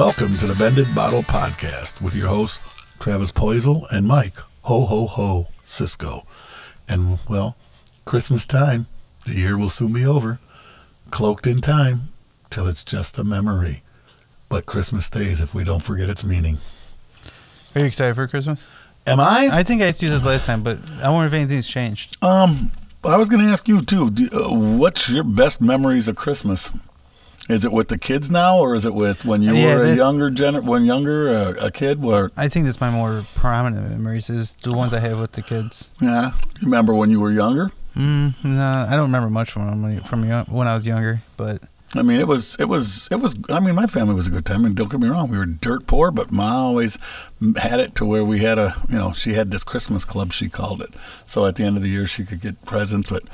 Welcome 0.00 0.38
to 0.38 0.46
the 0.46 0.54
Bended 0.54 0.94
Bottle 0.94 1.22
Podcast 1.22 2.00
with 2.00 2.16
your 2.16 2.28
hosts, 2.28 2.58
Travis 2.98 3.32
Poisel 3.32 3.84
and 3.92 4.08
Mike, 4.08 4.38
ho 4.62 4.86
ho 4.86 5.06
ho, 5.06 5.48
Cisco. 5.62 6.26
And, 6.88 7.18
well, 7.28 7.54
Christmas 8.06 8.46
time, 8.46 8.86
the 9.26 9.34
year 9.34 9.58
will 9.58 9.68
soon 9.68 9.92
be 9.92 10.06
over, 10.06 10.40
cloaked 11.10 11.46
in 11.46 11.60
time 11.60 12.08
till 12.48 12.66
it's 12.66 12.82
just 12.82 13.18
a 13.18 13.24
memory. 13.24 13.82
But 14.48 14.64
Christmas 14.64 15.04
stays 15.04 15.42
if 15.42 15.54
we 15.54 15.64
don't 15.64 15.82
forget 15.82 16.08
its 16.08 16.24
meaning. 16.24 16.56
Are 17.74 17.82
you 17.82 17.86
excited 17.86 18.14
for 18.14 18.26
Christmas? 18.26 18.66
Am 19.06 19.20
I? 19.20 19.50
I 19.52 19.62
think 19.62 19.82
I 19.82 19.88
asked 19.88 20.02
you 20.02 20.08
this 20.08 20.24
last 20.24 20.46
time, 20.46 20.62
but 20.62 20.78
I 21.02 21.10
wonder 21.10 21.26
if 21.26 21.34
anything's 21.34 21.68
changed. 21.68 22.16
Um, 22.24 22.72
I 23.04 23.18
was 23.18 23.28
going 23.28 23.42
to 23.42 23.48
ask 23.48 23.68
you 23.68 23.82
too. 23.82 24.10
Do, 24.10 24.30
uh, 24.32 24.78
what's 24.78 25.10
your 25.10 25.24
best 25.24 25.60
memories 25.60 26.08
of 26.08 26.16
Christmas? 26.16 26.70
Is 27.50 27.64
it 27.64 27.72
with 27.72 27.88
the 27.88 27.98
kids 27.98 28.30
now, 28.30 28.58
or 28.58 28.74
is 28.76 28.86
it 28.86 28.94
with 28.94 29.24
when 29.24 29.42
you 29.42 29.52
Yeah, 29.54 29.76
were 29.76 29.82
a 29.82 29.94
younger 29.96 30.30
gener- 30.30 30.62
when 30.62 30.84
younger 30.84 31.28
uh, 31.28 31.66
a 31.66 31.70
kid? 31.70 32.00
Where 32.00 32.30
I 32.36 32.48
think 32.48 32.66
that's 32.66 32.80
my 32.80 32.90
more 32.90 33.24
prominent 33.34 33.90
memories 33.90 34.30
is 34.30 34.54
the 34.56 34.72
ones 34.72 34.92
I 34.92 35.00
have 35.00 35.18
with 35.18 35.32
the 35.32 35.42
kids. 35.42 35.88
yeah, 36.00 36.30
you 36.60 36.66
remember 36.66 36.94
when 36.94 37.10
you 37.10 37.20
were 37.20 37.32
younger? 37.32 37.70
Mm, 37.96 38.44
no, 38.44 38.86
I 38.88 38.90
don't 38.94 39.06
remember 39.10 39.30
much 39.30 39.50
from 39.50 39.82
when, 39.82 39.98
from 40.00 40.22
when 40.28 40.68
I 40.68 40.74
was 40.74 40.86
younger, 40.86 41.22
but 41.36 41.60
I 41.96 42.02
mean, 42.02 42.20
it 42.20 42.28
was 42.28 42.54
it 42.60 42.66
was 42.68 43.08
it 43.10 43.16
was. 43.16 43.36
I 43.50 43.58
mean, 43.58 43.74
my 43.74 43.86
family 43.86 44.14
was 44.14 44.28
a 44.28 44.30
good 44.30 44.46
time, 44.46 44.64
and 44.64 44.76
don't 44.76 44.88
get 44.88 45.00
me 45.00 45.08
wrong, 45.08 45.28
we 45.28 45.36
were 45.36 45.44
dirt 45.46 45.88
poor, 45.88 46.12
but 46.12 46.30
Ma 46.30 46.52
always 46.66 46.98
had 47.56 47.80
it 47.80 47.96
to 47.96 48.04
where 48.06 48.24
we 48.24 48.38
had 48.38 48.60
a 48.60 48.76
you 48.88 48.96
know 48.96 49.12
she 49.12 49.32
had 49.32 49.50
this 49.50 49.64
Christmas 49.64 50.04
club 50.04 50.30
she 50.32 50.48
called 50.48 50.80
it. 50.82 50.94
So 51.26 51.46
at 51.46 51.56
the 51.56 51.64
end 51.64 51.76
of 51.76 51.82
the 51.82 51.88
year, 51.90 52.06
she 52.06 52.24
could 52.24 52.40
get 52.40 52.64
presents, 52.64 53.10
but. 53.10 53.24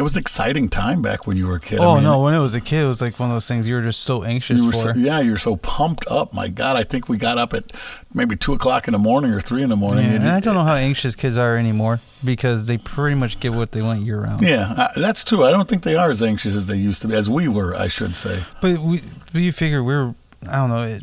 It 0.00 0.02
was 0.02 0.16
an 0.16 0.22
exciting 0.22 0.70
time 0.70 1.02
back 1.02 1.26
when 1.26 1.36
you 1.36 1.46
were 1.46 1.56
a 1.56 1.60
kid. 1.60 1.78
I 1.78 1.84
oh 1.84 1.96
mean, 1.96 2.04
no, 2.04 2.22
when 2.22 2.32
it 2.32 2.38
was 2.38 2.54
a 2.54 2.60
kid, 2.62 2.84
it 2.84 2.88
was 2.88 3.02
like 3.02 3.20
one 3.20 3.28
of 3.28 3.36
those 3.36 3.46
things 3.46 3.68
you 3.68 3.74
were 3.74 3.82
just 3.82 4.00
so 4.00 4.24
anxious 4.24 4.56
You 4.56 4.68
were 4.68 4.72
for. 4.72 4.78
so, 4.78 4.92
yeah, 4.94 5.20
you're 5.20 5.36
so 5.36 5.56
pumped 5.56 6.06
up. 6.08 6.32
My 6.32 6.48
God, 6.48 6.78
I 6.78 6.84
think 6.84 7.10
we 7.10 7.18
got 7.18 7.36
up 7.36 7.52
at 7.52 7.70
maybe 8.14 8.34
two 8.34 8.54
o'clock 8.54 8.88
in 8.88 8.92
the 8.92 8.98
morning 8.98 9.30
or 9.30 9.42
three 9.42 9.62
in 9.62 9.68
the 9.68 9.76
morning. 9.76 10.04
Yeah, 10.04 10.14
And 10.14 10.24
and 10.24 10.32
I 10.32 10.40
don't 10.40 10.54
know 10.54 10.64
how 10.64 10.74
anxious 10.74 11.14
kids 11.14 11.36
are 11.36 11.54
anymore 11.54 12.00
because 12.24 12.66
they 12.66 12.78
pretty 12.78 13.14
much 13.14 13.40
get 13.40 13.52
what 13.52 13.72
they 13.72 13.82
want 13.82 14.00
year 14.00 14.22
round. 14.22 14.40
Yeah, 14.40 14.72
uh, 14.74 14.88
that's 14.96 15.22
true. 15.22 15.44
I 15.44 15.50
don't 15.50 15.68
think 15.68 15.82
they 15.82 15.96
are 15.96 16.10
as 16.10 16.22
anxious 16.22 16.54
as 16.54 16.66
they 16.66 16.78
used 16.78 17.02
to 17.02 17.08
be, 17.08 17.14
as 17.14 17.28
we 17.28 17.46
were, 17.46 17.74
I 17.74 17.88
should 17.88 18.16
say. 18.16 18.42
But 18.62 18.78
we, 18.78 19.00
but 19.34 19.42
you 19.42 19.52
figure 19.52 19.84
we're, 19.84 20.14
I 20.48 20.56
don't 20.56 20.70
know, 20.70 20.82
it, 20.84 21.02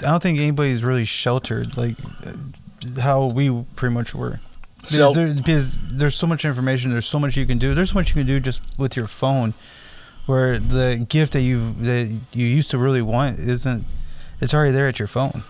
I 0.00 0.06
don't 0.06 0.22
think 0.22 0.38
anybody's 0.38 0.82
really 0.82 1.04
sheltered 1.04 1.76
like 1.76 1.96
how 2.98 3.26
we 3.26 3.66
pretty 3.76 3.94
much 3.94 4.14
were. 4.14 4.40
Shel- 4.84 5.12
Because, 5.12 5.14
there, 5.14 5.34
because 5.34 5.78
there's 5.98 6.14
so 6.14 6.26
much 6.26 6.44
information, 6.44 6.90
there's 6.90 7.06
so 7.06 7.18
much 7.18 7.36
you 7.36 7.46
can 7.46 7.58
do. 7.58 7.74
There's 7.74 7.90
so 7.90 7.94
much 7.94 8.08
you 8.10 8.14
can 8.14 8.26
do 8.26 8.40
just 8.40 8.60
with 8.78 8.96
your 8.96 9.06
phone, 9.06 9.54
where 10.26 10.58
the 10.58 11.04
gift 11.08 11.32
that 11.32 11.42
you 11.42 11.72
that 11.80 12.14
you 12.32 12.46
used 12.46 12.70
to 12.72 12.78
really 12.78 13.02
want 13.02 13.38
isn't. 13.38 13.84
It's 14.40 14.52
already 14.52 14.72
there 14.72 14.88
at 14.88 14.98
your 14.98 15.08
phone 15.08 15.42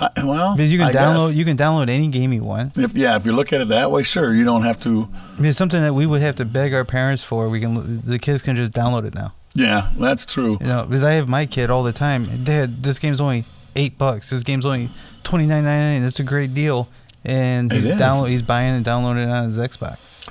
I, 0.00 0.10
well, 0.18 0.54
because 0.54 0.70
you 0.70 0.78
can 0.78 0.88
I 0.88 0.92
download 0.92 1.28
guess. 1.28 1.36
you 1.36 1.44
can 1.44 1.56
download 1.56 1.88
any 1.88 2.06
game 2.08 2.32
you 2.32 2.44
want. 2.44 2.76
If, 2.76 2.94
yeah, 2.94 3.16
if 3.16 3.26
you 3.26 3.32
look 3.32 3.52
at 3.52 3.60
it 3.60 3.68
that 3.68 3.90
way, 3.90 4.04
sure, 4.04 4.32
you 4.32 4.44
don't 4.44 4.62
have 4.62 4.78
to. 4.80 5.08
I 5.36 5.40
mean, 5.40 5.46
it's 5.50 5.58
something 5.58 5.80
that 5.82 5.94
we 5.94 6.06
would 6.06 6.20
have 6.20 6.36
to 6.36 6.44
beg 6.44 6.72
our 6.72 6.84
parents 6.84 7.24
for. 7.24 7.48
We 7.48 7.58
can 7.60 8.00
the 8.02 8.18
kids 8.18 8.42
can 8.42 8.54
just 8.54 8.72
download 8.72 9.04
it 9.06 9.14
now. 9.14 9.32
Yeah, 9.54 9.90
that's 9.98 10.24
true. 10.24 10.58
You 10.60 10.66
know, 10.66 10.84
because 10.84 11.02
I 11.02 11.12
have 11.12 11.28
my 11.28 11.46
kid 11.46 11.70
all 11.70 11.82
the 11.82 11.92
time. 11.92 12.44
Dad, 12.44 12.82
this 12.84 13.00
game's 13.00 13.20
only 13.20 13.44
eight 13.74 13.98
bucks. 13.98 14.30
This 14.30 14.44
game's 14.44 14.64
only 14.64 14.88
twenty 15.24 15.46
nine 15.46 15.64
ninety 15.64 15.94
nine. 15.94 16.02
That's 16.02 16.20
a 16.20 16.24
great 16.24 16.54
deal. 16.54 16.88
And 17.28 17.70
he's 17.70 17.84
download 17.84 18.28
he's 18.28 18.42
buying 18.42 18.74
and 18.74 18.84
downloading 18.84 19.24
it 19.24 19.30
on 19.30 19.44
his 19.44 19.58
Xbox. 19.58 20.28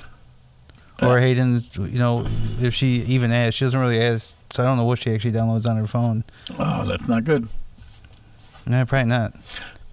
Uh, 1.00 1.08
Or 1.10 1.20
Hayden's, 1.20 1.74
you 1.76 1.98
know, 1.98 2.26
if 2.60 2.74
she 2.74 2.96
even 3.02 3.30
asks, 3.30 3.54
she 3.56 3.64
doesn't 3.64 3.78
really 3.78 4.00
ask, 4.00 4.36
so 4.50 4.62
I 4.62 4.66
don't 4.66 4.76
know 4.76 4.84
what 4.84 4.98
she 5.00 5.12
actually 5.14 5.32
downloads 5.32 5.64
on 5.68 5.76
her 5.76 5.86
phone. 5.86 6.24
Oh, 6.58 6.84
that's 6.86 7.08
not 7.08 7.22
good. 7.24 7.46
No, 8.66 8.84
probably 8.84 9.08
not. 9.08 9.32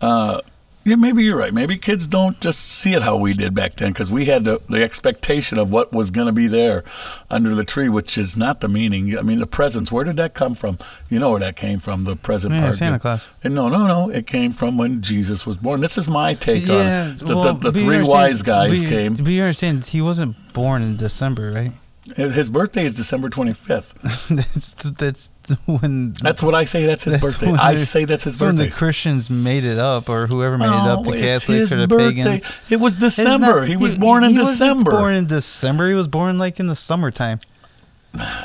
Uh, 0.02 0.42
yeah, 0.86 0.96
maybe 0.96 1.24
you're 1.24 1.38
right. 1.38 1.52
Maybe 1.52 1.78
kids 1.78 2.08
don't 2.08 2.40
just 2.40 2.60
see 2.60 2.94
it 2.94 3.02
how 3.02 3.18
we 3.18 3.34
did 3.34 3.56
back 3.56 3.76
then 3.76 3.92
because 3.92 4.12
we 4.12 4.26
had 4.26 4.46
the, 4.46 4.62
the 4.70 4.84
expectation 4.84 5.58
of 5.58 5.72
what 5.72 5.92
was 5.92 6.12
going 6.12 6.28
to 6.28 6.34
be 6.34 6.48
there 6.48 6.84
under 7.30 7.56
the 7.56 7.64
tree, 7.64 7.90
which 7.90 8.18
is 8.20 8.38
not 8.38 8.62
the 8.62 8.68
meaning. 8.68 9.18
I 9.18 9.24
mean, 9.24 9.40
the 9.40 9.48
presents, 9.48 9.92
where 9.92 10.04
did 10.04 10.18
that 10.18 10.36
come 10.36 10.54
from? 10.54 10.78
You 11.10 11.18
know 11.20 11.32
where 11.32 11.40
that 11.40 11.56
came 11.56 11.80
from, 11.80 12.04
the 12.04 12.16
present 12.16 12.54
Yeah, 12.54 12.62
part. 12.62 12.76
Santa 12.76 13.00
Claus. 13.00 13.30
And 13.44 13.56
no, 13.56 13.68
no, 13.68 13.88
no. 13.88 14.10
It 14.12 14.28
came 14.28 14.52
from 14.52 14.78
when 14.78 15.02
Jesus 15.02 15.46
was 15.48 15.58
born. 15.58 15.82
This 15.82 15.98
is 15.98 16.08
my 16.08 16.36
take 16.36 16.64
on 16.70 16.76
Yeah, 16.76 17.12
it. 17.12 17.18
The, 17.18 17.26
well, 17.26 17.54
the, 17.56 17.72
the 17.72 17.80
three 17.80 18.04
wise 18.04 18.44
guys 18.44 18.82
came. 18.82 19.16
But 19.16 19.28
you 19.28 19.42
understand, 19.42 19.86
he 19.86 20.02
wasn't 20.02 20.36
born 20.54 20.84
in 20.84 20.98
December, 20.98 21.52
right? 21.52 21.72
His 22.16 22.52
birthday 22.52 22.86
is 22.86 22.94
December 22.94 23.30
25th. 23.30 24.28
that's 24.54 24.74
that's 24.92 25.30
when 25.66 26.14
That's 26.14 26.44
what 26.44 26.54
I 26.54 26.66
say. 26.66 26.86
That's 26.86 27.04
his 27.04 27.14
That's 27.16 27.26
birthday. 27.38 27.52
I 27.54 27.74
say 27.76 28.06
that's 28.06 28.26
his 28.26 28.34
that's 28.36 28.42
when 28.44 28.56
birthday. 28.58 28.70
the 28.70 28.76
Christians 28.76 29.30
made 29.32 29.64
it 29.64 29.80
up, 29.80 30.08
or 30.08 30.28
whoever 30.28 30.56
made 30.58 30.68
it 30.68 30.72
up, 30.72 31.04
the 31.04 31.12
Oh, 31.12 31.14
Catholics 31.14 31.74
or 31.74 31.78
the 31.82 31.88
birthday. 31.88 32.24
pagans. 32.24 32.72
It 32.72 32.80
was 32.80 32.96
December. 32.96 33.62
not- 33.62 33.68
he 33.68 33.76
was 33.76 33.98
born 33.98 34.24
in 34.24 34.32
he 34.32 34.38
December. 34.38 34.92
born 34.92 35.16
in 35.16 35.26
December. 35.26 35.88
He 35.90 35.96
was 35.96 36.08
born 36.08 36.38
like 36.38 36.60
in 36.60 36.68
the 36.68 36.76
summertime. 36.76 37.40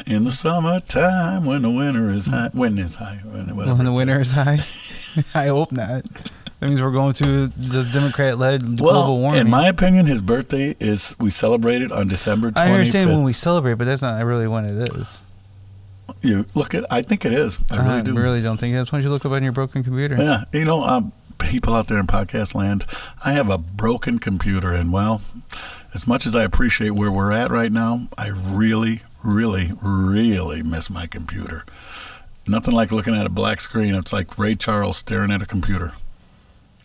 in 0.07 0.25
the 0.25 0.33
summertime 0.33 1.45
when 1.45 1.61
the 1.63 1.71
winter 1.71 2.11
is 2.11 2.27
high. 2.29 2.49
When 2.55 2.79
is 2.79 2.95
high. 2.95 3.21
When, 3.25 3.55
when 3.57 3.85
the 3.85 3.93
winter 3.93 4.21
is 4.23 4.33
high. 4.33 4.61
I 5.35 5.49
hope 5.49 5.71
not. 5.71 6.03
That 6.61 6.69
means 6.69 6.83
we're 6.83 6.91
going 6.91 7.15
to 7.15 7.47
this 7.49 7.87
Democrat-led 7.87 8.77
global 8.77 8.85
Well, 8.85 9.19
warming. 9.19 9.41
in 9.41 9.51
my 9.51 9.67
opinion, 9.69 10.05
his 10.07 10.21
birthday 10.21 10.77
is 10.79 11.17
we 11.19 11.31
celebrate 11.31 11.81
it 11.81 11.91
on 11.91 12.07
December 12.07 12.51
25th. 12.51 12.59
I 12.59 12.73
understand 12.73 13.11
when 13.11 13.23
we 13.23 13.33
celebrate, 13.33 13.75
but 13.75 13.87
that's 13.87 14.03
not 14.03 14.23
really 14.25 14.47
when 14.47 14.67
it 14.67 14.77
is. 14.97 15.21
you 16.23 16.45
look 16.55 16.75
at. 16.75 16.85
I 16.93 17.01
think 17.01 17.25
it 17.25 17.33
is. 17.33 17.63
I 17.71 17.77
really 17.77 17.89
I 18.01 18.03
do. 18.03 18.15
really 18.15 18.43
don't 18.43 18.59
think 18.59 18.75
it 18.75 18.79
is. 18.79 18.93
Why 18.93 18.99
don't 18.99 19.05
you 19.05 19.11
look 19.11 19.25
up 19.25 19.33
on 19.33 19.43
your 19.43 19.53
broken 19.53 19.83
computer? 19.83 20.17
Yeah, 20.19 20.45
you 20.53 20.67
know, 20.67 20.85
um, 20.85 21.13
people 21.39 21.75
out 21.75 21.89
there 21.89 21.99
in 21.99 22.07
podcast 22.07 22.55
land, 22.55 22.85
I 23.25 23.33
have 23.33 23.49
a 23.49 23.57
broken 23.57 24.19
computer, 24.19 24.71
and 24.73 24.93
well, 24.93 25.23
as 25.95 26.07
much 26.07 26.27
as 26.27 26.37
I 26.37 26.43
appreciate 26.45 26.91
where 26.91 27.11
we're 27.11 27.33
at 27.33 27.51
right 27.51 27.73
now, 27.73 28.09
I 28.19 28.29
really, 28.29 29.01
really, 29.25 29.73
really 29.81 30.63
miss 30.63 30.91
my 30.91 31.07
computer. 31.07 31.65
Nothing 32.47 32.75
like 32.75 32.93
looking 32.93 33.15
at 33.15 33.25
a 33.25 33.31
black 33.31 33.61
screen. 33.61 33.95
It's 33.95 34.13
like 34.13 34.39
Ray 34.39 34.57
Charles 34.57 34.99
staring 34.99 35.31
at 35.31 35.41
a 35.41 35.47
computer. 35.47 35.93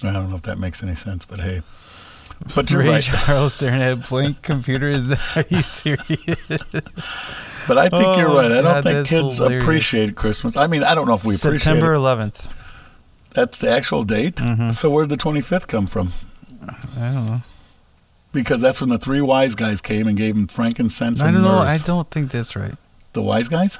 I 0.03 0.11
don't 0.13 0.29
know 0.29 0.35
if 0.35 0.43
that 0.43 0.59
makes 0.59 0.83
any 0.83 0.95
sense, 0.95 1.25
but 1.25 1.39
hey. 1.39 1.61
But 2.53 2.69
you're 2.69 2.81
Ray 2.81 2.89
right. 2.89 3.03
Charles 3.25 3.53
staring 3.53 3.81
at 3.81 3.93
a 3.93 3.95
blank 3.95 4.41
computer. 4.41 4.89
Is 4.89 5.07
that, 5.07 5.37
are 5.37 5.45
you 5.49 5.61
serious? 5.61 6.03
But 7.67 7.77
I 7.77 7.87
think 7.89 8.17
you're 8.17 8.29
Oh, 8.29 8.35
right. 8.35 8.51
I 8.51 8.61
don't 8.61 8.83
think 8.83 9.07
kids 9.07 9.37
hilarious. 9.37 9.63
appreciate 9.63 10.15
Christmas. 10.15 10.57
I 10.57 10.67
mean, 10.67 10.83
I 10.83 10.95
don't 10.95 11.07
know 11.07 11.15
if 11.15 11.23
we 11.23 11.35
appreciate 11.35 11.59
September 11.61 11.93
it. 11.95 11.99
11th. 11.99 12.51
That's 13.33 13.59
the 13.59 13.69
actual 13.69 14.03
date. 14.03 14.35
Mhm. 14.35 14.73
So 14.73 14.89
where'd 14.89 15.09
the 15.09 15.17
25th 15.17 15.67
come 15.67 15.87
from? 15.87 16.11
I 16.99 17.11
don't 17.13 17.25
know. 17.25 17.43
Because 18.33 18.59
that's 18.61 18.81
when 18.81 18.89
the 18.89 18.97
three 18.97 19.21
wise 19.21 19.55
guys 19.55 19.79
came 19.81 20.07
and 20.07 20.17
gave 20.17 20.35
him 20.35 20.47
frankincense 20.47 21.21
I 21.21 21.27
and 21.29 21.35
don't 21.35 21.43
know. 21.43 21.59
I 21.59 21.77
don't 21.77 22.09
think 22.11 22.31
that's 22.31 22.55
right. 22.55 22.75
The 23.13 23.21
wise 23.21 23.47
guys? 23.47 23.79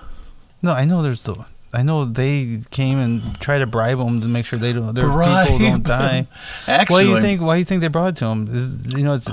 No, 0.62 0.72
I 0.72 0.86
know 0.86 1.02
there's 1.02 1.24
the. 1.24 1.36
I 1.75 1.84
know 1.84 2.06
they 2.06 2.59
came 2.72 2.97
and 2.97 3.22
tried 3.40 3.59
to 3.59 3.68
bribe 3.68 3.97
them 3.97 4.22
to 4.22 4.28
make 4.28 4.46
sure 4.46 4.58
they 4.58 4.74
don't. 4.74 4.96
Their 4.96 5.08
Bribe 5.08 5.47
people 5.47 5.59
don't 5.59 5.84
die. 5.88 6.28
Actually, 6.68 6.96
why 6.96 7.03
do 7.03 7.09
you 7.09 7.22
think? 7.22 7.41
Why 7.41 7.56
do 7.56 7.59
you 7.59 7.66
think 7.66 7.81
they 7.81 7.90
brought 7.90 8.09
it 8.09 8.16
to 8.18 8.28
him? 8.28 8.47
Is 8.50 8.78
you 8.96 9.03
know 9.03 9.13
it's 9.13 9.28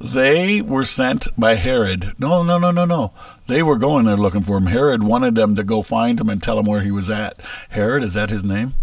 they 0.00 0.62
were 0.62 0.84
sent 0.84 1.26
by 1.36 1.56
Herod. 1.56 2.12
No, 2.18 2.42
no, 2.42 2.58
no, 2.58 2.70
no, 2.70 2.84
no. 2.84 3.12
They 3.48 3.62
were 3.62 3.76
going 3.76 4.04
there 4.04 4.16
looking 4.16 4.42
for 4.42 4.56
him. 4.56 4.66
Herod 4.66 5.02
wanted 5.02 5.34
them 5.34 5.56
to 5.56 5.64
go 5.64 5.82
find 5.82 6.20
him 6.20 6.28
and 6.28 6.42
tell 6.42 6.58
him 6.58 6.66
where 6.66 6.82
he 6.82 6.90
was 6.90 7.10
at. 7.10 7.34
Herod, 7.70 8.04
is 8.04 8.14
that 8.14 8.30
his 8.30 8.44
name? 8.44 8.74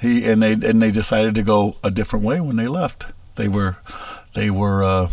He 0.00 0.26
and 0.26 0.42
they 0.42 0.52
and 0.52 0.82
they 0.82 0.90
decided 0.90 1.34
to 1.36 1.42
go 1.42 1.76
a 1.82 1.90
different 1.90 2.24
way 2.24 2.40
when 2.40 2.56
they 2.56 2.68
left. 2.68 3.06
They 3.36 3.48
were 3.48 3.78
they 4.34 4.50
were 4.50 4.84
uh, 4.84 5.08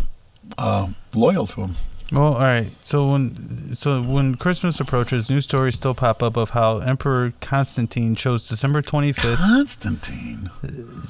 uh, 0.58 0.88
loyal 1.16 1.48
to 1.48 1.62
him. 1.62 1.76
Well, 2.14 2.36
all 2.36 2.42
right. 2.42 2.70
So 2.84 3.10
when 3.10 3.76
so 3.76 4.02
when 4.02 4.36
Christmas 4.36 4.80
approaches, 4.80 5.30
news 5.30 5.46
stories 5.46 5.76
still 5.76 5.96
pop 5.96 6.22
up 6.22 6.38
of 6.38 6.52
how 6.52 6.80
Emperor 6.80 7.34
Constantine 7.42 8.16
chose 8.16 8.48
December 8.48 8.82
25th. 8.82 9.38
Constantine. 9.38 10.50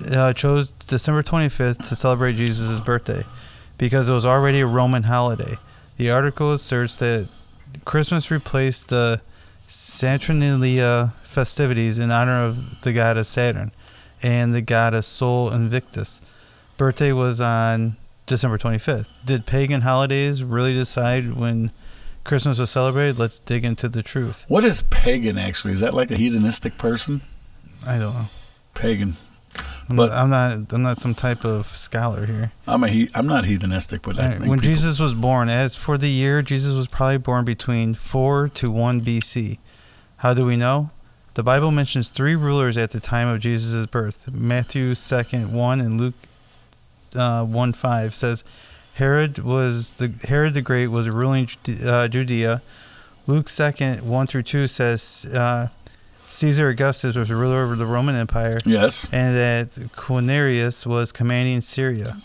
Uh, 0.10 0.34
chose 0.34 0.70
December 0.72 1.22
25th 1.22 1.90
to 1.90 1.96
celebrate 1.96 2.34
Jesus' 2.34 2.80
birthday 2.82 3.24
because 3.78 4.08
it 4.08 4.14
was 4.14 4.26
already 4.26 4.62
a 4.62 4.66
Roman 4.66 5.04
holiday. 5.04 5.58
The 5.98 6.10
article 6.10 6.54
asserts 6.54 6.98
that 6.98 7.28
Christmas 7.86 8.32
replaced 8.32 8.90
the 8.90 9.22
Saturnalia 9.68 11.14
festivities 11.24 11.98
in 11.98 12.12
honor 12.12 12.46
of 12.46 12.82
the 12.82 12.94
goddess 12.94 13.28
Saturn 13.28 13.72
and 14.22 14.54
the 14.54 14.62
goddess 14.62 15.08
Sol 15.08 15.52
Invictus. 15.52 16.22
Birthday 16.78 17.12
was 17.12 17.42
on 17.42 17.98
December 18.26 18.58
25th. 18.58 19.12
Did 19.26 19.46
pagan 19.46 19.82
holidays 19.82 20.44
really 20.44 20.74
decide 20.74 21.34
when 21.34 21.72
Christmas 22.24 22.58
was 22.60 22.72
celebrated? 22.72 23.20
Let's 23.20 23.40
dig 23.40 23.66
into 23.66 23.90
the 23.90 24.02
truth. 24.04 24.46
What 24.48 24.64
is 24.64 24.82
pagan 24.84 25.38
actually? 25.38 25.74
Is 25.74 25.82
that 25.82 25.94
like 25.94 26.10
a 26.12 26.16
hedonistic 26.16 26.78
person? 26.78 27.22
I 27.86 27.98
don't 27.98 28.14
know. 28.14 28.26
Pagan. 28.74 29.16
I'm, 29.90 29.98
But- 29.98 30.12
I'm 30.12 30.30
not. 30.30 30.72
I'm 30.72 30.82
not 30.82 30.98
some 31.00 31.14
type 31.14 31.44
of 31.44 31.68
scholar 31.68 32.26
here. 32.26 32.52
I'm 32.68 32.84
a 32.84 32.88
he, 32.88 33.10
I'm 33.14 33.28
not 33.28 33.44
heathenistic, 33.44 34.02
but 34.02 34.18
I 34.20 34.30
think 34.30 34.40
when 34.50 34.60
people- 34.60 34.74
Jesus 34.74 35.00
was 35.00 35.14
born, 35.14 35.50
as 35.50 35.76
for 35.76 35.98
the 35.98 36.08
year, 36.10 36.42
Jesus 36.42 36.74
was 36.74 36.88
probably 36.88 37.18
born 37.18 37.44
between 37.44 37.94
4 37.94 38.48
to 38.50 38.72
1 38.72 39.02
BC. 39.02 39.60
How 40.18 40.34
do 40.34 40.46
we 40.46 40.56
know? 40.56 40.90
The 41.34 41.44
Bible 41.44 41.72
mentions 41.72 42.10
three 42.12 42.36
rulers 42.36 42.78
at 42.78 42.92
the 42.92 43.00
time 43.02 43.28
of 43.28 43.42
Jesus' 43.42 43.86
birth. 43.88 44.32
Matthew 44.32 44.94
2nd 44.94 45.50
1 45.50 45.82
and 45.82 46.00
Luke 46.00 46.14
uh, 47.16 47.46
1 47.46 47.74
5 47.74 48.16
says 48.16 48.44
Herod 48.96 49.40
was 49.40 49.94
the 49.94 50.14
Herod 50.28 50.54
the 50.54 50.62
Great 50.62 50.88
was 50.88 51.10
ruling 51.10 51.48
uh, 51.86 52.08
Judea. 52.08 52.62
Luke 53.26 53.46
2nd 53.46 54.02
1 54.02 54.28
through 54.28 54.44
2 54.44 54.68
says 54.68 55.26
uh, 55.34 55.70
Caesar 56.28 56.70
Augustus 56.70 57.16
was 57.16 57.30
a 57.30 57.36
ruler 57.36 57.64
over 57.64 57.76
the 57.76 57.86
Roman 57.86 58.16
Empire. 58.16 58.60
Yes. 58.66 59.08
And 59.14 59.36
that 59.36 59.92
Quirinius 59.96 60.86
was 60.86 61.12
commanding 61.12 61.62
Syria. 61.62 62.16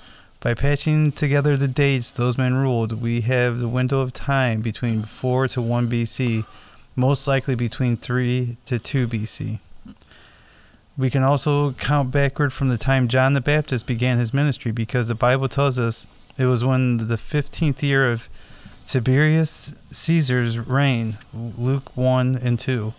By 0.41 0.55
patching 0.55 1.13
together 1.13 1.57
the 1.57 1.69
dates 1.69 2.11
those 2.11 2.39
men 2.39 2.55
ruled, 2.55 3.03
we 3.03 3.23
have 3.23 3.59
the 3.59 3.69
window 3.69 4.01
of 4.01 4.13
time 4.13 4.61
between 4.61 5.03
4 5.03 5.49
to 5.49 5.63
1 5.63 5.89
BC, 5.89 6.45
most 6.97 7.27
likely 7.27 7.55
between 7.55 7.97
3 7.97 8.57
to 8.67 8.79
2 8.79 9.09
BC. 9.09 9.59
We 10.99 11.11
can 11.11 11.23
also 11.23 11.73
count 11.73 12.11
backward 12.11 12.53
from 12.53 12.71
the 12.71 12.77
time 12.77 13.07
John 13.07 13.33
the 13.33 13.41
Baptist 13.41 13.87
began 13.87 14.19
his 14.19 14.35
ministry 14.35 14.73
because 14.73 15.07
the 15.07 15.15
Bible 15.15 15.49
tells 15.49 15.79
us 15.79 16.09
it 16.37 16.47
was 16.47 16.65
when 16.65 16.97
the 16.97 17.15
15th 17.15 17.83
year 17.83 18.11
of 18.11 18.29
Tiberius 18.85 19.81
Caesar's 19.91 20.59
reign, 20.59 21.19
Luke 21.33 21.97
1 21.97 22.37
and 22.43 22.59
2. 22.59 22.95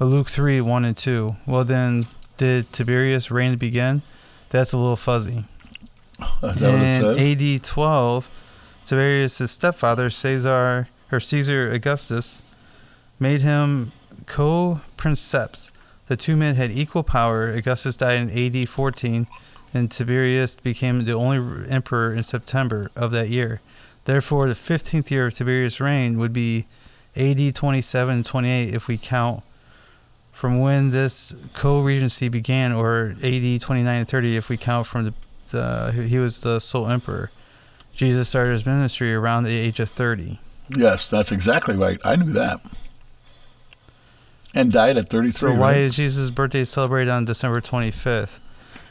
Uh, 0.00 0.04
Luke 0.04 0.30
3, 0.30 0.62
1 0.62 0.84
and 0.86 0.96
2. 0.96 1.36
Well, 1.46 1.64
then, 1.64 2.06
did 2.38 2.72
Tiberius' 2.72 3.30
reign 3.30 3.56
begin? 3.56 4.00
That's 4.48 4.72
a 4.72 4.78
little 4.78 4.96
fuzzy. 4.96 5.44
Is 6.42 6.60
that 6.60 6.72
what 6.72 6.82
it 6.82 7.18
says? 7.18 7.58
AD 7.58 7.64
12, 7.64 8.82
Tiberius' 8.86 9.50
stepfather, 9.50 10.08
Caesar, 10.08 10.88
or 11.10 11.20
Caesar 11.20 11.70
Augustus, 11.70 12.40
made 13.20 13.42
him 13.42 13.92
co 14.24 14.80
princeps. 14.96 15.70
The 16.12 16.16
two 16.18 16.36
men 16.36 16.56
had 16.56 16.70
equal 16.70 17.04
power. 17.04 17.48
Augustus 17.48 17.96
died 17.96 18.18
in 18.20 18.28
AD 18.28 18.68
14, 18.68 19.26
and 19.72 19.90
Tiberius 19.90 20.56
became 20.56 21.06
the 21.06 21.14
only 21.14 21.66
emperor 21.70 22.12
in 22.12 22.22
September 22.22 22.90
of 22.94 23.12
that 23.12 23.30
year. 23.30 23.62
Therefore, 24.04 24.46
the 24.46 24.54
15th 24.54 25.10
year 25.10 25.28
of 25.28 25.32
Tiberius' 25.32 25.80
reign 25.80 26.18
would 26.18 26.34
be 26.34 26.66
AD 27.16 27.54
27 27.54 28.24
28 28.24 28.74
if 28.74 28.88
we 28.88 28.98
count 28.98 29.42
from 30.34 30.60
when 30.60 30.90
this 30.90 31.34
co-regency 31.54 32.28
began, 32.28 32.72
or 32.74 33.14
AD 33.24 33.62
29 33.62 33.86
and 33.86 34.06
30 34.06 34.36
if 34.36 34.50
we 34.50 34.58
count 34.58 34.86
from 34.86 35.04
the, 35.06 35.14
the 35.50 35.92
he 36.06 36.18
was 36.18 36.40
the 36.40 36.60
sole 36.60 36.88
emperor. 36.88 37.30
Jesus 37.94 38.28
started 38.28 38.52
his 38.52 38.66
ministry 38.66 39.14
around 39.14 39.44
the 39.44 39.56
age 39.56 39.80
of 39.80 39.88
30. 39.88 40.38
Yes, 40.68 41.08
that's 41.08 41.32
exactly 41.32 41.74
right. 41.74 41.98
I 42.04 42.16
knew 42.16 42.32
that. 42.32 42.60
And 44.54 44.70
died 44.70 44.96
at 44.96 45.08
33. 45.08 45.32
So 45.32 45.54
why 45.54 45.72
right? 45.72 45.76
is 45.78 45.94
Jesus' 45.94 46.30
birthday 46.30 46.64
celebrated 46.64 47.10
on 47.10 47.24
December 47.24 47.60
25th? 47.60 48.38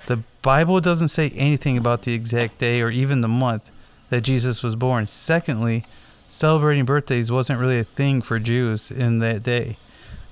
The 0.08 0.24
Bible 0.42 0.81
doesn't 0.81 1.10
say 1.10 1.31
anything 1.36 1.78
about 1.78 2.02
the 2.02 2.13
exact 2.13 2.58
day 2.58 2.81
or 2.81 2.90
even 2.90 3.22
the 3.22 3.28
month 3.28 3.69
that 4.10 4.22
Jesus 4.22 4.63
was 4.63 4.75
born. 4.75 5.06
Secondly, 5.06 5.84
celebrating 6.28 6.86
birthdays 6.86 7.31
wasn't 7.31 7.60
really 7.60 7.80
a 7.80 7.84
thing 7.84 8.22
for 8.22 8.40
Jews 8.40 8.90
in 8.90 9.19
that 9.19 9.44
day. 9.44 9.78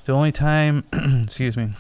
The 0.06 0.14
only 0.14 0.32
time, 0.32 0.84
excuse 1.24 1.56
me, 1.56 1.74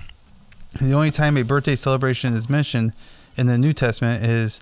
the 0.79 0.93
only 0.93 1.09
time 1.09 1.35
a 1.37 1.43
birthday 1.43 1.75
celebration 1.75 2.33
is 2.33 2.49
mentioned 2.49 2.93
in 3.35 3.47
the 3.47 3.57
New 3.57 3.73
Testament 3.73 4.23
is 4.23 4.61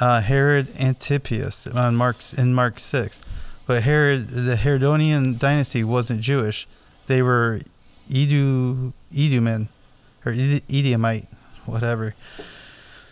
uh, 0.00 0.20
Herod 0.20 0.68
Antipas 0.80 1.66
on 1.66 1.96
Mark's 1.96 2.32
in 2.32 2.54
Mark 2.54 2.78
six. 2.80 3.20
But 3.66 3.82
Herod, 3.82 4.28
the 4.28 4.54
Herodonian 4.54 5.38
dynasty 5.38 5.84
wasn't 5.84 6.20
Jewish; 6.20 6.66
they 7.06 7.20
were 7.20 7.60
Edu 8.08 8.92
Edomen 9.12 9.68
or 10.24 10.32
Ed- 10.32 10.62
Edomite, 10.70 11.26
whatever. 11.64 12.14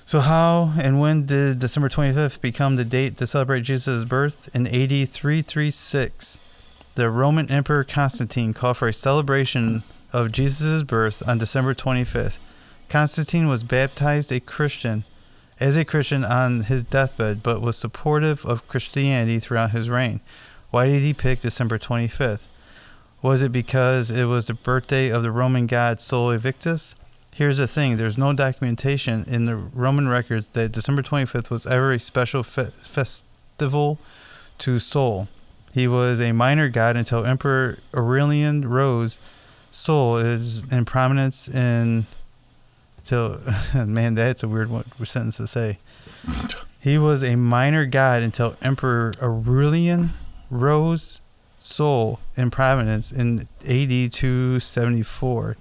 So 0.07 0.21
how 0.21 0.75
and 0.79 1.01
when 1.01 1.25
did 1.27 1.59
December 1.59 1.89
25th 1.89 2.41
become 2.41 2.77
the 2.77 2.85
date 2.85 3.17
to 3.17 3.27
celebrate 3.27 3.63
Jesus' 3.63 4.05
birth? 4.05 4.55
In 4.55 4.67
AD 4.67 5.09
336, 5.09 6.39
the 6.95 7.11
Roman 7.11 7.51
Emperor 7.51 7.85
Constantine 7.85 8.53
called 8.53 8.77
for 8.77 8.89
a 8.89 8.93
celebration 8.93 9.83
of 10.13 10.31
Jesus' 10.31 10.83
birth 10.83 11.27
on 11.27 11.39
December 11.39 11.75
25th. 11.75 12.39
Constantine 12.89 13.49
was 13.49 13.63
baptized 13.63 14.31
a 14.31 14.41
Christian 14.41 15.05
as 15.59 15.77
a 15.77 15.85
Christian 15.85 16.25
on 16.25 16.63
his 16.63 16.85
deathbed, 16.85 17.43
but 17.43 17.63
was 17.63 17.77
supportive 17.77 18.45
of 18.45 18.69
Christianity 18.69 19.39
throughout 19.39 19.71
his 19.71 19.89
reign. 19.89 20.21
Why 20.71 20.87
did 20.87 21.03
he 21.03 21.15
pick 21.15 21.41
December 21.41 21.79
25th? 21.79 22.47
Was 23.25 23.41
it 23.41 23.53
because 23.53 24.11
it 24.11 24.27
was 24.27 24.49
the 24.49 24.53
birthday 24.53 25.09
of 25.09 25.23
the 25.23 25.33
Roman 25.33 25.67
god 25.67 25.99
Sol 25.99 26.29
Invictus? 26.29 26.95
Here's 27.35 27.57
the 27.57 27.67
thing 27.67 27.97
there's 27.97 28.19
no 28.19 28.35
documentation 28.35 29.25
in 29.27 29.47
the 29.47 29.57
Roman 29.57 30.09
records 30.09 30.49
that 30.49 30.73
December 30.73 31.01
25th 31.01 31.49
was 31.49 31.65
ever 31.65 31.93
a 31.93 31.99
special 31.99 32.43
fe- 32.43 32.65
festival 32.65 33.99
to 34.59 34.79
Sol. 34.79 35.29
He 35.73 35.89
was 35.89 36.21
a 36.21 36.33
minor 36.33 36.69
god 36.69 36.99
until 36.99 37.25
Emperor 37.25 37.79
Aurelian 37.95 38.69
rose. 38.69 39.19
Sol 39.71 40.19
is 40.19 40.71
in 40.71 40.85
prominence 40.85 41.49
in. 41.49 42.05
Till, 43.05 43.41
man, 43.75 44.17
that's 44.17 44.43
a 44.43 44.49
weird 44.49 44.69
one, 44.69 44.85
sentence 45.03 45.39
to 45.39 45.47
say. 45.47 45.79
He 46.79 46.99
was 46.99 47.25
a 47.25 47.37
minor 47.37 47.87
god 47.87 48.23
until 48.23 48.55
Emperor 48.61 49.15
Aurelian 49.23 50.11
rose 50.51 51.23
Sol 51.65 52.21
in 52.37 52.51
Providence 52.51 53.11
in 53.11 53.49
AD 53.67 54.13
274. 54.13 55.57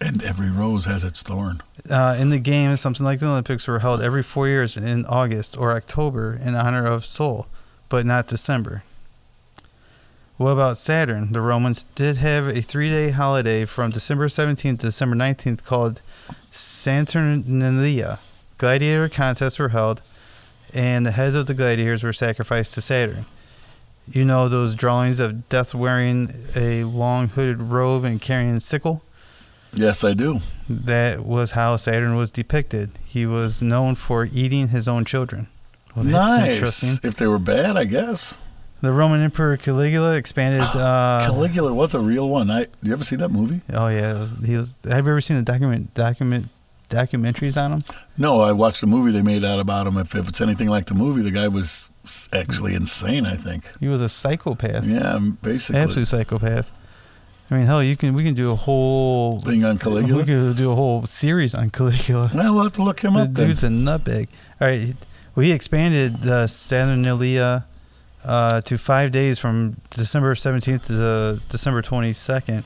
And 0.00 0.22
every 0.22 0.50
rose 0.50 0.86
has 0.86 1.04
its 1.04 1.22
thorn. 1.22 1.60
Uh, 1.90 2.16
in 2.18 2.30
the 2.30 2.38
games, 2.38 2.80
something 2.80 3.04
like 3.04 3.20
the 3.20 3.26
Olympics 3.26 3.66
were 3.66 3.80
held 3.80 4.00
every 4.00 4.22
four 4.22 4.48
years 4.48 4.76
in 4.76 5.04
August 5.06 5.56
or 5.56 5.72
October 5.72 6.38
in 6.40 6.54
honor 6.54 6.86
of 6.86 7.04
Sol, 7.04 7.48
but 7.88 8.06
not 8.06 8.28
December. 8.28 8.84
What 10.36 10.50
about 10.50 10.76
Saturn? 10.76 11.32
The 11.32 11.40
Romans 11.40 11.84
did 11.94 12.16
have 12.18 12.46
a 12.46 12.60
three 12.60 12.90
day 12.90 13.10
holiday 13.10 13.64
from 13.64 13.90
December 13.90 14.28
17th 14.28 14.80
to 14.80 14.86
December 14.86 15.16
19th 15.16 15.64
called 15.64 16.00
Saturnalia. 16.50 18.20
Gladiator 18.58 19.08
contests 19.08 19.58
were 19.58 19.70
held, 19.70 20.00
and 20.72 21.04
the 21.04 21.12
heads 21.12 21.36
of 21.36 21.46
the 21.46 21.54
gladiators 21.54 22.02
were 22.02 22.12
sacrificed 22.12 22.74
to 22.74 22.80
Saturn. 22.80 23.26
You 24.06 24.24
know 24.24 24.48
those 24.48 24.74
drawings 24.74 25.18
of 25.20 25.48
death 25.48 25.74
wearing 25.74 26.30
a 26.54 26.84
long 26.84 27.28
hooded 27.28 27.60
robe 27.62 28.04
and 28.04 28.20
carrying 28.20 28.54
a 28.54 28.60
sickle? 28.60 29.02
Yes, 29.72 30.04
I 30.04 30.14
do. 30.14 30.40
That 30.68 31.24
was 31.24 31.52
how 31.52 31.76
Saturn 31.76 32.16
was 32.16 32.30
depicted. 32.30 32.90
He 33.04 33.26
was 33.26 33.60
known 33.62 33.94
for 33.94 34.28
eating 34.32 34.68
his 34.68 34.86
own 34.86 35.04
children. 35.04 35.48
Well, 35.96 36.04
nice. 36.04 37.04
If 37.04 37.14
they 37.14 37.26
were 37.26 37.38
bad, 37.38 37.76
I 37.76 37.84
guess. 37.84 38.38
The 38.80 38.92
Roman 38.92 39.22
Emperor 39.22 39.56
Caligula 39.56 40.16
expanded. 40.16 40.60
Uh, 40.74 41.24
Caligula 41.24 41.72
was 41.72 41.94
a 41.94 42.00
real 42.00 42.28
one. 42.28 42.50
I, 42.50 42.64
do 42.64 42.70
you 42.82 42.92
ever 42.92 43.04
see 43.04 43.16
that 43.16 43.30
movie? 43.30 43.62
Oh 43.72 43.88
yeah, 43.88 44.18
was, 44.18 44.36
he 44.44 44.56
was. 44.56 44.76
Have 44.84 45.06
you 45.06 45.12
ever 45.12 45.20
seen 45.20 45.36
the 45.36 45.42
document 45.42 45.94
document 45.94 46.48
documentaries 46.90 47.56
on 47.56 47.72
him? 47.72 47.84
No, 48.18 48.40
I 48.40 48.52
watched 48.52 48.82
a 48.82 48.86
movie 48.86 49.12
they 49.12 49.22
made 49.22 49.44
out 49.44 49.60
about 49.60 49.86
him. 49.86 49.96
If, 49.96 50.14
if 50.14 50.28
it's 50.28 50.40
anything 50.40 50.68
like 50.68 50.86
the 50.86 50.94
movie, 50.94 51.22
the 51.22 51.30
guy 51.30 51.48
was 51.48 51.88
actually 52.32 52.74
insane. 52.74 53.26
I 53.26 53.36
think 53.36 53.70
he 53.80 53.88
was 53.88 54.00
a 54.00 54.08
psychopath. 54.08 54.84
Yeah, 54.86 55.18
basically, 55.42 55.80
absolute 55.80 56.06
psychopath. 56.08 56.70
I 57.50 57.58
mean, 57.58 57.66
hell, 57.66 57.82
you 57.82 57.96
can 57.96 58.14
we 58.14 58.24
can 58.24 58.34
do 58.34 58.50
a 58.50 58.54
whole 58.54 59.40
thing 59.40 59.64
on 59.64 59.78
Caligula. 59.78 60.20
We 60.20 60.24
could 60.24 60.56
do 60.56 60.72
a 60.72 60.74
whole 60.74 61.04
series 61.06 61.54
on 61.54 61.70
Caligula. 61.70 62.30
Well, 62.34 62.54
we'll 62.54 62.64
have 62.64 62.72
to 62.74 62.82
look 62.82 63.00
him 63.00 63.14
the 63.14 63.20
up. 63.20 63.32
Dude's 63.34 63.60
then. 63.60 63.86
a 63.86 63.98
nutbag. 63.98 64.28
All 64.60 64.68
right, 64.68 64.94
well, 65.34 65.44
he 65.44 65.52
expanded 65.52 66.18
the 66.18 66.46
Saturnalia 66.46 67.66
uh, 68.24 68.60
to 68.62 68.78
five 68.78 69.10
days 69.10 69.38
from 69.38 69.76
December 69.90 70.34
17th 70.34 70.86
to 70.86 71.40
December 71.48 71.82
22nd. 71.82 72.64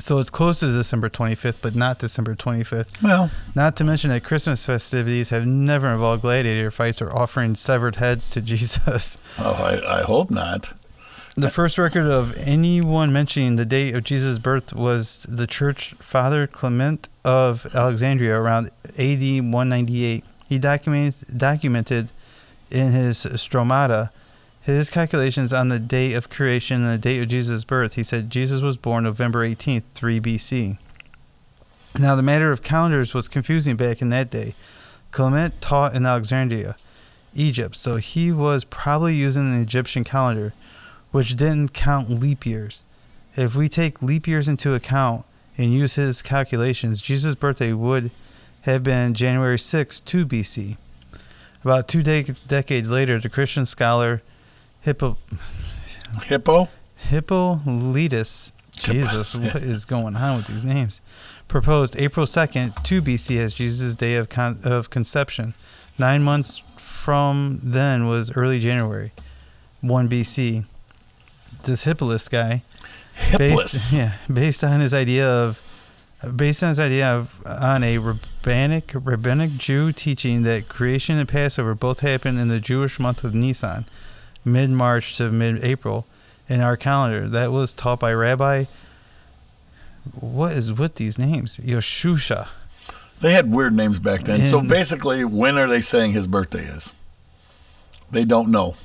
So 0.00 0.18
it's 0.18 0.30
close 0.30 0.60
to 0.60 0.66
December 0.66 1.08
25th, 1.08 1.56
but 1.62 1.74
not 1.74 1.98
December 1.98 2.34
25th. 2.34 3.02
Well, 3.02 3.30
not 3.54 3.76
to 3.76 3.84
mention 3.84 4.10
that 4.10 4.24
Christmas 4.24 4.66
festivities 4.66 5.30
have 5.30 5.46
never 5.46 5.88
involved 5.88 6.22
gladiator 6.22 6.70
fights 6.70 7.00
or 7.00 7.14
offering 7.14 7.54
severed 7.54 7.96
heads 7.96 8.30
to 8.30 8.40
Jesus. 8.42 9.18
Oh, 9.38 9.54
I, 9.54 10.00
I 10.00 10.02
hope 10.02 10.30
not. 10.30 10.72
The 11.36 11.50
first 11.50 11.78
record 11.78 12.06
of 12.06 12.36
anyone 12.38 13.12
mentioning 13.12 13.56
the 13.56 13.64
date 13.64 13.94
of 13.94 14.04
Jesus' 14.04 14.38
birth 14.38 14.72
was 14.72 15.24
the 15.28 15.48
church 15.48 15.94
father 15.94 16.46
Clement 16.46 17.08
of 17.24 17.66
Alexandria 17.74 18.38
around 18.38 18.70
AD 18.96 19.20
198. 19.20 20.24
He 20.48 20.58
documented, 20.58 21.36
documented 21.36 22.08
in 22.70 22.92
his 22.92 23.24
Stromata 23.24 24.10
his 24.72 24.90
calculations 24.90 25.52
on 25.52 25.68
the 25.68 25.78
date 25.78 26.14
of 26.14 26.30
creation 26.30 26.82
and 26.82 26.92
the 26.92 26.98
date 26.98 27.20
of 27.20 27.28
Jesus' 27.28 27.64
birth. 27.64 27.94
He 27.94 28.02
said 28.02 28.30
Jesus 28.30 28.62
was 28.62 28.76
born 28.76 29.04
November 29.04 29.46
18th, 29.46 29.82
3 29.94 30.20
BC. 30.20 30.78
Now, 31.98 32.16
the 32.16 32.22
matter 32.22 32.50
of 32.50 32.62
calendars 32.62 33.14
was 33.14 33.28
confusing 33.28 33.76
back 33.76 34.02
in 34.02 34.08
that 34.08 34.30
day. 34.30 34.54
Clement 35.10 35.60
taught 35.60 35.94
in 35.94 36.06
Alexandria, 36.06 36.76
Egypt, 37.34 37.76
so 37.76 37.96
he 37.96 38.32
was 38.32 38.64
probably 38.64 39.14
using 39.14 39.50
the 39.50 39.60
Egyptian 39.60 40.02
calendar, 40.02 40.52
which 41.12 41.36
didn't 41.36 41.72
count 41.72 42.10
leap 42.10 42.44
years. 42.44 42.82
If 43.36 43.54
we 43.54 43.68
take 43.68 44.02
leap 44.02 44.26
years 44.26 44.48
into 44.48 44.74
account, 44.74 45.24
and 45.56 45.72
use 45.72 45.94
his 45.94 46.22
calculations, 46.22 47.00
Jesus' 47.00 47.34
birthday 47.34 47.72
would 47.72 48.10
have 48.62 48.82
been 48.82 49.14
January 49.14 49.58
6, 49.58 50.00
2 50.00 50.26
BC. 50.26 50.76
About 51.62 51.88
two 51.88 52.02
de- 52.02 52.22
decades 52.22 52.90
later, 52.90 53.18
the 53.18 53.28
Christian 53.28 53.66
scholar 53.66 54.22
Hippo, 54.84 55.16
Hippo? 56.26 56.68
Hippolytus, 56.96 58.52
Jesus, 58.76 59.34
what 59.34 59.56
is 59.62 59.84
going 59.84 60.16
on 60.16 60.36
with 60.38 60.46
these 60.46 60.64
names? 60.64 61.00
Proposed 61.48 61.96
April 61.98 62.26
2nd, 62.26 62.82
2 62.82 63.02
BC 63.02 63.38
as 63.38 63.54
Jesus' 63.54 63.96
day 63.96 64.16
of, 64.16 64.28
con- 64.28 64.58
of 64.64 64.90
conception. 64.90 65.54
Nine 65.98 66.22
months 66.22 66.58
from 66.76 67.60
then 67.62 68.06
was 68.06 68.34
early 68.36 68.58
January, 68.58 69.12
1 69.80 70.08
BC. 70.08 70.64
This 71.64 71.84
Hippolytus 71.84 72.28
guy 72.28 72.62
Hipless. 73.16 73.38
based 73.38 73.92
yeah 73.96 74.12
based 74.30 74.64
on 74.64 74.80
his 74.80 74.92
idea 74.92 75.26
of 75.26 75.60
based 76.36 76.62
on 76.62 76.70
his 76.70 76.80
idea 76.80 77.06
of 77.08 77.34
on 77.46 77.82
a 77.82 77.96
rabbinic 77.98 78.90
rabbinic 78.94 79.56
Jew 79.56 79.92
teaching 79.92 80.42
that 80.42 80.68
creation 80.68 81.16
and 81.16 81.28
Passover 81.28 81.74
both 81.74 82.00
happen 82.00 82.36
in 82.38 82.48
the 82.48 82.60
Jewish 82.60 82.98
month 82.98 83.24
of 83.24 83.34
Nisan, 83.34 83.86
mid 84.44 84.70
March 84.70 85.16
to 85.16 85.30
mid 85.30 85.62
April, 85.64 86.06
in 86.48 86.60
our 86.60 86.76
calendar. 86.76 87.28
That 87.28 87.52
was 87.52 87.72
taught 87.72 88.00
by 88.00 88.12
Rabbi. 88.12 88.64
What 90.20 90.52
is 90.52 90.72
with 90.72 90.96
these 90.96 91.18
names? 91.18 91.58
Yoshusha. 91.58 92.48
They 93.20 93.32
had 93.32 93.50
weird 93.52 93.72
names 93.72 93.98
back 93.98 94.22
then. 94.22 94.44
so 94.44 94.60
basically, 94.60 95.24
when 95.24 95.56
are 95.56 95.66
they 95.68 95.80
saying 95.80 96.12
his 96.12 96.26
birthday 96.26 96.64
is? 96.64 96.92
They 98.10 98.24
don't 98.24 98.50
know. 98.50 98.76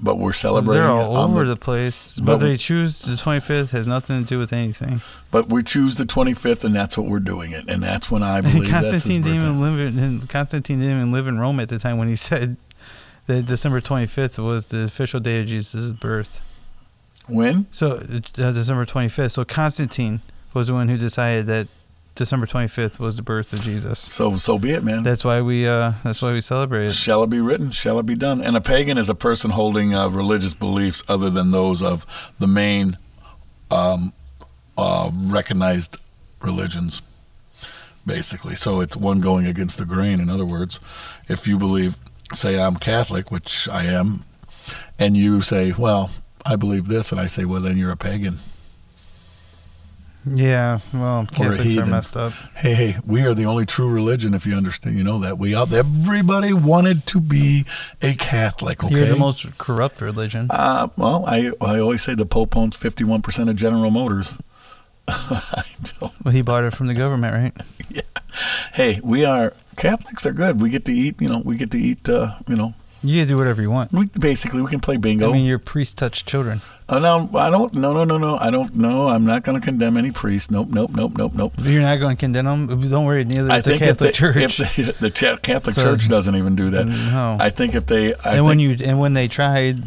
But 0.00 0.16
we're 0.16 0.32
celebrating 0.32 0.82
They're 0.82 0.90
all 0.90 1.16
over 1.16 1.44
the- 1.44 1.50
the 1.54 1.56
place. 1.56 2.18
but- 2.18 2.38
But 2.38 2.38
they 2.38 2.56
choose 2.56 3.00
the 3.00 3.16
25th 3.16 3.70
has 3.70 3.88
nothing 3.88 4.22
to 4.22 4.28
do 4.28 4.38
with 4.38 4.52
anything. 4.52 5.00
But 5.32 5.48
we 5.50 5.62
choose 5.64 5.96
the 5.96 6.04
25th, 6.06 6.62
and 6.64 6.74
that's 6.74 6.96
what 6.96 7.08
we're 7.08 7.18
doing 7.20 7.50
it. 7.52 7.64
And 7.68 7.82
that's 7.82 8.08
when 8.10 8.22
I 8.22 8.40
believe 8.42 8.70
that's 8.70 8.86
his 8.90 9.02
Constantine 9.02 9.22
didn't 9.22 9.40
birthday. 9.40 9.48
even 9.48 9.60
live 9.60 9.96
in 10.20 10.26
Constantine 10.28 10.78
didn't 10.80 10.96
even 10.96 11.12
live 11.12 11.26
in 11.26 11.38
Rome 11.38 11.58
at 11.60 11.68
the 11.68 11.78
time 11.80 11.98
when 11.98 12.08
he 12.08 12.14
said 12.16 12.56
that 13.28 13.46
December 13.46 13.80
25th 13.80 14.42
was 14.42 14.68
the 14.68 14.82
official 14.82 15.20
day 15.20 15.40
of 15.40 15.46
Jesus' 15.46 15.92
birth. 15.92 16.44
When? 17.28 17.66
So 17.70 17.98
uh, 17.98 18.20
December 18.32 18.86
25th. 18.86 19.32
So 19.32 19.44
Constantine 19.44 20.20
was 20.54 20.66
the 20.66 20.72
one 20.72 20.88
who 20.88 20.96
decided 20.96 21.46
that 21.46 21.68
December 22.14 22.46
25th 22.46 22.98
was 22.98 23.16
the 23.16 23.22
birth 23.22 23.52
of 23.52 23.60
Jesus. 23.60 23.98
So 23.98 24.32
so 24.32 24.58
be 24.58 24.72
it, 24.72 24.82
man. 24.82 25.04
That's 25.04 25.24
why 25.24 25.40
we 25.40 25.68
uh 25.68 25.92
that's 26.02 26.20
why 26.20 26.32
we 26.32 26.40
celebrate 26.40 26.86
it. 26.86 26.92
Shall 26.92 27.22
it 27.22 27.30
be 27.30 27.38
written? 27.38 27.70
Shall 27.70 27.98
it 28.00 28.06
be 28.06 28.16
done? 28.16 28.40
And 28.40 28.56
a 28.56 28.60
pagan 28.60 28.98
is 28.98 29.08
a 29.08 29.14
person 29.14 29.52
holding 29.52 29.94
uh, 29.94 30.08
religious 30.08 30.54
beliefs 30.54 31.04
other 31.06 31.30
than 31.30 31.52
those 31.52 31.80
of 31.82 32.04
the 32.40 32.48
main 32.48 32.96
um, 33.70 34.12
uh, 34.76 35.10
recognized 35.12 35.96
religions, 36.40 37.02
basically. 38.06 38.54
So 38.54 38.80
it's 38.80 38.96
one 38.96 39.20
going 39.20 39.46
against 39.46 39.78
the 39.78 39.84
grain. 39.84 40.18
In 40.18 40.30
other 40.30 40.46
words, 40.46 40.80
if 41.28 41.46
you 41.46 41.58
believe, 41.58 41.98
say, 42.34 42.58
I'm 42.58 42.76
Catholic, 42.76 43.30
which 43.30 43.68
I 43.68 43.84
am, 43.84 44.24
and 44.98 45.16
you 45.16 45.40
say, 45.40 45.72
well, 45.76 46.10
I 46.44 46.56
believe 46.56 46.86
this, 46.86 47.12
and 47.12 47.20
I 47.20 47.26
say, 47.26 47.44
well, 47.44 47.60
then 47.60 47.76
you're 47.76 47.92
a 47.92 47.96
pagan. 47.96 48.38
Yeah, 50.26 50.80
well, 50.92 51.26
Catholics 51.26 51.76
are 51.78 51.86
messed 51.86 52.16
up. 52.16 52.32
Hey, 52.54 52.74
hey, 52.74 52.96
we 53.06 53.22
are 53.22 53.32
the 53.34 53.46
only 53.46 53.64
true 53.64 53.88
religion. 53.88 54.34
If 54.34 54.46
you 54.46 54.54
understand, 54.54 54.96
you 54.96 55.04
know 55.04 55.18
that 55.20 55.38
we 55.38 55.54
out. 55.54 55.72
Everybody 55.72 56.52
wanted 56.52 57.06
to 57.06 57.20
be 57.20 57.64
a 58.02 58.14
Catholic. 58.14 58.84
Okay, 58.84 58.94
You're 58.94 59.06
the 59.06 59.16
most 59.16 59.46
corrupt 59.56 60.00
religion. 60.00 60.48
Uh, 60.50 60.88
well, 60.96 61.24
I 61.26 61.52
I 61.62 61.78
always 61.78 62.02
say 62.02 62.14
the 62.14 62.26
Pope 62.26 62.56
owns 62.56 62.76
fifty 62.76 63.04
one 63.04 63.22
percent 63.22 63.48
of 63.48 63.56
General 63.56 63.90
Motors. 63.90 64.34
I 65.08 65.64
don't. 66.00 66.12
Well, 66.24 66.34
he 66.34 66.42
bought 66.42 66.64
it 66.64 66.74
from 66.74 66.86
the 66.86 66.94
government, 66.94 67.34
right? 67.34 67.66
yeah. 67.90 68.02
Hey, 68.74 69.00
we 69.02 69.24
are 69.24 69.52
Catholics 69.76 70.26
are 70.26 70.32
good. 70.32 70.60
We 70.60 70.70
get 70.70 70.84
to 70.86 70.92
eat. 70.92 71.20
You 71.20 71.28
know, 71.28 71.42
we 71.44 71.56
get 71.56 71.70
to 71.72 71.78
eat. 71.78 72.08
Uh, 72.08 72.32
you 72.46 72.56
know, 72.56 72.74
You 73.02 73.20
can 73.20 73.28
do 73.28 73.36
whatever 73.38 73.62
you 73.62 73.70
want. 73.70 73.92
we 73.92 74.06
basically 74.06 74.60
we 74.62 74.68
can 74.70 74.80
play 74.80 74.96
bingo. 74.96 75.30
I 75.30 75.32
mean, 75.32 75.46
your 75.46 75.58
priest 75.58 75.96
touched 75.98 76.26
children. 76.26 76.60
oh 76.90 76.98
no, 76.98 77.30
I 77.38 77.48
don't. 77.50 77.74
No, 77.74 77.92
no, 77.92 78.04
no, 78.04 78.18
no. 78.18 78.36
I 78.36 78.50
don't. 78.50 78.74
No, 78.74 79.08
I'm 79.08 79.24
not 79.24 79.42
going 79.42 79.58
to 79.58 79.64
condemn 79.64 79.96
any 79.96 80.10
priest. 80.10 80.50
Nope, 80.50 80.68
nope, 80.70 80.90
nope, 80.94 81.12
nope, 81.16 81.32
nope. 81.34 81.54
You're 81.62 81.82
not 81.82 81.98
going 82.00 82.16
to 82.16 82.20
condemn 82.20 82.44
them. 82.66 82.88
Don't 82.90 83.04
worry, 83.06 83.24
neither 83.24 83.52
is 83.54 83.64
the 83.64 83.70
think 83.70 83.82
Catholic 83.82 84.10
they, 84.14 84.18
Church. 84.18 84.60
if 84.60 84.76
they, 84.76 84.82
the 85.08 85.10
Catholic 85.42 85.74
So- 85.74 85.82
Church 85.82 86.08
doesn't 86.08 86.34
even 86.36 86.54
do 86.54 86.70
that. 86.70 86.84
no. 86.86 87.36
I 87.40 87.50
think 87.50 87.74
if 87.74 87.86
they, 87.86 88.14
I 88.14 88.36
and 88.36 88.44
when 88.44 88.58
you 88.58 88.76
and 88.84 88.98
when 89.00 89.14
they 89.14 89.28
tried, 89.28 89.78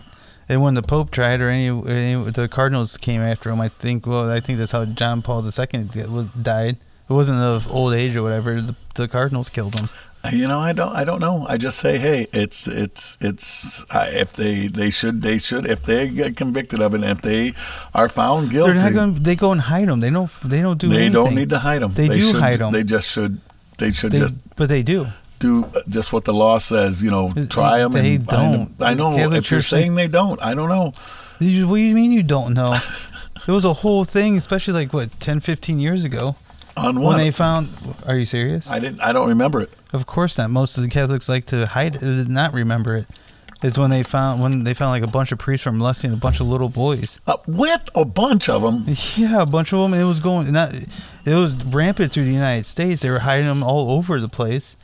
and 0.49 0.61
when 0.61 0.73
the 0.73 0.81
Pope 0.81 1.11
tried, 1.11 1.41
or 1.41 1.49
any, 1.49 1.67
any 1.67 2.31
the 2.31 2.47
Cardinals 2.47 2.97
came 2.97 3.21
after 3.21 3.49
him, 3.49 3.61
I 3.61 3.69
think. 3.69 4.05
Well, 4.05 4.29
I 4.29 4.39
think 4.39 4.59
that's 4.59 4.71
how 4.71 4.85
John 4.85 5.21
Paul 5.21 5.45
II 5.45 6.29
died. 6.41 6.77
It 7.09 7.13
wasn't 7.13 7.39
of 7.39 7.71
old 7.71 7.93
age 7.93 8.15
or 8.15 8.23
whatever. 8.23 8.61
The, 8.61 8.75
the 8.95 9.07
Cardinals 9.07 9.49
killed 9.49 9.77
him. 9.79 9.89
You 10.31 10.47
know, 10.47 10.59
I 10.59 10.71
don't. 10.71 10.93
I 10.95 11.03
don't 11.03 11.19
know. 11.19 11.47
I 11.49 11.57
just 11.57 11.79
say, 11.79 11.97
hey, 11.97 12.27
it's 12.31 12.67
it's 12.67 13.17
it's. 13.21 13.83
If 13.91 14.33
they 14.33 14.67
they 14.67 14.91
should 14.91 15.23
they 15.23 15.39
should 15.39 15.65
if 15.65 15.81
they 15.83 16.09
get 16.09 16.37
convicted 16.37 16.79
of 16.79 16.93
it, 16.93 17.01
and 17.01 17.09
if 17.11 17.21
they 17.23 17.53
are 17.95 18.07
found 18.07 18.51
guilty, 18.51 18.73
They're 18.73 18.81
not 18.81 18.93
going. 18.93 19.13
They 19.23 19.35
go 19.35 19.51
and 19.51 19.61
hide 19.61 19.87
them. 19.87 19.99
They 19.99 20.11
don't. 20.11 20.29
They 20.43 20.61
don't 20.61 20.77
do. 20.79 20.89
they 20.89 20.95
anything. 20.97 21.13
don't 21.13 21.33
need 21.35 21.49
to 21.49 21.59
hide 21.59 21.81
them. 21.81 21.93
They 21.93 22.07
do 22.07 22.21
should, 22.21 22.39
hide 22.39 22.61
'em. 22.61 22.71
They 22.71 22.83
just 22.83 23.09
should. 23.09 23.41
They 23.79 23.91
should 23.91 24.11
They, 24.11 24.19
just 24.19 24.35
but 24.55 24.69
they 24.69 24.83
do. 24.83 25.07
Do 25.41 25.69
just 25.89 26.13
what 26.13 26.23
the 26.23 26.33
law 26.33 26.57
says. 26.57 27.03
You 27.03 27.11
know, 27.11 27.31
try 27.49 27.79
them. 27.79 27.93
They 27.93 28.15
and 28.15 28.27
don't. 28.27 28.81
I 28.81 28.93
know. 28.93 29.15
Catholic 29.15 29.39
if 29.39 29.51
you're 29.51 29.61
saying 29.61 29.95
they 29.95 30.07
don't, 30.07 30.41
I 30.41 30.53
don't 30.53 30.69
know. 30.69 30.85
What 30.85 31.39
do 31.39 31.47
you 31.81 31.95
mean 31.95 32.11
you 32.11 32.23
don't 32.23 32.53
know? 32.53 32.79
it 33.47 33.51
was 33.51 33.65
a 33.65 33.73
whole 33.73 34.05
thing, 34.05 34.37
especially 34.37 34.73
like 34.73 34.93
what 34.93 35.11
10, 35.19 35.39
15 35.39 35.79
years 35.79 36.05
ago, 36.05 36.35
On 36.77 36.99
what? 36.99 37.09
when 37.09 37.17
they 37.17 37.31
found. 37.31 37.69
Are 38.07 38.15
you 38.15 38.25
serious? 38.25 38.69
I 38.69 38.79
didn't. 38.79 39.01
I 39.01 39.11
don't 39.11 39.29
remember 39.29 39.61
it. 39.61 39.71
Of 39.91 40.05
course 40.05 40.37
not. 40.37 40.49
Most 40.49 40.77
of 40.77 40.83
the 40.83 40.89
Catholics 40.89 41.27
like 41.27 41.45
to 41.45 41.65
hide, 41.65 42.01
uh, 42.01 42.23
not 42.27 42.53
remember 42.53 42.95
it. 42.95 43.07
Is 43.63 43.77
when 43.77 43.91
they 43.91 44.01
found 44.01 44.41
when 44.41 44.63
they 44.63 44.73
found 44.73 44.89
like 44.89 45.03
a 45.03 45.11
bunch 45.11 45.31
of 45.31 45.37
priests 45.37 45.67
were 45.67 45.71
molesting 45.71 46.11
a 46.11 46.15
bunch 46.15 46.39
of 46.39 46.47
little 46.47 46.69
boys. 46.69 47.21
Uh, 47.27 47.37
with 47.45 47.87
a 47.93 48.05
bunch 48.05 48.49
of 48.49 48.63
them. 48.63 48.85
Yeah, 49.15 49.43
a 49.43 49.45
bunch 49.45 49.71
of 49.71 49.79
them. 49.79 49.93
It 49.93 50.03
was 50.03 50.19
going 50.19 50.51
not. 50.51 50.73
It 50.73 51.35
was 51.35 51.63
rampant 51.65 52.11
through 52.11 52.25
the 52.25 52.33
United 52.33 52.65
States. 52.65 53.03
They 53.03 53.11
were 53.11 53.19
hiding 53.19 53.45
them 53.45 53.61
all 53.63 53.91
over 53.91 54.19
the 54.19 54.27
place, 54.27 54.75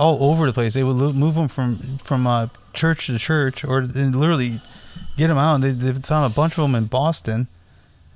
all 0.00 0.30
over 0.30 0.46
the 0.46 0.52
place. 0.52 0.74
They 0.74 0.82
would 0.84 0.96
lo- 0.96 1.12
move 1.12 1.34
them 1.34 1.48
from 1.48 1.76
from 1.98 2.26
uh, 2.26 2.48
church 2.72 3.06
to 3.06 3.18
church, 3.18 3.64
or 3.64 3.78
and 3.78 4.14
literally 4.16 4.60
get 5.16 5.28
them 5.28 5.38
out. 5.38 5.56
And 5.56 5.64
they, 5.64 5.70
they 5.70 5.92
found 6.00 6.30
a 6.32 6.34
bunch 6.34 6.52
of 6.58 6.62
them 6.62 6.74
in 6.74 6.86
Boston. 6.86 7.46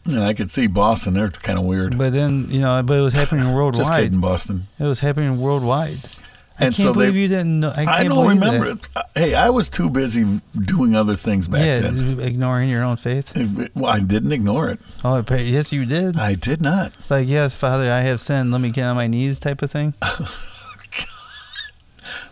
Yeah, 0.07 0.27
I 0.27 0.35
could 0.35 0.51
see 0.51 0.67
Boston. 0.67 1.15
They're 1.15 1.29
kind 1.29 1.59
of 1.59 1.65
weird. 1.65 1.97
But 1.97 2.13
then 2.13 2.47
you 2.49 2.61
know, 2.61 2.83
but 2.83 2.99
it 2.99 3.03
was 3.03 3.15
happening 3.15 3.53
worldwide. 3.55 3.87
Just 3.87 3.93
kidding, 3.93 4.21
Boston. 4.21 4.67
It 4.79 4.85
was 4.85 5.01
happening 5.01 5.41
worldwide. 5.41 6.09
I 6.57 6.67
And 6.67 6.75
can't 6.75 6.77
so 6.77 6.93
they- 6.93 7.07
believe 7.07 7.17
you 7.17 7.27
didn't 7.29 7.59
know. 7.61 7.73
I, 7.75 7.85
I, 7.85 8.05
don't 8.05 8.29
remember 8.29 8.67
it. 8.67 8.89
Uh, 8.95 9.03
Hey, 9.17 9.35
I 9.35 9.51
was 9.51 9.69
too 9.69 9.91
busy 9.91 10.25
doing 10.53 10.95
other 10.95 11.17
things 11.17 11.49
back 11.49 11.65
yeah, 11.67 11.81
then. 11.81 12.21
ignoring 12.21 12.69
your 12.71 12.85
own 12.85 12.95
faith. 12.97 13.33
Well, 13.75 13.91
I 13.91 13.99
didn't 13.99 14.31
ignore 14.31 14.69
it. 14.69 14.79
Oh, 15.03 15.25
yes, 15.31 15.73
you 15.73 15.85
did. 15.85 16.17
I 16.17 16.35
did 16.37 16.61
not. 16.61 16.93
Like, 17.11 17.27
yes, 17.27 17.57
Father, 17.57 17.91
I 17.91 18.03
have 18.03 18.21
sinned. 18.21 18.53
Let 18.53 18.61
me 18.61 18.71
get 18.71 18.85
on 18.85 18.95
my 18.95 19.09
knees, 19.09 19.41
type 19.41 19.63
of 19.63 19.71
thing. 19.73 19.95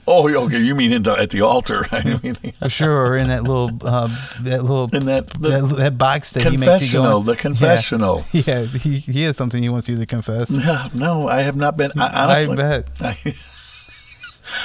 Oh, 0.06 0.28
okay. 0.46 0.58
You 0.58 0.74
mean 0.74 0.92
in 0.92 1.02
the, 1.04 1.12
at 1.12 1.30
the 1.30 1.42
altar? 1.42 1.84
I 1.92 2.18
mean, 2.22 2.34
Uh, 2.62 2.68
Sure, 2.68 3.06
or 3.06 3.16
in 3.16 3.28
that 3.28 3.44
little, 3.44 3.70
uh, 3.82 4.08
that 4.40 4.62
little, 4.62 4.84
in 4.94 5.06
that 5.06 5.28
the 5.28 5.48
that, 5.60 5.76
that 5.76 5.98
box 5.98 6.32
that 6.32 6.42
he 6.44 6.56
makes 6.56 6.92
you 6.92 6.98
go. 7.00 7.20
confessional. 7.20 7.20
in. 7.20 7.26
The 7.26 7.36
confessional. 7.36 8.22
Yeah, 8.32 8.42
yeah 8.46 8.64
he, 8.66 8.98
he 8.98 9.22
has 9.24 9.36
something 9.36 9.62
he 9.62 9.68
wants 9.68 9.88
you 9.88 9.96
to 9.96 10.06
confess. 10.06 10.50
No, 10.50 10.86
no, 10.94 11.28
I 11.28 11.42
have 11.42 11.56
not 11.56 11.76
been. 11.76 11.92
I, 11.98 12.24
honestly, 12.24 12.52
I 12.52 12.56
bet. 12.56 12.88
I, 13.00 13.34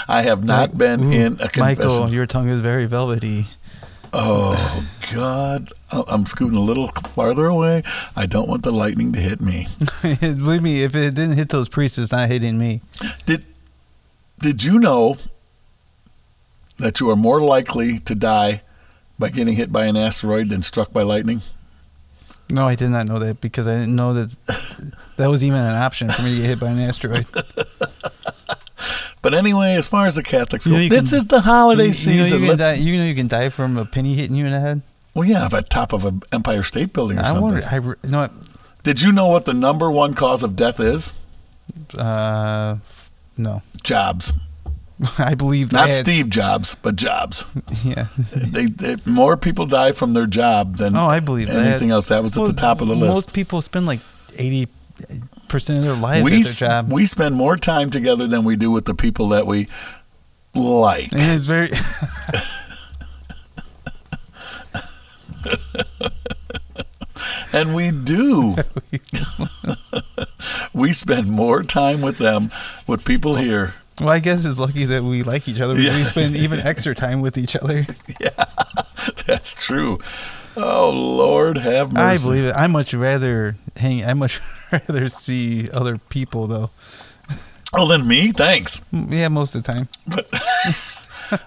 I 0.07 0.21
have 0.23 0.43
not 0.43 0.69
Like, 0.71 0.77
been 0.77 1.03
ooh, 1.03 1.11
in 1.11 1.33
a 1.33 1.49
confession. 1.49 1.61
Michael, 1.61 2.09
your 2.09 2.25
tongue 2.25 2.49
is 2.49 2.59
very 2.59 2.85
velvety. 2.87 3.47
Oh 4.13 4.87
God, 5.13 5.71
I'm 5.91 6.25
scooting 6.25 6.57
a 6.57 6.61
little 6.61 6.87
farther 7.09 7.45
away. 7.45 7.83
I 8.15 8.25
don't 8.25 8.47
want 8.47 8.63
the 8.63 8.71
lightning 8.71 9.13
to 9.13 9.19
hit 9.19 9.41
me. 9.41 9.67
Believe 10.01 10.63
me, 10.63 10.81
if 10.83 10.95
it 10.95 11.13
didn't 11.13 11.35
hit 11.35 11.49
those 11.49 11.69
priests, 11.69 11.97
it's 11.97 12.11
not 12.11 12.29
hitting 12.29 12.57
me. 12.57 12.81
Did 13.25 13.43
Did 14.39 14.63
you 14.63 14.79
know 14.79 15.15
that 16.77 16.99
you 16.99 17.09
are 17.09 17.15
more 17.15 17.41
likely 17.41 17.97
to 17.99 18.13
die 18.15 18.61
by 19.17 19.29
getting 19.29 19.55
hit 19.55 19.71
by 19.71 19.85
an 19.85 19.97
asteroid 19.97 20.49
than 20.49 20.61
struck 20.61 20.93
by 20.93 21.01
lightning? 21.01 21.41
No, 22.49 22.67
I 22.67 22.75
did 22.75 22.89
not 22.89 23.07
know 23.07 23.19
that 23.19 23.41
because 23.41 23.67
I 23.67 23.73
didn't 23.73 23.95
know 23.95 24.13
that 24.13 24.35
that 25.17 25.27
was 25.27 25.43
even 25.43 25.59
an 25.59 25.75
option 25.75 26.07
for 26.09 26.21
me 26.21 26.35
to 26.35 26.41
get 26.41 26.45
hit 26.45 26.59
by 26.59 26.69
an 26.69 26.79
asteroid. 26.79 27.25
But 29.23 29.33
anyway, 29.33 29.73
as 29.73 29.87
far 29.87 30.05
as 30.05 30.15
the 30.15 30.23
Catholics 30.23 30.65
You 30.67 30.73
go, 30.73 30.77
know 30.77 30.83
you 30.83 30.89
this 30.89 31.09
can- 31.09 31.17
is 31.17 31.25
the 31.25 31.41
holiday 31.41 31.85
you, 31.87 31.89
you 31.89 32.17
know 32.19 32.23
season. 32.23 32.43
you, 32.43 32.55
die, 32.55 32.73
you 32.75 32.97
know 32.97 33.03
you 33.03 33.15
can 33.15 33.27
die 33.27 33.49
from 33.49 33.75
a 33.75 33.83
penny 33.83 34.13
hitting 34.13 34.35
you 34.37 34.45
in 34.45 34.51
the 34.53 34.59
head. 34.59 34.81
well, 35.15 35.25
yeah, 35.25 35.49
at 35.51 35.69
top 35.69 35.91
of 35.91 36.05
an 36.05 36.21
Empire 36.31 36.61
State 36.63 36.93
Building 36.93 37.17
or 37.17 37.21
I 37.21 37.25
something. 37.25 37.41
wonder. 37.43 37.63
I 37.69 37.75
you 37.77 37.95
know 38.09 38.19
what? 38.21 38.33
Did 38.83 39.01
you 39.01 39.11
know 39.11 39.27
what 39.27 39.45
the 39.45 39.53
number 39.55 39.89
one 39.91 40.13
cause 40.13 40.43
of 40.43 40.55
death 40.55 40.79
is? 40.79 41.13
Uh, 41.97 42.77
no, 43.37 43.63
Jobs. 43.87 44.33
I 45.17 45.33
believe 45.35 45.71
Not 45.71 45.89
that. 45.89 46.03
Steve 46.05 46.29
Jobs, 46.29 46.75
but 46.81 46.95
jobs. 46.97 47.45
Yeah. 47.83 48.07
they, 48.35 48.65
they 48.65 48.97
more 49.05 49.37
people 49.37 49.65
die 49.65 49.91
from 49.93 50.13
their 50.13 50.25
job 50.25 50.75
than 50.77 50.95
Oh, 50.95 51.05
I 51.05 51.19
believe 51.21 51.47
that. 51.47 51.65
anything 51.65 51.91
else. 51.91 52.09
That 52.09 52.21
was 52.23 52.37
at 52.37 52.45
the 52.45 52.53
top 52.53 52.81
of 52.81 52.87
the 52.87 52.95
Most 52.95 53.01
list. 53.03 53.13
Most 53.15 53.33
people 53.33 53.61
spend 53.61 53.85
like 53.85 53.99
eighty 54.37 54.67
percent 55.47 55.79
of 55.79 55.85
their 55.85 55.95
lives 55.95 56.25
we 56.25 56.39
at 56.39 56.43
their 56.43 56.53
job. 56.69 56.91
we 56.91 57.05
spend 57.05 57.35
more 57.35 57.55
time 57.55 57.89
together 57.91 58.27
than 58.27 58.43
we 58.43 58.55
do 58.55 58.71
with 58.71 58.85
the 58.85 58.95
people 58.95 59.29
that 59.29 59.45
we 59.47 59.67
like. 60.55 61.11
and 61.13 61.21
it's 61.21 61.45
very 61.45 61.69
And 67.53 67.73
we 67.75 67.91
do. 67.91 68.55
We 70.77 70.93
spend 70.93 71.27
more 71.27 71.63
time 71.63 72.01
with 72.01 72.17
them, 72.17 72.51
with 72.87 73.03
people 73.05 73.35
here. 73.35 73.73
well. 73.99 74.09
I 74.09 74.19
guess 74.19 74.45
it's 74.45 74.59
lucky 74.59 74.85
that 74.85 75.03
we 75.03 75.23
like 75.23 75.47
each 75.47 75.59
other. 75.61 75.75
Yeah. 75.79 75.95
We 75.97 76.03
spend 76.03 76.35
even 76.45 76.59
extra 76.59 76.93
time 76.95 77.21
with 77.21 77.37
each 77.37 77.55
other. 77.55 77.85
Yeah, 78.19 78.45
that's 79.27 79.65
true. 79.65 79.99
Oh 80.55 80.89
Lord, 80.89 81.57
have 81.59 81.93
mercy. 81.93 82.03
I 82.03 82.17
believe 82.17 82.45
it. 82.45 82.55
I 82.55 82.65
much 82.67 82.93
rather 82.93 83.55
hang. 83.75 84.03
I 84.05 84.13
much 84.13 84.39
rather 84.71 85.07
see 85.07 85.69
other 85.71 85.97
people 86.09 86.47
though. 86.47 86.71
Oh, 87.73 87.87
then 87.87 88.07
me, 88.07 88.31
thanks. 88.31 88.81
Mm, 88.93 89.11
Yeah, 89.11 89.27
most 89.27 89.53
of 89.55 89.63
the 89.63 89.71
time. 89.71 89.87
But 90.07 90.29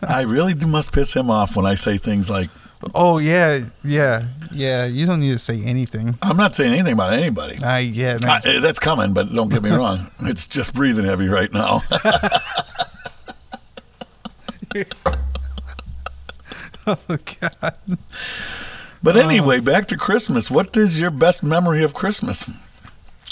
I 0.07 0.21
really 0.23 0.55
do 0.55 0.67
must 0.67 0.93
piss 0.93 1.15
him 1.17 1.31
off 1.31 1.57
when 1.57 1.67
I 1.67 1.75
say 1.75 1.97
things 1.97 2.29
like, 2.31 2.51
Oh 2.95 3.21
yeah, 3.21 3.59
yeah, 3.85 4.23
yeah. 4.51 4.87
You 4.87 5.05
don't 5.05 5.21
need 5.21 5.33
to 5.33 5.39
say 5.39 5.63
anything. 5.63 6.17
"I'm 6.23 6.37
not 6.39 6.55
saying 6.55 6.73
anything 6.73 6.95
about 6.95 7.13
anybody." 7.13 7.59
I 7.63 7.81
yeah. 7.81 8.17
man. 8.21 8.31
I, 8.31 8.41
eh, 8.45 8.61
that's 8.61 8.79
coming, 8.79 9.13
but 9.13 9.33
don't 9.33 9.51
get 9.51 9.63
me 9.63 9.71
wrong. 9.71 9.99
It's 10.23 10.47
just 10.47 10.75
breathing 10.75 11.05
heavy 11.05 11.29
right 11.29 11.53
now. 11.53 11.83
oh 16.87 16.97
god. 17.41 17.75
But 19.03 19.17
anyway, 19.17 19.61
back 19.61 19.87
to 19.89 19.97
Christmas. 19.97 20.51
What 20.51 20.77
is 20.77 21.01
your 21.01 21.11
best 21.11 21.43
memory 21.43 21.83
of 21.83 21.95
Christmas? 21.95 22.51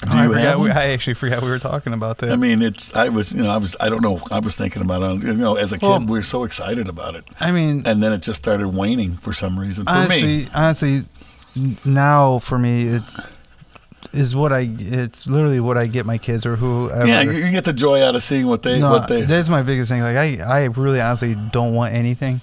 Do 0.02 0.09
I 0.17 0.25
you 0.26 0.33
forgot. 0.33 0.61
We. 0.61 0.71
I 0.71 0.90
actually 0.90 1.14
forgot 1.14 1.43
we 1.43 1.50
were 1.50 1.59
talking 1.59 1.93
about 1.93 2.19
that. 2.19 2.31
I 2.31 2.37
mean, 2.37 2.62
it's. 2.62 2.95
I 2.95 3.09
was, 3.09 3.33
you 3.33 3.43
know, 3.43 3.50
I 3.50 3.57
was. 3.57 3.75
I 3.81 3.88
don't 3.88 4.02
know. 4.02 4.21
I 4.31 4.38
was 4.38 4.55
thinking 4.55 4.83
about 4.83 5.02
it. 5.02 5.23
You 5.26 5.35
know, 5.35 5.57
as 5.57 5.73
a 5.73 5.78
kid, 5.78 5.87
Well- 5.88 6.00
we 6.00 6.12
were 6.19 6.23
so 6.23 6.45
excited 6.45 6.88
about 6.88 7.17
it, 7.17 7.25
I 7.40 7.50
mean, 7.50 7.83
and 7.85 8.00
then 8.02 8.12
it 8.12 8.21
just 8.21 8.40
started 8.40 8.69
waning 8.69 9.12
for 9.14 9.33
some 9.33 9.59
reason. 9.59 9.85
For 9.87 9.90
honestly, 9.93 10.23
me, 10.23 10.45
honestly, 10.55 11.05
now 11.85 12.38
for 12.38 12.59
me, 12.59 12.83
it's 12.87 13.26
is 14.12 14.37
what 14.37 14.52
I. 14.52 14.69
It's 14.78 15.26
literally 15.26 15.61
what 15.61 15.76
I 15.76 15.87
get 15.88 16.07
my 16.07 16.17
kids 16.19 16.47
or 16.47 16.55
whoever. 16.57 17.07
yeah, 17.07 17.23
you, 17.23 17.33
you 17.33 17.50
get 17.50 17.64
the 17.64 17.73
joy 17.73 18.00
out 18.02 18.14
of 18.14 18.23
seeing 18.23 18.47
what 18.47 18.62
they, 18.62 18.78
no, 18.81 18.90
what 18.90 19.09
they. 19.09 19.23
that's 19.23 19.49
my 19.49 19.62
biggest 19.62 19.90
thing. 19.90 20.00
Like 20.02 20.17
I, 20.17 20.38
I 20.45 20.64
really 20.67 21.00
honestly 21.00 21.37
don't 21.52 21.75
want 21.75 21.93
anything. 21.95 22.40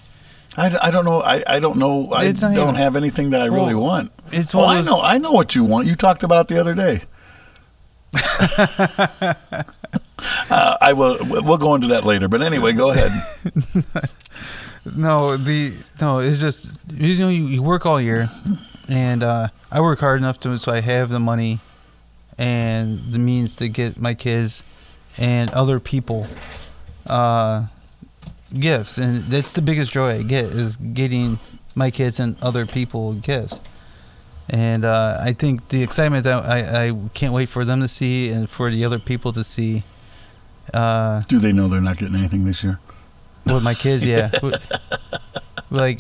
I, 0.57 0.75
I 0.83 0.91
don't 0.91 1.05
know. 1.05 1.21
I, 1.21 1.43
I 1.47 1.59
don't 1.59 1.77
know. 1.77 2.12
I 2.12 2.31
don't 2.31 2.53
even- 2.53 2.75
have 2.75 2.95
anything 2.95 3.31
that 3.31 3.41
I 3.41 3.45
really 3.45 3.74
Well, 3.75 3.83
want. 3.83 4.12
It's 4.31 4.53
Oh, 4.53 4.59
one 4.59 4.77
I 4.77 4.81
know. 4.81 5.01
I 5.01 5.17
know 5.17 5.31
what 5.31 5.55
you 5.55 5.63
want. 5.63 5.88
You 5.88 5.95
talked 5.95 6.24
about 6.24 6.41
it 6.50 6.53
the 6.53 6.59
other 6.59 6.74
day. 6.74 7.01
Uh, 10.50 10.77
I 10.81 10.93
will. 10.93 11.17
We'll 11.22 11.57
go 11.57 11.75
into 11.75 11.88
that 11.88 12.03
later. 12.05 12.27
But 12.27 12.41
anyway, 12.41 12.74
go 12.74 12.91
ahead. 12.91 13.12
No, 14.93 15.36
the 15.36 15.72
no, 16.00 16.19
it's 16.19 16.39
just 16.39 16.69
you 16.93 17.17
know 17.17 17.29
you, 17.29 17.45
you 17.48 17.63
work 17.63 17.88
all 17.88 18.00
year, 18.00 18.27
and 18.88 19.24
uh, 19.24 19.48
I 19.72 19.81
work 19.81 20.00
hard 20.00 20.19
enough 20.19 20.39
to 20.41 20.60
so 20.60 20.72
I 20.72 20.81
have 20.81 21.10
the 21.10 21.19
money 21.19 21.60
and 22.38 23.00
the 23.00 23.17
means 23.17 23.55
to 23.55 23.67
get 23.67 24.00
my 24.00 24.13
kids 24.13 24.62
and 25.17 25.50
other 25.51 25.79
people 25.79 26.27
uh, 27.07 27.65
gifts, 28.57 29.00
and 29.00 29.24
that's 29.24 29.53
the 29.53 29.62
biggest 29.62 29.91
joy 29.91 30.19
I 30.19 30.22
get 30.22 30.45
is 30.45 30.75
getting 30.75 31.39
my 31.74 31.89
kids 31.89 32.19
and 32.19 32.41
other 32.43 32.67
people 32.67 33.13
gifts. 33.13 33.62
And 34.49 34.85
uh, 34.85 35.17
I 35.21 35.33
think 35.33 35.69
the 35.69 35.81
excitement 35.81 36.23
that 36.25 36.43
I, 36.45 36.88
I 36.89 36.93
can't 37.13 37.34
wait 37.34 37.49
for 37.49 37.65
them 37.65 37.81
to 37.81 37.88
see 37.88 38.29
and 38.29 38.49
for 38.49 38.69
the 38.69 38.86
other 38.86 38.99
people 38.99 39.34
to 39.34 39.43
see. 39.43 39.84
Uh, 40.73 41.21
Do 41.27 41.39
they 41.39 41.51
know 41.51 41.67
they're 41.67 41.81
not 41.81 41.97
getting 41.97 42.15
anything 42.15 42.45
this 42.45 42.63
year? 42.63 42.79
with 43.45 43.63
my 43.63 43.73
kids, 43.75 44.05
yeah. 44.05 44.31
Like, 45.71 45.99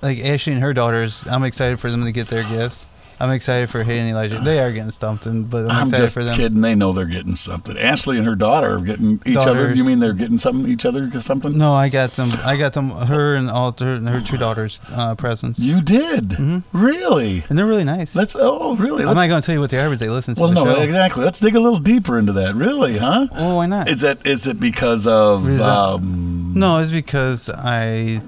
like 0.00 0.18
Ashley 0.20 0.52
and 0.52 0.62
her 0.62 0.72
daughters, 0.72 1.26
I'm 1.26 1.42
excited 1.44 1.80
for 1.80 1.90
them 1.90 2.04
to 2.04 2.12
get 2.12 2.28
their 2.28 2.44
gifts. 2.44 2.86
I'm 3.18 3.30
excited 3.30 3.70
for 3.70 3.82
Hayden 3.82 4.06
and 4.06 4.10
Elijah. 4.10 4.38
They 4.38 4.60
are 4.60 4.70
getting 4.70 4.90
something, 4.90 5.44
but 5.44 5.64
I'm, 5.64 5.70
I'm 5.70 5.82
excited 5.88 6.02
just 6.02 6.14
for 6.14 6.24
them. 6.24 6.34
kidding. 6.36 6.60
They 6.60 6.74
know 6.74 6.92
they're 6.92 7.06
getting 7.06 7.34
something. 7.34 7.76
Ashley 7.78 8.18
and 8.18 8.26
her 8.26 8.34
daughter 8.36 8.74
are 8.76 8.80
getting 8.80 9.20
each 9.24 9.36
other. 9.36 9.54
Daughters. 9.54 9.78
You 9.78 9.84
mean 9.84 10.00
they're 10.00 10.12
getting 10.12 10.38
something 10.38 10.70
each 10.70 10.84
other? 10.84 11.10
Something? 11.20 11.56
No, 11.56 11.72
I 11.72 11.88
got 11.88 12.10
them. 12.12 12.28
I 12.44 12.56
got 12.58 12.74
them. 12.74 12.90
Her 12.90 13.34
and 13.36 13.48
all 13.48 13.74
her, 13.78 13.94
and 13.94 14.06
her 14.08 14.20
two 14.20 14.36
daughters 14.36 14.80
uh, 14.92 15.14
presents, 15.14 15.58
You 15.58 15.80
did 15.80 16.28
Mhm. 16.30 16.64
really? 16.74 17.44
and 17.48 17.58
they're 17.58 17.66
really 17.66 17.84
nice. 17.84 18.14
Let's. 18.14 18.36
Oh, 18.38 18.76
really? 18.76 19.02
I'm 19.02 19.08
Let's, 19.08 19.16
not 19.20 19.28
going 19.28 19.40
to 19.42 19.46
tell 19.46 19.54
you 19.54 19.60
what 19.60 19.70
they 19.70 19.78
are, 19.78 19.88
but 19.88 19.98
they 19.98 20.10
listen 20.10 20.34
to 20.34 20.40
well, 20.42 20.50
the 20.50 20.64
no, 20.64 20.74
show. 20.74 20.80
exactly. 20.82 21.24
Let's 21.24 21.40
dig 21.40 21.54
a 21.56 21.60
little 21.60 21.78
deeper 21.78 22.18
into 22.18 22.32
that. 22.34 22.54
Really, 22.54 22.98
huh? 22.98 23.28
Well, 23.32 23.56
why 23.56 23.66
not? 23.66 23.88
Is 23.88 24.02
that 24.02 24.26
is 24.26 24.46
it 24.46 24.60
because 24.60 25.06
of 25.06 25.48
Is 25.48 25.60
um, 25.62 26.52
no, 26.54 26.78
it's 26.80 26.90
because 26.90 27.48
I, 27.48 28.20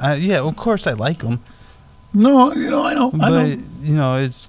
I, 0.00 0.14
yeah, 0.14 0.40
of 0.40 0.56
course 0.56 0.86
I 0.86 0.92
like 0.92 1.18
them, 1.18 1.40
no? 2.14 2.52
You 2.52 2.70
know, 2.70 2.84
I 2.84 2.94
know, 2.94 3.08
I 3.14 3.18
but 3.18 3.30
know. 3.30 3.56
You 3.82 3.94
know, 3.94 4.16
it's, 4.16 4.48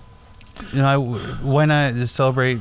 you 0.71 0.79
know, 0.81 0.85
I, 0.87 0.97
why 0.97 1.65
not 1.65 1.93
celebrate? 2.09 2.59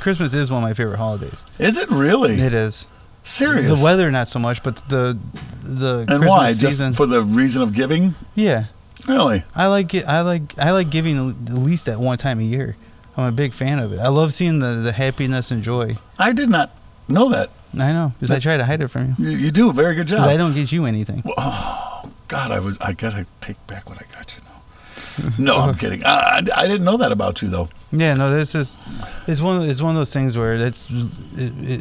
Christmas 0.00 0.34
is 0.34 0.50
one 0.50 0.62
of 0.62 0.68
my 0.68 0.74
favorite 0.74 0.96
holidays. 0.98 1.44
Is 1.58 1.78
it 1.78 1.90
really 1.90 2.34
It 2.40 2.52
is. 2.52 2.86
serious? 3.22 3.78
The 3.78 3.84
weather, 3.84 4.10
not 4.10 4.28
so 4.28 4.38
much, 4.38 4.62
but 4.62 4.76
the 4.88 5.18
the 5.62 5.98
and 6.00 6.08
Christmas 6.08 6.28
why? 6.28 6.52
season. 6.52 6.90
Just 6.92 6.96
for 6.96 7.06
the 7.06 7.22
reason 7.22 7.62
of 7.62 7.72
giving? 7.72 8.14
yeah, 8.34 8.64
Really? 9.08 9.44
I 9.54 9.68
like 9.68 9.94
it. 9.94 10.04
I 10.06 10.20
like 10.22 10.58
I 10.58 10.72
like 10.72 10.90
giving 10.90 11.16
at 11.30 11.52
least 11.54 11.88
at 11.88 11.98
one 11.98 12.18
time 12.18 12.40
a 12.40 12.42
year. 12.44 12.76
I'm 13.16 13.24
a 13.24 13.32
big 13.32 13.52
fan 13.52 13.78
of 13.78 13.92
it. 13.92 13.98
I 13.98 14.08
love 14.08 14.32
seeing 14.32 14.58
the, 14.60 14.74
the 14.74 14.92
happiness 14.92 15.50
and 15.50 15.62
joy. 15.62 15.96
I 16.18 16.32
did 16.32 16.48
not 16.50 16.70
know 17.08 17.28
that. 17.30 17.50
I 17.74 17.92
know 17.92 18.12
because 18.18 18.30
I 18.34 18.40
try 18.40 18.56
to 18.56 18.64
hide 18.64 18.80
it 18.80 18.88
from 18.88 19.14
you. 19.18 19.28
You, 19.30 19.36
you 19.38 19.50
do 19.50 19.70
a 19.70 19.72
very 19.72 19.94
good 19.94 20.08
job. 20.08 20.20
I 20.28 20.36
don't 20.36 20.54
get 20.54 20.72
you 20.72 20.84
anything. 20.86 21.22
Oh 21.38 22.10
God, 22.28 22.50
I 22.50 22.58
was. 22.60 22.78
I 22.80 22.92
gotta 22.92 23.26
take 23.40 23.64
back 23.66 23.88
what 23.88 23.98
I 23.98 24.06
got 24.12 24.36
you 24.36 24.42
now. 24.44 24.49
No, 25.38 25.56
I'm 25.58 25.74
kidding. 25.74 26.04
I, 26.04 26.10
I, 26.10 26.42
I 26.56 26.66
didn't 26.66 26.84
know 26.84 26.96
that 26.98 27.12
about 27.12 27.42
you 27.42 27.48
though. 27.48 27.68
Yeah, 27.92 28.14
no, 28.14 28.30
this 28.30 28.54
is 28.54 28.76
it's 29.26 29.40
one 29.40 29.56
of, 29.62 29.68
it's 29.68 29.80
one 29.82 29.90
of 29.94 30.00
those 30.00 30.12
things 30.12 30.36
where 30.36 30.54
it's 30.54 30.86
it, 30.90 31.52
it, 31.58 31.80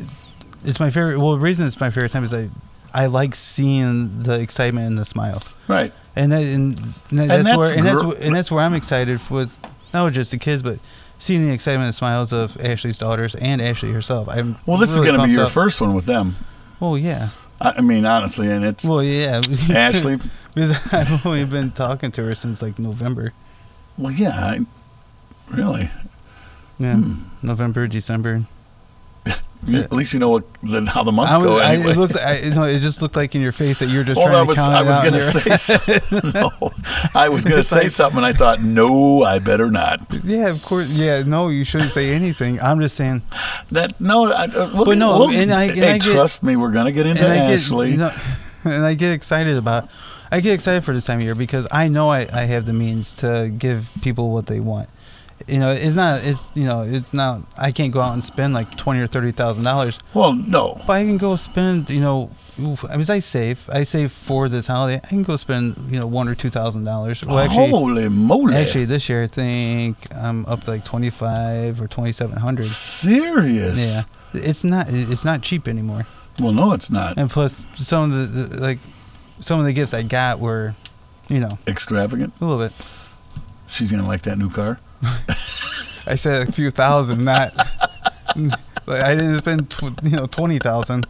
it's 0.63 0.79
my 0.79 0.89
favorite. 0.89 1.19
Well, 1.19 1.33
the 1.33 1.39
reason 1.39 1.65
it's 1.67 1.79
my 1.79 1.89
favorite 1.89 2.11
time 2.11 2.23
is 2.23 2.33
I 2.33 2.49
I 2.93 3.05
like 3.05 3.35
seeing 3.35 4.23
the 4.23 4.39
excitement 4.39 4.87
and 4.87 4.97
the 4.97 5.05
smiles. 5.05 5.53
Right. 5.67 5.93
and 6.15 6.31
that, 6.31 6.41
and, 6.43 6.79
and 7.11 7.19
that's, 7.19 7.43
that's 7.43 7.57
where 7.57 7.73
and 7.77 7.85
that's 7.85 8.19
and 8.21 8.35
that's 8.35 8.51
where 8.51 8.63
I'm 8.63 8.73
excited 8.73 9.19
with 9.29 9.57
not 9.93 10.11
just 10.13 10.31
the 10.31 10.37
kids, 10.37 10.61
but 10.63 10.79
seeing 11.19 11.47
the 11.47 11.53
excitement 11.53 11.85
and 11.87 11.95
smiles 11.95 12.31
of 12.33 12.59
Ashley's 12.63 12.97
daughters 12.97 13.35
and 13.35 13.61
Ashley 13.61 13.91
herself. 13.91 14.27
I'm 14.29 14.57
Well, 14.65 14.77
this 14.77 14.91
really 14.97 15.09
is 15.09 15.15
going 15.15 15.19
to 15.21 15.27
be 15.27 15.33
your 15.33 15.45
up. 15.45 15.51
first 15.51 15.81
one 15.81 15.93
with 15.93 16.05
them. 16.05 16.35
Oh 16.81 16.95
yeah. 16.95 17.29
I, 17.61 17.81
mean, 17.81 18.05
honestly, 18.05 18.49
and 18.49 18.63
it's 18.63 18.85
Well 18.85 19.03
yeah. 19.03 19.41
Ashley. 19.71 20.17
because 20.53 20.93
I've 20.93 21.25
only 21.25 21.43
been 21.45 21.71
talking 21.71 22.11
to 22.13 22.23
her 22.23 22.35
since 22.35 22.61
like 22.61 22.79
November. 22.79 23.33
Well, 23.97 24.11
yeah, 24.11 24.29
I, 24.31 24.59
really. 25.53 25.89
Yeah, 26.77 26.95
Hmm. 26.95 27.13
November, 27.45 27.87
December. 27.87 28.43
You- 29.67 29.81
At 29.81 29.91
least 29.91 30.13
you 30.13 30.19
know 30.19 30.29
what 30.29 30.45
the, 30.63 30.85
how 30.85 31.03
the 31.03 31.11
months 31.11 31.35
I 31.35 31.37
was, 31.37 31.47
go. 31.49 31.57
I, 31.59 31.73
Anyway. 31.73 31.91
it 31.91 31.97
looked. 31.97 32.15
I, 32.17 32.37
you 32.39 32.51
know, 32.55 32.63
it 32.63 32.79
just 32.79 33.01
looked 33.01 33.15
like 33.17 33.35
in 33.35 33.41
your 33.41 33.51
face 33.51 33.79
that 33.79 33.89
you 33.89 33.97
were 33.99 34.03
just 34.05 34.17
Well, 34.17 34.27
trying 34.27 34.37
I 34.37 34.41
to 34.41 34.47
was, 34.47 34.55
count 34.55 34.73
I 34.73 34.83
was 34.83 34.99
going 34.99 35.13
to 35.13 35.57
say 35.57 35.97
something. 36.17 36.31
no, 36.33 36.71
I 37.13 37.27
was 37.29 37.43
going 37.43 37.57
to 37.57 37.63
say 37.63 37.81
like- 37.83 37.91
something, 37.91 38.17
and 38.17 38.25
I 38.25 38.33
thought, 38.33 38.61
no, 38.61 39.23
I 39.23 39.39
better 39.39 39.69
not. 39.69 39.99
Yeah, 40.23 40.47
of 40.47 40.63
course. 40.63 40.87
Yeah, 40.89 41.23
no, 41.23 41.49
you 41.49 41.63
shouldn't 41.65 41.91
say 41.91 42.11
anything. 42.13 42.59
I'm 42.61 42.79
just 42.79 42.95
saying. 42.95 43.21
That 43.71 43.99
no, 43.99 44.31
I, 44.31 44.45
uh, 44.45 44.71
we'll 44.73 44.85
But 44.85 44.97
no, 44.97 45.19
we'll- 45.19 45.31
and 45.31 45.51
I- 45.53 45.65
and 45.65 45.77
hey, 45.77 45.91
I 45.93 45.97
get- 45.97 46.15
trust 46.15 46.41
me, 46.41 46.55
we're 46.55 46.71
going 46.71 46.85
to 46.85 46.91
get 46.93 47.05
into 47.05 47.23
and 47.25 47.33
I 47.33 47.51
Ashley. 47.53 47.87
get, 47.87 47.91
you 47.93 47.97
know, 47.97 48.11
and 48.63 48.85
I 48.85 48.93
get 48.93 49.11
excited 49.11 49.57
about. 49.57 49.89
I 50.31 50.41
get 50.41 50.53
excited 50.53 50.83
for 50.83 50.93
this 50.93 51.05
time 51.05 51.17
of 51.17 51.23
year 51.23 51.33
because 51.35 51.67
I 51.71 51.87
know 51.87 52.11
I, 52.11 52.19
I 52.31 52.43
have 52.43 52.65
the 52.65 52.73
means 52.73 53.13
to 53.15 53.51
give 53.57 53.89
people 54.01 54.31
what 54.31 54.45
they 54.45 54.59
want. 54.59 54.87
You 55.47 55.57
know, 55.59 55.71
it's 55.71 55.95
not. 55.95 56.25
It's 56.25 56.51
you 56.55 56.65
know, 56.65 56.81
it's 56.83 57.13
not. 57.13 57.43
I 57.57 57.71
can't 57.71 57.93
go 57.93 58.01
out 58.01 58.13
and 58.13 58.23
spend 58.23 58.53
like 58.53 58.77
twenty 58.77 58.99
or 58.99 59.07
thirty 59.07 59.31
thousand 59.31 59.63
dollars, 59.63 59.97
well, 60.13 60.33
no, 60.33 60.75
but 60.85 60.93
I 60.93 61.03
can 61.05 61.17
go 61.17 61.35
spend. 61.35 61.89
You 61.89 62.01
know, 62.01 62.31
I 62.89 62.97
mean, 62.97 63.05
I 63.09 63.19
save. 63.19 63.69
I 63.71 63.83
save 63.83 64.11
for 64.11 64.49
this 64.49 64.67
holiday. 64.67 64.99
I 65.03 65.07
can 65.07 65.23
go 65.23 65.35
spend 65.37 65.75
you 65.89 65.99
know 65.99 66.07
one 66.07 66.27
or 66.27 66.35
two 66.35 66.49
thousand 66.49 66.83
dollars. 66.83 67.25
Well, 67.25 67.39
actually, 67.39 67.69
holy 67.69 68.09
moly! 68.09 68.55
actually, 68.55 68.85
this 68.85 69.07
year 69.07 69.23
I 69.23 69.27
think 69.27 70.13
I'm 70.13 70.45
up 70.45 70.63
to 70.63 70.71
like 70.71 70.83
twenty 70.85 71.09
five 71.09 71.81
or 71.81 71.87
twenty 71.87 72.11
seven 72.11 72.37
hundred. 72.37 72.65
serious. 72.65 73.79
Yeah, 73.79 74.01
it's 74.41 74.63
not. 74.63 74.87
It's 74.89 75.23
not 75.25 75.41
cheap 75.41 75.67
anymore. 75.67 76.05
Well, 76.39 76.53
no, 76.53 76.73
it's 76.73 76.89
not 76.89 77.17
And 77.17 77.29
plus, 77.29 77.53
some 77.77 78.11
of 78.13 78.33
the, 78.33 78.43
the 78.43 78.61
like, 78.61 78.79
some 79.41 79.59
of 79.59 79.65
the 79.65 79.73
gifts 79.73 79.93
I 79.93 80.03
got 80.03 80.39
were, 80.39 80.73
you 81.27 81.39
know, 81.39 81.57
extravagant. 81.67 82.33
a 82.39 82.45
little 82.45 82.59
bit. 82.65 82.71
She's 83.67 83.91
going 83.91 84.01
to 84.01 84.07
like 84.07 84.21
that 84.23 84.37
new 84.37 84.49
car. 84.49 84.79
I 86.07 86.15
said 86.15 86.47
a 86.47 86.51
few 86.51 86.71
thousand, 86.71 87.23
not. 87.23 87.55
like, 88.87 89.03
I 89.03 89.15
didn't 89.15 89.37
spend, 89.39 89.69
tw- 89.69 90.01
you 90.03 90.11
know, 90.17 90.25
twenty 90.27 90.59
thousand. 90.59 91.05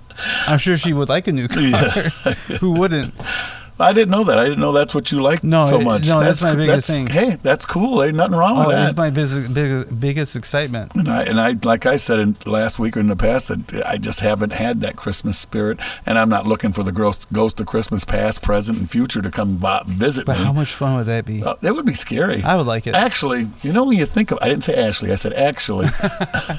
I'm 0.48 0.58
sure 0.58 0.76
she 0.78 0.94
would 0.94 1.10
like 1.10 1.28
a 1.28 1.32
new 1.32 1.48
car. 1.48 1.62
Yeah. 1.62 2.10
Who 2.60 2.72
wouldn't? 2.72 3.14
I 3.82 3.94
didn't 3.94 4.12
know 4.12 4.24
that. 4.26 4.38
I 4.38 4.44
didn't 4.44 4.60
know 4.60 4.72
that's 4.74 4.94
what 4.94 5.12
you 5.12 5.22
like 5.22 5.44
No, 5.44 5.62
so 5.62 5.80
much. 5.80 6.06
no, 6.08 6.20
that's 6.20 6.44
my 6.44 6.56
biggest 6.56 6.88
that's- 6.90 6.98
thing. 6.98 7.08
Hey, 7.08 7.38
that's 7.42 7.66
cool. 7.66 8.04
Ain't 8.04 8.16
nothing 8.18 8.38
wrong 8.38 8.58
Oh, 8.58 8.68
with 8.68 8.78
it's 8.78 8.94
that. 8.94 8.98
my 8.98 9.10
biggest, 9.10 9.54
biggest, 9.54 10.00
biggest 10.00 10.36
excitement. 10.36 10.94
and 10.96 11.08
I, 11.08 11.24
and 11.24 11.40
I, 11.40 11.56
like 11.64 11.86
I 11.86 11.96
said 11.98 12.20
in 12.20 12.36
last 12.46 12.78
week 12.80 12.98
or 12.98 13.00
in 13.00 13.08
the 13.08 13.16
past, 13.16 13.48
that 13.48 13.86
I 13.88 13.98
just 13.98 14.20
haven't 14.20 14.54
had 14.54 14.82
that 14.82 14.96
Christmas 14.98 15.38
spirit, 15.38 15.80
and 16.06 16.20
I'm 16.20 16.30
not 16.30 16.46
looking 16.46 16.74
for 16.74 16.84
the 16.84 16.92
ghost, 16.92 17.32
ghost 17.32 17.62
of 17.62 17.68
Christmas 17.68 18.04
past, 18.04 18.42
present, 18.42 18.80
and 18.80 18.90
future 18.90 19.22
to 19.22 19.32
come 19.32 19.58
by, 19.58 19.82
visit 19.86 20.26
But 20.26 20.34
me. 20.34 20.40
But 20.40 20.46
how 20.46 20.54
much 20.54 20.74
fun 20.74 20.96
would 20.96 21.06
that 21.08 21.26
be? 21.26 21.42
Uh, 21.44 21.56
that 21.62 21.74
would 21.74 21.86
be 21.86 21.94
scary. 21.94 22.44
I 22.44 22.56
would 22.58 22.68
like 22.68 22.86
it. 22.86 22.96
Actually, 22.96 23.48
you 23.62 23.72
know 23.72 23.86
when 23.86 23.98
you 23.98 24.06
think 24.06 24.32
of, 24.32 24.40
I 24.42 24.50
didn't 24.50 24.64
say 24.66 24.76
Ashley. 24.76 25.12
I 25.12 25.16
said 25.16 25.34
actually. 25.34 25.88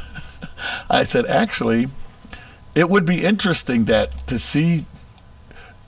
I 0.90 1.02
said 1.04 1.26
actually, 1.26 1.88
it 2.74 2.88
would 2.88 3.04
be 3.04 3.24
interesting 3.24 3.84
that 3.86 4.26
to 4.28 4.38
see 4.38 4.86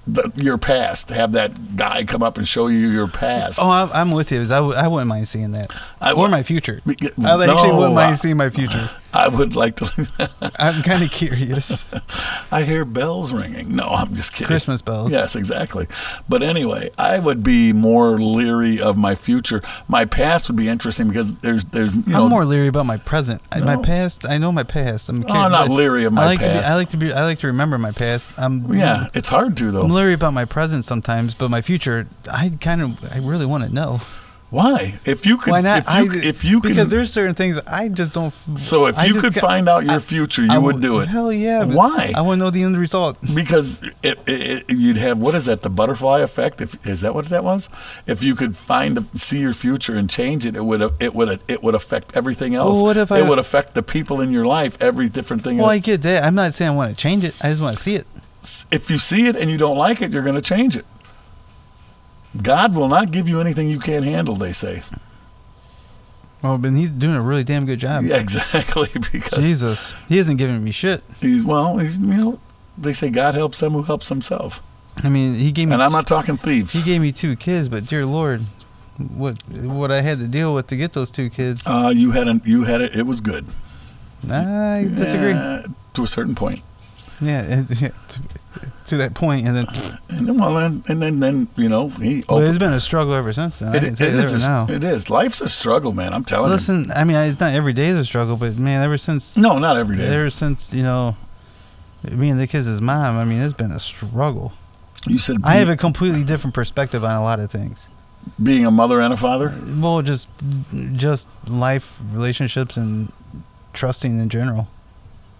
the, 0.06 0.32
your 0.36 0.58
past, 0.58 1.10
have 1.10 1.32
that 1.32 1.76
guy 1.76 2.04
come 2.04 2.22
up 2.22 2.36
and 2.36 2.46
show 2.46 2.66
you 2.66 2.88
your 2.88 3.08
past. 3.08 3.58
Oh, 3.60 3.70
I'm, 3.70 3.90
I'm 3.92 4.10
with 4.10 4.32
you. 4.32 4.40
I, 4.40 4.44
w- 4.44 4.74
I 4.74 4.88
wouldn't 4.88 5.08
mind 5.08 5.28
seeing 5.28 5.52
that. 5.52 5.70
I 6.00 6.12
or 6.12 6.28
my 6.28 6.42
future. 6.42 6.80
I 6.86 6.92
actually 6.92 7.46
no, 7.46 7.76
wouldn't 7.76 7.94
mind 7.94 8.18
seeing 8.18 8.36
my 8.36 8.50
future. 8.50 8.90
I 9.14 9.28
would 9.28 9.54
like 9.54 9.76
to. 9.76 10.50
I'm 10.58 10.82
kind 10.82 11.02
of 11.02 11.10
curious. 11.10 11.92
I 12.52 12.62
hear 12.62 12.84
bells 12.84 13.32
ringing. 13.32 13.76
No, 13.76 13.88
I'm 13.88 14.14
just 14.16 14.32
kidding. 14.32 14.46
Christmas 14.46 14.82
bells. 14.82 15.12
Yes, 15.12 15.36
exactly. 15.36 15.86
But 16.28 16.42
anyway, 16.42 16.90
I 16.96 17.18
would 17.18 17.42
be 17.42 17.72
more 17.72 18.16
leery 18.18 18.80
of 18.80 18.96
my 18.96 19.14
future. 19.14 19.62
My 19.88 20.04
past 20.04 20.48
would 20.48 20.56
be 20.56 20.68
interesting 20.68 21.08
because 21.08 21.34
there's 21.36 21.64
there's 21.66 21.94
you 21.94 22.02
know 22.12 22.24
I'm 22.24 22.30
more 22.30 22.44
leery 22.44 22.68
about 22.68 22.86
my 22.86 22.96
present. 22.96 23.42
I 23.52 23.60
My 23.60 23.82
past, 23.82 24.26
I 24.26 24.38
know 24.38 24.50
my 24.52 24.62
past. 24.62 25.08
I'm, 25.08 25.24
Oh, 25.24 25.32
I'm 25.32 25.50
not 25.52 25.68
leery 25.68 26.04
of 26.04 26.12
my 26.12 26.22
I 26.22 26.26
like 26.26 26.40
past. 26.40 26.52
To 26.54 26.62
be, 26.62 26.72
I 26.72 26.74
like 26.74 26.88
to 26.90 26.96
be. 26.96 27.12
I 27.12 27.24
like 27.24 27.38
to 27.40 27.46
remember 27.48 27.78
my 27.78 27.92
past. 27.92 28.34
I'm 28.38 28.72
yeah, 28.72 29.08
it's 29.14 29.28
hard 29.28 29.56
to 29.58 29.70
though. 29.70 29.82
I'm 29.82 29.90
leery 29.90 30.14
about 30.14 30.32
my 30.32 30.44
present 30.44 30.84
sometimes, 30.84 31.34
but 31.34 31.50
my 31.50 31.60
future, 31.60 32.06
I 32.30 32.50
kind 32.60 32.80
of, 32.82 33.12
I 33.14 33.18
really 33.18 33.46
want 33.46 33.64
to 33.64 33.72
know. 33.72 34.00
Why? 34.52 35.00
If 35.06 35.24
you 35.24 35.38
could, 35.38 35.50
Why 35.52 35.62
not? 35.62 35.78
if 35.78 35.88
you, 35.88 36.20
I, 36.20 36.28
if 36.28 36.44
you 36.44 36.60
because 36.60 36.76
can, 36.76 36.88
there's 36.90 37.10
certain 37.10 37.34
things 37.34 37.58
I 37.66 37.88
just 37.88 38.12
don't. 38.12 38.34
so 38.58 38.84
if 38.86 38.98
I 38.98 39.06
you 39.06 39.14
could 39.14 39.34
find 39.34 39.66
out 39.66 39.86
your 39.86 39.98
future, 39.98 40.42
you 40.42 40.52
I 40.52 40.58
would 40.58 40.82
do 40.82 41.00
it. 41.00 41.08
Hell 41.08 41.32
yeah! 41.32 41.64
Why? 41.64 42.12
I 42.14 42.20
want 42.20 42.38
to 42.38 42.44
know 42.44 42.50
the 42.50 42.62
end 42.62 42.76
result. 42.76 43.16
because 43.34 43.82
it, 43.82 43.94
it, 44.02 44.28
it- 44.28 44.64
you'd 44.76 44.98
have 44.98 45.16
what 45.16 45.34
is 45.34 45.46
that? 45.46 45.62
The 45.62 45.70
butterfly 45.70 46.20
effect? 46.20 46.60
If 46.60 46.86
is 46.86 47.00
that 47.00 47.14
what 47.14 47.26
that 47.30 47.44
was? 47.44 47.70
If 48.06 48.22
you 48.22 48.34
could 48.34 48.54
find 48.54 49.08
see 49.18 49.38
your 49.40 49.54
future 49.54 49.94
and 49.94 50.10
change 50.10 50.44
it, 50.44 50.54
it 50.54 50.66
would 50.66 50.82
it 51.00 51.14
would 51.14 51.42
it 51.48 51.62
would 51.62 51.74
affect 51.74 52.14
everything 52.14 52.54
else. 52.54 52.74
Well, 52.76 52.84
what 52.84 52.96
if 52.98 53.10
it 53.10 53.26
would 53.26 53.38
affect 53.38 53.72
the 53.72 53.82
people 53.82 54.20
in 54.20 54.32
your 54.32 54.44
life? 54.44 54.76
Every 54.82 55.08
different 55.08 55.44
thing. 55.44 55.56
Well, 55.56 55.70
I 55.70 55.78
get 55.78 56.02
that. 56.02 56.24
I'm 56.24 56.34
not 56.34 56.52
saying 56.52 56.72
I 56.72 56.74
want 56.74 56.90
to 56.90 56.96
change 56.96 57.24
it. 57.24 57.34
I 57.40 57.48
just 57.48 57.62
want 57.62 57.78
to 57.78 57.82
see 57.82 57.94
it. 57.94 58.06
if 58.70 58.90
you 58.90 58.98
see 58.98 59.28
it 59.28 59.36
and 59.36 59.48
you 59.50 59.56
don't 59.56 59.78
like 59.78 60.02
it, 60.02 60.12
you're 60.12 60.22
going 60.24 60.34
to 60.34 60.42
change 60.42 60.76
it. 60.76 60.84
God 62.40 62.74
will 62.74 62.88
not 62.88 63.10
give 63.10 63.28
you 63.28 63.40
anything 63.40 63.68
you 63.68 63.78
can't 63.78 64.04
handle. 64.04 64.34
They 64.36 64.52
say. 64.52 64.82
Well, 66.42 66.58
but 66.58 66.72
he's 66.72 66.90
doing 66.90 67.14
a 67.14 67.20
really 67.22 67.44
damn 67.44 67.66
good 67.66 67.78
job. 67.78 68.04
Yeah, 68.04 68.16
exactly. 68.20 68.88
Because 69.12 69.38
Jesus, 69.38 69.94
he 70.08 70.18
isn't 70.18 70.36
giving 70.36 70.62
me 70.62 70.70
shit. 70.70 71.02
he's 71.20 71.44
well, 71.44 71.78
he's, 71.78 71.98
you 71.98 72.06
know, 72.06 72.40
they 72.76 72.92
say 72.92 73.10
God 73.10 73.34
helps 73.34 73.60
them 73.60 73.72
who 73.72 73.82
helps 73.82 74.08
himself. 74.08 74.62
I 75.04 75.08
mean, 75.08 75.34
he 75.34 75.52
gave 75.52 75.68
me. 75.68 75.74
And 75.74 75.82
I'm 75.82 75.92
not 75.92 76.06
talking 76.06 76.36
thieves. 76.36 76.72
He 76.72 76.82
gave 76.82 77.00
me 77.00 77.12
two 77.12 77.36
kids, 77.36 77.68
but 77.68 77.86
dear 77.86 78.04
Lord, 78.04 78.42
what 78.98 79.36
what 79.62 79.90
I 79.90 80.02
had 80.02 80.18
to 80.18 80.28
deal 80.28 80.54
with 80.54 80.66
to 80.68 80.76
get 80.76 80.92
those 80.92 81.10
two 81.10 81.30
kids. 81.30 81.64
Uh, 81.66 81.92
you 81.94 82.10
had 82.10 82.28
an, 82.28 82.42
you 82.44 82.64
had 82.64 82.80
it. 82.80 82.96
It 82.96 83.06
was 83.06 83.20
good. 83.20 83.46
I 84.28 84.84
disagree. 84.88 85.32
Uh, 85.32 85.62
to 85.94 86.02
a 86.02 86.06
certain 86.06 86.34
point. 86.34 86.62
Yeah, 87.20 87.64
to, 88.86 88.96
that 88.98 89.14
point, 89.14 89.46
and 89.46 89.56
then 89.56 89.66
And 90.10 90.28
then, 90.28 90.38
well, 90.38 90.54
then, 90.54 90.84
and 90.88 91.00
then, 91.00 91.20
then 91.20 91.48
you 91.56 91.68
know, 91.68 91.88
he 91.88 92.24
well, 92.28 92.40
it's 92.40 92.58
been 92.58 92.72
a 92.72 92.80
struggle 92.80 93.14
ever 93.14 93.32
since 93.32 93.58
then. 93.58 93.74
It, 93.74 93.84
it 93.84 93.96
tell 93.96 94.10
you 94.10 94.36
A, 94.36 94.38
now. 94.38 94.66
it 94.68 94.84
is. 94.84 95.10
Life's 95.10 95.40
a 95.40 95.48
struggle, 95.48 95.92
man. 95.92 96.12
I'm 96.12 96.24
telling 96.24 96.46
you. 96.46 96.52
Listen, 96.52 96.86
I 96.94 97.04
mean, 97.04 97.16
it's 97.16 97.40
not 97.40 97.52
every 97.52 97.72
day 97.72 97.88
is 97.88 97.98
a 97.98 98.04
struggle, 98.04 98.36
but 98.36 98.56
man, 98.56 98.82
ever 98.82 98.96
since. 98.96 99.36
No, 99.36 99.58
not 99.58 99.76
every 99.76 99.96
day. 99.96 100.06
ever 100.14 100.30
since 100.30 100.72
you 100.72 100.82
know, 100.82 101.16
me 102.10 102.28
and 102.28 102.38
the 102.38 102.46
kids' 102.46 102.68
as 102.68 102.80
mom, 102.80 103.16
I 103.16 103.24
mean, 103.24 103.40
it's 103.40 103.54
been 103.54 103.72
a 103.72 103.80
struggle. 103.80 104.52
You 105.06 105.18
said 105.18 105.38
I 105.44 105.54
have 105.54 105.68
a 105.68 105.76
completely 105.76 106.24
different 106.24 106.54
perspective 106.54 107.04
on 107.04 107.16
a 107.16 107.22
lot 107.22 107.40
of 107.40 107.50
things. 107.50 107.88
being 108.40 108.64
a 108.64 108.70
mother 108.70 109.00
and 109.00 109.12
a 109.12 109.16
father. 109.16 109.54
Well, 109.78 110.02
just 110.02 110.28
just 110.92 111.28
life, 111.48 111.98
relationships, 112.12 112.76
and 112.76 113.12
trusting 113.72 114.18
in 114.20 114.28
general. 114.28 114.68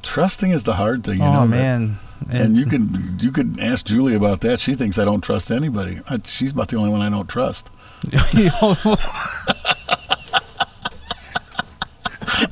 Trusting 0.03 0.51
is 0.51 0.65
the 0.65 0.75
hard 0.75 1.05
thing. 1.05 1.19
You 1.19 1.25
oh 1.27 1.33
know 1.33 1.47
that. 1.47 1.99
And 2.31 2.57
you 2.57 2.67
could 2.67 3.23
you 3.23 3.33
could 3.33 3.59
ask 3.61 3.87
Julie 3.87 4.15
about 4.15 4.41
that. 4.43 4.61
She 4.61 4.75
thinks 4.75 4.99
I 4.99 5.05
don't 5.05 5.23
trust 5.23 5.51
anybody. 5.51 5.99
I, 6.09 6.19
she's 6.25 6.53
about 6.53 6.69
the 6.69 6.77
only 6.77 6.91
one 6.91 7.01
I 7.01 7.09
don't 7.11 7.29
trust. 7.29 7.71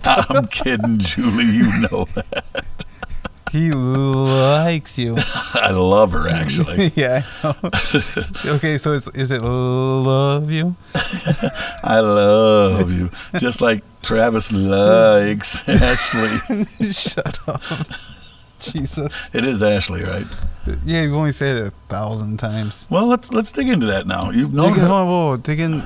I'm 0.04 0.46
kidding, 0.48 0.98
Julie. 0.98 1.44
You 1.44 1.64
know 1.82 2.04
that. 2.14 2.64
he 3.50 3.72
likes 3.72 4.98
you. 4.98 5.16
I 5.54 5.70
love 5.70 6.12
her 6.12 6.28
actually. 6.28 6.92
yeah. 6.94 7.22
Okay, 8.46 8.78
so 8.78 8.92
is 8.92 9.08
is 9.08 9.30
it 9.30 9.42
love 9.42 10.50
you? 10.50 10.76
I 11.82 12.00
love 12.00 12.92
you, 12.92 13.10
just 13.38 13.60
like 13.60 13.82
Travis 14.02 14.52
likes 14.52 15.68
Ashley. 15.68 16.64
Shut 16.92 17.38
up. 17.48 17.62
Jesus. 18.60 19.30
It 19.34 19.44
is 19.44 19.62
Ashley, 19.62 20.02
right? 20.04 20.26
Yeah, 20.84 21.02
you've 21.02 21.14
only 21.14 21.32
said 21.32 21.56
it 21.56 21.66
a 21.68 21.70
thousand 21.88 22.38
times. 22.38 22.86
Well, 22.90 23.06
let's 23.06 23.32
let's 23.32 23.50
dig 23.52 23.68
into 23.68 23.86
that 23.86 24.06
now. 24.06 24.30
You've 24.30 24.52
known 24.52 24.70
Dig 24.70 24.78
in, 24.78 24.84
her. 24.84 24.90
whoa, 24.90 25.04
whoa, 25.06 25.36
dig 25.36 25.58
in. 25.60 25.82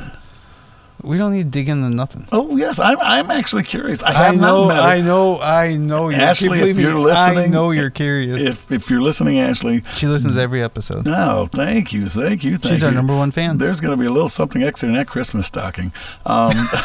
We 1.03 1.19
don't 1.19 1.33
need 1.33 1.43
to 1.45 1.49
dig 1.51 1.69
into 1.69 1.91
nothing. 1.91 2.27
Oh 2.33 2.57
yes, 2.57 2.79
I'm 2.79 2.97
I'm 3.01 3.31
actually 3.31 3.63
curious. 3.63 4.03
I 4.03 4.29
I 4.29 4.35
know, 4.35 4.67
not 4.67 4.69
met 4.69 4.77
her. 4.77 4.89
I 4.89 5.01
know, 5.03 5.39
I 5.41 5.77
know. 5.77 6.09
You're, 6.09 6.21
Ashley, 6.21 6.61
if 6.61 6.79
you're 6.79 7.05
me, 7.05 7.11
I 7.11 7.47
know 7.47 7.73
you're 7.73 7.91
curious. 7.91 8.41
If 8.41 8.73
if 8.73 8.91
you're 8.91 9.03
listening, 9.03 9.39
Ashley, 9.39 9.83
she 9.95 10.07
listens 10.07 10.37
every 10.37 10.63
episode. 10.63 11.05
no, 11.05 11.47
thank 11.53 11.93
you, 11.93 12.07
thank 12.07 12.43
you, 12.43 12.57
thank 12.57 12.73
She's 12.75 12.81
you. 12.83 12.89
our 12.89 12.95
number 12.95 13.15
one 13.15 13.33
fan. 13.33 13.59
There's 13.59 13.81
going 13.81 13.91
to 13.93 14.01
be 14.01 14.07
a 14.07 14.11
little 14.11 14.29
something 14.31 14.63
extra 14.63 14.89
in 14.89 14.95
that 14.95 15.07
Christmas 15.07 15.47
stocking. 15.47 15.93
Um, 16.25 16.53
uh, 16.55 16.83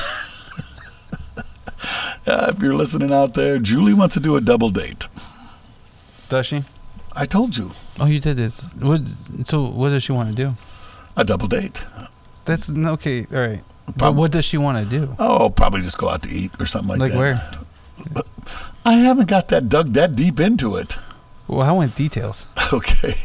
if 2.54 2.62
you're 2.62 2.75
listening 2.75 3.13
out 3.13 3.34
there, 3.36 3.58
Julie 3.60 3.93
wants 3.93 4.15
to 4.15 4.19
do 4.21 4.36
a 4.36 4.41
double 4.41 4.69
date. 4.69 5.08
Does 6.29 6.45
she? 6.45 6.63
I 7.13 7.25
told 7.25 7.57
you 7.57 7.71
Oh, 7.99 8.05
you 8.05 8.19
did 8.19 8.37
this. 8.37 8.61
What? 8.79 9.01
So, 9.45 9.65
what 9.67 9.89
does 9.89 10.03
she 10.03 10.11
want 10.11 10.29
to 10.29 10.35
do? 10.35 10.53
a 11.17 11.23
double 11.25 11.47
date. 11.47 11.85
That's 12.45 12.71
okay. 12.71 13.25
All 13.33 13.39
right. 13.39 13.63
But 13.97 14.15
what 14.15 14.31
does 14.31 14.45
she 14.45 14.57
want 14.57 14.77
to 14.77 14.89
do? 14.99 15.15
Oh, 15.19 15.49
probably 15.49 15.81
just 15.81 15.97
go 15.97 16.09
out 16.09 16.23
to 16.23 16.29
eat 16.29 16.51
or 16.59 16.65
something 16.65 16.97
like, 16.97 16.99
Like, 16.99 17.11
that. 17.11 17.17
Like 18.05 18.25
where? 18.25 18.25
I 18.85 18.93
haven't 18.93 19.27
got 19.27 19.49
that 19.49 19.67
dug 19.67 19.93
that 19.93 20.15
deep 20.15 20.39
into 20.39 20.75
it. 20.77 20.97
Well, 21.47 21.61
I 21.61 21.71
want 21.71 21.95
details. 21.95 22.45
Okay, 22.71 23.15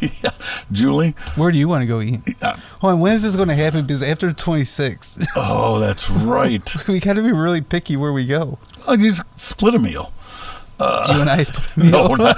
Julie. 0.72 1.10
Where 1.36 1.52
do 1.52 1.58
you 1.58 1.68
want 1.68 1.82
to 1.82 1.86
go 1.86 2.00
eat? 2.00 2.20
Uh, 2.40 2.56
Hold 2.80 2.94
on, 2.94 3.00
when 3.00 3.12
is 3.12 3.24
this 3.24 3.36
going 3.36 3.48
to 3.48 3.54
happen? 3.54 3.82
Because 3.84 4.02
after 4.02 4.32
26, 4.32 5.26
oh, 5.36 5.78
that's 5.80 6.08
right. 6.08 6.74
we 6.88 6.98
got 6.98 7.16
to 7.16 7.22
be 7.22 7.30
really 7.30 7.60
picky 7.60 7.94
where 7.94 8.10
we 8.10 8.24
go. 8.24 8.58
You 8.88 8.96
just 8.96 9.38
split 9.38 9.74
a 9.74 9.78
meal. 9.78 10.14
Uh, 10.78 11.12
you 11.14 11.20
and 11.20 11.30
I 11.30 11.42
split 11.44 11.76
a 11.76 11.80
meal. 11.90 12.16
No. 12.16 12.32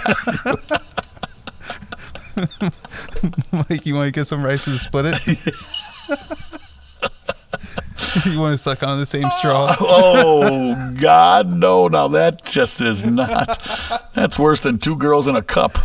Mike, 3.71 3.87
you 3.87 3.95
want 3.95 4.09
to 4.09 4.13
get 4.13 4.27
some 4.27 4.45
rice 4.45 4.67
and 4.67 4.79
split 4.79 5.07
it? 5.09 5.27
you 8.27 8.39
want 8.39 8.53
to 8.53 8.59
suck 8.59 8.83
on 8.83 8.99
the 8.99 9.07
same 9.07 9.31
straw? 9.31 9.75
Oh 9.81 10.95
God, 11.01 11.51
no! 11.53 11.89
Now 11.89 12.09
that 12.09 12.45
just 12.45 12.81
is 12.83 13.05
not. 13.07 13.59
That's 14.15 14.39
worse 14.39 14.61
than 14.61 14.77
two 14.79 14.97
girls 14.97 15.29
in 15.29 15.37
a 15.37 15.43
cup. 15.43 15.79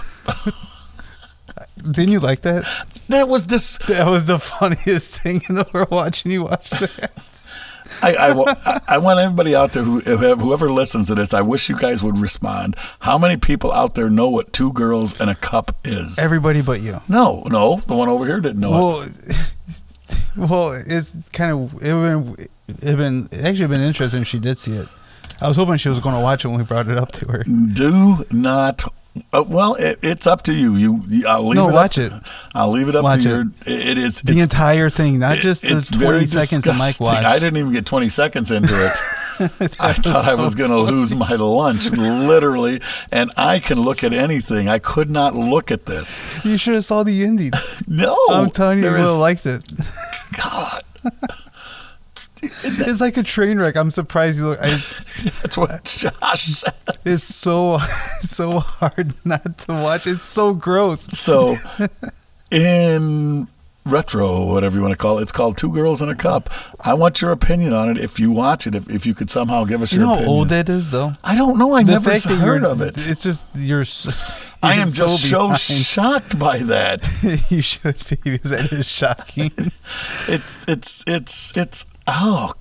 Didn't 1.77 2.11
you 2.11 2.19
like 2.19 2.41
that? 2.41 2.65
That 3.07 3.29
was 3.29 3.47
this. 3.47 3.77
That 3.87 4.07
was 4.07 4.27
the 4.27 4.39
funniest 4.39 5.21
thing 5.21 5.41
in 5.47 5.55
the 5.55 5.65
world 5.73 5.91
watching 5.91 6.31
you 6.31 6.43
watch 6.43 6.69
that. 6.71 7.11
I, 8.03 8.15
I, 8.31 8.79
I 8.87 8.97
want 8.97 9.19
everybody 9.19 9.55
out 9.55 9.73
there 9.73 9.83
who 9.83 9.99
whoever 10.01 10.71
listens 10.71 11.07
to 11.07 11.15
this. 11.15 11.33
I 11.33 11.41
wish 11.41 11.69
you 11.69 11.77
guys 11.77 12.03
would 12.03 12.17
respond. 12.17 12.75
How 12.99 13.17
many 13.17 13.37
people 13.37 13.71
out 13.71 13.95
there 13.95 14.09
know 14.09 14.29
what 14.29 14.53
two 14.53 14.71
girls 14.73 15.19
and 15.19 15.29
a 15.29 15.35
cup 15.35 15.75
is? 15.83 16.17
Everybody 16.17 16.61
but 16.61 16.81
you. 16.81 17.01
no, 17.07 17.43
no, 17.47 17.77
the 17.87 17.95
one 17.95 18.09
over 18.09 18.25
here 18.25 18.39
didn't 18.39 18.59
know 18.61 19.01
it. 19.01 19.11
Well, 20.37 20.47
well, 20.49 20.81
it's 20.87 21.29
kind 21.29 21.51
of 21.51 21.73
it 21.75 21.79
been 21.81 22.35
it 22.67 22.97
been 22.97 23.29
it 23.31 23.45
actually 23.45 23.67
been 23.67 23.81
interesting. 23.81 24.21
if 24.21 24.27
She 24.27 24.39
did 24.39 24.57
see 24.57 24.73
it. 24.73 24.87
I 25.41 25.47
was 25.47 25.57
hoping 25.57 25.77
she 25.77 25.89
was 25.89 25.99
going 25.99 26.13
to 26.13 26.21
watch 26.21 26.45
it 26.45 26.49
when 26.49 26.59
we 26.59 26.63
brought 26.63 26.87
it 26.87 26.97
up 26.99 27.11
to 27.13 27.27
her. 27.31 27.43
Do 27.43 28.25
not. 28.29 28.83
Uh, 29.33 29.43
well, 29.45 29.75
it, 29.75 29.99
it's 30.01 30.25
up 30.25 30.41
to 30.43 30.53
you. 30.53 30.75
You, 30.75 31.03
I'll 31.27 31.43
leave 31.45 31.55
No, 31.55 31.67
it. 31.69 31.73
watch 31.73 31.99
up, 31.99 32.13
it. 32.13 32.27
I'll 32.55 32.69
leave 32.71 32.87
it 32.87 32.95
up 32.95 33.03
Watch 33.03 33.23
to 33.23 33.29
it. 33.29 33.31
your. 33.31 33.45
It 33.65 33.97
is. 33.97 34.21
The 34.21 34.39
entire 34.39 34.89
thing, 34.89 35.19
not 35.19 35.37
it- 35.37 35.41
just 35.41 35.63
the 35.63 35.97
twenty 35.97 36.25
seconds 36.25 36.65
of 36.65 36.77
Mike 36.77 36.99
watch. 37.01 37.23
I 37.25 37.37
didn't 37.37 37.57
even 37.57 37.73
get 37.73 37.85
20 37.85 38.07
seconds 38.09 38.51
into 38.51 38.73
it. 38.73 38.91
I 39.79 39.93
thought 39.93 40.25
I 40.27 40.35
was 40.35 40.55
going 40.55 40.69
to 40.69 40.77
lose 40.77 41.13
my 41.15 41.31
lunch, 41.33 41.89
literally. 41.89 42.79
And 43.11 43.31
I 43.35 43.59
can 43.59 43.81
look 43.81 44.03
at 44.03 44.13
anything. 44.13 44.69
I 44.69 44.77
could 44.79 45.09
not 45.11 45.35
look 45.35 45.71
at 45.71 45.87
this. 45.87 46.23
You 46.45 46.57
should 46.57 46.75
have 46.75 46.85
saw 46.85 47.03
the 47.03 47.23
ending. 47.23 47.51
No, 47.87 48.15
I'm 48.29 48.49
telling 48.51 48.77
you, 48.79 48.85
you 48.85 48.91
would 48.91 48.99
have 49.01 49.17
liked 49.17 49.45
it. 49.45 49.69
God. 50.37 50.83
It's 52.43 53.01
like 53.01 53.17
a 53.17 53.23
train 53.23 53.59
wreck. 53.59 53.75
I'm 53.77 53.91
surprised 53.91 54.39
you 54.39 54.47
look. 54.47 54.59
I, 54.61 54.69
That's 54.71 55.57
what 55.57 55.83
Josh 55.83 56.45
said. 56.55 56.73
it's 57.05 57.23
so 57.23 57.77
so 58.21 58.59
hard 58.59 59.13
not 59.25 59.57
to 59.59 59.73
watch. 59.73 60.07
It's 60.07 60.23
so 60.23 60.53
gross. 60.53 61.01
So, 61.01 61.57
in 62.51 63.47
retro, 63.85 64.45
whatever 64.45 64.75
you 64.75 64.81
want 64.81 64.91
to 64.91 64.97
call 64.97 65.19
it, 65.19 65.23
it's 65.23 65.31
called 65.31 65.57
Two 65.57 65.71
Girls 65.71 66.01
in 66.01 66.09
a 66.09 66.15
Cup. 66.15 66.49
I 66.81 66.93
want 66.93 67.21
your 67.21 67.31
opinion 67.31 67.73
on 67.73 67.89
it. 67.89 67.97
If 67.97 68.19
you 68.19 68.31
watch 68.31 68.67
it, 68.67 68.75
if, 68.75 68.89
if 68.89 69.05
you 69.05 69.13
could 69.13 69.29
somehow 69.29 69.63
give 69.63 69.81
us 69.81 69.91
You 69.93 69.99
your 69.99 70.07
know 70.07 70.13
how 70.13 70.19
opinion. 70.19 70.37
old 70.37 70.49
that 70.49 70.69
is, 70.69 70.91
though. 70.91 71.13
I 71.23 71.35
don't 71.35 71.57
know. 71.57 71.73
I 71.73 71.83
The 71.83 71.93
never 71.93 72.11
heard 72.35 72.63
of 72.63 72.81
it. 72.81 72.89
It's 72.97 73.23
just 73.23 73.45
you're. 73.55 73.83
I 74.63 74.75
am 74.75 74.89
just 74.89 75.27
so 75.29 75.47
behind. 75.47 75.59
shocked 75.59 76.37
by 76.37 76.59
that. 76.59 77.07
you 77.49 77.61
should 77.63 77.95
be 78.23 78.31
because 78.31 78.51
that 78.51 78.71
is 78.71 78.85
shocking. 78.87 79.51
It's 80.27 80.67
it's 80.67 81.03
it's 81.07 81.57
it's 81.57 81.85
oh 82.07 82.53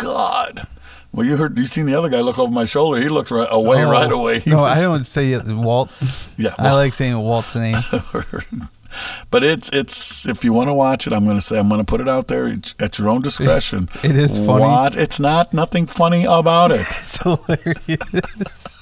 god. 0.00 0.66
Well, 1.12 1.24
you 1.24 1.36
heard 1.36 1.56
you 1.56 1.64
seen 1.64 1.86
the 1.86 1.94
other 1.94 2.08
guy 2.08 2.20
look 2.20 2.38
over 2.40 2.52
my 2.52 2.64
shoulder. 2.64 3.00
He 3.00 3.08
looked 3.08 3.30
right 3.30 3.46
away 3.50 3.84
Oh, 3.84 3.90
right 3.90 4.10
away. 4.10 4.40
He 4.40 4.50
no, 4.50 4.62
was- 4.62 4.76
I 4.76 4.82
don't 4.82 5.06
say 5.06 5.32
it, 5.32 5.46
Walt. 5.46 5.90
Yeah, 6.36 6.54
I 6.58 6.64
well- 6.64 6.76
like 6.76 6.92
saying 6.92 7.16
Walt's 7.16 7.54
name. 7.54 7.76
but 9.30 9.44
it's 9.44 9.70
it's 9.72 10.26
if 10.28 10.44
you 10.44 10.52
want 10.52 10.68
to 10.70 10.74
watch 10.74 11.06
it, 11.06 11.12
I'm 11.12 11.24
going 11.24 11.36
to 11.36 11.40
say 11.40 11.58
I'm 11.58 11.68
going 11.68 11.78
to 11.80 11.84
put 11.86 12.00
it 12.00 12.08
out 12.08 12.26
there 12.26 12.46
at 12.80 12.98
your 12.98 13.08
own 13.08 13.22
discretion. 13.22 13.88
It 14.02 14.16
is 14.16 14.38
funny. 14.38 14.62
What? 14.62 14.96
It's 14.96 15.20
not 15.20 15.54
nothing 15.54 15.86
funny 15.86 16.24
about 16.24 16.72
it. 16.72 16.80
It's 16.88 17.22
hilarious. 17.22 18.78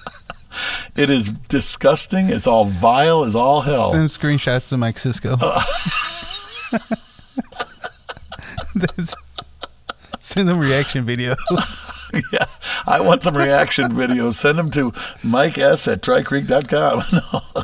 It 0.96 1.08
is 1.10 1.26
disgusting. 1.28 2.28
It's 2.28 2.46
all 2.46 2.64
vile 2.66 3.24
as 3.24 3.34
all 3.36 3.62
hell. 3.62 3.90
Send 3.92 4.08
screenshots 4.08 4.68
to 4.70 4.76
Mike 4.76 4.98
Cisco. 4.98 5.36
Uh, 5.40 5.62
That's- 8.74 9.14
Send 10.32 10.48
them 10.48 10.58
reaction 10.58 11.04
videos. 11.04 11.36
yeah, 12.32 12.46
I 12.86 13.02
want 13.02 13.22
some 13.22 13.36
reaction 13.36 13.90
videos. 13.90 14.32
Send 14.32 14.56
them 14.56 14.70
to 14.70 14.90
Mike 15.22 15.58
S 15.58 15.86
at 15.86 16.00
trycreek.com. 16.00 17.02
No, 17.12 17.62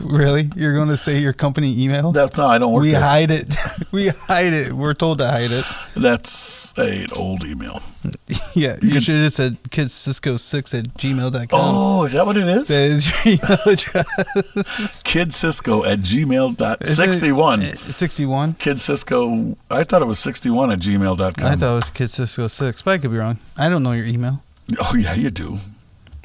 really? 0.00 0.50
You're 0.56 0.74
going 0.74 0.88
to 0.88 0.96
say 0.96 1.18
your 1.20 1.32
company 1.32 1.82
email? 1.82 2.12
that's 2.12 2.36
no, 2.36 2.46
I 2.46 2.58
don't 2.58 2.72
work 2.72 2.82
we 2.82 2.90
there. 2.92 3.00
hide 3.00 3.30
it. 3.30 3.54
we 3.92 4.08
hide 4.08 4.52
it. 4.52 4.72
We're 4.72 4.94
told 4.94 5.18
to 5.18 5.26
hide 5.28 5.50
it. 5.52 5.64
That's 5.96 6.76
a, 6.78 7.02
an 7.02 7.08
old 7.16 7.44
email. 7.44 7.80
Yeah, 8.54 8.76
You 8.82 8.94
you, 8.94 9.00
should 9.00 9.20
have 9.20 9.32
said 9.32 9.62
kidcisco6 9.64 10.78
at 10.78 10.94
gmail.com. 10.94 11.48
Oh, 11.52 12.04
is 12.04 12.12
that 12.14 12.26
what 12.26 12.36
it 12.36 12.48
is? 12.48 12.68
That 12.68 12.80
is 12.80 13.08
your 13.08 13.34
email 13.34 13.58
address. 13.66 15.02
Kidcisco 15.02 15.86
at 15.86 16.00
gmail 16.00 16.56
dot 16.56 16.86
61. 16.86 17.60
uh, 17.62 17.74
61? 17.76 18.54
Kidcisco, 18.54 19.56
I 19.70 19.84
thought 19.84 20.02
it 20.02 20.06
was 20.06 20.18
61 20.18 20.72
at 20.72 20.78
gmail 20.80 21.16
dot 21.18 21.42
I 21.42 21.54
thought 21.56 21.72
it 21.72 21.76
was 21.76 21.90
kidcisco6, 21.90 22.84
but 22.84 22.90
I 22.92 22.98
could 22.98 23.10
be 23.10 23.18
wrong. 23.18 23.38
I 23.56 23.68
don't 23.68 23.82
know 23.82 23.92
your 23.92 24.06
email. 24.06 24.42
Oh, 24.80 24.94
yeah, 24.96 25.14
you 25.14 25.30
do. 25.30 25.58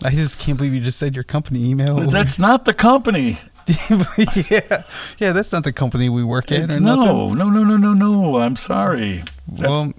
I 0.04 0.12
just 0.12 0.40
can't 0.40 0.58
believe 0.58 0.74
you 0.74 0.82
just 0.82 1.00
said 1.00 1.16
your 1.16 1.24
company 1.24 1.70
email. 1.70 1.98
That's 1.98 2.38
not 2.40 2.66
the 2.66 2.74
company. 2.74 3.38
yeah, 4.52 4.84
yeah. 5.18 5.32
That's 5.32 5.52
not 5.52 5.64
the 5.64 5.74
company 5.74 6.10
we 6.10 6.24
work 6.24 6.52
at 6.52 6.64
It's- 6.64 6.78
or 6.78 6.80
nothing. 6.82 7.06
no, 7.06 7.34
no, 7.34 7.50
no, 7.50 7.64
no, 7.64 7.78
no, 7.78 7.94
no. 7.94 8.38
I'm 8.38 8.56
sorry. 8.56 9.24
That's, 9.48 9.70
Well, 9.72 9.94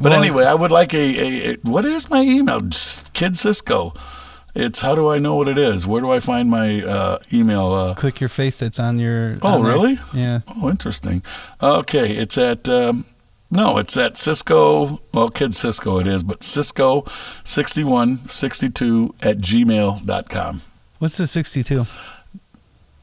but 0.00 0.12
well, 0.12 0.22
anyway, 0.22 0.44
I 0.44 0.54
would 0.54 0.70
like 0.72 0.92
a, 0.94 0.98
a, 0.98 1.52
a 1.52 1.56
what 1.62 1.84
is 1.84 2.10
my 2.10 2.20
email? 2.22 2.60
Just 2.60 3.12
Kid 3.14 3.36
Cisco. 3.36 3.94
It's 4.54 4.82
how 4.82 4.94
do 4.94 5.08
I 5.08 5.16
know 5.18 5.36
what 5.36 5.48
it 5.48 5.56
is? 5.56 5.86
Where 5.86 6.02
do 6.02 6.10
I 6.10 6.20
find 6.20 6.50
my 6.50 6.82
uh, 6.82 7.18
email? 7.32 7.72
Uh, 7.72 7.94
click 7.94 8.20
your 8.20 8.28
face 8.28 8.58
that's 8.58 8.78
on 8.78 8.98
your. 8.98 9.38
Oh, 9.42 9.60
on 9.60 9.62
really? 9.62 9.98
Yeah. 10.12 10.40
oh, 10.56 10.68
interesting. 10.68 11.22
Okay, 11.62 12.12
it's 12.16 12.36
at 12.36 12.68
um, 12.68 13.06
no, 13.50 13.78
it's 13.78 13.96
at 13.96 14.18
Cisco. 14.18 15.00
Well, 15.14 15.30
Kid 15.30 15.54
Cisco 15.54 15.98
it 16.00 16.06
is, 16.06 16.22
but 16.22 16.42
Cisco 16.42 17.06
sixty 17.44 17.82
one 17.82 18.28
sixty 18.28 18.68
two 18.68 19.14
at 19.22 19.38
gmail 19.38 20.04
dot 20.04 20.28
com. 20.28 20.60
What's 20.98 21.16
the 21.16 21.26
62? 21.26 21.84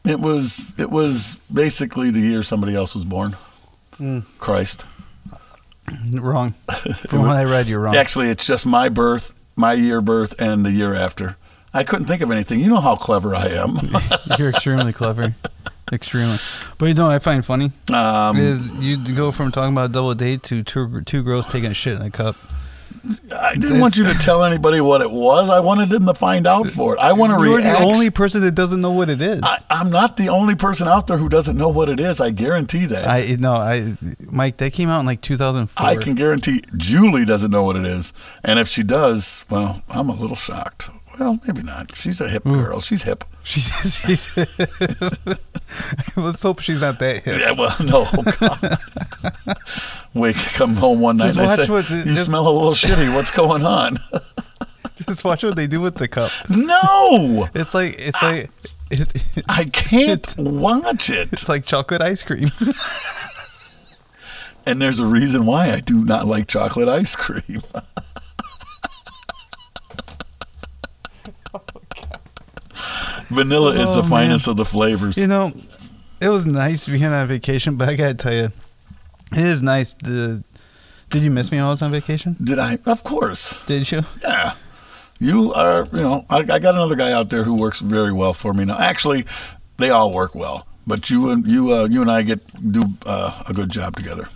It 0.10 0.20
was 0.20 0.74
it 0.80 0.90
was 0.90 1.36
basically 1.54 2.10
the 2.10 2.20
year 2.20 2.42
somebody 2.42 2.76
else 2.76 2.96
was 2.96 3.06
born. 3.06 3.36
Mm. 4.00 4.26
Christ. 4.40 4.86
Wrong. 6.12 6.52
From 7.08 7.22
what 7.22 7.36
I 7.36 7.44
read, 7.44 7.68
you're 7.68 7.80
wrong. 7.80 7.96
Actually, 7.96 8.30
it's 8.30 8.46
just 8.46 8.66
my 8.66 8.90
birth, 8.90 9.34
my 9.56 9.74
year 9.74 10.02
birth, 10.02 10.40
and 10.42 10.66
the 10.66 10.72
year 10.72 10.96
after. 10.96 11.38
I 11.74 11.84
couldn't 11.84 12.06
think 12.08 12.22
of 12.22 12.32
anything. 12.32 12.60
You 12.60 12.70
know 12.70 12.80
how 12.80 12.96
clever 12.96 13.36
I 13.36 13.48
am. 13.50 13.76
You're 14.40 14.50
extremely 14.50 14.92
clever. 14.92 15.36
Extremely. 15.92 16.38
But 16.80 16.88
you 16.88 16.94
know 16.96 17.06
what 17.06 17.14
I 17.14 17.20
find 17.20 17.46
funny 17.46 17.72
um, 17.94 18.38
is 18.38 18.74
you 18.84 18.98
go 19.16 19.32
from 19.32 19.52
talking 19.52 19.74
about 19.74 19.92
a 19.92 19.94
double 19.94 20.16
date 20.16 20.42
to 20.44 20.64
two, 20.64 21.02
two 21.02 21.22
girls 21.22 21.48
taking 21.48 21.70
a 21.70 21.76
shit 21.76 21.96
in 21.96 22.02
a 22.02 22.10
cup. 22.10 22.36
I 23.36 23.56
didn't 23.56 23.80
want 23.80 23.98
you 23.98 24.04
to 24.06 24.14
tell 24.16 24.44
anybody 24.44 24.82
what 24.82 25.02
it 25.02 25.10
was. 25.10 25.50
I 25.50 25.60
wanted 25.60 25.90
them 25.90 26.06
to 26.06 26.14
find 26.14 26.46
out 26.46 26.68
for 26.68 26.94
it. 26.96 27.00
I 27.00 27.14
want 27.14 27.34
to 27.34 27.44
You're 27.44 27.58
react. 27.58 27.80
the 27.80 27.86
only 27.86 28.10
person 28.10 28.42
that 28.42 28.54
doesn't 28.56 28.82
know 28.82 28.92
what 28.92 29.10
it 29.10 29.22
is. 29.22 29.42
I, 29.44 29.58
I'm 29.70 29.90
not 29.90 30.18
the 30.18 30.30
only 30.30 30.56
person 30.56 30.88
out 30.88 31.08
there 31.08 31.18
who 31.18 31.30
doesn't 31.30 31.58
know 31.58 31.70
what 31.70 31.90
it 31.90 32.00
is. 32.00 32.22
I 32.22 32.32
guarantee 32.32 32.86
that. 32.88 33.08
I, 33.08 33.20
I 33.20 33.36
no, 33.40 33.54
I 33.54 33.98
Mike. 34.32 34.58
That 34.58 34.74
came 34.74 34.90
out 34.90 35.00
in 35.00 35.06
like 35.06 35.22
2004. 35.22 35.86
I 35.86 35.96
can 35.96 36.16
guarantee 36.16 36.62
Julie 36.78 37.26
doesn't 37.26 37.52
know 37.52 37.64
what 37.64 37.76
it 37.76 37.86
is. 37.86 38.14
And 38.44 38.60
if 38.60 38.68
she 38.68 38.84
does, 38.84 39.46
well, 39.50 39.84
I'm 39.90 40.10
a 40.10 40.16
little 40.16 40.36
shocked. 40.36 40.90
Well, 41.20 41.40
maybe 41.46 41.64
not. 41.64 41.96
She's 41.96 42.22
a 42.22 42.30
hip 42.30 42.44
hmm. 42.44 42.54
girl. 42.54 42.80
She's 42.80 43.04
hip. 43.04 43.24
She's, 43.44 43.96
she's 43.98 44.38
let's 46.18 46.44
hope 46.44 46.60
she's 46.60 46.82
not 46.82 47.00
that 47.00 47.24
hip. 47.24 47.40
Yeah, 47.40 47.52
well, 47.52 47.76
no. 47.80 48.06
God. 48.40 48.78
Wake, 50.14 50.36
come 50.54 50.76
home 50.76 51.00
one 51.00 51.18
night 51.18 51.34
Just 51.34 51.40
and 51.40 51.48
watch 51.48 51.88
say, 51.88 51.96
the- 51.96 52.10
you 52.10 52.16
just- 52.16 52.28
smell 52.28 52.48
a 52.48 52.52
little 52.52 52.74
shitty. 52.74 53.16
What's 53.16 53.32
going 53.32 53.66
on? 53.66 53.98
Just 55.08 55.24
watch 55.26 55.44
what 55.44 55.56
they 55.56 55.66
do 55.66 55.82
with 55.82 55.96
the 55.96 56.08
cup. 56.08 56.30
no, 56.56 57.48
It's 57.56 57.74
like 57.74 57.96
it's 57.98 58.22
like 58.22 58.50
it, 58.92 59.44
I 59.48 59.64
can't 59.66 60.36
watch 60.38 61.10
it. 61.10 61.30
it's 61.34 61.50
like 61.50 61.66
chocolate 61.66 62.02
ice 62.02 62.22
cream. 62.22 62.48
And 64.66 64.80
there's 64.82 65.00
a 65.00 65.06
reason 65.06 65.46
why 65.46 65.72
I 65.72 65.80
do 65.80 66.04
not 66.06 66.28
like 66.28 66.48
chocolate 66.48 66.90
ice 66.90 67.16
cream. 67.16 67.62
Vanilla 73.30 73.72
is 73.72 73.90
Oh, 73.90 73.96
the 73.98 74.02
man. 74.02 74.10
finest 74.10 74.48
of 74.48 74.58
the 74.58 74.66
flavors. 74.66 75.18
You 75.18 75.28
know, 75.28 75.52
it 76.22 76.30
was 76.30 76.46
nice 76.46 76.88
being 76.88 77.04
on 77.06 77.28
vacation, 77.28 77.76
but 77.76 77.90
I 77.90 77.96
gotta 77.96 78.14
tell 78.16 78.34
you, 78.34 78.52
it 79.32 79.46
is 79.46 79.62
nice. 79.62 79.94
The 79.94 80.44
did 81.10 81.24
you 81.24 81.32
miss 81.32 81.52
me 81.52 81.58
while 81.58 81.68
I 81.68 81.70
was 81.72 81.82
on 81.82 81.92
vacation? 81.92 82.36
Did 82.44 82.60
I? 82.60 82.78
Of 82.86 83.04
course. 83.04 83.64
Did 83.66 83.92
you? 83.92 84.02
Yeah. 84.24 84.54
You 85.22 85.54
are, 85.54 85.86
you 85.94 86.02
know, 86.02 86.26
I, 86.30 86.38
I 86.38 86.60
got 86.60 86.76
another 86.76 86.96
guy 86.96 87.12
out 87.12 87.30
there 87.30 87.44
who 87.44 87.56
works 87.56 87.80
very 87.82 88.14
well 88.14 88.32
for 88.32 88.54
me 88.54 88.64
now. 88.66 88.78
Actually, 88.80 89.26
they 89.78 89.90
all 89.90 90.14
work 90.14 90.34
well, 90.34 90.66
but 90.88 91.10
you 91.10 91.30
and 91.32 91.46
you, 91.46 91.74
uh, 91.74 91.88
you 91.92 92.02
and 92.02 92.10
I 92.10 92.22
get 92.22 92.40
do 92.72 92.84
uh, 93.06 93.44
a 93.48 93.54
good 93.54 93.70
job 93.70 93.96
together. 93.98 94.30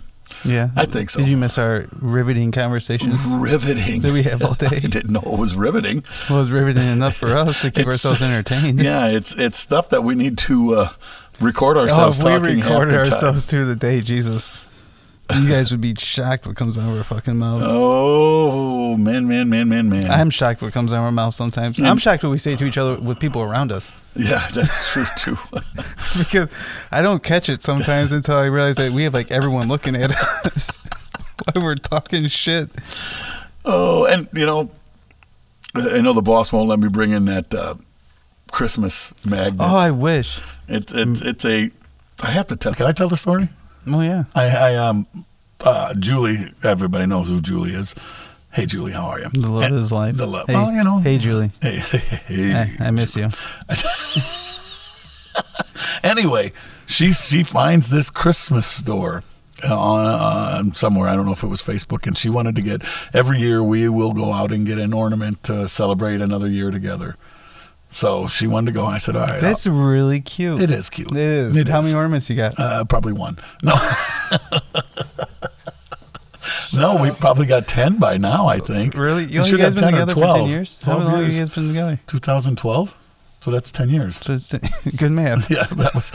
Yeah, 0.44 0.70
I 0.76 0.84
think 0.84 1.10
so. 1.10 1.20
Did 1.20 1.28
you 1.28 1.36
miss 1.36 1.56
our 1.58 1.86
riveting 2.00 2.52
conversations? 2.52 3.24
Riveting. 3.26 4.02
That 4.02 4.12
we 4.12 4.22
have 4.24 4.42
all 4.42 4.54
day. 4.54 4.66
I 4.70 4.78
didn't 4.80 5.10
know 5.10 5.22
it 5.24 5.38
was 5.38 5.54
riveting. 5.56 6.04
Well, 6.28 6.38
it 6.38 6.42
was 6.42 6.50
riveting 6.50 6.86
enough 6.86 7.16
for 7.16 7.28
us 7.28 7.62
to 7.62 7.70
keep 7.70 7.86
ourselves 7.86 8.22
entertained. 8.22 8.78
Yeah, 8.84 9.08
it's 9.08 9.34
it's 9.36 9.58
stuff 9.58 9.88
that 9.90 10.02
we 10.04 10.14
need 10.14 10.36
to 10.38 10.74
uh, 10.74 10.88
record 11.40 11.76
Oh, 11.76 11.80
ourselves 11.82 12.18
if 12.18 12.24
we 12.24 12.30
talking 12.30 12.56
recorded 12.60 12.94
ourselves 12.94 13.46
through 13.46 13.66
the 13.66 13.76
day, 13.76 14.00
Jesus, 14.00 14.52
you 15.32 15.48
guys 15.48 15.70
would 15.70 15.80
be 15.80 15.94
shocked 15.98 16.46
what 16.46 16.56
comes 16.56 16.76
out 16.76 16.90
of 16.90 16.98
our 16.98 17.04
fucking 17.04 17.36
mouths. 17.36 17.64
Oh 17.66 18.96
man, 18.96 19.26
man, 19.28 19.48
man, 19.48 19.68
man, 19.68 19.88
man. 19.88 20.10
I'm 20.10 20.30
shocked 20.30 20.62
what 20.62 20.72
comes 20.72 20.92
out 20.92 20.98
of 20.98 21.04
our 21.04 21.12
mouth 21.12 21.34
sometimes. 21.34 21.80
I'm 21.80 21.98
shocked 21.98 22.22
what 22.22 22.30
we 22.30 22.38
say 22.38 22.56
to 22.56 22.64
each 22.64 22.78
other 22.78 23.00
with 23.00 23.20
people 23.20 23.42
around 23.42 23.72
us 23.72 23.92
yeah, 24.16 24.46
that's 24.52 24.92
true 24.92 25.04
too. 25.16 25.36
because 26.18 26.54
I 26.92 27.02
don't 27.02 27.22
catch 27.22 27.48
it 27.48 27.62
sometimes 27.62 28.12
until 28.12 28.36
I 28.36 28.46
realize 28.46 28.76
that 28.76 28.92
we 28.92 29.04
have 29.04 29.14
like 29.14 29.30
everyone 29.30 29.68
looking 29.68 29.96
at 29.96 30.10
us 30.46 30.76
while 31.44 31.64
we're 31.64 31.74
talking 31.74 32.28
shit. 32.28 32.70
oh, 33.64 34.04
and 34.04 34.28
you 34.32 34.46
know, 34.46 34.70
I 35.74 36.00
know 36.00 36.12
the 36.12 36.22
boss 36.22 36.52
won't 36.52 36.68
let 36.68 36.78
me 36.78 36.88
bring 36.88 37.10
in 37.10 37.24
that 37.24 37.52
uh, 37.52 37.74
Christmas 38.52 39.12
magnet. 39.26 39.60
Oh, 39.60 39.76
I 39.76 39.90
wish. 39.90 40.40
It's 40.68 40.94
it's 40.94 41.20
it's 41.20 41.44
a. 41.44 41.70
I 42.22 42.30
have 42.30 42.46
to 42.48 42.56
tell. 42.56 42.74
Can 42.74 42.86
I 42.86 42.92
tell 42.92 43.08
the 43.08 43.16
story? 43.16 43.48
Oh 43.86 44.00
yeah. 44.00 44.24
I, 44.34 44.46
I 44.48 44.76
um, 44.76 45.06
uh, 45.64 45.94
Julie. 45.98 46.36
Everybody 46.62 47.06
knows 47.06 47.28
who 47.30 47.40
Julie 47.40 47.72
is. 47.74 47.94
Hey, 48.52 48.66
Julie, 48.66 48.92
how 48.92 49.06
are 49.08 49.20
you? 49.20 49.28
The 49.30 49.48
love 49.48 49.62
And- 49.64 49.74
of 49.74 49.78
his 49.80 49.90
life. 49.92 50.16
The 50.16 50.26
love. 50.26 50.46
Hey, 50.46 50.54
well, 50.54 50.72
you 50.72 50.84
know. 50.84 50.98
Hey, 51.00 51.18
Julie. 51.18 51.50
Hey, 51.60 51.78
hey, 51.78 51.98
hey. 52.26 52.52
I, 52.80 52.86
I 52.86 52.90
miss 52.90 53.16
you. 53.16 53.28
Anyway, 56.02 56.52
she 56.86 57.12
she 57.12 57.42
finds 57.42 57.88
this 57.90 58.10
Christmas 58.10 58.66
store 58.66 59.22
on 59.68 60.06
uh, 60.06 60.62
somewhere. 60.74 61.08
I 61.08 61.16
don't 61.16 61.24
know 61.26 61.32
if 61.32 61.42
it 61.42 61.46
was 61.48 61.62
Facebook, 61.62 62.06
and 62.06 62.16
she 62.16 62.28
wanted 62.28 62.54
to 62.56 62.62
get 62.62 62.82
every 63.14 63.38
year 63.40 63.62
we 63.62 63.88
will 63.88 64.12
go 64.12 64.32
out 64.32 64.52
and 64.52 64.66
get 64.66 64.78
an 64.78 64.92
ornament 64.92 65.42
to 65.44 65.66
celebrate 65.66 66.20
another 66.20 66.46
year 66.48 66.70
together. 66.70 67.16
So 67.94 68.26
she 68.26 68.48
wanted 68.48 68.72
to 68.72 68.72
go. 68.72 68.86
And 68.86 68.94
I 68.96 68.98
said, 68.98 69.14
"All 69.14 69.24
right, 69.24 69.40
That's 69.40 69.68
really 69.68 70.20
cute. 70.20 70.60
It 70.60 70.72
is 70.72 70.90
cute. 70.90 71.12
It 71.12 71.16
is. 71.16 71.56
It 71.56 71.68
How 71.68 71.78
is. 71.78 71.84
many 71.86 71.96
ornaments 71.96 72.28
you 72.28 72.34
got? 72.34 72.58
Uh, 72.58 72.84
probably 72.84 73.12
one. 73.12 73.38
No. 73.62 73.74
no, 76.74 77.00
we 77.00 77.12
probably 77.12 77.46
got 77.46 77.68
10 77.68 78.00
by 78.00 78.16
now, 78.16 78.46
I 78.48 78.58
think. 78.58 78.96
Really? 78.96 79.22
You, 79.22 79.42
you 79.42 79.46
should 79.46 79.60
guys 79.60 79.74
have 79.74 79.82
been 79.84 79.92
10 79.92 79.94
or 79.94 80.06
together 80.06 80.14
for 80.14 80.20
10 80.26 80.28
12. 80.34 80.48
years? 80.48 80.78
How 80.82 80.94
12 80.96 81.04
long 81.04 81.20
years. 81.20 81.24
have 81.24 81.40
you 81.40 81.46
guys 81.46 81.54
been 81.54 81.68
together? 81.68 82.00
2012. 82.08 82.94
So 83.44 83.50
that's 83.50 83.70
10 83.70 83.90
years. 83.90 84.16
So 84.16 84.32
it's 84.32 84.52
good 84.96 85.12
math. 85.12 85.50
Yeah, 85.54 85.64
that 85.64 85.94
was. 85.94 86.10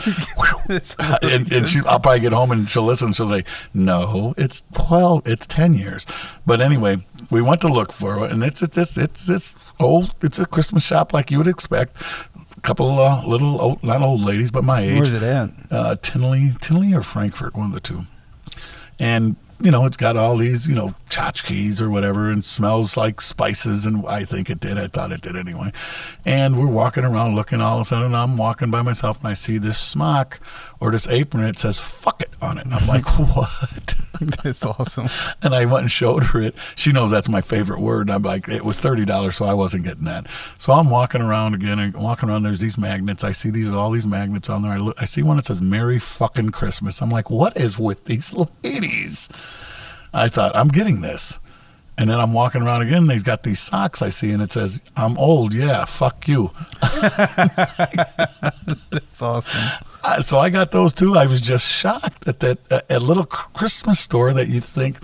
And, 1.22 1.52
and 1.54 1.70
she, 1.70 1.80
I'll 1.86 2.00
probably 2.00 2.22
get 2.22 2.34
home 2.34 2.52
and 2.52 2.68
she'll 2.68 2.84
listen. 2.84 3.14
She'll 3.14 3.28
say, 3.28 3.44
"No, 3.72 4.34
it's 4.36 4.64
twelve. 4.74 5.28
It's 5.28 5.46
ten 5.46 5.74
years." 5.74 6.08
But 6.48 6.60
anyway, 6.60 6.98
we 7.30 7.42
went 7.44 7.62
to 7.62 7.68
look 7.68 7.92
for 7.92 8.26
it, 8.26 8.32
and 8.32 8.44
it's 8.44 8.64
it's 8.64 8.78
it's 8.78 8.98
it's, 8.98 9.30
it's 9.30 9.74
old. 9.80 10.16
It's 10.24 10.40
a 10.40 10.48
Christmas 10.48 10.84
shop 10.84 11.14
like 11.14 11.30
you 11.30 11.38
would 11.38 11.48
expect. 11.48 11.98
A 12.58 12.62
couple 12.62 13.00
uh, 13.00 13.24
little 13.28 13.62
old, 13.62 13.84
not 13.84 14.02
old 14.02 14.24
ladies, 14.24 14.50
but 14.50 14.64
my 14.64 14.82
age. 14.82 14.96
Where's 14.96 15.14
it 15.14 15.24
at? 15.24 15.50
uh, 15.72 15.96
Tinley, 16.02 16.52
Tinley 16.62 16.94
or 16.96 17.04
Frankfort, 17.04 17.54
one 17.56 17.68
of 17.68 17.74
the 17.74 17.80
two. 17.80 18.02
And 19.00 19.36
you 19.62 19.72
know, 19.72 19.86
it's 19.86 19.98
got 19.98 20.16
all 20.16 20.38
these, 20.38 20.68
you 20.68 20.76
know, 20.76 20.94
tchotchkes 21.10 21.82
or 21.82 21.90
whatever, 21.90 22.30
and 22.30 22.44
smells 22.44 22.96
like 22.96 23.20
spices. 23.20 23.86
And 23.86 24.06
I 24.08 24.24
think 24.24 24.50
it 24.50 24.60
did. 24.60 24.78
I 24.78 24.88
thought 24.88 25.12
it 25.12 25.22
did 25.22 25.36
anyway. 25.36 25.72
And 26.26 26.58
we're 26.58 26.68
walking 26.68 27.04
around 27.04 27.36
looking. 27.36 27.60
All 27.62 27.76
of 27.76 27.82
a 27.82 27.86
sudden, 27.86 28.16
I'm 28.16 28.38
walking 28.38 28.72
by 28.72 28.82
myself, 28.82 29.20
and 29.20 29.28
I 29.28 29.34
see 29.34 29.58
this 29.58 29.78
smock 29.78 30.40
or 30.80 30.92
this 30.92 31.08
apron. 31.10 31.44
It 31.44 31.58
says 31.58 31.82
"fuck 31.82 32.22
it" 32.22 32.30
on 32.42 32.58
it. 32.58 32.66
And 32.66 32.74
I'm 32.74 32.88
like, 32.88 33.06
what? 33.36 33.96
That's 34.44 34.66
awesome. 34.66 35.08
And 35.42 35.56
I 35.56 35.66
went 35.66 35.82
and 35.82 35.92
showed 35.92 36.24
her 36.26 36.42
it. 36.42 36.56
She 36.76 36.92
knows 36.92 37.12
that's 37.12 37.30
my 37.30 37.42
favorite 37.42 37.80
word. 37.80 38.08
And 38.08 38.12
I'm 38.12 38.24
like, 38.24 38.50
it 38.50 38.66
was 38.66 38.78
thirty 38.78 39.06
dollars, 39.06 39.38
so 39.38 39.46
I 39.46 39.54
wasn't 39.54 39.86
getting 39.86 40.04
that. 40.04 40.28
So 40.58 40.74
I'm 40.74 40.90
walking 40.90 41.22
around 41.22 41.54
again 41.54 41.80
and 41.80 41.96
walking 41.96 42.30
around. 42.30 42.44
There's 42.44 42.60
these 42.60 42.78
magnets. 42.78 43.24
I 43.24 43.32
see 43.32 43.50
these 43.50 43.72
all 43.72 43.92
these 43.92 44.08
magnets 44.08 44.50
on 44.50 44.64
there. 44.64 44.74
I 44.74 44.78
look. 44.78 45.02
I 45.02 45.06
see 45.06 45.24
one 45.24 45.38
that 45.38 45.46
says 45.46 45.62
"Merry 45.62 46.00
fucking 46.00 46.50
Christmas." 46.50 47.02
I'm 47.02 47.10
like, 47.10 47.30
what 47.30 47.56
is 47.56 47.80
with 47.80 48.06
these 48.06 48.34
ladies? 48.64 49.30
I 50.14 50.28
thought 50.28 50.56
I'm 50.56 50.70
getting 50.70 51.02
this. 51.02 51.40
And 52.00 52.10
then 52.10 52.18
I'm 52.18 52.32
walking 52.32 52.62
around 52.62 52.82
again. 52.82 53.00
And 53.00 53.10
they've 53.10 53.24
got 53.24 53.44
these 53.44 53.60
socks 53.60 54.02
I 54.02 54.08
see, 54.08 54.32
and 54.32 54.42
it 54.42 54.54
says, 54.54 54.80
"I'm 54.96 55.18
old. 55.18 55.54
Yeah, 55.54 55.84
fuck 55.84 56.28
you." 56.30 56.52
That's 58.90 59.22
awesome. 59.22 59.86
Uh, 60.02 60.22
so 60.22 60.40
I 60.40 60.50
got 60.50 60.72
those 60.72 60.94
too. 60.94 61.18
I 61.18 61.26
was 61.26 61.42
just 61.42 61.68
shocked 61.70 62.26
at 62.26 62.40
that 62.40 62.60
a, 62.72 62.98
a 62.98 63.00
little 63.00 63.26
Christmas 63.26 64.00
store 64.00 64.32
that 64.32 64.48
you'd 64.48 64.64
think, 64.64 64.98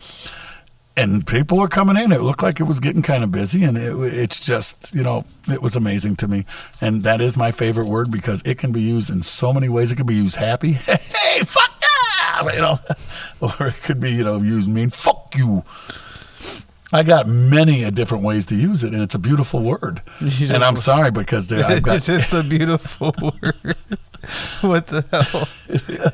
and 0.95 1.27
people 1.27 1.57
were 1.57 1.67
coming 1.67 1.97
in. 1.97 2.13
It 2.13 2.21
looked 2.21 2.41
like 2.41 2.61
it 2.61 2.63
was 2.63 2.79
getting 2.79 3.01
kind 3.01 3.25
of 3.25 3.31
busy, 3.31 3.65
and 3.65 3.77
it, 3.77 3.93
it's 4.13 4.39
just 4.39 4.95
you 4.95 5.03
know 5.03 5.25
it 5.51 5.61
was 5.61 5.75
amazing 5.75 6.15
to 6.17 6.29
me. 6.29 6.45
And 6.79 7.03
that 7.03 7.19
is 7.19 7.35
my 7.35 7.51
favorite 7.51 7.87
word 7.87 8.09
because 8.09 8.41
it 8.45 8.57
can 8.57 8.71
be 8.71 8.81
used 8.81 9.09
in 9.09 9.21
so 9.21 9.51
many 9.51 9.67
ways. 9.67 9.91
It 9.91 9.97
could 9.97 10.07
be 10.07 10.15
used 10.15 10.37
happy, 10.37 10.71
hey 10.73 11.39
fuck 11.39 11.77
yeah, 11.81 12.53
you 12.53 12.61
know, 12.61 12.79
or 13.41 13.67
it 13.67 13.83
could 13.83 13.99
be 13.99 14.11
you 14.11 14.23
know 14.23 14.37
used 14.37 14.69
mean 14.69 14.89
fuck 14.89 15.33
you. 15.35 15.63
I 16.95 17.03
got 17.03 17.27
many 17.27 17.83
a 17.83 17.91
different 17.91 18.23
ways 18.23 18.45
to 18.47 18.55
use 18.55 18.83
it, 18.83 18.93
and 18.93 19.01
it's 19.03 19.15
a 19.15 19.19
beautiful 19.19 19.59
word. 19.61 20.01
You 20.21 20.53
And 20.53 20.63
I'm 20.63 20.75
sorry 20.77 21.11
because 21.11 21.47
there, 21.49 21.65
I've 21.65 21.83
got 21.87 21.97
it's 21.97 22.05
just 22.07 22.33
a 22.33 22.43
beautiful 22.43 23.13
word. 23.21 23.75
what 24.61 24.87
the 24.87 25.03
hell? 25.11 25.47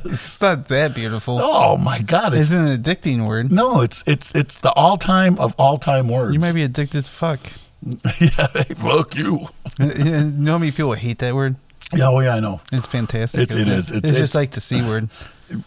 It's 0.06 0.42
not 0.42 0.68
that 0.68 0.94
beautiful. 0.96 1.40
oh 1.42 1.78
my 1.78 2.00
god, 2.00 2.34
it's 2.34 2.52
It's 2.52 2.54
an 2.54 2.66
addicting 2.82 3.28
word. 3.28 3.52
No, 3.52 3.82
it's 3.82 4.04
it's 4.08 4.34
it's 4.36 4.58
the 4.58 4.72
all 4.74 4.98
time 4.98 5.38
of 5.40 5.56
all 5.58 5.78
time 5.78 6.08
words. 6.10 6.34
You 6.34 6.40
might 6.40 6.56
be 6.56 6.64
addicted 6.64 7.04
to 7.06 7.10
fuck. 7.10 7.40
yeah, 7.84 8.48
hey, 8.54 8.74
fuck 8.76 9.16
you. 9.16 9.48
you 9.80 10.26
know 10.26 10.52
how 10.54 10.58
many 10.58 10.72
people 10.72 10.94
hate 10.94 11.20
that 11.20 11.34
word? 11.36 11.56
Yeah, 11.96 12.08
oh 12.10 12.20
yeah, 12.20 12.36
I 12.36 12.40
know. 12.40 12.62
It's 12.72 12.88
fantastic. 12.88 13.42
It's- 13.42 13.58
it 13.60 13.68
is. 13.68 13.90
It's, 13.90 13.98
It's- 13.98 14.12
just 14.12 14.18
it's- 14.18 14.36
like 14.36 14.52
the 14.52 14.62
C 14.62 14.82
word. 14.82 15.10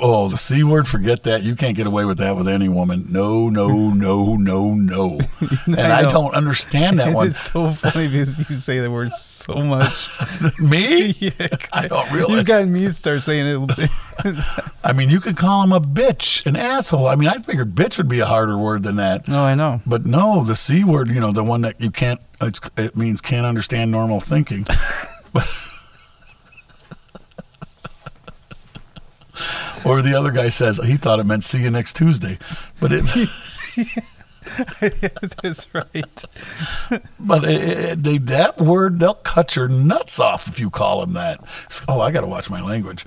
Oh, 0.01 0.29
the 0.29 0.37
c 0.37 0.63
word. 0.65 0.87
Forget 0.89 1.23
that. 1.25 1.43
You 1.43 1.55
can't 1.57 1.77
get 1.77 1.87
away 1.87 2.05
with 2.05 2.19
that 2.19 2.37
with 2.37 2.49
any 2.49 2.69
woman. 2.69 3.07
No, 3.11 3.49
no, 3.49 3.69
no, 3.91 4.37
no, 4.37 4.75
no. 4.75 5.21
And 5.67 5.81
I, 5.81 6.03
know. 6.03 6.11
don't 6.11 6.35
understand 6.35 6.99
that 6.99 7.15
one. 7.15 7.29
It's 7.29 7.51
so 7.53 7.71
funny 7.71 8.09
because 8.09 8.39
you 8.39 8.55
say 8.55 8.81
the 8.81 8.91
word 8.91 9.13
so 9.13 9.55
much. 9.63 10.09
Me? 10.61 11.11
yeah, 11.19 11.31
I 11.73 11.87
don't 11.89 12.11
realize. 12.13 12.37
You've 12.37 12.45
got 12.47 12.69
me 12.69 12.81
to 12.81 12.93
start 12.93 13.23
saying 13.23 13.67
it. 13.69 14.41
I 14.85 14.93
mean, 14.93 15.11
you 15.11 15.21
could 15.21 15.37
call 15.37 15.63
him 15.63 15.73
a 15.73 15.81
bitch, 15.81 16.47
an 16.47 16.57
asshole. 16.57 17.07
I 17.07 17.17
mean, 17.17 17.29
I 17.29 17.35
figured 17.39 17.75
bitch 17.75 17.99
would 17.99 18.09
be 18.09 18.21
a 18.21 18.27
harder 18.27 18.57
word 18.57 18.83
than 18.83 18.97
that. 18.97 19.27
no, 19.29 19.43
I 19.43 19.55
know. 19.55 19.81
But 19.87 20.07
no, 20.07 20.45
the 20.45 20.55
c 20.55 20.85
word. 20.85 21.09
You 21.09 21.21
know, 21.21 21.33
the 21.33 21.45
one 21.45 21.63
that 21.63 21.81
you 21.81 21.91
can't. 21.91 22.21
It's, 22.43 22.61
it 22.77 22.97
means 22.97 23.21
can't 23.21 23.47
understand 23.47 23.91
normal 23.91 24.21
thinking. 24.21 24.65
Or 29.91 30.01
the 30.03 30.15
other 30.15 30.31
guy 30.31 30.49
says 30.49 30.79
he 30.85 30.97
thought 30.97 31.21
it 31.21 31.25
meant 31.27 31.45
see 31.45 31.63
you 31.63 31.71
next 31.71 31.97
Tuesday, 31.97 32.39
but 32.81 32.91
it, 32.93 33.05
That's 35.43 35.75
right. 35.75 36.25
but 37.21 37.45
it, 37.45 37.93
it, 37.93 38.03
they, 38.03 38.19
that 38.19 38.59
word 38.59 38.99
they'll 39.01 39.15
cut 39.15 39.57
your 39.57 39.69
nuts 39.69 40.21
off 40.21 40.49
if 40.49 40.61
you 40.61 40.71
call 40.71 41.01
them 41.01 41.15
that. 41.15 41.41
Oh, 41.89 42.01
I 42.01 42.11
got 42.13 42.21
to 42.21 42.27
watch 42.27 42.51
my 42.51 42.63
language. 42.63 43.05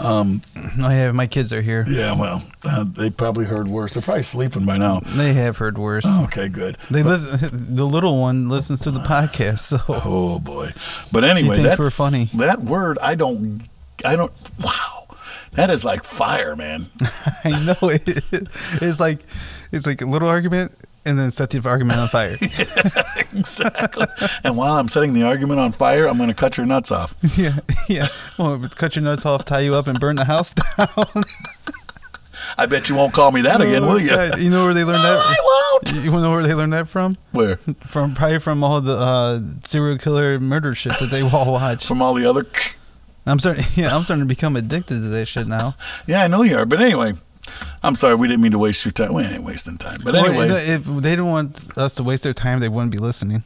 Um, 0.00 0.42
Oh 0.80 0.88
yeah, 0.90 1.10
my 1.12 1.26
kids 1.26 1.52
are 1.52 1.60
here. 1.62 1.84
yeah, 1.88 2.18
well, 2.18 2.42
uh, 2.64 2.84
they 2.84 3.10
probably 3.10 3.44
heard 3.44 3.68
worse. 3.68 3.94
They're 3.94 4.02
probably 4.02 4.22
sleeping 4.22 4.64
by 4.64 4.76
now. 4.78 5.00
They 5.00 5.34
have 5.34 5.58
heard 5.58 5.76
worse. 5.78 6.06
Okay, 6.24 6.48
good. 6.48 6.78
They 6.90 7.02
listen. 7.02 7.74
The 7.74 7.84
little 7.86 8.18
one 8.20 8.48
listens 8.48 8.80
to 8.80 8.90
the 8.90 9.00
podcast, 9.00 9.58
so 9.60 9.78
Oh 9.88 10.38
boy, 10.38 10.70
but 11.12 11.24
anyway, 11.24 11.58
that's 11.62 11.78
we're 11.78 11.90
funny. 11.90 12.24
That 12.34 12.60
word, 12.60 12.98
I 13.00 13.14
don't, 13.14 13.62
I 14.04 14.16
don't. 14.16 14.32
Wow, 14.62 14.97
that 15.58 15.70
is 15.70 15.84
like 15.84 16.04
fire, 16.04 16.54
man. 16.54 16.86
I 17.44 17.50
know 17.64 17.88
it. 17.88 18.02
It's 18.80 19.00
like 19.00 19.20
it's 19.72 19.86
like 19.86 20.00
a 20.00 20.06
little 20.06 20.28
argument, 20.28 20.72
and 21.04 21.18
then 21.18 21.30
set 21.32 21.50
the 21.50 21.60
argument 21.68 21.98
on 21.98 22.08
fire. 22.08 22.36
exactly. 23.32 24.06
and 24.44 24.56
while 24.56 24.74
I'm 24.74 24.88
setting 24.88 25.14
the 25.14 25.24
argument 25.24 25.58
on 25.58 25.72
fire, 25.72 26.06
I'm 26.06 26.16
going 26.16 26.28
to 26.28 26.34
cut 26.34 26.56
your 26.56 26.66
nuts 26.66 26.92
off. 26.92 27.16
yeah, 27.36 27.58
yeah. 27.88 28.06
Well, 28.38 28.60
cut 28.76 28.94
your 28.94 29.02
nuts 29.04 29.26
off, 29.26 29.44
tie 29.44 29.60
you 29.60 29.74
up, 29.74 29.86
and 29.88 29.98
burn 29.98 30.16
the 30.16 30.24
house 30.24 30.54
down. 30.54 31.24
I 32.56 32.66
bet 32.66 32.88
you 32.88 32.94
won't 32.94 33.12
call 33.12 33.32
me 33.32 33.42
that 33.42 33.60
again, 33.60 33.84
will 33.84 33.98
you? 33.98 34.10
Yeah, 34.10 34.36
you 34.36 34.48
know 34.48 34.64
where 34.64 34.74
they 34.74 34.84
learned 34.84 35.02
No, 35.02 35.14
that? 35.14 35.36
I 35.38 35.72
won't. 35.72 36.04
You 36.04 36.12
want 36.12 36.20
to 36.20 36.24
know 36.28 36.30
where 36.30 36.42
they 36.44 36.54
learned 36.54 36.72
that 36.72 36.88
from? 36.88 37.16
Where? 37.32 37.56
From 37.56 38.14
probably 38.14 38.38
from 38.38 38.62
all 38.62 38.80
the 38.80 38.96
uh, 38.96 39.40
serial 39.64 39.98
killer 39.98 40.38
murder 40.38 40.74
shit 40.74 40.98
that 41.00 41.10
they 41.10 41.20
all 41.22 41.52
watch. 41.52 41.84
From 41.84 42.00
all 42.00 42.14
the 42.14 42.24
other. 42.24 42.46
I'm 43.28 43.38
starting. 43.38 43.64
Yeah, 43.74 43.94
I'm 43.94 44.02
starting 44.02 44.24
to 44.24 44.28
become 44.28 44.56
addicted 44.56 44.94
to 44.94 45.08
that 45.08 45.26
shit 45.26 45.46
now. 45.46 45.74
Yeah, 46.06 46.22
I 46.22 46.28
know 46.28 46.42
you 46.42 46.56
are. 46.58 46.66
But 46.66 46.80
anyway, 46.80 47.12
I'm 47.82 47.94
sorry. 47.94 48.14
We 48.14 48.28
didn't 48.28 48.42
mean 48.42 48.52
to 48.52 48.58
waste 48.58 48.84
your 48.84 48.92
time. 48.92 49.14
We 49.14 49.22
ain't 49.22 49.44
wasting 49.44 49.78
time. 49.78 50.00
But 50.02 50.14
Well, 50.14 50.26
anyway, 50.26 50.56
if 50.58 50.84
they 50.84 51.10
didn't 51.10 51.26
want 51.26 51.76
us 51.78 51.94
to 51.96 52.02
waste 52.02 52.24
their 52.24 52.34
time, 52.34 52.60
they 52.60 52.68
wouldn't 52.68 52.92
be 52.92 52.98
listening. 52.98 53.42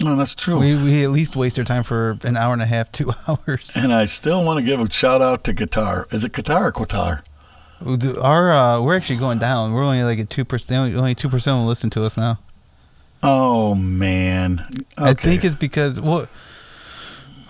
no, 0.00 0.16
that's 0.16 0.34
true. 0.34 0.58
We 0.58 0.74
we 0.76 1.04
at 1.04 1.10
least 1.10 1.34
waste 1.36 1.56
their 1.56 1.64
time 1.64 1.82
for 1.82 2.18
an 2.22 2.36
hour 2.36 2.52
and 2.52 2.62
a 2.62 2.66
half, 2.66 2.92
two 2.98 3.12
hours. 3.26 3.76
and 3.76 3.92
I 3.92 4.04
still 4.04 4.44
want 4.44 4.58
to 4.60 4.64
give 4.64 4.80
a 4.80 4.90
shout 4.90 5.22
out 5.22 5.44
to 5.44 5.54
Qatar. 5.54 6.12
Is 6.12 6.24
it 6.24 6.32
Qatar 6.32 6.62
or 6.62 6.72
guitar? 6.72 7.22
Our 8.22 8.52
uh, 8.52 8.80
we're 8.80 8.96
actually 8.96 9.16
going 9.18 9.38
down. 9.38 9.72
We're 9.72 9.84
only 9.84 10.02
like 10.02 10.18
at 10.18 10.30
two 10.30 10.44
percent. 10.44 10.78
Only 10.78 10.94
only 10.96 11.14
two 11.14 11.28
percent 11.28 11.58
will 11.58 11.66
listen 11.66 11.90
to 11.90 12.04
us 12.04 12.16
now. 12.16 12.38
Oh 13.22 13.74
man. 13.74 14.66
Okay. 14.98 15.10
I 15.10 15.14
think 15.14 15.44
it's 15.44 15.54
because 15.54 16.00
well, 16.00 16.26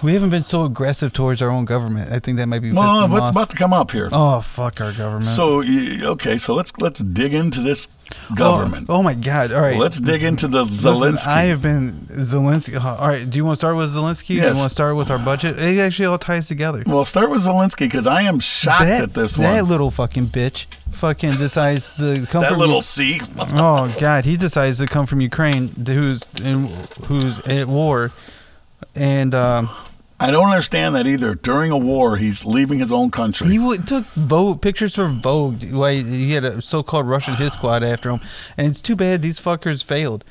we 0.03 0.13
haven't 0.13 0.31
been 0.31 0.43
so 0.43 0.65
aggressive 0.65 1.13
towards 1.13 1.41
our 1.41 1.51
own 1.51 1.65
government. 1.65 2.13
I 2.13 2.19
think 2.19 2.39
that 2.39 2.47
might 2.47 2.61
be. 2.61 2.73
well, 2.73 3.09
what's 3.09 3.25
off. 3.25 3.31
about 3.31 3.51
to 3.51 3.57
come 3.57 3.73
up 3.73 3.91
here? 3.91 4.09
Oh 4.13 4.41
fuck 4.41 4.81
our 4.81 4.93
government. 4.93 5.25
So 5.27 5.63
okay, 6.13 6.39
so 6.39 6.55
let's 6.55 6.77
let's 6.79 7.01
dig 7.01 7.33
into 7.35 7.61
this 7.61 7.89
government. 8.35 8.87
Oh, 8.89 8.97
oh 8.99 9.03
my 9.03 9.15
god! 9.15 9.53
All 9.53 9.61
right, 9.61 9.77
Let's 9.77 9.99
dig 10.01 10.23
into 10.23 10.49
the 10.49 10.65
Zelensky. 10.65 11.01
Listen, 11.13 11.33
I 11.33 11.43
have 11.45 11.63
been 11.63 11.93
Zelensky. 12.09 12.77
uh, 12.77 12.97
All 12.97 13.09
right, 13.09 13.29
do 13.29 13.37
you 13.37 13.45
want 13.45 13.55
to 13.55 13.59
start 13.59 13.77
with 13.77 13.91
Zelensky? 13.91 14.29
Do 14.29 14.35
you 14.35 14.41
Yes. 14.43 14.57
want 14.57 14.69
to 14.69 14.75
start 14.75 14.97
with 14.97 15.11
our 15.11 15.19
budget? 15.19 15.59
It 15.59 15.79
actually 15.79 16.07
all 16.07 16.19
ties 16.19 16.47
together. 16.49 16.83
well, 16.87 17.05
start 17.05 17.31
with 17.31 17.41
Zelensky 17.41 17.81
because 17.81 18.07
I 18.07 18.23
am 18.23 18.39
shocked 18.39 18.83
that, 18.85 19.03
at 19.03 19.15
this 19.15 19.37
one. 19.39 19.47
that 19.47 19.65
little 19.65 19.91
fucking 19.91 20.27
bitch 20.27 20.67
fucking 20.93 21.33
decides 21.37 21.97
to 21.97 22.27
come 22.27 22.43
That 22.43 22.51
from 22.53 22.61
little 22.61 22.81
C. 22.81 23.21
oh 23.39 23.95
god, 24.01 24.25
he 24.25 24.37
decides 24.37 24.79
to 24.79 24.87
come 24.87 25.07
from 25.07 25.21
Ukraine, 25.21 25.69
who's 25.69 26.23
in, 26.43 26.69
who's 27.07 27.41
at 27.41 27.67
war, 27.67 28.13
and 28.97 29.35
um, 29.35 29.69
I 30.19 30.31
don't 30.31 30.49
understand 30.49 30.95
that 30.95 31.07
either. 31.07 31.35
During 31.35 31.71
a 31.71 31.79
war, 31.79 32.17
he's 32.17 32.45
leaving 32.45 32.79
his 32.79 32.93
own 32.93 33.11
country. 33.11 33.49
he 33.49 33.59
w- 33.59 33.81
took 33.81 34.05
Vogue 34.07 34.63
pictures 34.63 34.95
for 34.95 35.07
Vogue. 35.09 35.63
Why 35.73 35.95
he 36.03 36.33
had 36.33 36.45
a 36.45 36.63
so-called 36.63 37.07
Russian 37.07 37.35
hit 37.35 37.53
squad 37.53 37.83
after 37.83 38.11
him, 38.11 38.21
and 38.57 38.67
it's 38.69 38.81
too 38.81 38.97
bad 38.97 39.23
these 39.23 39.39
fuckers 39.39 39.85
failed 39.85 40.25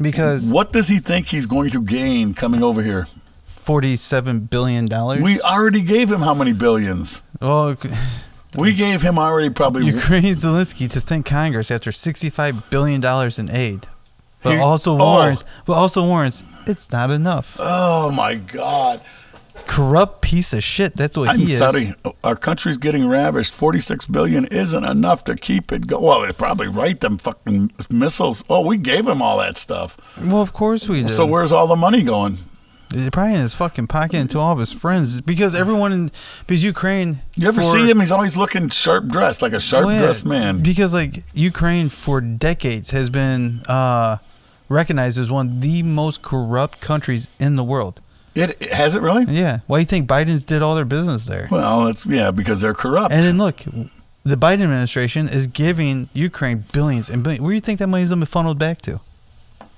because 0.00 0.50
what 0.50 0.72
does 0.72 0.88
he 0.88 0.98
think 0.98 1.26
he's 1.26 1.46
going 1.46 1.70
to 1.70 1.82
gain 1.82 2.34
coming 2.34 2.62
over 2.62 2.82
here? 2.82 3.06
forty-seven 3.46 4.40
billion 4.40 4.86
dollars. 4.86 5.20
We 5.20 5.40
already 5.42 5.82
gave 5.82 6.10
him 6.10 6.20
how 6.20 6.34
many 6.34 6.52
billions? 6.52 7.22
well, 7.40 7.76
We 8.56 8.72
gave 8.72 9.02
him 9.02 9.18
already 9.18 9.50
probably. 9.50 9.84
Ukrainian 9.86 10.34
Zelensky 10.34 10.90
to 10.90 11.00
thank 11.02 11.26
Congress 11.26 11.70
after 11.70 11.90
$65 11.90 12.70
billion 12.70 13.04
in 13.38 13.50
aid. 13.54 13.86
But 14.42 14.54
He- 14.54 14.58
also 14.60 14.92
oh. 14.92 14.96
warns, 14.96 15.44
but 15.66 15.72
also 15.74 16.02
warns 16.04 16.42
it's 16.66 16.90
not 16.92 17.10
enough. 17.10 17.56
oh 17.58 18.10
my 18.10 18.34
God! 18.36 19.00
Corrupt 19.66 20.22
piece 20.22 20.52
of 20.52 20.62
shit. 20.62 20.94
That's 20.96 21.16
what 21.18 21.30
I'm 21.30 21.38
he 21.40 21.52
is. 21.52 21.58
sorry. 21.58 21.92
Our 22.22 22.36
country's 22.36 22.76
getting 22.76 23.08
ravished. 23.08 23.52
Forty-six 23.52 24.04
billion 24.06 24.44
isn't 24.46 24.84
enough 24.84 25.24
to 25.24 25.34
keep 25.34 25.72
it 25.72 25.86
going. 25.88 26.04
Well, 26.04 26.20
they 26.20 26.32
probably 26.32 26.68
right 26.68 26.98
them 27.00 27.18
fucking 27.18 27.72
missiles. 27.90 28.44
Oh, 28.48 28.64
we 28.64 28.76
gave 28.76 29.06
him 29.08 29.20
all 29.20 29.38
that 29.38 29.56
stuff. 29.56 29.96
Well, 30.28 30.40
of 30.42 30.52
course 30.52 30.88
we 30.88 31.02
do. 31.02 31.08
So 31.08 31.26
where's 31.26 31.50
all 31.50 31.66
the 31.66 31.76
money 31.76 32.02
going? 32.02 32.38
Probably 33.12 33.34
in 33.34 33.40
his 33.40 33.54
fucking 33.54 33.86
pocket 33.86 34.16
and 34.16 34.30
to 34.30 34.38
all 34.38 34.52
of 34.52 34.58
his 34.58 34.72
friends 34.72 35.20
because 35.20 35.54
everyone 35.54 35.92
in 35.92 36.10
because 36.46 36.64
Ukraine. 36.64 37.20
You 37.36 37.48
ever 37.48 37.60
for- 37.60 37.66
see 37.66 37.88
him? 37.88 38.00
He's 38.00 38.10
always 38.10 38.36
looking 38.36 38.68
sharp 38.68 39.06
dressed, 39.06 39.42
like 39.42 39.52
a 39.52 39.60
sharp 39.60 39.86
Well, 39.86 39.94
yeah, 39.94 40.02
dressed 40.02 40.26
man. 40.26 40.62
Because 40.62 40.94
like 40.94 41.22
Ukraine 41.34 41.88
for 41.88 42.20
decades 42.20 42.90
has 42.92 43.10
been 43.10 43.60
uh, 43.68 44.18
recognized 44.68 45.18
as 45.18 45.30
one 45.30 45.46
of 45.48 45.60
the 45.60 45.82
most 45.82 46.22
corrupt 46.22 46.80
countries 46.80 47.28
in 47.38 47.56
the 47.56 47.64
world. 47.64 48.00
It, 48.34 48.50
it 48.62 48.72
has 48.72 48.94
it 48.94 49.02
really? 49.02 49.24
Yeah. 49.24 49.60
Why 49.66 49.78
do 49.78 49.80
you 49.80 49.86
think 49.86 50.08
Biden's 50.08 50.44
did 50.44 50.62
all 50.62 50.74
their 50.76 50.84
business 50.84 51.26
there? 51.26 51.48
Well, 51.50 51.88
it's 51.88 52.06
yeah 52.06 52.30
because 52.30 52.60
they're 52.60 52.74
corrupt. 52.74 53.12
And 53.12 53.24
then 53.24 53.36
look, 53.38 53.56
the 54.24 54.36
Biden 54.36 54.62
administration 54.62 55.28
is 55.28 55.46
giving 55.46 56.08
Ukraine 56.14 56.64
billions 56.72 57.08
and 57.10 57.22
billions. 57.24 57.42
Where 57.42 57.50
do 57.50 57.54
you 57.56 57.60
think 57.60 57.80
that 57.80 57.88
money's 57.88 58.10
gonna 58.10 58.20
be 58.20 58.26
funneled 58.26 58.58
back 58.58 58.80
to? 58.82 59.00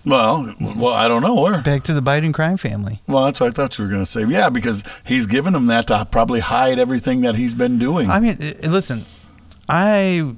Well, 0.05 0.55
well, 0.61 0.95
I 0.95 1.09
don't 1.09 1.23
know 1.23 1.41
where. 1.41 1.61
Back 1.63 1.83
to 1.85 1.93
the 1.93 2.01
Biden 2.03 2.33
crime 2.33 2.57
family. 2.57 3.01
Well, 3.07 3.25
that's 3.27 3.41
what 3.41 3.49
I 3.49 3.53
thought 3.53 3.79
you 3.79 3.85
were 3.85 3.91
going 3.91 4.03
to 4.03 4.07
say. 4.11 4.25
Yeah, 4.27 4.49
because 4.49 4.83
he's 5.05 5.27
given 5.27 5.55
him 5.55 5.67
that 5.67 5.87
to 5.89 6.07
probably 6.11 6.41
hide 6.41 6.79
everything 6.79 7.21
that 7.23 7.35
he's 7.37 7.55
been 7.55 7.79
doing. 7.79 8.09
I 8.11 8.19
mean, 8.21 8.37
listen, 8.63 9.03
I 9.69 10.35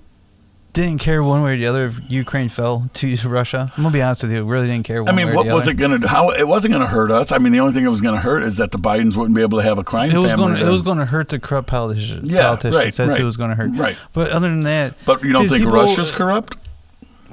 didn't 0.72 0.98
care 1.00 1.22
one 1.22 1.42
way 1.42 1.52
or 1.52 1.56
the 1.58 1.66
other 1.66 1.84
if 1.86 2.10
Ukraine 2.10 2.48
fell 2.48 2.88
to 2.94 3.16
Russia. 3.28 3.70
I'm 3.76 3.82
gonna 3.84 3.92
be 3.92 4.00
honest 4.02 4.22
with 4.22 4.32
you, 4.32 4.42
really 4.44 4.66
didn't 4.68 4.86
care. 4.86 5.02
One 5.04 5.12
I 5.12 5.16
mean, 5.24 5.34
what 5.34 5.44
was 5.46 5.64
other. 5.64 5.72
it 5.72 5.74
going 5.76 6.00
to? 6.00 6.08
How 6.08 6.30
it 6.30 6.48
wasn't 6.48 6.72
going 6.72 6.84
to 6.84 6.90
hurt 6.90 7.10
us. 7.10 7.30
I 7.30 7.38
mean, 7.38 7.52
the 7.52 7.60
only 7.60 7.74
thing 7.74 7.84
it 7.84 7.88
was 7.90 8.00
going 8.00 8.14
to 8.14 8.20
hurt 8.20 8.42
is 8.42 8.56
that 8.56 8.70
the 8.70 8.78
Bidens 8.78 9.14
wouldn't 9.16 9.36
be 9.36 9.42
able 9.42 9.58
to 9.58 9.64
have 9.64 9.78
a 9.78 9.84
crime 9.84 10.10
It 10.10 10.18
was 10.18 10.32
going. 10.34 10.54
to 10.56 10.66
It 10.66 10.70
was 10.70 10.80
going 10.82 10.98
to 10.98 11.04
hurt 11.04 11.28
the 11.28 11.38
corrupt 11.38 11.68
politicians. 11.68 12.28
Yeah, 12.30 12.42
politicians. 12.44 12.76
right, 12.76 12.84
That's 12.94 13.08
right, 13.10 13.16
who 13.18 13.22
it 13.22 13.26
was 13.26 13.36
going 13.36 13.50
to 13.50 13.56
hurt. 13.56 13.78
right. 13.78 13.96
But 14.14 14.30
other 14.30 14.48
than 14.48 14.62
that, 14.62 14.94
but 15.04 15.22
you 15.22 15.32
don't 15.34 15.46
think 15.46 15.60
people- 15.64 15.72
Russia's 15.74 16.10
corrupt? 16.10 16.56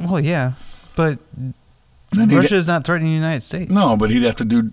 Well, 0.08 0.20
yeah, 0.20 0.54
but 0.96 1.18
Then 2.12 2.30
Russia 2.30 2.56
is 2.56 2.68
not 2.68 2.84
threatening 2.84 3.12
the 3.12 3.16
United 3.16 3.44
States. 3.44 3.72
No, 3.72 3.96
but 3.96 4.12
he'd 4.12 4.24
have 4.24 4.36
to 4.36 4.46
do. 4.46 4.72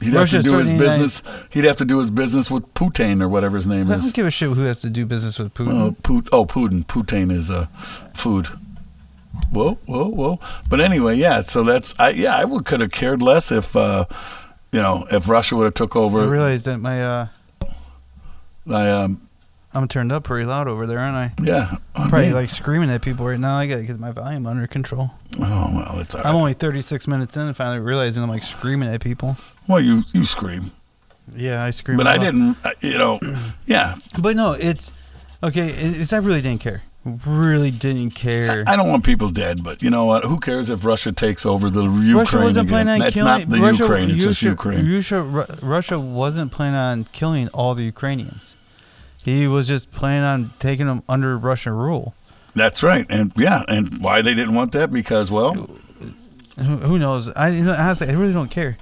He'd 0.00 0.12
have 0.12 0.28
to 0.28 0.42
do 0.42 0.58
his 0.58 0.70
threatening 0.70 0.78
business. 0.78 1.22
He'd 1.50 1.64
have 1.64 1.76
to 1.76 1.86
do 1.86 1.98
his 1.98 2.10
business 2.10 2.50
with 2.50 2.72
Putin 2.74 3.22
or 3.22 3.28
whatever 3.28 3.56
his 3.56 3.66
name 3.66 3.82
is. 3.82 3.90
I 3.90 3.96
don't 3.96 4.06
is. 4.06 4.12
give 4.12 4.26
a 4.26 4.30
shit 4.30 4.50
who 4.50 4.62
has 4.62 4.80
to 4.82 4.90
do 4.90 5.06
business 5.06 5.38
with 5.38 5.54
Putin. 5.54 5.72
Oh, 5.72 5.96
Put, 6.02 6.28
oh, 6.32 6.44
Putin. 6.44 6.84
Putin 6.84 7.32
is 7.32 7.50
uh, 7.50 7.66
food. 8.14 8.48
Whoa, 9.52 9.74
whoa, 9.86 10.08
whoa! 10.08 10.40
But 10.68 10.80
anyway, 10.80 11.16
yeah. 11.16 11.42
So 11.42 11.62
that's 11.62 11.98
I. 11.98 12.10
Yeah, 12.10 12.36
I 12.36 12.44
would 12.44 12.64
could 12.64 12.80
have 12.80 12.90
cared 12.90 13.22
less 13.22 13.52
if, 13.52 13.76
uh, 13.76 14.06
you 14.72 14.82
know, 14.82 15.06
if 15.10 15.28
Russia 15.28 15.56
would 15.56 15.64
have 15.64 15.74
took 15.74 15.94
over. 15.94 16.20
I 16.20 16.24
realized 16.24 16.64
that 16.66 16.78
my 16.78 17.02
uh, 17.02 17.28
I 18.70 18.90
um, 18.90 19.25
I'm 19.76 19.88
turned 19.88 20.10
up 20.10 20.24
pretty 20.24 20.46
loud 20.46 20.68
over 20.68 20.86
there, 20.86 20.98
aren't 20.98 21.16
I? 21.16 21.32
yeah. 21.42 21.76
I 21.94 22.08
Probably 22.08 22.26
mean- 22.26 22.34
like 22.34 22.48
screaming 22.50 22.90
at 22.90 23.02
people 23.02 23.26
right 23.26 23.38
now. 23.38 23.56
I 23.56 23.66
gotta 23.66 23.82
get 23.82 23.98
my 24.00 24.10
volume 24.10 24.46
under 24.46 24.66
control. 24.66 25.10
Oh 25.38 25.70
well, 25.74 26.00
it's 26.00 26.14
all 26.14 26.22
right. 26.22 26.30
I'm 26.30 26.36
only 26.36 26.54
36 26.54 27.06
minutes 27.06 27.36
in 27.36 27.42
and 27.42 27.56
finally 27.56 27.80
realizing 27.80 28.22
I'm 28.22 28.30
like 28.30 28.42
screaming 28.42 28.88
at 28.88 29.00
people. 29.02 29.36
well, 29.68 29.80
you 29.80 30.02
you 30.14 30.24
scream, 30.24 30.70
Yeah, 31.34 31.62
I 31.62 31.70
scream. 31.72 31.98
but 31.98 32.06
I 32.06 32.16
didn't. 32.18 32.56
uh, 32.64 32.70
You 32.80 32.96
know, 32.98 33.20
yeah. 33.66 33.96
But 34.20 34.34
no, 34.36 34.52
it's 34.52 34.92
okay. 35.42 35.66
it- 35.68 35.98
It's 36.00 36.12
I 36.12 36.18
really 36.18 36.40
didn't 36.40 36.62
care. 36.62 36.82
Really 37.26 37.70
didn't 37.70 38.12
care. 38.16 38.64
I 38.66 38.74
don't 38.74 38.88
want 38.88 39.04
people 39.04 39.28
dead, 39.28 39.62
but 39.62 39.80
you 39.80 39.90
know 39.90 40.06
what? 40.06 40.24
Who 40.24 40.40
cares 40.40 40.70
if 40.70 40.84
Russia 40.84 41.12
takes 41.12 41.46
over 41.46 41.70
the 41.70 41.82
Ukraine 41.84 42.16
Russia 42.16 42.40
wasn't 42.40 42.66
again? 42.68 42.84
planning 42.86 43.02
on 43.02 43.08
It's 43.08 43.16
killing. 43.18 43.40
not 43.40 43.48
the 43.48 43.60
Russia, 43.60 43.84
Ukraine; 43.84 44.10
it's 44.10 44.24
just 44.24 44.42
Ukraine. 44.42 44.84
Russia, 44.92 45.22
Russia 45.76 46.00
wasn't 46.00 46.50
planning 46.50 46.80
on 46.80 47.04
killing 47.12 47.46
all 47.58 47.76
the 47.76 47.84
Ukrainians. 47.84 48.54
He 49.26 49.48
was 49.48 49.66
just 49.66 49.90
planning 49.90 50.22
on 50.22 50.50
taking 50.60 50.86
them 50.86 51.02
under 51.08 51.36
Russian 51.36 51.72
rule. 51.72 52.14
That's 52.54 52.82
right, 52.84 53.04
and 53.10 53.32
yeah, 53.36 53.64
and 53.68 54.00
why 54.00 54.22
they 54.22 54.32
didn't 54.34 54.54
want 54.54 54.70
that? 54.72 54.92
Because 54.92 55.30
well, 55.32 55.54
Who, 55.54 56.76
who 56.76 56.98
knows? 56.98 57.28
I 57.34 57.48
honestly, 57.50 58.08
I 58.08 58.12
really 58.12 58.32
don't 58.32 58.52
care 58.52 58.76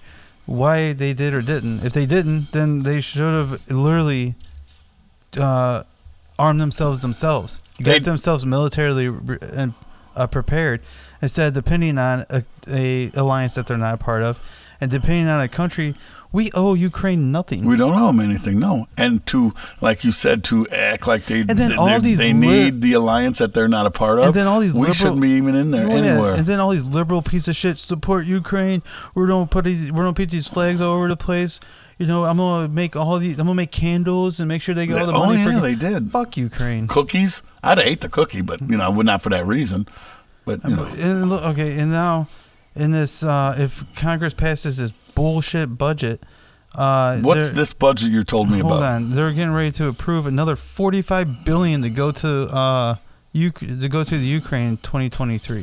why 0.46 0.92
they 0.92 1.14
did 1.14 1.32
or 1.32 1.40
didn't. 1.40 1.82
If 1.82 1.94
they 1.94 2.04
didn't, 2.06 2.52
then 2.52 2.82
they 2.82 3.00
should 3.00 3.32
have 3.32 3.68
literally 3.72 4.34
uh, 5.38 5.82
armed 6.38 6.60
themselves 6.60 7.00
themselves, 7.00 7.60
They- 7.78 7.84
get 7.84 8.04
themselves 8.04 8.44
militarily 8.44 9.06
and 9.54 9.72
uh, 10.14 10.26
prepared, 10.26 10.82
instead 11.22 11.48
of 11.48 11.54
depending 11.54 11.96
on 11.98 12.26
a, 12.30 12.44
a 12.68 13.10
alliance 13.14 13.54
that 13.54 13.66
they're 13.66 13.78
not 13.78 13.94
a 13.94 13.96
part 13.96 14.22
of, 14.22 14.38
and 14.78 14.90
depending 14.90 15.26
on 15.28 15.40
a 15.40 15.48
country. 15.48 15.94
We 16.34 16.50
owe 16.52 16.74
Ukraine 16.74 17.30
nothing. 17.30 17.64
we 17.64 17.76
don't 17.76 17.96
owe 17.96 18.08
them 18.08 18.18
anything, 18.18 18.58
no. 18.58 18.88
And 18.98 19.24
to, 19.26 19.54
like 19.80 20.02
you 20.02 20.10
said, 20.10 20.42
to 20.50 20.66
act 20.68 21.06
like 21.06 21.26
they 21.26 21.40
And 21.42 21.50
then 21.50 21.70
they, 21.70 21.76
all 21.76 22.00
these 22.00 22.18
they 22.18 22.32
li- 22.32 22.40
need 22.46 22.80
the 22.82 22.92
alliance 22.94 23.38
that 23.38 23.54
they're 23.54 23.68
not 23.68 23.86
a 23.86 23.90
part 24.02 24.18
of. 24.18 24.24
And 24.26 24.34
then 24.34 24.46
all 24.48 24.58
these 24.58 24.74
we 24.74 24.80
liberal- 24.80 24.94
shouldn't 24.94 25.20
be 25.22 25.30
even 25.30 25.54
in 25.54 25.70
there 25.70 25.86
Oh, 25.86 25.90
yeah. 25.90 25.94
anywhere. 26.10 26.34
And 26.34 26.44
then 26.46 26.58
all 26.58 26.70
these 26.70 26.86
liberal 26.86 27.22
piece 27.22 27.46
of 27.46 27.54
shit 27.54 27.78
support 27.78 28.26
Ukraine. 28.26 28.82
We're 29.14 29.28
gonna 29.28 29.46
put 29.46 29.64
these, 29.64 29.92
we're 29.92 30.02
gonna 30.02 30.12
put 30.14 30.30
these 30.30 30.48
flags 30.48 30.80
all 30.80 30.96
over 30.96 31.06
the 31.08 31.16
place. 31.16 31.60
You 31.98 32.06
know, 32.08 32.24
I'm 32.24 32.38
gonna 32.38 32.66
make 32.66 32.96
all 32.96 33.16
these. 33.20 33.38
I'm 33.38 33.46
gonna 33.46 33.54
make 33.54 33.70
candles 33.70 34.40
and 34.40 34.48
make 34.48 34.60
sure 34.62 34.74
they 34.74 34.86
get 34.88 35.00
all 35.00 35.06
the 35.06 35.12
oh 35.12 35.26
money. 35.26 35.38
yeah, 35.44 35.54
for, 35.54 35.60
they 35.60 35.76
did. 35.76 36.10
Fuck 36.10 36.36
Ukraine. 36.36 36.88
Cookies. 36.88 37.42
I'd 37.62 37.78
ate 37.78 38.00
the 38.00 38.08
cookie, 38.08 38.40
but 38.42 38.60
you 38.62 38.76
know, 38.76 38.84
I 38.84 38.88
would 38.88 39.06
not 39.06 39.22
for 39.22 39.30
that 39.30 39.46
reason. 39.46 39.86
But 40.44 40.64
you 40.64 40.74
know, 40.74 40.84
And 40.98 41.32
okay, 41.32 41.78
and 41.78 41.92
now 41.92 42.26
in 42.74 42.90
this, 42.92 43.22
uh, 43.22 43.54
if 43.58 43.94
Congress 43.96 44.34
passes 44.34 44.78
this 44.78 44.90
bullshit 44.90 45.78
budget, 45.78 46.22
uh, 46.74 47.18
what's 47.18 47.50
this 47.50 47.72
budget 47.72 48.10
you 48.10 48.24
told 48.24 48.50
me 48.50 48.58
Hold 48.58 48.78
about? 48.78 48.88
on, 48.94 49.10
they're 49.10 49.32
getting 49.32 49.54
ready 49.54 49.70
to 49.72 49.86
approve 49.88 50.26
another 50.26 50.56
45 50.56 51.44
billion 51.44 51.82
to 51.82 51.90
go 51.90 52.10
to 52.10 52.42
uh, 52.54 52.96
Uk- 53.36 53.58
to 53.58 53.88
go 53.88 54.02
to 54.04 54.18
the 54.18 54.24
Ukraine 54.24 54.70
in 54.70 54.76
2023. 54.78 55.62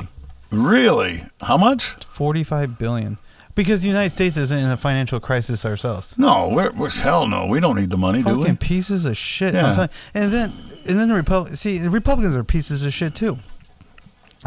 Really? 0.50 1.24
How 1.40 1.56
much? 1.56 1.94
45 2.04 2.78
billion. 2.78 3.18
Because 3.54 3.82
the 3.82 3.88
United 3.88 4.10
States 4.10 4.36
isn't 4.38 4.58
in 4.58 4.70
a 4.70 4.76
financial 4.78 5.20
crisis 5.20 5.64
ourselves. 5.66 6.14
No, 6.16 6.48
we're, 6.48 6.70
we're 6.72 6.90
hell 6.90 7.26
no. 7.26 7.46
We 7.46 7.60
don't 7.60 7.76
need 7.76 7.90
the 7.90 7.98
money, 7.98 8.22
do 8.22 8.38
we? 8.38 8.56
Pieces 8.56 9.04
of 9.04 9.16
shit. 9.16 9.52
Yeah. 9.52 9.88
And 10.14 10.32
then 10.32 10.50
and 10.88 10.98
then 10.98 11.08
the 11.08 11.14
Republic 11.14 11.56
see 11.56 11.76
the 11.78 11.90
Republicans 11.90 12.34
are 12.34 12.44
pieces 12.44 12.82
of 12.84 12.92
shit 12.94 13.14
too. 13.14 13.38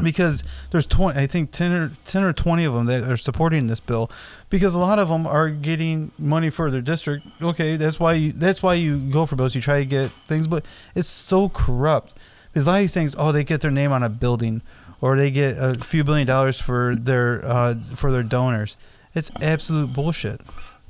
Because 0.04 0.44
there's 0.72 0.86
20 0.86 1.18
I 1.18 1.26
think 1.26 1.52
10 1.52 1.72
or 1.72 1.92
10 2.04 2.24
or 2.24 2.34
20 2.34 2.66
of 2.66 2.74
them 2.74 2.86
that 2.88 3.10
are 3.10 3.16
supporting 3.16 3.68
this 3.68 3.80
bill 3.80 4.12
because 4.50 4.76
a 4.76 4.80
lot 4.80 5.00
of 5.00 5.08
them 5.08 5.26
are 5.26 5.50
getting 5.50 6.12
money 6.20 6.50
for 6.50 6.70
their 6.70 6.82
district. 6.82 7.26
Okay, 7.42 7.78
that's 7.78 7.98
why 7.98 8.14
you 8.14 8.34
that's 8.34 8.62
why 8.62 8.74
you 8.74 8.98
go 8.98 9.26
for 9.26 9.38
bills. 9.38 9.56
You 9.56 9.62
try 9.62 9.80
to 9.80 9.86
get 9.86 10.12
things 10.28 10.48
but 10.48 10.66
it's 10.96 11.08
so 11.08 11.48
corrupt. 11.48 12.12
Because 12.52 12.68
a 12.68 12.72
lot 12.72 12.76
of 12.78 12.82
these 12.84 12.94
things, 12.94 13.16
oh, 13.18 13.32
they 13.32 13.44
get 13.44 13.62
their 13.62 13.72
name 13.72 13.92
on 13.92 14.04
a 14.04 14.10
building 14.10 14.62
or 15.02 15.16
they 15.18 15.30
get 15.30 15.58
a 15.58 15.76
few 15.76 16.04
billion 16.04 16.28
dollars 16.28 16.60
for 16.60 16.96
their 16.96 17.44
uh, 17.46 17.76
for 17.96 18.12
their 18.12 18.24
donors. 18.24 18.78
It's 19.14 19.32
absolute 19.42 19.94
bullshit. 19.94 20.42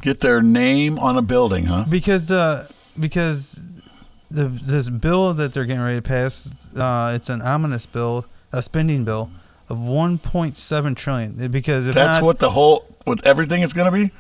Get 0.02 0.20
their 0.20 0.42
name 0.42 0.98
on 1.00 1.18
a 1.18 1.22
building, 1.22 1.66
huh? 1.66 1.86
Because 1.90 2.32
uh, 2.32 2.68
because 3.00 3.62
the 4.30 4.46
this 4.48 4.90
bill 4.90 5.34
that 5.34 5.54
they're 5.54 5.66
getting 5.66 5.84
ready 5.84 5.98
to 5.98 6.02
pass, 6.02 6.52
uh, 6.76 7.14
it's 7.16 7.30
an 7.30 7.42
ominous 7.42 7.86
bill, 7.86 8.26
a 8.56 8.62
spending 8.64 9.04
bill 9.04 9.30
of 9.70 9.78
1.7 9.78 10.96
trillion. 10.96 11.48
Because 11.52 11.88
if 11.88 11.96
That's 11.96 12.18
not, 12.20 12.24
what 12.26 12.40
the 12.40 12.50
whole 12.52 12.86
with 13.06 13.26
everything 13.26 13.62
is 13.62 13.74
going 13.74 13.86
to 13.86 13.92
be. 13.92 14.12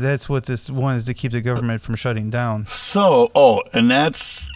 that's 0.00 0.28
what 0.28 0.44
this 0.44 0.68
one 0.70 0.96
is 0.96 1.06
to 1.06 1.14
keep 1.14 1.32
the 1.32 1.40
government 1.40 1.80
from 1.80 1.94
shutting 1.94 2.30
down. 2.30 2.66
So, 2.66 3.30
oh, 3.34 3.62
and 3.72 3.90
that's 3.90 4.50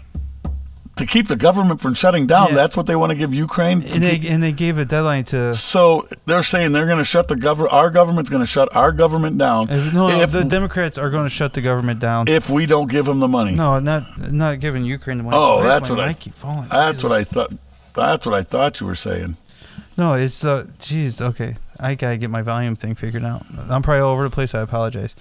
to 0.96 1.06
keep 1.06 1.28
the 1.28 1.36
government 1.36 1.80
from 1.80 1.94
shutting 1.94 2.26
down. 2.26 2.48
Yeah. 2.48 2.54
That's 2.56 2.76
what 2.76 2.86
they 2.88 2.96
want 2.96 3.10
to 3.10 3.16
give 3.16 3.32
Ukraine. 3.32 3.80
to 3.82 3.94
And 3.94 4.02
they 4.02 4.18
keep- 4.18 4.30
and 4.32 4.42
they 4.42 4.50
gave 4.52 4.78
a 4.78 4.84
deadline 4.84 5.24
to. 5.24 5.54
so 5.54 6.04
they're 6.26 6.42
saying 6.42 6.72
they're 6.72 6.86
going 6.86 6.98
to 6.98 7.04
shut 7.04 7.28
the 7.28 7.36
government. 7.36 7.72
Our 7.72 7.88
government's 7.88 8.28
going 8.30 8.42
to 8.42 8.46
shut 8.46 8.74
our 8.74 8.90
government 8.90 9.38
down 9.38 9.68
if- 9.70 9.94
No, 9.94 10.08
if, 10.08 10.32
the 10.32 10.44
Democrats 10.44 10.98
are 10.98 11.08
going 11.08 11.24
to 11.24 11.30
shut 11.30 11.52
the 11.54 11.60
government 11.62 12.00
down. 12.00 12.26
if 12.28 12.50
we 12.50 12.66
don't 12.66 12.90
give 12.90 13.04
them 13.06 13.20
the 13.20 13.28
money. 13.28 13.54
no, 13.54 13.78
not 13.78 14.04
not 14.32 14.58
giving 14.60 14.84
Ukraine 14.84 15.18
the 15.18 15.24
money. 15.24 15.36
Oh, 15.38 15.60
is 15.60 15.66
that's 15.66 15.88
what 15.88 16.00
I- 16.00 16.08
mic 16.08 16.18
keep 16.20 16.34
falling. 16.34 16.68
That's 16.70 17.02
what 17.02 17.12
I 17.12 17.22
thought. 17.24 17.52
That's 18.00 18.26
what 18.26 18.34
I 18.34 18.42
thought 18.42 18.80
you 18.80 18.86
were 18.86 18.94
saying. 18.94 19.36
No, 19.96 20.14
it's 20.14 20.44
uh, 20.44 20.66
jeez. 20.78 21.20
Okay, 21.20 21.56
I 21.80 21.94
gotta 21.94 22.16
get 22.16 22.30
my 22.30 22.42
volume 22.42 22.76
thing 22.76 22.94
figured 22.94 23.24
out. 23.24 23.42
I'm 23.68 23.82
probably 23.82 24.00
all 24.00 24.12
over 24.12 24.24
the 24.24 24.30
place. 24.30 24.54
I 24.54 24.60
apologize. 24.60 25.16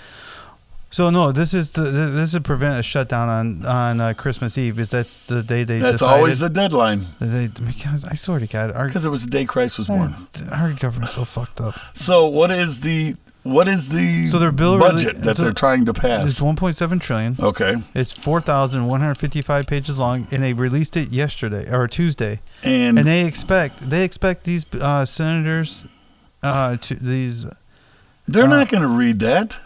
So 0.89 1.09
no, 1.09 1.31
this 1.31 1.53
is 1.53 1.71
to 1.73 1.81
this 1.81 2.29
is 2.29 2.31
to 2.31 2.41
prevent 2.41 2.79
a 2.79 2.83
shutdown 2.83 3.27
on 3.27 3.65
on 3.65 4.01
uh, 4.01 4.13
Christmas 4.13 4.57
Eve 4.57 4.75
because 4.75 4.91
that's 4.91 5.19
the 5.19 5.43
day 5.43 5.63
they. 5.63 5.79
That's 5.79 5.95
decided 5.95 6.17
always 6.17 6.39
the 6.39 6.49
deadline 6.49 7.01
They, 7.19 7.47
because 7.47 8.05
I 8.05 8.13
swear 8.13 8.39
to 8.39 8.47
God, 8.47 8.73
because 8.87 9.05
it 9.05 9.09
was 9.09 9.25
the 9.25 9.31
day 9.31 9.45
Christ 9.45 9.77
was 9.77 9.87
born. 9.87 10.15
our 10.51 10.71
government's 10.73 11.15
so 11.15 11.25
fucked 11.25 11.59
up. 11.59 11.75
So 11.93 12.27
what 12.27 12.51
is 12.51 12.81
the 12.81 13.15
what 13.51 13.67
is 13.67 13.89
the 13.89 14.27
So 14.27 14.39
their 14.39 14.51
bill 14.51 14.77
really- 14.77 14.91
budget 15.05 15.23
that 15.23 15.37
so 15.37 15.43
they're 15.43 15.53
trying 15.53 15.85
to 15.85 15.93
pass? 15.93 16.29
It's 16.29 16.39
1.7 16.39 16.99
trillion. 16.99 17.35
Okay, 17.39 17.75
It's 17.95 18.11
4,155 18.11 19.67
pages 19.67 19.99
long, 19.99 20.27
and 20.31 20.41
they 20.43 20.53
released 20.53 20.97
it 20.97 21.09
yesterday 21.11 21.69
or 21.71 21.87
Tuesday. 21.87 22.41
and, 22.63 22.97
And 22.99 23.07
they 23.07 23.25
expect 23.25 23.89
they 23.89 24.03
expect 24.03 24.43
these 24.43 24.65
uh, 24.79 25.05
senators 25.05 25.85
uh, 26.43 26.77
to 26.77 26.93
these 26.95 27.45
they're 28.27 28.43
uh, 28.43 28.47
not 28.47 28.69
going 28.69 28.83
to 28.83 28.89
read 28.89 29.19
that. 29.21 29.59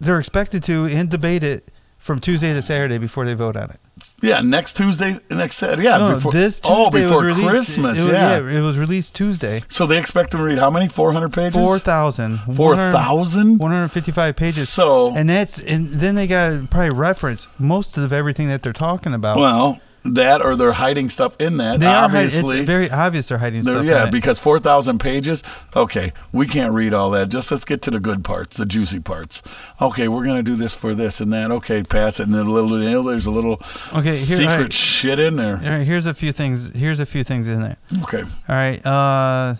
they're 0.00 0.18
expected 0.18 0.62
to 0.64 0.84
and 0.86 1.08
debate 1.10 1.42
it 1.42 1.70
from 1.98 2.18
Tuesday 2.20 2.52
to 2.52 2.62
Saturday 2.62 2.98
before 2.98 3.24
they 3.24 3.34
vote 3.34 3.56
on 3.56 3.70
it. 3.70 3.80
Yeah, 4.20 4.40
next 4.40 4.76
Tuesday, 4.76 5.20
next 5.30 5.56
Saturday. 5.56 5.84
Yeah, 5.84 5.98
no, 5.98 6.14
before 6.14 6.32
this 6.32 6.60
oh, 6.64 6.90
Tuesday 6.90 7.06
oh 7.06 7.08
before 7.08 7.24
released, 7.24 7.48
Christmas. 7.48 8.00
It, 8.00 8.04
was, 8.04 8.12
yeah. 8.12 8.38
it 8.38 8.60
was 8.60 8.78
released 8.78 9.14
Tuesday. 9.14 9.62
So 9.68 9.86
they 9.86 9.98
expect 9.98 10.32
them 10.32 10.40
to 10.40 10.46
read 10.46 10.58
how 10.58 10.70
many? 10.70 10.88
Four 10.88 11.12
hundred 11.12 11.32
pages. 11.32 11.54
Four 11.54 11.78
thousand. 11.78 12.38
Four 12.38 12.76
thousand. 12.76 13.58
155 13.58 14.36
pages. 14.36 14.68
So 14.68 15.14
and 15.16 15.28
that's 15.28 15.64
and 15.66 15.86
then 15.86 16.14
they 16.14 16.26
got 16.26 16.50
to 16.50 16.66
probably 16.70 16.96
reference 16.96 17.46
most 17.58 17.96
of 17.96 18.12
everything 18.12 18.48
that 18.48 18.62
they're 18.62 18.72
talking 18.72 19.14
about. 19.14 19.38
well, 19.38 19.80
that 20.14 20.42
or 20.42 20.56
they're 20.56 20.72
hiding 20.72 21.08
stuff 21.08 21.36
in 21.40 21.56
that. 21.58 21.80
they 21.80 21.86
are. 21.86 22.04
obviously. 22.04 22.58
It's 22.58 22.66
very 22.66 22.90
obvious 22.90 23.28
they're 23.28 23.38
hiding 23.38 23.62
They're- 23.62 23.74
stuff. 23.76 23.86
yeah, 23.86 24.10
because 24.10 24.38
4,000 24.38 24.98
pages. 24.98 25.42
Okay, 25.74 26.12
we 26.32 26.46
can't 26.46 26.72
read 26.72 26.94
all 26.94 27.10
that. 27.10 27.28
Just 27.28 27.50
let's 27.50 27.64
get 27.64 27.82
to 27.82 27.90
the 27.90 28.00
good 28.00 28.24
parts, 28.24 28.56
the 28.56 28.66
juicy 28.66 29.00
parts. 29.00 29.42
Okay, 29.80 30.08
we're 30.08 30.24
going 30.24 30.36
to 30.36 30.42
do 30.42 30.54
this 30.56 30.74
for 30.74 30.94
this 30.94 31.20
and 31.20 31.32
that. 31.32 31.50
Okay, 31.50 31.82
pass 31.82 32.20
it. 32.20 32.24
And 32.24 32.34
then 32.34 32.46
a 32.46 32.50
little, 32.50 32.82
you 32.82 32.90
know, 32.90 33.02
there's 33.02 33.26
a 33.26 33.30
little 33.30 33.54
Okay, 33.92 34.02
here- 34.04 34.12
secret 34.12 34.56
right. 34.58 34.72
shit 34.72 35.20
in 35.20 35.36
there. 35.36 35.56
All 35.62 35.78
right, 35.78 35.86
here's 35.86 36.06
a 36.06 36.14
few 36.14 36.32
things. 36.32 36.74
Here's 36.74 37.00
a 37.00 37.06
few 37.06 37.24
things 37.24 37.48
in 37.48 37.60
there. 37.60 37.76
Okay. 38.02 38.22
All 38.22 38.54
right. 38.54 38.84
Uh, 38.86 39.56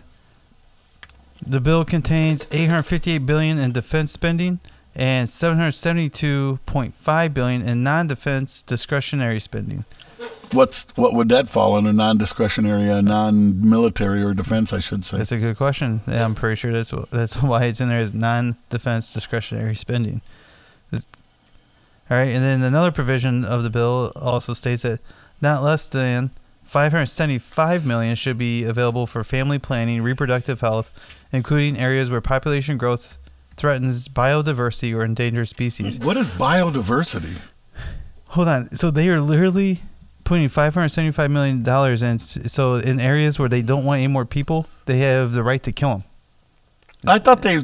the 1.45 1.59
bill 1.59 1.85
contains 1.85 2.45
858 2.51 3.19
billion 3.25 3.57
in 3.57 3.71
defense 3.71 4.11
spending 4.11 4.59
and 4.95 5.29
772.5 5.29 7.33
billion 7.33 7.61
in 7.61 7.83
non-defense 7.83 8.63
discretionary 8.63 9.39
spending. 9.39 9.85
What's 10.53 10.87
What 10.95 11.13
would 11.13 11.29
that 11.29 11.47
fall 11.47 11.75
under 11.75 11.91
non 11.91 12.17
discretionary, 12.17 12.89
uh, 12.89 13.01
non 13.01 13.67
military 13.69 14.23
or 14.23 14.33
defense, 14.33 14.73
I 14.73 14.79
should 14.79 15.03
say? 15.03 15.17
That's 15.17 15.31
a 15.31 15.37
good 15.37 15.57
question. 15.57 16.01
Yeah, 16.07 16.23
I'm 16.23 16.35
pretty 16.35 16.55
sure 16.55 16.71
that's 16.71 16.93
what, 16.93 17.09
that's 17.11 17.41
why 17.43 17.65
it's 17.65 17.81
in 17.81 17.89
there 17.89 17.99
is 17.99 18.13
non-defense 18.13 19.13
discretionary 19.13 19.75
spending. 19.75 20.21
All 22.09 22.15
right, 22.15 22.29
and 22.29 22.41
then 22.41 22.61
another 22.61 22.91
provision 22.91 23.43
of 23.43 23.63
the 23.63 23.69
bill 23.69 24.13
also 24.15 24.53
states 24.53 24.83
that 24.83 25.01
not 25.41 25.61
less 25.61 25.89
than 25.89 26.31
575 26.63 27.85
million 27.85 28.15
should 28.15 28.37
be 28.37 28.63
available 28.63 29.05
for 29.05 29.25
family 29.25 29.59
planning, 29.59 30.01
reproductive 30.01 30.61
health, 30.61 31.17
including 31.33 31.77
areas 31.77 32.09
where 32.09 32.21
population 32.21 32.77
growth 32.77 33.17
threatens 33.57 34.07
biodiversity 34.07 34.95
or 34.97 35.03
endangered 35.03 35.49
species. 35.49 35.99
What 35.99 36.15
is 36.15 36.29
biodiversity? 36.29 37.39
Hold 38.27 38.47
on. 38.47 38.71
So 38.71 38.89
they 38.89 39.09
are 39.09 39.19
literally 39.19 39.79
putting 40.27 40.49
575 40.49 41.31
million 41.31 41.63
dollars 41.63 42.03
in 42.03 42.19
so 42.19 42.75
in 42.75 42.99
areas 42.99 43.39
where 43.39 43.47
they 43.47 43.61
don't 43.61 43.85
want 43.85 43.99
any 43.99 44.11
more 44.11 44.25
people, 44.25 44.65
they 44.85 44.99
have 44.99 45.31
the 45.31 45.41
right 45.41 45.63
to 45.63 45.71
kill 45.71 45.89
them. 45.89 46.03
I 47.05 47.17
thought 47.19 47.41
they 47.43 47.59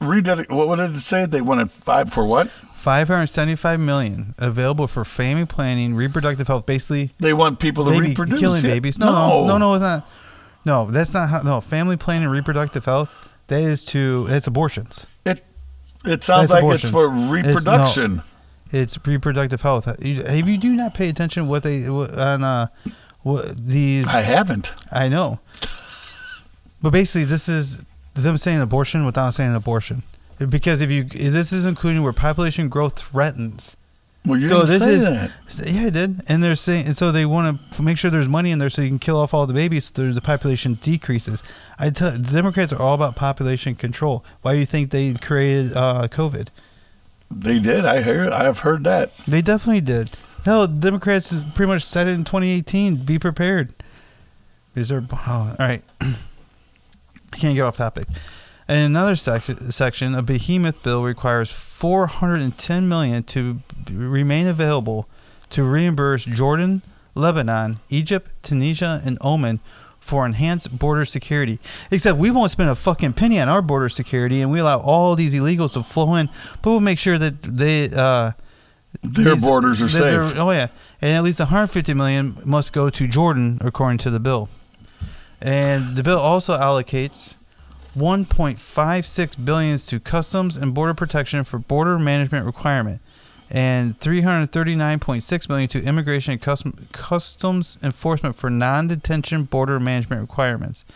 reded 0.00 0.50
What 0.50 0.76
did 0.76 0.92
it 0.92 1.00
say? 1.00 1.26
They 1.26 1.42
wanted 1.42 1.70
five 1.70 2.10
for 2.12 2.24
what? 2.24 2.48
575 2.48 3.78
million 3.78 4.34
available 4.38 4.86
for 4.88 5.04
family 5.04 5.44
planning, 5.46 5.94
reproductive 5.94 6.48
health, 6.48 6.64
basically 6.66 7.12
They 7.20 7.32
want 7.34 7.58
people 7.60 7.84
to 7.84 7.90
baby, 7.90 8.08
reproduce. 8.08 8.40
killing 8.40 8.64
Yeah. 8.64 8.70
babies. 8.72 8.98
No, 8.98 9.12
no, 9.12 9.46
no, 9.46 9.58
no, 9.58 9.74
it's 9.74 9.82
not. 9.82 10.08
No, 10.64 10.90
that's 10.90 11.12
not 11.12 11.28
how. 11.28 11.42
No, 11.42 11.60
family 11.60 11.96
planning 11.96 12.28
reproductive 12.28 12.84
health. 12.86 13.10
That 13.48 13.60
is 13.62 13.84
to. 13.86 14.26
That's 14.28 14.46
abortions. 14.46 15.06
It 15.26 15.44
it 16.04 16.24
sounds 16.24 16.50
That's 16.50 16.62
like 16.62 16.74
it's 16.74 16.88
abortions. 16.88 16.92
for 17.28 17.36
It's- 17.36 17.64
no. 18.16 18.22
It's 18.72 18.98
reproductive 19.06 19.60
health. 19.60 19.86
You- 20.02 20.22
If 20.22 20.48
you 20.48 20.58
do 20.58 20.72
not 20.72 20.94
pay 20.94 21.08
attention 21.08 21.46
what 21.48 21.62
they 21.62 21.86
on 21.86 22.42
uh, 22.42 22.66
what 23.22 23.56
these 23.66 24.08
I 24.08 24.22
haven't. 24.22 24.72
I 24.90 25.08
know. 25.08 25.38
But 26.80 26.90
basically, 26.92 27.24
this 27.24 27.48
is 27.48 27.84
them 28.14 28.36
saying 28.36 28.60
abortion 28.60 29.04
without 29.06 29.34
saying 29.34 29.54
abortion. 29.54 30.02
Because 30.38 30.80
if 30.80 30.90
you, 30.90 31.04
this 31.04 31.52
is 31.52 31.66
including 31.66 32.02
where 32.02 32.12
population 32.12 32.68
growth 32.68 32.98
threatens. 32.98 33.76
Well, 34.26 34.38
you 34.40 34.48
So 34.48 34.60
didn't 34.64 34.68
this 34.70 34.84
say 34.84 34.94
is- 34.94 35.04
that. 35.04 35.70
Yeah, 35.72 35.86
I 35.86 35.90
did. 35.90 36.20
And 36.28 36.42
they're 36.42 36.56
saying, 36.56 36.86
and 36.86 36.96
so 36.96 37.12
they 37.12 37.26
want 37.26 37.60
to 37.74 37.82
make 37.82 37.98
sure 37.98 38.10
there's 38.10 38.28
money 38.28 38.50
in 38.50 38.58
there 38.58 38.70
so 38.70 38.82
you 38.82 38.88
can 38.88 38.98
kill 38.98 39.18
off 39.18 39.34
all 39.34 39.46
the 39.46 39.54
babies 39.54 39.92
so 39.94 40.12
the 40.12 40.20
population 40.20 40.74
decreases. 40.74 41.42
I 41.78 41.90
tell 41.90 42.12
the 42.12 42.18
Democrats 42.18 42.72
are 42.72 42.80
all 42.80 42.94
about 42.94 43.14
population 43.16 43.74
control. 43.74 44.24
Why 44.42 44.54
do 44.54 44.58
you 44.58 44.66
think 44.66 44.90
they 44.90 45.14
created 45.14 45.76
uh, 45.76 46.08
COVID? 46.08 46.48
They 47.34 47.58
did. 47.58 47.84
I 47.84 48.02
hear. 48.02 48.30
I 48.30 48.44
have 48.44 48.60
heard 48.60 48.84
that. 48.84 49.16
They 49.26 49.42
definitely 49.42 49.80
did. 49.80 50.10
Hell, 50.44 50.66
Democrats 50.66 51.34
pretty 51.54 51.70
much 51.70 51.84
said 51.84 52.08
it 52.08 52.12
in 52.12 52.24
2018. 52.24 52.96
Be 52.96 53.18
prepared. 53.18 53.72
Is 54.74 54.88
there? 54.88 55.04
Oh, 55.12 55.16
all 55.26 55.56
right. 55.58 55.82
I 56.00 56.16
can't 57.36 57.54
get 57.54 57.62
off 57.62 57.76
topic. 57.76 58.06
In 58.68 58.78
another 58.78 59.16
section, 59.16 59.70
section, 59.70 60.14
a 60.14 60.22
behemoth 60.22 60.82
bill 60.82 61.02
requires 61.02 61.50
410 61.52 62.88
million 62.88 63.22
to 63.24 63.60
remain 63.90 64.46
available 64.46 65.08
to 65.50 65.64
reimburse 65.64 66.24
Jordan, 66.24 66.82
Lebanon, 67.14 67.80
Egypt, 67.90 68.30
Tunisia, 68.42 69.02
and 69.04 69.18
Oman 69.20 69.60
for 70.02 70.26
enhanced 70.26 70.78
border 70.78 71.04
security. 71.04 71.58
Except 71.90 72.18
we 72.18 72.30
won't 72.30 72.50
spend 72.50 72.68
a 72.68 72.74
fucking 72.74 73.12
penny 73.14 73.40
on 73.40 73.48
our 73.48 73.62
border 73.62 73.88
security, 73.88 74.42
and 74.42 74.50
we 74.50 74.58
allow 74.58 74.78
all 74.80 75.14
these 75.16 75.32
illegals 75.32 75.72
to 75.74 75.82
flow 75.82 76.14
in, 76.16 76.28
but 76.60 76.70
we'll 76.70 76.80
make 76.80 76.98
sure 76.98 77.18
that 77.18 77.40
they. 77.42 77.88
Uh, 77.88 78.32
Their 79.02 79.34
these- 79.34 79.44
borders 79.44 79.80
are 79.80 79.88
safe. 79.88 80.38
Oh 80.38 80.50
yeah, 80.50 80.66
and 81.00 81.16
at 81.16 81.22
least 81.22 81.40
150 81.40 81.94
million 81.94 82.36
must 82.44 82.72
go 82.72 82.90
to 82.90 83.08
Jordan 83.08 83.58
according 83.62 83.98
to 83.98 84.10
the 84.10 84.20
bill. 84.20 84.48
And 85.40 85.96
the 85.96 86.02
bill 86.02 86.18
also 86.18 86.56
allocates 86.58 87.36
1.56 87.96 89.44
billions 89.44 89.86
to 89.86 90.00
customs 90.00 90.56
and 90.56 90.72
border 90.74 90.94
protection 90.94 91.44
for 91.44 91.58
border 91.58 91.98
management 91.98 92.46
requirement 92.46 93.00
and 93.52 94.00
339.6 94.00 95.48
million 95.48 95.68
to 95.68 95.84
immigration 95.84 96.32
and 96.32 96.40
custom, 96.40 96.88
customs 96.90 97.78
enforcement 97.82 98.34
for 98.34 98.48
non-detention 98.48 99.44
border 99.44 99.78
management 99.78 100.22
requirements. 100.22 100.86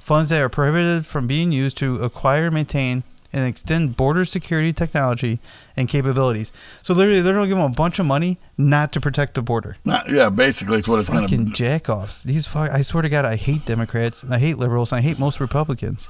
Funds 0.00 0.30
that 0.30 0.40
are 0.40 0.48
prohibited 0.48 1.06
from 1.06 1.28
being 1.28 1.52
used 1.52 1.78
to 1.78 2.02
acquire, 2.02 2.50
maintain, 2.50 3.04
and 3.32 3.46
extend 3.46 3.96
border 3.96 4.24
security 4.24 4.72
technology 4.72 5.38
and 5.76 5.88
capabilities. 5.88 6.50
So 6.82 6.94
literally, 6.94 7.20
they're 7.20 7.32
to 7.34 7.46
give 7.46 7.56
them 7.56 7.70
a 7.70 7.74
bunch 7.74 8.00
of 8.00 8.06
money 8.06 8.38
not 8.58 8.90
to 8.92 9.00
protect 9.00 9.34
the 9.34 9.42
border. 9.42 9.76
Not- 9.84 10.10
yeah, 10.10 10.30
basically, 10.30 10.78
it's 10.78 10.88
what 10.88 10.98
it's 10.98 11.08
gonna. 11.08 11.22
Fucking 11.22 11.46
jackoffs. 11.52 12.24
These 12.24 12.48
fuck. 12.48 12.70
I 12.70 12.82
swear 12.82 13.02
to 13.02 13.08
God, 13.08 13.24
I 13.24 13.36
hate 13.36 13.64
Democrats. 13.66 14.24
and 14.24 14.34
I 14.34 14.40
hate 14.40 14.56
liberals. 14.58 14.90
And 14.90 14.98
I 14.98 15.02
hate 15.02 15.20
most 15.20 15.38
Republicans. 15.38 16.08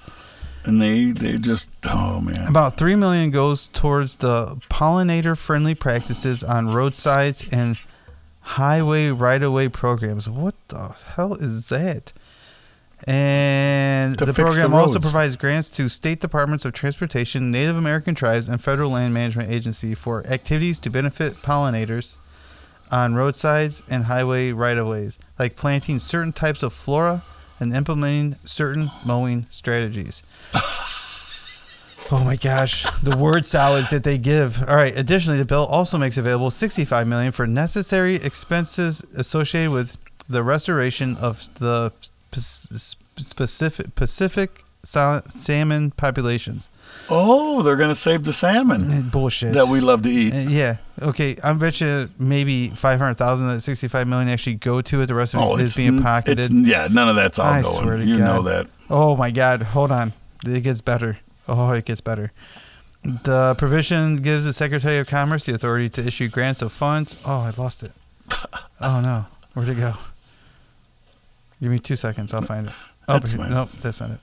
And 0.64 0.80
they 0.80 1.12
they 1.12 1.38
just 1.38 1.70
oh 1.88 2.20
man. 2.20 2.46
About 2.48 2.76
three 2.76 2.94
million 2.94 3.30
goes 3.30 3.66
towards 3.68 4.16
the 4.16 4.56
pollinator-friendly 4.70 5.74
practices 5.76 6.44
on 6.44 6.68
roadsides 6.68 7.44
and 7.50 7.78
highway 8.40 9.08
right-of-way 9.08 9.68
programs. 9.70 10.28
What 10.28 10.54
the 10.68 10.88
hell 11.14 11.34
is 11.34 11.70
that? 11.70 12.12
And 13.06 14.18
the 14.18 14.26
fix 14.26 14.36
the 14.36 14.42
program 14.44 14.74
also 14.74 14.98
provides 14.98 15.36
grants 15.36 15.70
to 15.72 15.88
state 15.88 16.20
departments 16.20 16.66
of 16.66 16.74
transportation, 16.74 17.50
Native 17.50 17.78
American 17.78 18.14
tribes, 18.14 18.46
and 18.46 18.62
federal 18.62 18.90
land 18.90 19.14
management 19.14 19.50
agency 19.50 19.94
for 19.94 20.26
activities 20.26 20.78
to 20.80 20.90
benefit 20.90 21.36
pollinators 21.36 22.16
on 22.92 23.14
roadsides 23.14 23.82
and 23.88 24.04
highway 24.04 24.52
right-of-ways, 24.52 25.18
like 25.38 25.56
planting 25.56 25.98
certain 25.98 26.32
types 26.32 26.62
of 26.62 26.74
flora 26.74 27.22
and 27.60 27.72
implementing 27.74 28.36
certain 28.44 28.90
mowing 29.04 29.46
strategies. 29.50 30.22
Oh 32.12 32.24
my 32.24 32.34
gosh, 32.34 32.84
the 33.02 33.16
word 33.16 33.46
salads 33.46 33.90
that 33.90 34.02
they 34.02 34.18
give. 34.18 34.60
All 34.68 34.74
right. 34.74 34.92
Additionally, 34.98 35.38
the 35.38 35.44
bill 35.44 35.64
also 35.66 35.96
makes 35.96 36.16
available 36.16 36.50
65 36.50 37.06
million 37.06 37.30
for 37.30 37.46
necessary 37.46 38.16
expenses 38.16 39.00
associated 39.14 39.70
with 39.70 39.96
the 40.28 40.42
restoration 40.42 41.16
of 41.18 41.42
the 41.60 41.92
specific 42.32 43.94
Pacific 43.94 44.64
salmon 44.82 45.92
populations. 45.92 46.68
Oh, 47.10 47.62
they're 47.62 47.76
going 47.76 47.88
to 47.90 47.94
save 47.94 48.24
the 48.24 48.32
salmon 48.32 48.90
Eh, 48.92 49.02
Bullshit. 49.02 49.54
that 49.54 49.66
we 49.68 49.80
love 49.80 50.02
to 50.02 50.08
eat. 50.10 50.32
Uh, 50.32 50.48
yeah. 50.48 50.76
Okay. 51.02 51.36
I 51.42 51.52
bet 51.54 51.80
you 51.80 52.08
maybe 52.18 52.68
500,000 52.68 53.48
of 53.48 53.54
that 53.54 53.60
65 53.60 54.06
million 54.06 54.28
actually 54.28 54.54
go 54.54 54.80
to 54.80 55.02
it. 55.02 55.06
The 55.06 55.14
rest 55.14 55.34
of 55.34 55.40
Oh, 55.40 55.56
it 55.56 55.62
it's 55.62 55.72
is 55.72 55.76
being 55.76 56.02
pocketed. 56.02 56.50
Yeah, 56.52 56.88
none 56.90 57.08
of 57.08 57.16
that's 57.16 57.38
all 57.38 57.46
I 57.46 57.62
going. 57.62 57.82
swear 57.82 57.96
to 57.96 58.04
you 58.04 58.18
God. 58.18 58.24
know 58.24 58.42
that. 58.42 58.66
Oh 58.88 59.16
my 59.16 59.30
God! 59.30 59.62
Hold 59.62 59.90
on, 59.90 60.12
it 60.46 60.62
gets 60.62 60.80
better. 60.80 61.18
Oh, 61.48 61.70
it 61.72 61.84
gets 61.84 62.00
better. 62.00 62.32
The 63.02 63.54
provision 63.58 64.16
gives 64.16 64.44
the 64.44 64.52
Secretary 64.52 64.98
of 64.98 65.06
Commerce 65.06 65.46
the 65.46 65.54
authority 65.54 65.88
to 65.90 66.06
issue 66.06 66.28
grants 66.28 66.60
of 66.62 66.72
funds. 66.72 67.16
Oh, 67.26 67.40
I 67.42 67.52
lost 67.60 67.82
it. 67.82 67.92
Oh 68.82 69.00
no, 69.00 69.26
where'd 69.54 69.68
it 69.68 69.74
go? 69.76 69.92
Give 71.60 71.70
me 71.70 71.78
two 71.78 71.96
seconds. 71.96 72.32
I'll 72.32 72.40
find 72.42 72.68
it. 72.68 72.72
Oh, 73.08 73.18
That's 73.18 73.34
nope, 73.34 73.68
that's 73.82 74.00
not 74.00 74.10
it. 74.12 74.20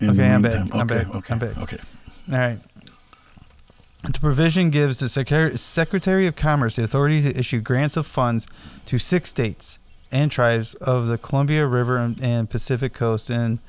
In 0.00 0.10
Okay, 0.10 0.28
I'm 0.30 0.42
back. 0.42 0.54
I'm 0.54 0.66
okay, 0.82 0.84
back. 1.04 1.14
Okay, 1.14 1.32
I'm 1.34 1.38
back. 1.40 1.58
Okay. 1.58 1.78
All 2.32 2.38
right. 2.38 2.58
The 4.02 4.18
provision 4.20 4.70
gives 4.70 5.00
the 5.00 5.06
Secre- 5.06 5.58
Secretary 5.58 6.26
of 6.26 6.36
Commerce 6.36 6.76
the 6.76 6.84
authority 6.84 7.22
to 7.22 7.38
issue 7.38 7.60
grants 7.60 7.96
of 7.96 8.06
funds 8.06 8.46
to 8.86 8.98
six 8.98 9.30
states 9.30 9.78
and 10.12 10.30
tribes 10.30 10.74
of 10.74 11.06
the 11.06 11.16
Columbia 11.18 11.66
River 11.66 11.96
and- 11.96 12.22
and 12.22 12.48
Pacific 12.50 12.92
Coast 12.92 13.30
in 13.30 13.60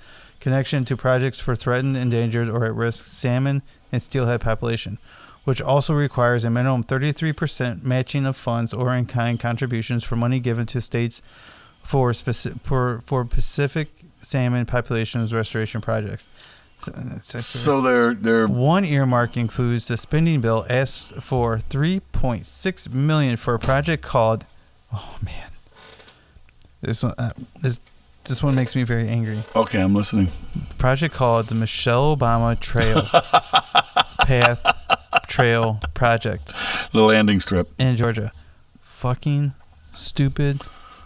connection 0.41 0.83
to 0.85 0.97
projects 0.97 1.39
for 1.39 1.55
threatened, 1.55 1.95
endangered, 1.97 2.49
or 2.49 2.65
at 2.65 2.75
risk 2.75 3.05
salmon 3.05 3.61
and 3.91 4.01
steelhead 4.01 4.41
population, 4.41 4.97
which 5.45 5.61
also 5.61 5.93
requires 5.93 6.43
a 6.43 6.49
minimum 6.49 6.83
33% 6.83 7.83
matching 7.83 8.25
of 8.25 8.35
funds 8.35 8.73
or 8.73 8.93
in 8.93 9.05
kind 9.05 9.39
contributions 9.39 10.03
for 10.03 10.17
money 10.17 10.39
given 10.39 10.65
to 10.65 10.81
states 10.81 11.21
for, 11.81 12.11
speci- 12.11 12.59
for, 12.61 13.01
for 13.05 13.23
Pacific 13.23 13.87
salmon 14.21 14.65
populations 14.65 15.33
restoration 15.33 15.79
projects. 15.81 16.27
So, 17.23 17.81
they're 17.81 18.13
they're 18.13 18.47
one 18.47 18.85
earmark 18.85 19.37
includes 19.37 19.87
the 19.87 19.97
spending 19.97 20.41
bill 20.41 20.65
asks 20.69 21.11
for 21.23 21.57
3.6 21.57 22.93
million 22.93 23.37
for 23.37 23.53
a 23.53 23.59
project 23.59 24.03
called 24.03 24.45
Oh 24.93 25.17
man. 25.23 25.49
This 26.81 27.03
one 27.03 27.13
uh, 27.17 27.31
this 27.61 27.79
this 28.25 28.41
one 28.41 28.55
makes 28.55 28.75
me 28.75 28.83
very 28.83 29.07
angry. 29.07 29.39
okay. 29.55 29.81
I'm 29.81 29.93
listening. 29.93 30.29
Project 30.77 31.13
called 31.13 31.47
the 31.47 31.55
Michelle 31.55 32.15
Obama 32.17 32.59
Trail 32.59 33.01
Path 34.27 34.59
Trail 35.27 35.79
Project 35.93 36.53
The 36.91 37.01
landing 37.01 37.39
strip. 37.39 37.67
in 37.79 37.95
Georgia. 37.97 38.31
Fucking 38.81 39.53
stupid 39.93 40.61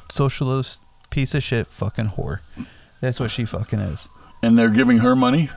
socialist 0.10 0.84
piece 1.10 1.34
of 1.36 1.44
shit 1.44 1.68
fucking 1.68 2.10
whore. 2.18 2.40
That's 3.02 3.20
what 3.20 3.32
she 3.32 3.46
fucking 3.46 3.80
is. 3.80 4.08
And 4.42 4.58
they're 4.58 4.70
giving 4.70 5.00
her 5.00 5.16
money. 5.16 5.50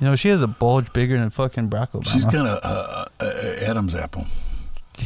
You 0.00 0.06
know, 0.06 0.16
she 0.16 0.28
has 0.28 0.40
a 0.40 0.46
bulge 0.46 0.92
bigger 0.92 1.18
than 1.18 1.28
fucking 1.30 1.68
Barack 1.68 1.90
Obama. 1.90 2.10
She's 2.12 2.24
got 2.24 2.46
a, 2.46 2.66
a, 2.66 3.06
a, 3.20 3.26
a 3.26 3.68
Adam's 3.70 3.94
apple. 3.94 4.26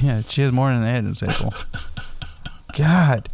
Yeah, 0.01 0.22
she 0.22 0.42
has 0.42 0.53
more 0.53 0.70
than 0.72 0.82
an 0.82 0.88
Adam's 0.88 1.22
apple. 1.22 1.53
God, 2.76 3.28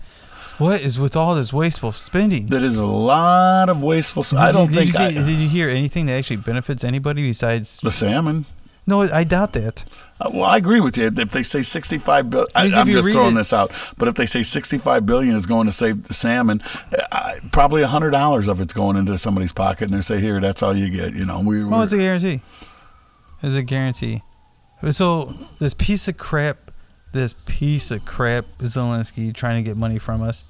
what 0.59 0.81
is 0.81 0.99
with 0.99 1.17
all 1.17 1.35
this 1.35 1.53
wasteful 1.53 1.93
spending? 1.93 2.47
That 2.47 2.63
is 2.63 2.77
a 2.77 2.85
lot 2.85 3.69
of 3.69 3.83
wasteful. 3.83 4.23
Did 4.23 4.39
I 4.39 4.53
don't 4.53 4.67
did 4.69 4.75
think 4.77 4.87
You 4.89 4.93
see, 4.93 5.19
I- 5.21 5.27
did 5.27 5.39
you 5.39 5.49
hear 5.49 5.69
anything 5.69 6.07
that 6.07 6.13
actually 6.15 6.37
benefits 6.37 6.85
anybody 6.85 7.23
besides? 7.23 7.79
the 7.83 7.91
salmon. 7.91 8.45
No, 8.87 9.03
I 9.03 9.25
doubt 9.25 9.53
that. 9.53 9.85
Uh, 10.21 10.31
Well, 10.33 10.45
I 10.45 10.57
agree 10.57 10.81
with 10.81 10.97
you. 10.99 11.07
If 11.07 11.31
they 11.31 11.43
say 11.43 11.63
65 11.63 12.29
billion, 12.31 12.47
I, 12.57 12.63
I'm 12.75 12.87
just 12.89 13.13
throwing 13.13 13.33
it- 13.33 13.37
this 13.37 13.53
out. 13.53 13.71
But 13.97 14.09
if 14.09 14.15
they 14.15 14.27
say 14.27 14.43
65 14.43 15.07
billion 15.07 15.37
is 15.37 15.47
going 15.47 15.67
to 15.67 15.73
save 15.73 16.05
the 16.09 16.15
salmon, 16.15 16.61
uh, 17.13 17.35
probably 17.53 17.83
hundred 17.85 18.11
dollars 18.11 18.49
of 18.49 18.61
it's 18.61 18.73
going 18.75 18.97
into 18.97 19.17
somebody's 19.19 19.53
pocket, 19.53 19.91
and 19.91 19.95
they 19.95 20.01
say, 20.03 20.21
"Here, 20.21 20.41
that's 20.41 20.63
all 20.63 20.75
you 20.75 20.91
get." 20.91 21.15
You 21.15 21.27
know, 21.27 21.41
we. 21.45 21.63
Well, 21.65 21.83
it's 21.83 21.93
a 21.93 21.99
guarantee. 21.99 22.41
It's 23.43 23.55
a 23.55 23.63
guarantee. 23.63 24.23
So 24.91 25.31
this 25.59 25.75
piece 25.75 26.09
of 26.09 26.17
crap, 26.17 26.71
this 27.13 27.35
piece 27.47 27.91
of 27.91 28.05
crap, 28.05 28.47
Zelensky 28.59 29.33
trying 29.35 29.63
to 29.63 29.69
get 29.71 29.77
money 29.77 29.99
from 29.99 30.23
us, 30.23 30.45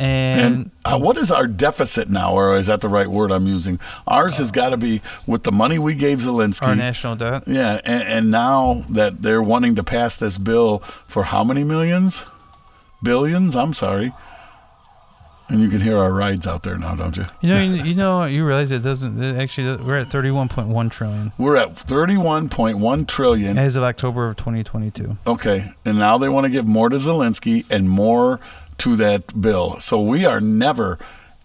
and, 0.00 0.54
and 0.54 0.70
uh, 0.84 0.98
what 0.98 1.16
is 1.18 1.30
our 1.30 1.46
deficit 1.46 2.08
now, 2.08 2.32
or 2.34 2.56
is 2.56 2.66
that 2.66 2.80
the 2.80 2.88
right 2.88 3.06
word 3.08 3.30
I'm 3.32 3.46
using? 3.46 3.78
Ours 4.06 4.38
has 4.38 4.50
got 4.50 4.70
to 4.70 4.76
be 4.76 5.00
with 5.26 5.42
the 5.44 5.52
money 5.52 5.78
we 5.78 5.94
gave 5.94 6.18
Zelensky. 6.18 6.66
our 6.68 6.76
national 6.76 7.16
debt. 7.16 7.44
Yeah, 7.46 7.80
and, 7.84 8.02
and 8.02 8.30
now 8.30 8.84
that 8.90 9.22
they're 9.22 9.42
wanting 9.42 9.74
to 9.76 9.82
pass 9.84 10.16
this 10.16 10.38
bill 10.38 10.78
for 11.06 11.24
how 11.24 11.44
many 11.44 11.64
millions? 11.64 12.24
Billions? 13.02 13.56
I'm 13.56 13.74
sorry. 13.74 14.12
And 15.48 15.60
you 15.60 15.68
can 15.68 15.80
hear 15.82 15.98
our 15.98 16.10
rides 16.12 16.46
out 16.46 16.62
there 16.62 16.78
now, 16.78 16.94
don't 16.94 17.14
you? 17.16 17.24
You 17.42 17.48
know, 17.50 17.60
you, 17.60 17.82
you 17.90 17.94
know, 17.94 18.24
you 18.24 18.46
realize 18.46 18.70
it 18.70 18.82
doesn't. 18.82 19.22
It 19.22 19.36
actually, 19.36 19.84
we're 19.84 19.98
at 19.98 20.06
thirty-one 20.06 20.48
point 20.48 20.68
one 20.68 20.88
trillion 20.88 21.32
We're 21.36 21.56
at 21.56 21.74
31.1 21.74 23.06
trillion. 23.06 23.58
as 23.58 23.76
of 23.76 23.82
October 23.82 24.30
of 24.30 24.36
twenty 24.36 24.64
twenty-two. 24.64 25.18
Okay, 25.26 25.66
and 25.84 25.98
now 25.98 26.16
they 26.16 26.28
want 26.30 26.44
to 26.44 26.50
give 26.50 26.66
more 26.66 26.88
to 26.88 26.96
Zelensky 26.96 27.70
and 27.70 27.90
more 27.90 28.40
to 28.82 28.96
that 28.96 29.40
bill. 29.40 29.78
So 29.80 30.00
we 30.00 30.24
are 30.26 30.40
never, 30.40 30.98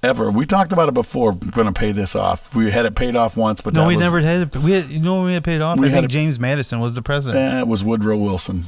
ever. 0.03 0.31
We 0.31 0.45
talked 0.45 0.71
about 0.71 0.87
it 0.89 0.93
before. 0.93 1.33
Going 1.33 1.67
to 1.71 1.73
pay 1.79 1.91
this 1.91 2.15
off. 2.15 2.55
We 2.55 2.71
had 2.71 2.85
it 2.85 2.95
paid 2.95 3.15
off 3.15 3.37
once, 3.37 3.61
but 3.61 3.73
No, 3.73 3.81
that 3.81 3.87
we 3.87 3.95
was, 3.95 4.03
never 4.05 4.19
had 4.21 4.41
it. 4.53 4.55
We 4.57 4.71
had, 4.71 4.85
you 4.89 4.99
know, 4.99 5.17
when 5.17 5.25
we 5.25 5.33
had 5.33 5.43
paid 5.43 5.61
off. 5.61 5.77
We 5.77 5.87
I 5.87 5.89
had 5.89 5.95
think 6.01 6.05
a- 6.05 6.13
James 6.13 6.39
Madison 6.39 6.79
was 6.79 6.95
the 6.95 7.01
president. 7.01 7.59
It 7.59 7.67
was 7.67 7.83
Woodrow 7.83 8.17
Wilson, 8.17 8.63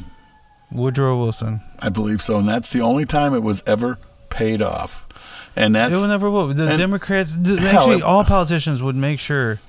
Woodrow 0.71 1.17
Wilson. 1.17 1.61
I 1.79 1.89
believe 1.89 2.21
so, 2.21 2.37
and 2.37 2.47
that's 2.47 2.71
the 2.71 2.81
only 2.81 3.05
time 3.05 3.33
it 3.33 3.41
was 3.43 3.63
ever 3.65 3.97
paid 4.29 4.61
off. 4.61 5.05
And 5.55 5.75
It 5.75 5.79
that's 5.79 5.99
will 6.01 6.07
never 6.07 6.29
will. 6.29 6.47
The 6.47 6.77
Democrats, 6.77 7.35
actually, 7.37 7.97
it- 7.97 8.03
all 8.03 8.23
politicians 8.23 8.81
would 8.83 8.95
make 8.95 9.19
sure. 9.19 9.59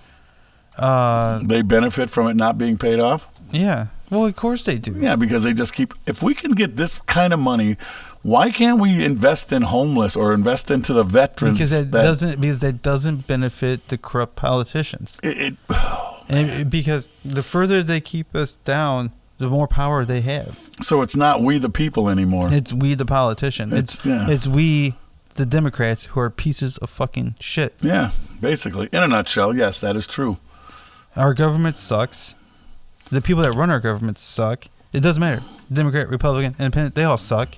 Uh, 0.78 1.40
they 1.44 1.62
benefit 1.62 2.08
from 2.10 2.28
it 2.28 2.36
not 2.36 2.56
being 2.58 2.76
paid 2.76 3.00
off. 3.00 3.26
yeah. 3.50 3.86
Well, 4.10 4.26
of 4.26 4.34
course 4.34 4.64
they 4.64 4.76
do. 4.78 4.96
Yeah, 4.98 5.14
because 5.14 5.44
they 5.44 5.52
just 5.54 5.72
keep. 5.72 5.94
If 6.04 6.20
we 6.20 6.34
can 6.34 6.50
get 6.50 6.74
this 6.76 6.98
kind 7.06 7.32
of 7.32 7.38
money, 7.38 7.76
why 8.22 8.50
can't 8.50 8.80
we 8.80 9.02
invest 9.04 9.52
in 9.52 9.62
homeless 9.62 10.14
or 10.16 10.32
invest 10.34 10.70
into 10.70 10.92
the 10.92 11.02
veterans? 11.04 11.58
Because 11.58 11.70
that, 11.70 11.90
that- 11.90 12.02
doesn't 12.02 12.40
because 12.40 12.60
that 12.60 12.82
doesn't 12.82 13.26
benefit 13.26 13.88
the 13.88 13.98
corrupt 13.98 14.36
politicians. 14.36 15.18
It, 15.22 15.54
it, 15.68 15.76
And 16.28 16.48
it- 16.50 16.70
because 16.70 17.08
the 17.24 17.42
further 17.42 17.82
they 17.82 18.00
keep 18.00 18.34
us 18.36 18.56
down, 18.56 19.10
the 19.38 19.48
more 19.48 19.66
power 19.66 20.04
they 20.04 20.20
have. 20.20 20.58
so 20.82 21.00
it's 21.02 21.16
not 21.16 21.42
we 21.42 21.58
the 21.58 21.70
people 21.70 22.08
anymore. 22.08 22.48
It's 22.52 22.72
we 22.72 22.94
the 22.94 23.06
politician. 23.06 23.72
It's 23.72 24.00
It's- 24.00 24.06
yeah. 24.06 24.32
it's 24.34 24.46
we 24.46 24.94
the 25.36 25.46
Democrats 25.46 26.04
who 26.06 26.20
are 26.20 26.28
pieces 26.30 26.76
of 26.78 26.90
fucking 26.90 27.34
shit. 27.40 27.74
yeah, 27.80 28.10
basically, 28.40 28.88
in 28.92 29.02
a 29.02 29.06
nutshell, 29.08 29.56
yes, 29.56 29.80
that 29.80 29.96
is 29.96 30.06
true. 30.06 30.36
Our 31.16 31.34
government 31.34 31.76
sucks. 31.76 32.34
The 33.10 33.20
people 33.22 33.42
that 33.44 33.52
run 33.52 33.70
our 33.70 33.80
government 33.80 34.18
suck. 34.18 34.66
It 34.92 35.00
doesn't 35.00 35.20
matter. 35.20 35.42
Democrat, 35.72 36.08
Republican, 36.08 36.54
Independent, 36.58 36.94
they 36.94 37.04
all 37.04 37.16
suck. 37.16 37.48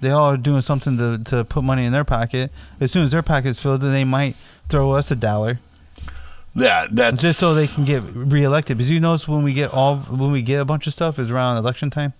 They 0.00 0.10
all 0.10 0.30
are 0.30 0.36
doing 0.36 0.60
something 0.60 0.96
to, 0.98 1.18
to 1.24 1.44
put 1.44 1.64
money 1.64 1.84
in 1.86 1.92
their 1.92 2.04
pocket. 2.04 2.52
As 2.80 2.92
soon 2.92 3.04
as 3.04 3.10
their 3.12 3.22
pocket's 3.22 3.60
filled, 3.60 3.80
then 3.80 3.92
they 3.92 4.04
might 4.04 4.36
throw 4.68 4.92
us 4.92 5.10
a 5.10 5.16
dollar 5.16 5.58
Yeah, 6.54 6.86
that's 6.90 7.20
just 7.22 7.38
so 7.38 7.54
they 7.54 7.66
can 7.66 7.84
get 7.84 8.02
reelected. 8.14 8.76
Because 8.76 8.90
you 8.90 9.00
notice 9.00 9.26
when 9.26 9.42
we 9.42 9.52
get 9.54 9.72
all 9.72 9.96
when 9.96 10.30
we 10.32 10.42
get 10.42 10.60
a 10.60 10.64
bunch 10.64 10.86
of 10.86 10.92
stuff 10.94 11.18
is 11.18 11.30
around 11.30 11.56
election 11.56 11.90
time. 11.90 12.12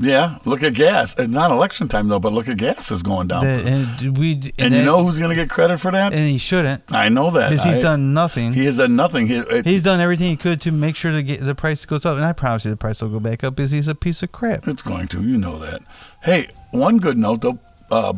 Yeah, 0.00 0.38
look 0.44 0.62
at 0.62 0.74
gas. 0.74 1.16
It's 1.18 1.28
not 1.28 1.50
election 1.50 1.88
time 1.88 2.06
though, 2.06 2.20
but 2.20 2.32
look 2.32 2.46
at 2.48 2.56
gas 2.56 2.92
is 2.92 3.02
going 3.02 3.26
down. 3.26 3.44
That- 3.44 3.66
and 3.66 4.16
we 4.16 4.34
and, 4.34 4.52
and 4.60 4.74
you 4.74 4.82
know 4.84 5.02
who's 5.04 5.18
going 5.18 5.30
to 5.30 5.34
get 5.34 5.50
credit 5.50 5.78
for 5.80 5.90
that? 5.90 6.12
and 6.12 6.20
he 6.30 6.38
shouldn't 6.38 6.84
I 6.92 7.08
know 7.08 7.30
that 7.32 7.50
because 7.50 7.64
he's 7.64 7.78
I- 7.78 7.80
done 7.80 8.14
nothing. 8.14 8.52
He 8.52 8.64
has 8.66 8.76
done 8.76 8.94
nothing. 8.94 9.26
He, 9.26 9.34
it, 9.38 9.66
he's 9.66 9.82
done 9.82 9.98
everything 10.00 10.28
he 10.28 10.36
could 10.36 10.60
to 10.62 10.70
make 10.70 10.94
sure 10.94 11.10
to 11.10 11.22
get 11.22 11.40
the 11.40 11.54
price 11.56 11.84
goes 11.84 12.06
up, 12.06 12.14
and 12.16 12.24
I 12.24 12.32
promise 12.32 12.64
you 12.64 12.70
the 12.70 12.76
price 12.76 13.02
will 13.02 13.08
go 13.08 13.18
back 13.18 13.42
up 13.42 13.56
because 13.56 13.72
he's 13.72 13.88
a 13.88 13.94
piece 13.96 14.22
of 14.22 14.30
crap. 14.30 14.68
it's 14.68 14.82
going 14.82 15.08
to. 15.08 15.20
You 15.22 15.36
know 15.36 15.58
that. 15.58 15.82
Hey, 16.22 16.46
one 16.70 16.98
good 16.98 17.18
note 17.18 17.42
though. 17.42 17.58
Uh, 17.90 18.14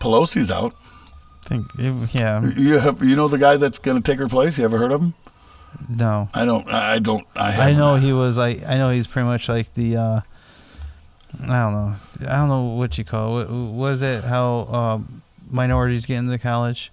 Pelosi's 0.00 0.50
out. 0.50 0.74
think 1.44 1.66
yeah 2.14 2.44
You 2.56 2.78
have 2.78 3.02
you 3.02 3.16
know 3.16 3.26
the 3.28 3.38
guy 3.38 3.56
that's 3.56 3.78
going 3.78 4.00
to 4.00 4.02
take 4.12 4.18
her 4.18 4.28
place? 4.28 4.58
You 4.58 4.64
ever 4.64 4.78
heard 4.78 4.92
of 4.92 5.00
him? 5.02 5.14
no. 5.88 6.28
I 6.34 6.44
don't. 6.44 6.66
I 6.68 6.98
don't. 6.98 7.26
I, 7.36 7.48
I 7.48 7.50
haven't. 7.50 7.76
know 7.78 7.94
he 7.96 8.12
was 8.12 8.36
like 8.38 8.62
I 8.66 8.76
know 8.78 8.90
he's 8.90 9.06
pretty 9.06 9.26
much 9.26 9.48
like 9.48 9.72
the 9.74 9.96
uh 9.96 10.20
I 11.42 11.46
don't 11.46 11.72
know 11.74 11.94
I 12.28 12.36
don't 12.36 12.48
know 12.48 12.62
what 12.74 12.96
you 12.98 13.04
call 13.04 13.40
it. 13.40 13.48
What, 13.50 13.92
is 13.92 14.02
it 14.02 14.24
how 14.24 14.64
um, 14.66 15.22
minorities 15.50 16.06
get 16.06 16.16
into 16.18 16.38
college? 16.38 16.90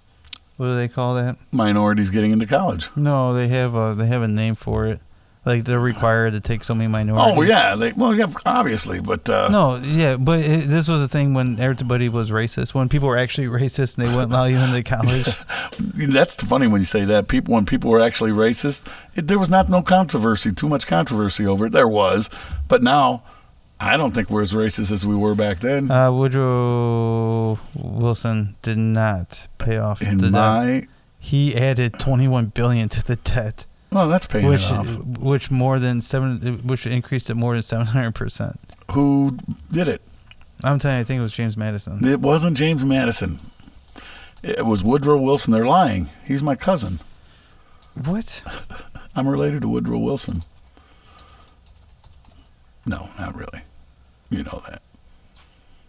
What 0.56 0.66
do 0.66 0.74
they 0.74 0.88
call 0.88 1.14
that? 1.16 1.36
minorities 1.52 2.10
getting 2.10 2.32
into 2.32 2.46
college. 2.46 2.88
No, 2.96 3.34
they 3.34 3.48
have 3.48 3.74
a 3.74 3.94
they 3.94 4.06
have 4.06 4.22
a 4.22 4.28
name 4.28 4.54
for 4.54 4.86
it. 4.86 5.00
Like 5.46 5.64
they're 5.64 5.78
required 5.78 6.32
to 6.32 6.40
take 6.40 6.64
so 6.64 6.74
many 6.74 6.88
minorities. 6.88 7.38
Oh 7.38 7.42
yeah, 7.42 7.76
they, 7.76 7.92
well 7.92 8.12
yeah, 8.12 8.26
obviously, 8.44 9.00
but 9.00 9.30
uh, 9.30 9.48
No, 9.48 9.76
yeah, 9.76 10.16
but 10.16 10.40
it, 10.40 10.62
this 10.62 10.88
was 10.88 11.00
a 11.00 11.06
thing 11.06 11.34
when 11.34 11.60
everybody 11.60 12.08
was 12.08 12.32
racist. 12.32 12.74
When 12.74 12.88
people 12.88 13.08
were 13.08 13.16
actually 13.16 13.46
racist 13.62 13.96
and 13.96 14.06
they 14.06 14.10
wouldn't 14.12 14.32
allow 14.32 14.46
you 14.46 14.58
into 14.58 14.82
college. 14.82 15.28
that's 16.12 16.42
funny 16.42 16.66
when 16.66 16.80
you 16.80 16.84
say 16.84 17.04
that. 17.04 17.28
People 17.28 17.54
when 17.54 17.64
people 17.64 17.92
were 17.92 18.00
actually 18.00 18.32
racist, 18.32 18.92
it, 19.14 19.28
there 19.28 19.38
was 19.38 19.48
not 19.48 19.70
no 19.70 19.82
controversy, 19.82 20.50
too 20.50 20.68
much 20.68 20.88
controversy 20.88 21.46
over 21.46 21.66
it. 21.66 21.72
There 21.72 21.86
was, 21.86 22.28
but 22.66 22.82
now 22.82 23.22
I 23.78 23.96
don't 23.96 24.12
think 24.12 24.30
we're 24.30 24.42
as 24.42 24.52
racist 24.52 24.90
as 24.90 25.06
we 25.06 25.14
were 25.14 25.36
back 25.36 25.60
then. 25.60 25.92
Uh, 25.92 26.10
Woodrow 26.10 27.60
Wilson 27.76 28.56
did 28.62 28.78
not 28.78 29.46
pay 29.58 29.76
off 29.76 30.02
In 30.02 30.18
the 30.18 30.30
debt. 30.30 30.88
He 31.20 31.56
added 31.56 31.94
21 32.00 32.46
billion 32.46 32.88
to 32.88 33.04
the 33.04 33.16
debt. 33.16 33.66
Well, 33.92 34.08
that's 34.08 34.26
paying 34.26 34.46
which 34.46 34.70
off. 34.70 34.96
which 34.98 35.50
more 35.50 35.78
than 35.78 36.02
seven 36.02 36.38
which 36.66 36.86
increased 36.86 37.30
it 37.30 37.34
more 37.34 37.54
than 37.54 37.62
seven 37.62 37.86
hundred 37.86 38.14
percent. 38.14 38.58
Who 38.92 39.38
did 39.70 39.88
it? 39.88 40.02
I'm 40.64 40.78
telling 40.78 40.96
you, 40.96 41.00
I 41.00 41.04
think 41.04 41.18
it 41.18 41.22
was 41.22 41.32
James 41.32 41.56
Madison. 41.56 42.04
It 42.04 42.20
wasn't 42.20 42.56
James 42.56 42.84
Madison. 42.84 43.38
It 44.42 44.64
was 44.64 44.82
Woodrow 44.82 45.18
Wilson. 45.18 45.52
They're 45.52 45.66
lying. 45.66 46.08
He's 46.26 46.42
my 46.42 46.54
cousin. 46.54 46.98
What? 48.04 48.42
I'm 49.16 49.28
related 49.28 49.62
to 49.62 49.68
Woodrow 49.68 49.98
Wilson. 49.98 50.42
No, 52.84 53.08
not 53.18 53.34
really. 53.34 53.62
You 54.30 54.44
know 54.44 54.62
that. 54.68 54.82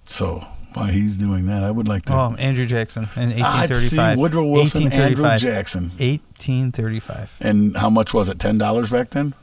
So 0.06 0.45
while 0.78 0.91
he's 0.91 1.17
doing 1.17 1.47
that, 1.47 1.63
I 1.63 1.71
would 1.71 1.88
like 1.88 2.05
to. 2.05 2.13
Oh, 2.13 2.36
Andrew 2.38 2.65
Jackson 2.65 3.09
in 3.15 3.32
I'd 3.41 3.73
see 3.73 3.97
1835. 3.97 4.17
Woodrow 4.17 4.45
Wilson, 4.45 4.84
Andrew 4.84 5.23
1835. 5.23 5.39
Jackson. 5.39 5.82
1835. 5.99 7.38
And 7.41 7.78
how 7.78 7.89
much 7.89 8.13
was 8.13 8.30
it? 8.30 8.39
Ten 8.39 8.57
dollars 8.57 8.89
back 8.91 9.09
then. 9.09 9.34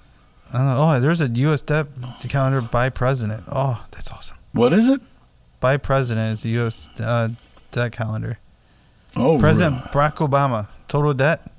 I 0.52 0.58
don't 0.58 0.66
know. 0.66 0.76
Oh, 0.78 1.00
there's 1.00 1.20
a 1.20 1.28
U.S. 1.28 1.62
debt 1.62 1.86
calendar 2.28 2.60
by 2.60 2.88
president. 2.88 3.44
Oh, 3.48 3.84
that's 3.90 4.12
awesome. 4.12 4.36
What 4.52 4.72
is 4.72 4.88
it? 4.88 5.00
By 5.58 5.76
president 5.76 6.34
is 6.34 6.42
the 6.42 6.50
U.S. 6.50 6.88
Uh, 7.00 7.30
debt 7.72 7.90
calendar. 7.90 8.38
Oh, 9.16 9.38
President 9.38 9.76
really? 9.76 9.88
Barack 10.10 10.16
Obama, 10.16 10.66
total 10.88 11.14
debt, 11.14 11.50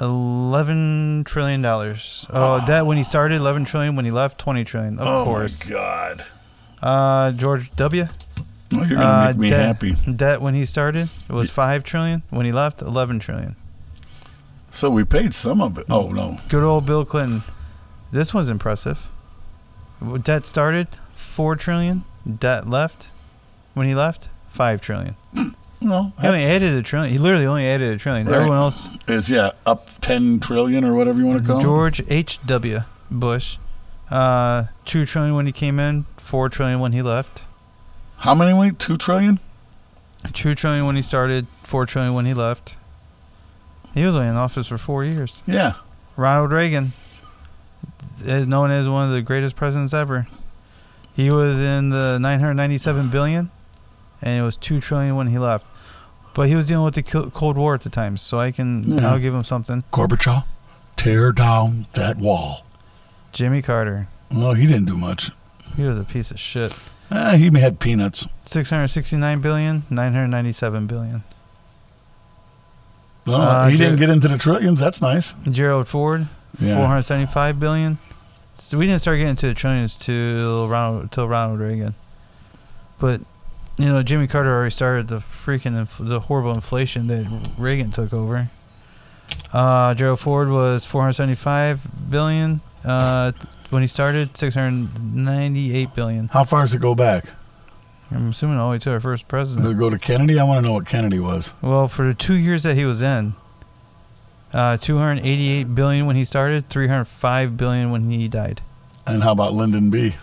eleven 0.00 1.24
trillion 1.24 1.62
dollars. 1.62 2.26
Oh, 2.30 2.64
debt 2.66 2.86
when 2.86 2.96
he 2.96 3.04
started, 3.04 3.36
eleven 3.36 3.64
trillion. 3.64 3.96
When 3.96 4.04
he 4.04 4.10
left, 4.10 4.38
twenty 4.38 4.64
trillion. 4.64 4.98
Of 4.98 5.06
oh 5.06 5.24
course. 5.24 5.70
Oh 5.70 5.74
my 5.74 5.74
God! 5.74 6.24
Uh, 6.82 7.32
George 7.32 7.70
W. 7.76 8.06
You're 8.72 8.98
gonna 8.98 9.04
uh, 9.04 9.26
make 9.28 9.36
me 9.36 9.50
debt, 9.50 9.66
happy. 9.66 9.94
Debt 10.10 10.40
when 10.40 10.54
he 10.54 10.64
started 10.64 11.08
it 11.28 11.32
was 11.32 11.50
five 11.50 11.84
trillion. 11.84 12.22
When 12.30 12.46
he 12.46 12.52
left, 12.52 12.82
eleven 12.82 13.18
trillion. 13.18 13.56
So 14.70 14.90
we 14.90 15.04
paid 15.04 15.34
some 15.34 15.60
of 15.60 15.76
it. 15.78 15.86
Oh 15.90 16.10
no. 16.12 16.38
Good 16.48 16.62
old 16.64 16.86
Bill 16.86 17.04
Clinton. 17.04 17.42
This 18.10 18.32
one's 18.34 18.48
impressive. 18.48 19.08
Debt 20.22 20.46
started 20.46 20.88
four 21.14 21.56
trillion. 21.56 22.04
Debt 22.38 22.68
left 22.68 23.10
when 23.74 23.86
he 23.86 23.94
left 23.94 24.28
five 24.48 24.80
trillion. 24.80 25.16
No, 25.80 26.12
He 26.20 26.26
only 26.28 26.44
added 26.44 26.74
a 26.74 26.82
trillion. 26.82 27.12
He 27.12 27.18
literally 27.18 27.46
only 27.46 27.66
added 27.66 27.92
a 27.94 27.98
trillion. 27.98 28.26
Right. 28.26 28.36
Everyone 28.36 28.58
else 28.58 28.88
is 29.08 29.28
yeah 29.30 29.50
up 29.66 29.88
ten 30.00 30.38
trillion 30.40 30.84
or 30.84 30.94
whatever 30.94 31.18
you 31.20 31.26
want 31.26 31.40
to 31.40 31.46
call 31.46 31.58
it. 31.58 31.62
George 31.62 32.02
H. 32.08 32.38
W. 32.46 32.80
Bush, 33.10 33.58
uh, 34.10 34.64
two 34.84 35.04
trillion 35.04 35.34
when 35.34 35.46
he 35.46 35.52
came 35.52 35.78
in, 35.80 36.04
four 36.16 36.48
trillion 36.48 36.78
when 36.80 36.92
he 36.92 37.02
left, 37.02 37.42
How 38.22 38.34
many? 38.34 38.52
Wait, 38.56 38.78
two 38.78 38.96
trillion? 38.96 39.40
two 40.32 40.54
trillion 40.54 40.86
when 40.86 40.94
he 40.94 41.02
started, 41.02 41.48
four 41.64 41.86
trillion 41.86 42.14
when 42.14 42.24
he 42.24 42.34
left. 42.34 42.76
He 43.94 44.04
was 44.04 44.14
only 44.14 44.28
in 44.28 44.36
office 44.36 44.68
for 44.68 44.78
four 44.78 45.04
years. 45.04 45.42
Yeah. 45.46 45.72
Ronald 46.16 46.52
Reagan 46.52 46.92
is 48.24 48.46
known 48.46 48.70
as 48.70 48.88
one 48.88 49.08
of 49.08 49.12
the 49.12 49.22
greatest 49.22 49.56
presidents 49.56 49.92
ever. 49.92 50.26
He 51.14 51.30
was 51.30 51.58
in 51.58 51.90
the 51.90 52.18
997 52.20 53.08
billion, 53.08 53.50
and 54.22 54.38
it 54.38 54.42
was 54.42 54.56
two 54.56 54.80
trillion 54.80 55.16
when 55.16 55.26
he 55.26 55.38
left. 55.38 55.66
But 56.32 56.46
he 56.48 56.54
was 56.54 56.68
dealing 56.68 56.84
with 56.84 56.94
the 56.94 57.02
Cold 57.34 57.56
War 57.58 57.74
at 57.74 57.82
the 57.82 57.90
time, 57.90 58.16
so 58.16 58.38
I 58.38 58.52
can. 58.52 59.00
I'll 59.00 59.18
give 59.18 59.34
him 59.34 59.44
something. 59.44 59.82
Gorbachev, 59.92 60.44
tear 60.96 61.32
down 61.32 61.86
that 61.94 62.16
wall. 62.18 62.64
Jimmy 63.32 63.60
Carter, 63.62 64.06
Well, 64.32 64.52
he 64.54 64.66
didn't 64.66 64.86
do 64.86 64.96
much. 64.96 65.30
he 65.76 65.82
was 65.82 65.98
a 65.98 66.04
piece 66.04 66.30
of 66.30 66.38
shit. 66.38 66.72
Eh, 67.14 67.36
he 67.36 67.60
had 67.60 67.78
peanuts. 67.78 68.26
669 68.44 69.40
billion, 69.40 69.82
997 69.90 70.86
billion. 70.86 71.22
Well, 73.26 73.40
Uh, 73.40 73.68
he 73.68 73.76
didn't 73.76 73.96
Ge- 73.96 74.00
get 74.00 74.10
into 74.10 74.28
the 74.28 74.38
trillions. 74.38 74.80
That's 74.80 75.00
nice. 75.02 75.34
Gerald 75.50 75.88
Ford, 75.88 76.26
Yeah. 76.58 76.76
475 76.76 77.60
billion. 77.60 77.98
So 78.54 78.78
we 78.78 78.86
didn't 78.86 79.00
start 79.00 79.18
getting 79.18 79.30
into 79.30 79.46
the 79.46 79.54
trillions 79.54 79.96
till 79.96 80.68
Ronald 80.68 81.10
till 81.12 81.28
Ronald 81.28 81.60
Reagan. 81.60 81.94
But 82.98 83.20
you 83.78 83.86
know, 83.86 84.02
Jimmy 84.02 84.26
Carter 84.26 84.54
already 84.54 84.70
started 84.70 85.08
the 85.08 85.20
freaking 85.44 85.76
inf- 85.78 85.96
the 86.00 86.20
horrible 86.20 86.52
inflation 86.52 87.06
that 87.08 87.26
Reagan 87.58 87.90
took 87.90 88.12
over. 88.12 88.48
Uh, 89.52 89.94
Gerald 89.94 90.20
Ford 90.20 90.48
was 90.50 90.84
475 90.84 92.10
billion 92.10 92.60
uh, 92.84 93.32
when 93.72 93.82
he 93.82 93.88
started, 93.88 94.36
698 94.36 95.94
billion. 95.94 96.28
How 96.28 96.44
far 96.44 96.60
does 96.62 96.74
it 96.74 96.80
go 96.80 96.94
back? 96.94 97.24
I'm 98.10 98.30
assuming 98.30 98.58
all 98.58 98.68
the 98.68 98.72
way 98.72 98.78
to 98.80 98.90
our 98.92 99.00
first 99.00 99.22
Does 99.24 99.28
president. 99.28 99.66
it 99.66 99.78
go 99.78 99.88
to 99.88 99.98
Kennedy? 99.98 100.38
I 100.38 100.44
want 100.44 100.62
to 100.62 100.66
know 100.68 100.74
what 100.74 100.86
Kennedy 100.86 101.18
was. 101.18 101.54
Well, 101.62 101.88
for 101.88 102.06
the 102.06 102.14
two 102.14 102.34
years 102.34 102.62
that 102.64 102.76
he 102.76 102.84
was 102.84 103.00
in, 103.00 103.34
uh, 104.52 104.76
288 104.76 105.74
billion 105.74 106.04
when 106.06 106.16
he 106.16 106.24
started, 106.24 106.68
305 106.68 107.56
billion 107.56 107.90
when 107.90 108.10
he 108.10 108.28
died. 108.28 108.60
And 109.06 109.22
how 109.22 109.32
about 109.32 109.54
Lyndon 109.54 109.90
B? 109.90 110.14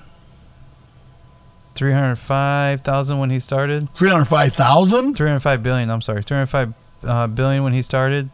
305,000 1.76 3.18
when 3.18 3.30
he 3.30 3.40
started. 3.40 3.94
305,000? 3.96 5.16
305 5.16 5.64
billion, 5.64 5.90
I'm 5.90 6.02
sorry. 6.02 6.22
305 6.22 6.74
uh, 7.04 7.28
billion 7.28 7.64
when 7.64 7.74
he 7.74 7.82
started, 7.82 8.30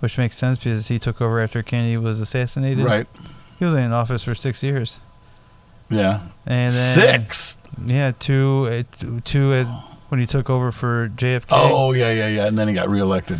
which 0.00 0.18
makes 0.18 0.36
sense 0.36 0.58
because 0.58 0.88
he 0.88 0.98
took 0.98 1.20
over 1.22 1.40
after 1.40 1.62
Kennedy 1.62 1.96
was 1.96 2.20
assassinated. 2.20 2.84
Right. 2.84 3.06
He 3.58 3.64
was 3.64 3.74
in 3.74 3.92
office 3.92 4.22
for 4.24 4.34
six 4.34 4.62
years. 4.62 5.00
Yeah. 5.88 6.20
And 6.46 6.72
then, 6.72 6.94
Six. 7.24 7.58
Yeah, 7.84 8.12
two, 8.18 8.84
two- 8.98 9.20
two 9.20 9.52
as 9.54 9.68
when 10.08 10.20
he 10.20 10.26
took 10.26 10.48
over 10.50 10.72
for 10.72 11.08
JFK. 11.16 11.46
Oh, 11.50 11.92
yeah, 11.92 12.10
yeah, 12.12 12.28
yeah. 12.28 12.46
And 12.46 12.58
then 12.58 12.68
he 12.68 12.74
got 12.74 12.88
reelected. 12.88 13.38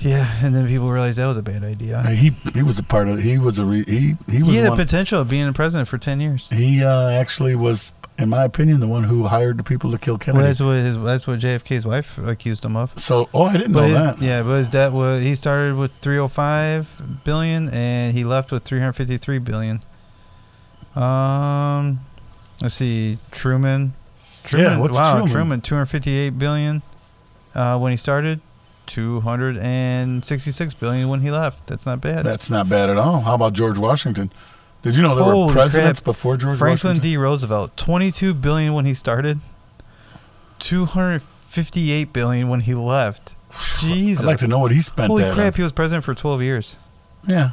Yeah, 0.00 0.30
and 0.44 0.54
then 0.54 0.68
people 0.68 0.90
realized 0.92 1.18
that 1.18 1.26
was 1.26 1.36
a 1.36 1.42
bad 1.42 1.64
idea. 1.64 1.98
Uh, 1.98 2.08
He 2.10 2.30
he 2.54 2.62
was 2.62 2.78
a 2.78 2.84
part 2.84 3.08
of. 3.08 3.18
He 3.20 3.36
was 3.36 3.58
a 3.58 3.64
re, 3.64 3.82
he 3.84 4.14
he 4.30 4.38
was 4.38 4.48
He 4.48 4.56
had 4.56 4.68
one. 4.68 4.78
the 4.78 4.84
potential 4.84 5.20
of 5.20 5.28
being 5.28 5.46
the 5.46 5.52
president 5.52 5.88
for 5.88 5.98
10 5.98 6.20
years. 6.20 6.48
he 6.50 6.84
uh, 6.84 7.08
actually 7.10 7.56
was, 7.56 7.92
in 8.18 8.28
my 8.28 8.42
opinion, 8.44 8.80
the 8.80 8.88
one 8.88 9.04
who 9.04 9.24
hired 9.28 9.58
the 9.58 9.62
people 9.64 9.90
to 9.92 9.98
kill 9.98 10.14
Well, 10.14 10.18
Kennedy. 10.18 10.44
that's 10.46 10.60
what 10.60 10.76
his, 10.78 10.98
that's 10.98 11.26
what 11.26 11.38
JFK's 11.38 11.86
wife 11.86 12.18
accused 12.18 12.64
him 12.64 12.76
of. 12.76 12.98
so, 12.98 13.28
oh, 13.32 13.44
I 13.44 13.52
didn't 13.56 13.72
But 13.72 13.82
know 13.88 13.94
his, 13.94 14.02
that. 14.02 14.20
yeah, 14.22 14.42
but 14.42 14.56
his 14.58 14.68
debt 14.68 14.92
was 14.92 15.22
he 15.22 15.34
started 15.34 15.76
with 15.76 15.92
305 15.98 17.22
billion 17.24 17.68
and 17.68 18.16
he 18.16 18.24
left 18.24 18.50
with 18.52 18.64
353 18.64 19.38
billion. 19.38 19.80
Um, 20.96 22.00
let's 22.60 22.74
see, 22.74 23.18
Truman. 23.30 23.94
Truman, 24.44 24.78
what's 24.80 24.94
wow, 24.96 25.12
Truman? 25.14 25.30
Truman, 25.32 25.60
258 25.60 26.38
billion 26.38 26.82
uh, 27.54 27.78
when 27.78 27.90
he 27.92 27.96
started, 27.96 28.40
266 28.86 30.74
billion 30.74 31.08
when 31.08 31.20
he 31.20 31.30
left. 31.30 31.66
That's 31.66 31.84
not 31.86 32.00
bad. 32.00 32.24
That's 32.24 32.50
not 32.50 32.68
bad 32.68 32.88
at 32.90 32.96
all. 32.96 33.20
How 33.20 33.34
about 33.34 33.52
George 33.52 33.78
Washington? 33.78 34.32
Did 34.82 34.96
you 34.96 35.02
know 35.02 35.14
there 35.14 35.24
Holy 35.24 35.46
were 35.48 35.52
presidents 35.52 36.00
crap. 36.00 36.04
before 36.04 36.36
George 36.36 36.58
Franklin 36.58 36.90
Washington? 36.92 37.10
D. 37.10 37.16
Roosevelt, 37.16 37.76
22 37.76 38.32
billion 38.34 38.74
when 38.74 38.86
he 38.86 38.94
started, 38.94 39.40
258 40.60 42.12
billion 42.12 42.48
when 42.48 42.60
he 42.60 42.74
left. 42.74 43.34
Jesus. 43.80 44.24
I'd 44.24 44.28
like 44.28 44.38
to 44.38 44.46
know 44.48 44.58
what 44.60 44.72
he 44.72 44.80
spent 44.80 45.08
Holy 45.08 45.24
that 45.24 45.34
crap, 45.34 45.54
on. 45.54 45.56
he 45.56 45.62
was 45.62 45.72
president 45.72 46.04
for 46.04 46.14
12 46.14 46.42
years. 46.42 46.78
Yeah. 47.26 47.52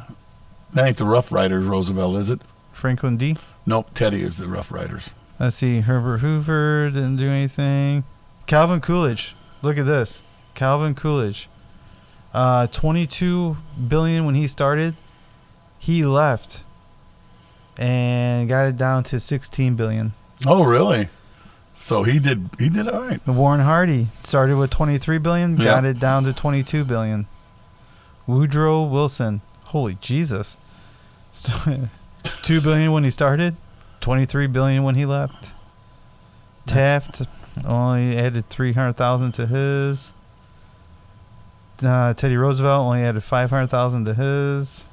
That 0.72 0.86
ain't 0.88 0.96
the 0.98 1.04
Rough 1.04 1.32
Riders 1.32 1.64
Roosevelt, 1.64 2.16
is 2.16 2.30
it? 2.30 2.40
Franklin 2.72 3.16
D. 3.16 3.36
Nope, 3.64 3.88
Teddy 3.94 4.20
is 4.22 4.36
the 4.36 4.46
Rough 4.46 4.70
Riders. 4.70 5.10
Let's 5.40 5.56
see. 5.56 5.80
Herbert 5.80 6.18
Hoover 6.18 6.90
didn't 6.90 7.16
do 7.16 7.28
anything. 7.28 8.04
Calvin 8.46 8.80
Coolidge. 8.80 9.34
Look 9.62 9.78
at 9.78 9.86
this. 9.86 10.22
Calvin 10.54 10.94
Coolidge. 10.94 11.48
Uh, 12.32 12.66
22 12.68 13.56
billion 13.88 14.24
when 14.24 14.34
he 14.34 14.46
started. 14.46 14.94
He 15.78 16.04
left 16.04 16.64
and 17.78 18.48
got 18.48 18.66
it 18.66 18.76
down 18.76 19.02
to 19.04 19.20
16 19.20 19.74
billion. 19.76 20.12
Oh, 20.46 20.64
really? 20.64 21.08
So 21.74 22.02
he 22.04 22.18
did. 22.18 22.48
He 22.58 22.68
did 22.70 22.88
all 22.88 23.02
right. 23.02 23.26
Warren 23.26 23.60
Hardy 23.60 24.06
started 24.22 24.56
with 24.56 24.70
23 24.70 25.18
billion, 25.18 25.56
got 25.56 25.84
Yeah. 25.84 25.90
it 25.90 26.00
down 26.00 26.24
to 26.24 26.32
22 26.32 26.84
billion. 26.84 27.26
Woodrow 28.26 28.82
Wilson. 28.84 29.42
Holy 29.66 29.96
Jesus. 30.00 30.56
2 31.34 32.60
billion 32.60 32.92
when 32.92 33.04
he 33.04 33.10
started, 33.10 33.56
23 34.00 34.46
billion 34.46 34.84
when 34.84 34.94
he 34.94 35.04
left. 35.04 35.52
Taft 36.66 37.22
only 37.64 38.16
added 38.16 38.48
300,000 38.48 39.32
to 39.32 39.46
his. 39.46 40.12
Uh, 41.84 42.14
Teddy 42.14 42.36
Roosevelt 42.36 42.86
only 42.86 43.02
added 43.02 43.22
500,000 43.22 44.04
to 44.06 44.14
his. 44.14 44.86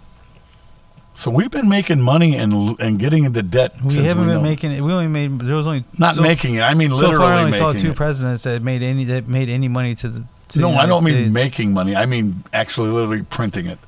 So 1.16 1.30
we've 1.30 1.52
been 1.52 1.70
making 1.70 2.02
money 2.02 2.36
and 2.36 2.80
and 2.80 2.98
getting 2.98 3.24
into 3.26 3.44
debt. 3.44 3.74
We 3.86 3.94
haven't 3.96 4.20
we 4.22 4.26
been 4.34 4.36
know. 4.38 4.42
making 4.42 4.72
it. 4.72 4.82
We 4.82 4.92
only 4.92 5.08
made 5.08 5.40
there 5.40 5.56
was 5.56 5.68
only 5.68 5.84
not 6.00 6.16
so, 6.16 6.22
making 6.24 6.56
it. 6.56 6.62
I 6.62 6.74
mean, 6.74 6.90
literally. 6.92 7.16
So 7.16 7.22
far, 7.22 7.34
I 7.34 7.40
only 7.44 7.58
saw 7.58 7.72
two 7.72 7.92
it. 7.92 7.96
presidents 7.96 8.44
that 8.44 8.64
made 8.64 8.82
any 8.82 9.04
that 9.06 9.28
made 9.28 9.50
any 9.50 9.68
money 9.68 9.94
to 9.96 10.10
the. 10.10 10.26
To 10.50 10.60
no, 10.60 10.72
the 10.72 10.78
I 10.78 10.86
don't 10.88 11.04
mean 11.04 11.16
States. 11.16 11.34
making 11.34 11.74
money. 11.74 11.96
I 11.96 12.06
mean 12.08 12.44
actually, 12.52 12.90
literally 12.90 13.24
printing 13.24 13.68
it. 13.68 13.80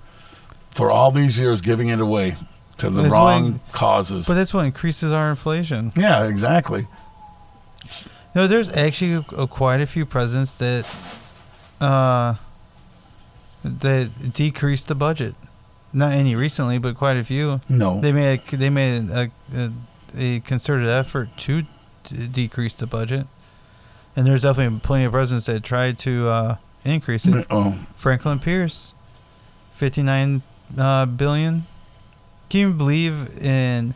For 0.72 0.92
all 0.92 1.10
these 1.12 1.40
years, 1.40 1.62
giving 1.62 1.88
it 1.90 2.00
away 2.00 2.36
to 2.78 2.90
the 2.90 3.04
That's 3.04 3.16
wrong 3.16 3.54
why- 3.54 3.60
causes. 3.72 4.28
But 4.28 4.34
that's 4.36 4.54
what 4.54 4.66
increases 4.66 5.12
our 5.12 5.30
inflation. 5.30 5.94
yeah, 5.96 6.26
exactly. 6.26 6.88
No, 8.36 8.48
there's 8.48 8.72
actually 8.76 9.24
a, 9.38 9.48
quite 9.48 9.80
a 9.82 9.86
few 9.88 10.06
presidents 10.06 10.58
that 10.58 10.86
uh 11.82 12.36
that 13.64 14.10
decreased 14.34 14.88
the 14.90 14.96
budget. 14.96 15.34
Not 15.96 16.12
any 16.12 16.36
recently, 16.36 16.78
but 16.78 16.96
quite 16.98 17.16
a 17.18 17.24
few. 17.24 17.62
No, 17.70 18.02
They 18.02 18.12
made 18.12 18.42
a, 18.52 18.56
they 18.58 18.70
made 18.70 19.10
a, 19.10 19.32
a, 19.56 19.72
a 20.18 20.40
concerted 20.42 20.88
effort 20.90 21.30
to 21.38 21.62
d- 21.62 22.28
decrease 22.28 22.76
the 22.76 22.86
budget, 22.86 23.26
and 24.16 24.28
there's 24.28 24.42
definitely 24.44 24.80
plenty 24.82 25.06
of 25.06 25.14
presidents 25.14 25.46
that 25.46 25.64
tried 25.64 25.98
to 26.00 26.28
uh, 26.28 26.56
increase 26.84 27.26
it. 27.26 27.46
oh, 27.50 27.80
Franklin 27.96 28.40
Pierce, 28.40 28.94
fifty 29.74 30.04
nine 30.04 30.42
uh, 30.78 31.06
billion. 31.06 31.66
Can 32.50 32.60
you 32.60 32.74
believe 32.74 33.42
in 33.42 33.94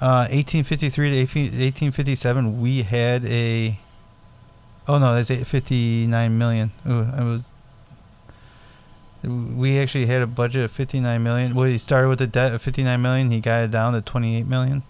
Uh, 0.00 0.28
1853 0.30 1.10
to 1.10 1.16
18 1.16 1.42
1857, 1.44 2.60
we 2.60 2.82
had 2.82 3.24
a. 3.26 3.78
Oh 4.86 4.98
no, 4.98 5.14
that's 5.14 5.30
59 5.30 6.38
million. 6.38 6.70
Ooh, 6.86 7.08
I 7.16 7.24
was. 7.24 7.46
We 9.26 9.78
actually 9.78 10.06
had 10.06 10.22
a 10.22 10.26
budget 10.26 10.64
of 10.64 10.70
59 10.70 11.22
million. 11.22 11.54
Well, 11.54 11.64
he 11.66 11.78
started 11.78 12.08
with 12.08 12.20
a 12.20 12.26
debt 12.26 12.52
of 12.54 12.62
59 12.62 13.00
million. 13.00 13.30
He 13.30 13.40
got 13.40 13.62
it 13.64 13.70
down 13.70 13.92
to 13.94 14.00
28 14.02 14.46
million. 14.46 14.82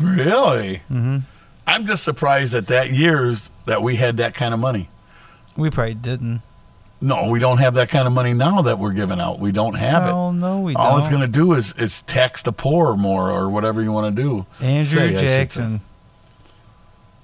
Really? 0.00 0.82
Mm-hmm. 0.90 1.18
I'm 1.66 1.86
just 1.86 2.04
surprised 2.04 2.52
that 2.54 2.66
that 2.68 2.90
years 2.90 3.50
that 3.66 3.82
we 3.82 3.96
had 3.96 4.16
that 4.18 4.34
kind 4.34 4.52
of 4.54 4.60
money. 4.60 4.88
We 5.56 5.70
probably 5.70 5.94
didn't. 5.94 6.42
No, 7.00 7.28
we 7.28 7.40
don't 7.40 7.58
have 7.58 7.74
that 7.74 7.88
kind 7.88 8.06
of 8.06 8.12
money 8.12 8.32
now 8.32 8.62
that 8.62 8.78
we're 8.78 8.92
giving 8.92 9.20
out. 9.20 9.40
We 9.40 9.50
don't 9.50 9.74
have 9.74 10.04
Oh 10.06 10.30
it. 10.30 10.34
no, 10.34 10.60
we 10.60 10.74
All 10.76 10.90
don't. 10.90 10.98
it's 11.00 11.08
going 11.08 11.20
to 11.22 11.26
do 11.28 11.52
is 11.52 11.72
is 11.74 12.02
tax 12.02 12.42
the 12.42 12.52
poor 12.52 12.96
more 12.96 13.30
or 13.30 13.50
whatever 13.50 13.82
you 13.82 13.90
want 13.90 14.14
to 14.16 14.22
do. 14.22 14.46
Andrew 14.60 14.82
say, 14.84 15.04
I 15.06 15.10
should 15.10 15.18
say. 15.18 15.26
Jackson. 15.38 15.80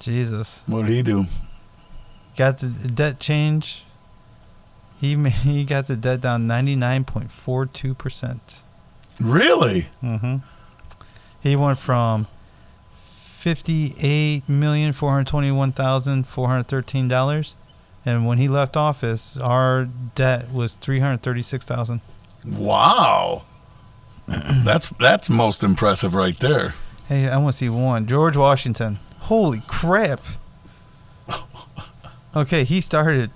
Jesus, 0.00 0.62
What 0.66 0.86
did 0.86 0.94
he 0.94 1.02
do? 1.02 1.24
got 2.36 2.58
the 2.58 2.66
debt 2.88 3.18
change. 3.18 3.84
He 5.00 5.14
he 5.28 5.64
got 5.64 5.86
the 5.86 5.96
debt 5.96 6.20
down 6.20 6.46
99.42 6.48 7.96
percent. 7.96 8.62
Really? 9.20 9.88
Mm-hmm. 10.02 10.36
He 11.40 11.56
went 11.56 11.78
from 11.78 12.26
fifty-eight 12.92 14.48
million 14.48 14.92
four 14.92 15.10
hundred 15.10 15.28
twenty-one 15.28 15.72
thousand 15.72 16.26
four 16.26 16.48
hundred 16.48 16.68
thirteen 16.68 17.08
dollars, 17.08 17.56
and 18.04 18.26
when 18.26 18.38
he 18.38 18.48
left 18.48 18.76
office, 18.76 19.36
our 19.36 19.88
debt 20.14 20.52
was 20.52 20.74
three 20.74 21.00
hundred 21.00 21.22
thirty-six 21.22 21.64
thousand. 21.64 22.00
Wow. 22.44 23.42
that's 24.64 24.90
that's 24.90 25.30
most 25.30 25.62
impressive 25.62 26.14
right 26.14 26.38
there. 26.38 26.74
Hey, 27.06 27.28
I 27.28 27.38
want 27.38 27.54
to 27.54 27.58
see 27.58 27.68
one. 27.68 28.06
George 28.06 28.36
Washington. 28.36 28.98
Holy 29.20 29.62
crap! 29.66 30.20
Okay, 32.36 32.62
he 32.64 32.82
started, 32.82 33.30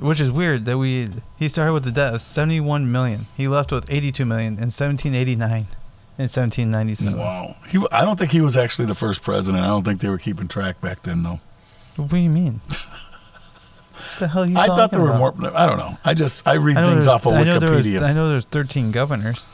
which 0.00 0.20
is 0.20 0.30
weird 0.30 0.64
that 0.66 0.78
we 0.78 1.08
he 1.38 1.48
started 1.48 1.72
with 1.72 1.86
a 1.86 1.90
debt 1.92 2.14
of 2.14 2.20
seventy-one 2.22 2.90
million. 2.90 3.26
He 3.36 3.48
left 3.48 3.72
with 3.72 3.90
eighty-two 3.92 4.24
million 4.24 4.62
in 4.62 4.70
seventeen 4.70 5.14
eighty-nine 5.14 5.66
and 6.18 6.30
seventeen 6.30 6.70
ninety-seven. 6.70 7.18
Wow. 7.18 7.56
He 7.68 7.84
I 7.92 8.04
don't 8.04 8.18
think 8.18 8.30
he 8.32 8.40
was 8.40 8.56
actually 8.56 8.86
the 8.86 8.94
first 8.94 9.22
president. 9.22 9.64
I 9.64 9.68
don't 9.68 9.84
think 9.84 10.00
they 10.00 10.10
were 10.10 10.18
keeping 10.18 10.48
track 10.48 10.80
back 10.80 11.02
then 11.02 11.22
though. 11.22 11.40
What 11.96 12.10
do 12.10 12.16
you 12.18 12.30
mean? 12.30 12.60
the 14.18 14.28
hell 14.28 14.46
you 14.46 14.56
I 14.56 14.66
thought 14.66 14.90
there 14.90 15.00
were 15.00 15.16
more 15.16 15.34
I 15.54 15.66
don't 15.66 15.78
know. 15.78 15.96
I 16.04 16.14
just 16.14 16.46
I 16.46 16.54
read 16.54 16.76
I 16.76 16.84
things 16.84 17.06
off 17.06 17.26
of 17.26 17.32
I 17.32 17.44
know 17.44 17.58
there 17.58 17.70
was- 17.72 17.86
Wikipedia. 17.86 18.02
I 18.02 18.12
know 18.12 18.30
there's 18.30 18.44
13 18.44 18.90
governors, 18.92 19.48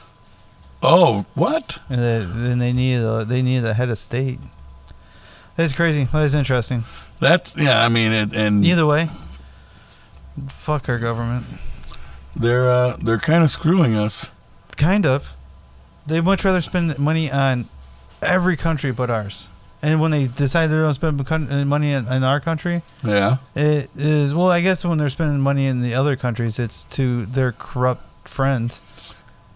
oh, 0.82 1.24
what? 1.34 1.78
and 1.88 2.01
they, 2.01 2.20
and 2.53 2.61
they 2.61 2.72
needed 2.72 3.05
a, 3.05 3.24
they 3.24 3.43
needed 3.43 3.64
a 3.66 3.74
head 3.74 3.90
of 3.90 3.99
state. 3.99 4.38
That's 5.57 5.72
crazy. 5.72 6.05
That's 6.05 6.34
interesting. 6.34 6.84
That's 7.20 7.57
yeah, 7.61 7.84
I 7.84 7.88
mean 7.88 8.11
it 8.12 8.34
and 8.34 8.64
Either 8.64 8.86
way, 8.86 9.09
fuck 10.48 10.88
our 10.88 10.98
government. 10.98 11.46
they're 12.36 12.68
uh, 12.68 12.96
they're 13.02 13.18
kind 13.18 13.42
of 13.44 13.50
screwing 13.50 13.94
us. 13.94 14.30
Kind 14.76 15.06
of. 15.06 15.36
They'd 16.06 16.20
much 16.22 16.44
rather 16.44 16.60
spend 16.60 16.98
money 16.98 17.30
on 17.30 17.66
every 18.20 18.56
country 18.56 18.90
but 18.92 19.10
ours. 19.10 19.46
And 19.84 20.00
when 20.00 20.12
they 20.12 20.28
decide 20.28 20.68
they 20.68 20.76
don't 20.76 20.94
spend 20.94 21.20
uh, 21.30 21.64
money 21.64 21.90
in, 21.92 22.06
in 22.06 22.22
our 22.22 22.38
country, 22.40 22.82
Yeah. 23.02 23.38
it 23.56 23.90
is 23.96 24.32
well. 24.32 24.48
I 24.50 24.60
guess 24.60 24.84
when 24.84 24.98
they're 24.98 25.08
spending 25.08 25.40
money 25.40 25.66
in 25.66 25.82
the 25.82 25.94
other 25.94 26.14
countries, 26.16 26.58
it's 26.60 26.84
to 26.84 27.26
their 27.26 27.50
corrupt 27.52 28.28
friends 28.28 28.80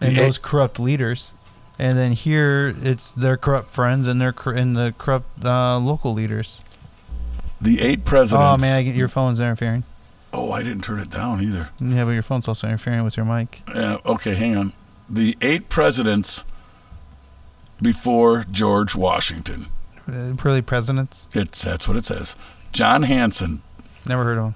and 0.00 0.16
The- 0.16 0.22
those 0.22 0.38
corrupt 0.38 0.78
leaders. 0.80 1.32
And 1.78 1.96
then 1.98 2.12
here, 2.12 2.74
it's 2.80 3.12
their 3.12 3.36
corrupt 3.36 3.70
friends 3.70 4.06
and 4.06 4.20
their 4.20 4.34
and 4.46 4.74
the 4.74 4.94
corrupt 4.98 5.44
uh, 5.44 5.78
local 5.78 6.12
leaders. 6.14 6.60
The 7.60 7.80
eight 7.82 8.04
presidents. 8.04 8.62
Oh 8.62 8.66
man, 8.66 8.78
I 8.78 8.82
get 8.82 8.94
your 8.94 9.08
phone's 9.08 9.38
interfering. 9.38 9.84
Oh, 10.32 10.52
I 10.52 10.62
didn't 10.62 10.82
turn 10.84 10.98
it 10.98 11.10
down 11.10 11.40
either. 11.42 11.70
Yeah, 11.80 12.04
but 12.04 12.10
your 12.10 12.22
phone's 12.22 12.46
also 12.48 12.66
interfering 12.66 13.04
with 13.04 13.16
your 13.16 13.24
mic. 13.26 13.62
Yeah, 13.74 13.96
okay, 14.04 14.34
hang 14.34 14.56
on. 14.56 14.72
The 15.08 15.36
eight 15.40 15.68
presidents 15.68 16.44
before 17.80 18.44
George 18.50 18.94
Washington. 18.94 19.66
Uh, 20.08 20.34
really, 20.44 20.62
presidents? 20.62 21.28
It's 21.32 21.62
that's 21.64 21.88
what 21.88 21.96
it 21.96 22.04
says. 22.04 22.36
John 22.72 23.04
Hanson, 23.04 23.62
Never 24.06 24.24
heard 24.24 24.38
of 24.38 24.44
him. 24.46 24.54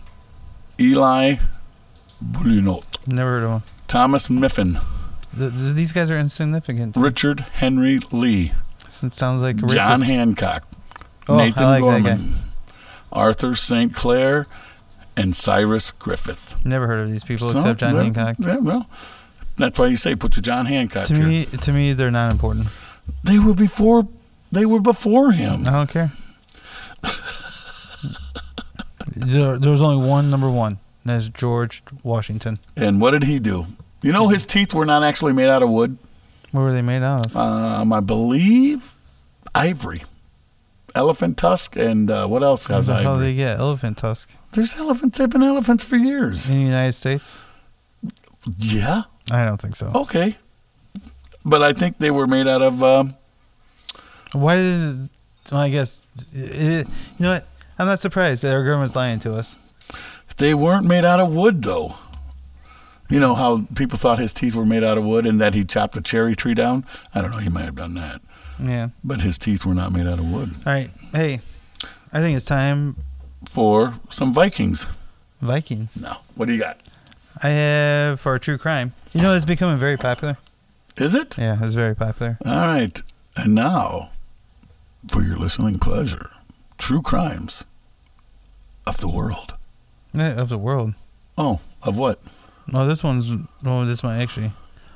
Eli 0.81 1.37
Boudinot, 2.25 2.85
Never 3.07 3.41
heard 3.41 3.45
of 3.45 3.51
him. 3.63 3.71
Thomas 3.89 4.29
Mifflin, 4.31 4.75
Th 5.37 5.53
th 5.53 5.75
these 5.75 5.93
guys 5.93 6.11
are 6.11 6.19
insignificant. 6.19 6.97
Richard 6.97 7.41
Henry 7.41 7.99
Lee, 8.13 8.53
It 9.03 9.13
sounds 9.13 9.41
like 9.43 9.57
racist. 9.57 9.71
John 9.75 10.01
Hancock, 10.03 10.65
Oh, 11.29 11.35
I 11.39 11.47
Nathan 11.47 11.65
like 11.65 11.83
that 11.85 12.03
Gorham, 12.03 12.35
Arthur 13.13 13.55
St. 13.55 13.95
Clair, 13.95 14.47
and 15.21 15.35
Cyrus 15.37 15.93
Griffith. 15.93 16.65
Never 16.65 16.87
heard 16.87 17.01
of 17.01 17.11
these 17.11 17.25
people 17.25 17.47
So, 17.49 17.59
except 17.59 17.81
John 17.81 17.95
Hancock. 17.95 18.37
Yeah, 18.39 18.59
well, 18.59 18.89
that's 19.57 19.79
why 19.79 19.87
you 19.87 19.97
say 19.97 20.15
put 20.17 20.37
your 20.37 20.43
John 20.43 20.67
Hancock 20.67 21.07
To 21.07 21.15
here. 21.15 21.27
me, 21.27 21.45
to 21.45 21.73
me, 21.73 21.93
they're 21.93 22.11
not 22.11 22.33
important. 22.33 22.69
they 23.25 23.39
were 23.39 23.55
before. 23.55 24.09
They 24.53 24.67
were 24.67 24.81
before 24.81 25.33
him. 25.33 25.67
I 25.67 25.71
don't 25.73 25.91
care. 25.91 26.11
there, 29.17 29.59
there 29.59 29.71
was 29.71 29.83
only 29.83 30.05
one 30.07 30.31
number 30.31 30.51
one. 30.51 30.73
And 31.05 31.11
that's 31.15 31.29
George 31.29 31.83
Washington. 32.03 32.59
And 32.77 33.01
what 33.01 33.13
did 33.13 33.25
he 33.25 33.39
do? 33.39 33.65
You 34.03 34.13
know, 34.13 34.29
his 34.29 34.45
teeth 34.45 34.75
were 34.75 34.87
not 34.87 35.03
actually 35.03 35.33
made 35.33 35.49
out 35.49 35.63
of 35.63 35.71
wood. 35.71 35.97
What 36.53 36.63
were 36.63 36.73
they 36.73 36.83
made 36.83 37.03
out 37.03 37.27
of? 37.27 37.37
Um, 37.37 37.93
I 37.93 38.01
believe 38.01 38.95
ivory, 39.55 40.03
elephant 40.95 41.37
tusk, 41.37 41.77
and 41.77 42.11
uh, 42.11 42.27
what 42.27 42.43
else 42.43 42.67
has 42.67 42.89
How 42.89 43.17
do 43.17 43.21
they 43.21 43.35
get 43.35 43.59
elephant 43.59 43.99
tusk 43.99 44.31
There's 44.53 44.77
elephants. 44.77 45.19
They've 45.19 45.31
been 45.31 45.43
elephants 45.43 45.85
for 45.85 45.97
years. 45.97 46.49
in 46.49 46.57
the 46.57 46.65
United 46.65 46.93
States? 46.95 47.43
Yeah. 48.59 49.03
I 49.31 49.45
don't 49.45 49.61
think 49.61 49.77
so. 49.77 49.93
Okay. 49.95 50.37
But 51.45 51.63
I 51.63 51.73
think 51.73 51.99
they 51.99 52.11
were 52.11 52.27
made 52.27 52.49
out 52.49 52.63
of. 52.63 52.83
Um, 52.83 53.15
Why 54.33 54.57
did? 54.57 55.09
Well, 55.51 55.61
I 55.61 55.71
guess 55.71 56.05
it, 56.33 56.87
you 57.19 57.25
know 57.25 57.33
what? 57.35 57.47
I'm 57.79 57.87
not 57.87 57.99
surprised 57.99 58.43
that 58.45 58.55
our 58.55 58.65
government's 58.65 58.95
lying 58.95 59.21
to 59.21 59.35
us. 59.35 59.57
they 60.37 60.55
weren't 60.55 60.87
made 60.87 61.05
out 61.05 61.19
of 61.19 61.33
wood, 61.35 61.63
though. 61.63 61.95
You 63.09 63.19
know 63.19 63.35
how 63.35 63.67
people 63.75 63.99
thought 63.99 64.19
his 64.19 64.33
teeth 64.33 64.55
were 64.55 64.67
made 64.67 64.85
out 64.85 64.97
of 64.97 65.05
wood 65.05 65.27
and 65.27 65.41
that 65.41 65.55
he 65.55 65.65
chopped 65.65 65.97
a 65.97 66.01
cherry 66.01 66.37
tree 66.37 66.55
down? 66.55 66.85
I 67.15 67.21
don't 67.21 67.33
know. 67.33 67.39
He 67.39 67.49
might 67.49 67.65
have 67.65 67.75
done 67.75 67.95
that. 67.95 68.21
Yeah. 68.63 68.89
But 69.03 69.21
his 69.23 69.39
teeth 69.39 69.65
were 69.65 69.75
not 69.75 69.93
made 69.93 70.07
out 70.07 70.19
of 70.19 70.31
wood. 70.31 70.51
All 70.67 70.73
right. 70.73 70.91
Hey, 71.13 71.41
I 72.13 72.21
think 72.21 72.37
it's 72.37 72.47
time 72.47 72.97
For 73.49 73.95
some 74.11 74.33
Vikings. 74.35 74.87
Vikings. 75.41 75.97
No. 76.01 76.17
What 76.35 76.47
do 76.47 76.53
you 76.53 76.59
got? 76.61 76.79
I 77.43 77.49
have 77.49 78.21
for 78.21 78.39
true 78.39 78.59
crime. 78.59 78.93
You 79.13 79.23
know, 79.23 79.35
it's 79.35 79.45
becoming 79.47 79.79
very 79.79 79.97
popular. 79.97 80.37
Is 80.97 81.15
it? 81.15 81.39
Yeah, 81.39 81.57
it's 81.63 81.75
very 81.75 81.95
popular. 81.97 82.37
All 82.45 82.59
right. 82.61 83.01
And 83.37 83.55
now, 83.55 84.11
for 85.09 85.23
your 85.23 85.37
listening 85.37 85.79
pleasure, 85.79 86.31
true 86.77 87.01
crimes 87.01 87.65
of 88.87 88.99
the 88.99 89.09
world. 89.09 89.55
Eh, 90.15 90.35
Of 90.35 90.49
the 90.51 90.59
world. 90.59 90.95
Oh, 91.39 91.61
of 91.83 91.97
what? 91.97 92.21
Oh, 92.75 92.87
this 92.87 93.03
one's. 93.03 93.31
Oh, 93.65 93.87
this 93.87 94.03
one 94.03 94.21
actually. 94.21 94.53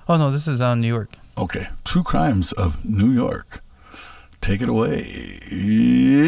Oh 0.08 0.18
no, 0.18 0.30
this 0.30 0.46
is 0.46 0.60
on 0.60 0.80
New 0.82 0.88
York. 0.88 1.16
Okay. 1.36 1.66
True 1.84 2.02
crimes 2.02 2.52
of 2.52 2.84
New 2.84 3.10
York. 3.10 3.60
Take 4.40 4.60
it 4.60 4.68
away, 4.68 5.00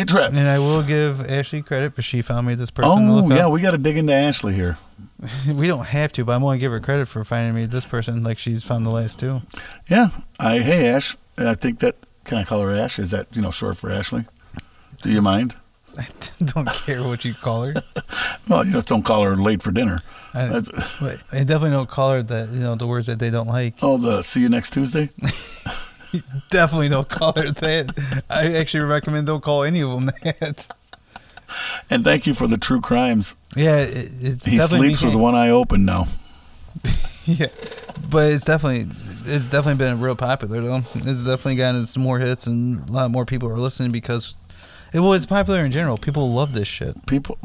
Travis. 0.06 0.38
And 0.38 0.48
I 0.48 0.58
will 0.58 0.82
give 0.82 1.30
Ashley 1.30 1.60
credit, 1.60 1.94
but 1.94 2.02
she 2.02 2.22
found 2.22 2.46
me 2.46 2.54
this 2.54 2.70
person. 2.70 3.06
to 3.06 3.12
Oh, 3.12 3.28
yeah. 3.28 3.46
up. 3.46 3.52
We 3.52 3.60
got 3.60 3.72
to 3.72 3.78
dig 3.78 3.98
into 3.98 4.14
Ashley 4.14 4.54
here. 4.54 4.78
we 5.54 5.66
don't 5.66 5.84
have 5.84 6.12
to, 6.14 6.24
but 6.24 6.32
I'm 6.32 6.40
going 6.40 6.58
to 6.58 6.60
give 6.60 6.72
her 6.72 6.80
credit 6.80 7.08
for 7.08 7.24
finding 7.24 7.54
me 7.54 7.66
this 7.66 7.84
person, 7.84 8.22
like 8.24 8.38
she's 8.38 8.64
found 8.64 8.86
the 8.86 8.90
last 8.90 9.20
two. 9.20 9.42
Yeah. 9.86 10.08
I 10.40 10.60
Hey, 10.60 10.88
Ash. 10.88 11.14
I 11.36 11.52
think 11.54 11.80
that. 11.80 11.96
Can 12.24 12.38
I 12.38 12.44
call 12.44 12.62
her 12.62 12.72
Ash? 12.74 12.98
Is 12.98 13.10
that, 13.10 13.26
you 13.36 13.42
know, 13.42 13.50
short 13.50 13.76
for 13.76 13.90
Ashley? 13.90 14.24
Do 15.02 15.10
you 15.10 15.20
mind? 15.20 15.54
I 15.98 16.06
don't 16.40 16.66
care 16.68 17.02
what 17.02 17.24
you 17.24 17.34
call 17.34 17.64
her. 17.64 17.74
Well, 18.48 18.64
you 18.64 18.72
just 18.74 18.86
don't 18.86 19.04
call 19.04 19.24
her 19.24 19.34
late 19.34 19.60
for 19.60 19.72
dinner. 19.72 20.00
I, 20.36 20.46
That's, 20.48 20.70
but 21.00 21.22
I 21.32 21.44
definitely 21.44 21.70
don't 21.70 21.88
call 21.88 22.12
her 22.12 22.22
that. 22.22 22.50
You 22.50 22.60
know 22.60 22.74
the 22.74 22.86
words 22.86 23.06
that 23.06 23.18
they 23.18 23.30
don't 23.30 23.48
like. 23.48 23.74
oh, 23.82 23.96
the 23.96 24.22
see 24.22 24.40
you 24.40 24.48
next 24.48 24.72
Tuesday? 24.72 25.10
Definitely 26.50 26.88
don't 26.88 27.08
call 27.08 27.32
her 27.34 27.50
that. 27.50 28.22
I 28.30 28.54
actually 28.54 28.84
recommend 28.84 29.26
don't 29.26 29.42
call 29.42 29.64
any 29.64 29.80
of 29.82 29.90
them 29.90 30.06
that. 30.06 30.68
And 31.90 32.04
thank 32.04 32.26
you 32.26 32.34
for 32.34 32.46
the 32.46 32.56
true 32.56 32.80
crimes. 32.80 33.34
Yeah, 33.54 33.78
it, 33.78 34.10
it's 34.20 34.44
He 34.44 34.56
definitely 34.56 34.94
sleeps 34.94 35.14
with 35.14 35.20
one 35.20 35.34
eye 35.34 35.50
open 35.50 35.84
now. 35.84 36.06
Yeah, 37.28 37.48
but 38.08 38.30
it's 38.32 38.44
definitely 38.44 38.86
it's 39.24 39.46
definitely 39.46 39.84
been 39.84 40.00
real 40.00 40.14
popular 40.14 40.60
though. 40.60 40.82
It's 40.94 41.24
definitely 41.24 41.56
gotten 41.56 41.84
some 41.86 42.04
more 42.04 42.20
hits 42.20 42.46
and 42.46 42.88
a 42.88 42.92
lot 42.92 43.10
more 43.10 43.24
people 43.26 43.48
are 43.48 43.58
listening 43.58 43.90
because 43.90 44.36
it 44.92 45.00
well, 45.00 45.12
it's 45.12 45.26
popular 45.26 45.64
in 45.64 45.72
general. 45.72 45.96
People 45.98 46.30
love 46.32 46.52
this 46.52 46.68
shit. 46.68 47.06
People, 47.06 47.38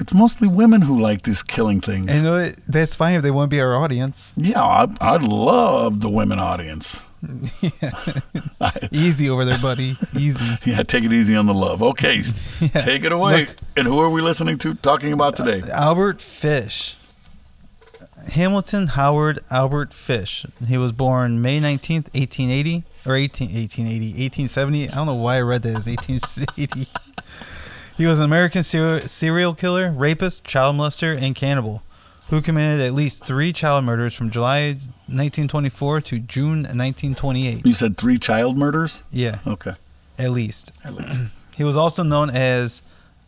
it's 0.00 0.14
mostly 0.14 0.48
women 0.48 0.82
who 0.82 1.00
like 1.00 1.22
these 1.22 1.42
killing 1.42 1.80
things. 1.80 2.08
And 2.14 2.24
know? 2.24 2.48
That's 2.68 2.94
fine 2.94 3.14
if 3.16 3.22
they 3.22 3.30
want 3.30 3.50
to 3.50 3.54
be 3.56 3.60
our 3.60 3.76
audience. 3.76 4.32
yeah, 4.36 4.62
I, 4.62 4.86
I 5.00 5.16
love 5.16 6.00
the 6.00 6.08
women 6.10 6.38
audience. 6.38 7.06
Easy 8.92 9.28
over 9.30 9.44
there, 9.44 9.58
buddy. 9.58 9.96
Easy. 10.16 10.44
Yeah, 10.64 10.82
take 10.82 11.04
it 11.04 11.12
easy 11.12 11.36
on 11.36 11.46
the 11.46 11.54
love. 11.54 11.82
Okay, 11.82 12.20
Yeah. 12.60 12.68
take 12.68 13.04
it 13.04 13.12
away. 13.12 13.40
Look. 13.46 13.56
and 13.76 13.86
who 13.86 13.98
are 14.00 14.10
we 14.10 14.20
listening 14.22 14.58
to 14.58 14.74
talking 14.74 15.12
about 15.12 15.36
today? 15.36 15.60
Albert 15.70 16.20
Fish. 16.22 16.96
Hamilton 18.32 18.88
Howard 18.88 19.38
Albert 19.50 19.92
Fish. 19.92 20.46
He 20.66 20.76
was 20.78 20.92
born 20.92 21.40
May 21.42 21.60
19th, 21.60 22.12
1880 22.14 22.84
or 23.06 23.16
18 23.16 23.48
1880, 23.48 24.06
1870. 24.22 24.88
I 24.88 24.94
don't 24.94 25.06
know 25.06 25.14
why 25.14 25.36
I 25.36 25.40
read 25.42 25.62
that 25.62 25.76
as 25.76 25.86
1880. 25.86 26.88
he 27.96 28.06
was 28.06 28.18
an 28.18 28.24
American 28.24 28.62
serial, 28.62 29.00
serial 29.00 29.54
killer, 29.54 29.90
rapist, 29.90 30.44
child 30.44 30.76
molester, 30.76 31.20
and 31.20 31.34
cannibal 31.34 31.82
who 32.30 32.40
committed 32.40 32.80
at 32.80 32.94
least 32.94 33.26
3 33.26 33.52
child 33.52 33.84
murders 33.84 34.14
from 34.14 34.30
July 34.30 34.68
1924 35.08 36.00
to 36.00 36.18
June 36.18 36.62
1928. 36.62 37.66
You 37.66 37.72
said 37.74 37.98
three 37.98 38.16
child 38.16 38.56
murders. 38.56 39.02
Yeah, 39.12 39.40
Okay, 39.46 39.72
at 40.18 40.30
least. 40.30 40.72
at 40.84 40.94
least. 40.94 41.32
He 41.54 41.62
was 41.62 41.76
also 41.76 42.02
known 42.02 42.30
as 42.30 42.82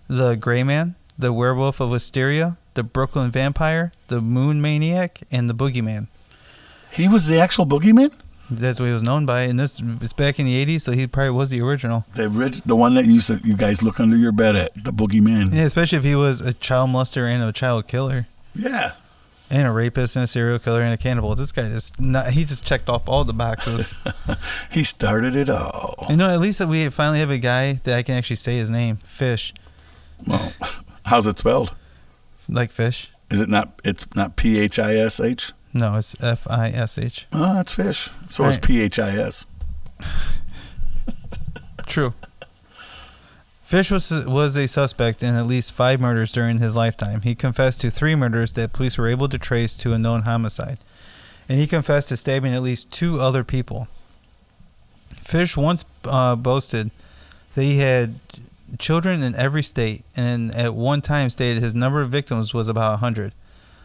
the 0.09 0.35
Gray 0.35 0.65
Man, 0.65 0.97
the 1.17 1.33
Werewolf 1.33 1.79
of 1.79 1.91
Wisteria, 1.91 2.57
the 2.77 2.85
Brooklyn 2.85 3.31
Vampire, 3.31 3.91
the 4.07 4.21
Moon 4.21 4.63
Maniac, 4.63 5.21
and 5.33 5.51
the 5.51 5.55
Boogeyman. 5.55 6.07
he 6.93 7.09
was 7.09 7.27
the 7.27 7.39
actual 7.41 7.67
boogeyman. 7.67 8.13
That's 8.49 8.79
what 8.79 8.87
he 8.87 8.93
was 8.93 9.03
known 9.03 9.27
by. 9.27 9.43
And 9.43 9.59
this 9.59 9.81
is 9.81 10.13
back 10.13 10.39
in 10.39 10.47
the 10.47 10.65
80s, 10.65 10.83
so 10.83 10.93
he 10.93 11.09
probably 11.09 11.31
was 11.31 11.51
the 11.51 11.61
original. 11.61 12.05
The 12.15 12.29
rich, 12.29 12.63
the 12.63 12.77
one 12.77 12.95
that 12.95 13.05
you 13.07 13.19
said 13.19 13.41
you 13.45 13.57
guys 13.57 13.83
look 13.83 13.99
under 13.99 14.17
your 14.17 14.31
bed 14.31 14.55
at, 14.55 14.73
the 14.75 14.93
boogeyman. 14.93 15.53
Yeah, 15.53 15.63
especially 15.65 15.99
if 15.99 16.05
he 16.05 16.15
was 16.15 16.41
a 16.41 16.53
child 16.55 16.91
molester 16.91 17.27
and 17.29 17.43
a 17.43 17.51
child 17.53 17.89
killer, 17.89 18.29
Yeah. 18.55 18.93
and 19.51 19.67
a 19.67 19.73
rapist 19.73 20.15
and 20.15 20.23
a 20.23 20.27
serial 20.29 20.61
killer 20.61 20.83
and 20.83 20.95
a 20.95 20.97
cannibal. 20.97 21.35
This 21.35 21.51
guy 21.51 21.69
just 21.71 22.01
not, 22.01 22.31
he 22.31 22.45
just 22.45 22.65
checked 22.65 22.89
off 22.89 23.09
all 23.09 23.25
the 23.25 23.35
boxes. 23.35 23.93
He 24.71 24.85
started 24.85 25.35
it 25.35 25.49
all. 25.51 26.07
you 26.11 26.17
know, 26.17 26.29
at 26.31 26.39
least 26.41 26.65
we 26.67 26.89
finally 26.91 27.19
have 27.21 27.31
a 27.31 27.39
guy 27.39 27.73
that 27.85 27.99
I 27.99 28.03
can 28.03 28.15
actually 28.15 28.37
say 28.37 28.59
his 28.59 28.69
name, 28.71 28.97
Fish, 28.97 29.55
Well, 30.27 30.53
how's 31.07 31.27
it 31.27 31.39
spelled? 31.39 31.75
Like 32.49 32.71
fish. 32.71 33.11
Is 33.31 33.41
it 33.41 33.49
not? 33.49 33.81
It's 33.85 34.07
not 34.15 34.37
P 34.37 34.59
H 34.59 34.79
I 34.79 34.95
S 34.97 35.21
H. 35.21 35.53
No, 35.75 35.97
it's 35.97 36.15
F 36.23 36.47
I 36.49 36.71
S 36.71 36.97
H. 36.99 37.27
Oh, 37.33 37.55
that's 37.55 37.73
fish. 37.73 38.11
So 38.29 38.45
it's 38.47 38.57
Right. 38.57 38.63
P 38.65 38.81
H 38.81 38.99
I 38.99 39.11
S. 39.11 39.47
True. 41.87 42.15
Fish 43.63 43.91
was 43.91 44.11
was 44.27 44.57
a 44.57 44.69
suspect 44.69 45.23
in 45.23 45.35
at 45.35 45.47
least 45.47 45.73
five 45.73 46.01
murders 46.01 46.31
during 46.33 46.59
his 46.59 46.77
lifetime. 46.77 47.23
He 47.23 47.35
confessed 47.35 47.81
to 47.81 47.91
three 47.91 48.15
murders 48.15 48.53
that 48.53 48.73
police 48.73 48.97
were 48.97 49.09
able 49.09 49.29
to 49.29 49.39
trace 49.39 49.77
to 49.79 49.93
a 49.93 49.99
known 49.99 50.23
homicide, 50.23 50.79
and 51.49 51.59
he 51.59 51.67
confessed 51.67 52.11
to 52.11 52.17
stabbing 52.17 52.55
at 52.55 52.63
least 52.63 52.93
two 52.93 53.21
other 53.21 53.43
people. 53.43 53.89
Fish 55.17 55.57
once 55.57 55.85
uh, 56.05 56.37
boasted 56.37 56.93
that 57.57 57.63
he 57.63 57.79
had 57.79 58.15
children 58.79 59.23
in 59.23 59.35
every 59.37 59.63
state, 59.63 60.05
and 60.17 60.55
at 60.55 60.75
one 60.75 61.01
time 61.01 61.31
stated 61.31 61.63
his 61.63 61.75
number 61.75 62.01
of 62.01 62.11
victims 62.11 62.55
was 62.55 62.69
about 62.69 63.01
hundred. 63.01 63.33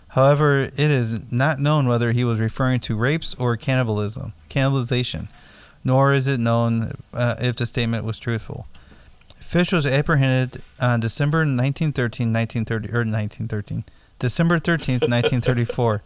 However, 0.09 0.63
it 0.63 0.77
is 0.77 1.31
not 1.31 1.59
known 1.59 1.87
whether 1.87 2.11
he 2.11 2.23
was 2.23 2.37
referring 2.39 2.81
to 2.81 2.97
rapes 2.97 3.33
or 3.35 3.55
cannibalism, 3.55 4.33
cannibalization, 4.49 5.29
nor 5.85 6.11
is 6.11 6.27
it 6.27 6.39
known 6.39 6.93
uh, 7.13 7.35
if 7.39 7.55
the 7.55 7.65
statement 7.65 8.03
was 8.03 8.19
truthful. 8.19 8.67
Fish 9.39 9.71
was 9.71 9.85
apprehended 9.85 10.61
on 10.79 10.99
December 10.99 11.39
1913, 11.39 12.31
1930, 12.33 12.87
or 12.89 13.03
1913, 13.05 13.83
December 14.19 14.59
13th, 14.59 15.07
1934, 15.07 16.01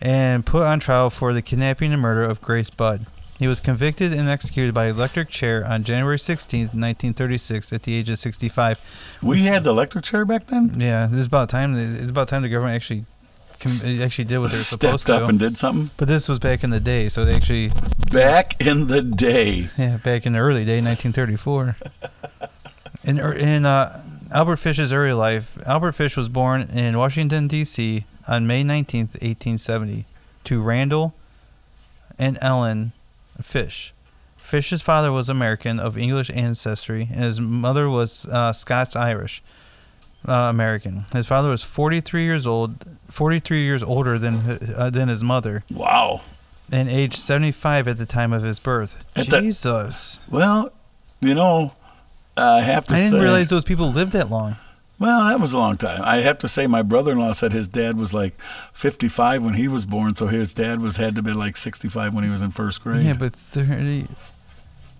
and 0.00 0.46
put 0.46 0.62
on 0.62 0.78
trial 0.78 1.10
for 1.10 1.32
the 1.32 1.42
kidnapping 1.42 1.92
and 1.92 2.02
murder 2.02 2.22
of 2.22 2.40
Grace 2.40 2.70
Budd. 2.70 3.06
He 3.38 3.46
was 3.46 3.60
convicted 3.60 4.12
and 4.14 4.28
executed 4.28 4.72
by 4.74 4.86
electric 4.86 5.28
chair 5.28 5.66
on 5.66 5.84
January 5.84 6.16
16th, 6.16 6.72
1936, 6.72 7.72
at 7.72 7.82
the 7.82 7.94
age 7.94 8.08
of 8.08 8.18
65. 8.18 9.18
We 9.22 9.42
had 9.42 9.64
the 9.64 9.70
electric 9.70 10.04
chair 10.04 10.24
back 10.24 10.46
then. 10.46 10.80
Yeah, 10.80 11.08
it's 11.12 11.26
about 11.26 11.50
time. 11.50 11.74
It's 11.76 12.10
about 12.10 12.28
time 12.28 12.42
the 12.42 12.48
government 12.48 12.74
actually 12.76 13.04
actually 14.02 14.24
did 14.24 14.38
what 14.38 14.50
they're 14.50 14.58
supposed 14.60 15.00
Stepped 15.02 15.18
to. 15.18 15.24
up 15.24 15.30
and 15.30 15.38
did 15.38 15.56
something. 15.56 15.90
but 15.96 16.08
this 16.08 16.28
was 16.28 16.38
back 16.38 16.62
in 16.62 16.70
the 16.70 16.80
day, 16.80 17.08
so 17.08 17.24
they 17.24 17.34
actually, 17.34 17.70
Back 18.12 18.60
in 18.60 18.86
the 18.86 19.00
day. 19.02 19.70
yeah, 19.78 19.96
back 19.98 20.24
in 20.26 20.34
the 20.34 20.38
early 20.38 20.64
day, 20.64 20.80
1934. 20.82 21.76
in 23.04 23.18
er- 23.20 23.32
in 23.32 23.64
uh, 23.66 24.02
Albert 24.30 24.56
Fish's 24.56 24.92
early 24.92 25.12
life, 25.14 25.56
Albert 25.66 25.92
Fish 25.92 26.16
was 26.16 26.28
born 26.28 26.62
in 26.62 26.96
Washington 26.98 27.48
D.C. 27.48 28.04
on 28.28 28.46
May 28.46 28.62
19th, 28.62 29.12
1870, 29.22 30.04
to 30.44 30.60
Randall 30.62 31.14
and 32.18 32.38
Ellen 32.42 32.92
Fish. 33.42 33.92
Fish's 34.36 34.80
father 34.82 35.10
was 35.10 35.28
American 35.28 35.80
of 35.80 35.98
English 35.98 36.30
ancestry, 36.30 37.08
and 37.12 37.22
his 37.24 37.40
mother 37.40 37.88
was 37.88 38.26
uh, 38.26 38.52
Scots 38.52 38.94
Irish 38.94 39.42
uh, 40.28 40.32
American. 40.32 41.04
His 41.12 41.26
father 41.26 41.48
was 41.48 41.62
43 41.64 42.22
years 42.24 42.46
old, 42.46 42.84
43 43.10 43.62
years 43.64 43.82
older 43.82 44.18
than 44.18 44.58
uh, 44.76 44.90
than 44.90 45.08
his 45.08 45.22
mother, 45.24 45.64
Wow. 45.70 46.20
and 46.70 46.88
aged 46.88 47.16
75 47.16 47.88
at 47.88 47.98
the 47.98 48.06
time 48.06 48.32
of 48.32 48.42
his 48.44 48.58
birth. 48.60 49.04
At 49.16 49.26
the- 49.28 49.40
Jesus, 49.40 50.20
Well, 50.30 50.70
you 51.20 51.34
know, 51.34 51.72
I 52.36 52.60
have 52.60 52.86
to 52.86 52.94
I 52.94 52.98
didn't 52.98 53.12
say. 53.18 53.20
realize 53.20 53.48
those 53.50 53.64
people 53.64 53.90
lived 53.90 54.12
that 54.12 54.30
long. 54.30 54.56
Well, 54.98 55.26
that 55.28 55.40
was 55.40 55.52
a 55.52 55.58
long 55.58 55.74
time. 55.74 56.00
I 56.02 56.16
have 56.22 56.38
to 56.38 56.48
say, 56.48 56.66
my 56.66 56.82
brother-in-law 56.82 57.32
said 57.32 57.52
his 57.52 57.68
dad 57.68 57.98
was 57.98 58.14
like 58.14 58.34
55 58.72 59.44
when 59.44 59.54
he 59.54 59.68
was 59.68 59.84
born, 59.84 60.14
so 60.16 60.26
his 60.26 60.54
dad 60.54 60.80
was 60.80 60.96
had 60.96 61.14
to 61.16 61.22
be 61.22 61.34
like 61.34 61.56
65 61.56 62.14
when 62.14 62.24
he 62.24 62.30
was 62.30 62.40
in 62.40 62.50
first 62.50 62.82
grade. 62.82 63.02
Yeah, 63.02 63.12
but 63.12 63.34
30. 63.34 64.06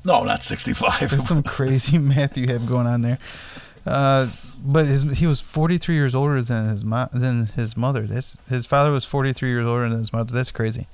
no, 0.05 0.25
not 0.25 0.43
65. 0.43 1.11
There's 1.11 1.27
some 1.27 1.43
crazy 1.45 1.97
math 1.99 2.37
you 2.37 2.47
have 2.49 2.67
going 2.67 2.87
on 2.87 3.01
there. 3.01 3.19
Uh, 3.87 4.29
but 4.63 4.85
his 4.87 5.19
he 5.19 5.27
was 5.27 5.41
43 5.41 5.95
years 5.95 6.15
older 6.15 6.43
than 6.43 6.69
his 6.69 6.85
mo- 6.85 7.09
than 7.13 7.47
his 7.47 7.77
mother. 7.77 8.03
That's 8.03 8.37
his 8.49 8.67
father 8.67 8.91
was 8.91 9.05
43 9.07 9.49
years 9.49 9.67
older 9.67 9.89
than 9.89 9.99
his 9.99 10.13
mother. 10.13 10.33
That's 10.33 10.51
crazy. 10.51 10.89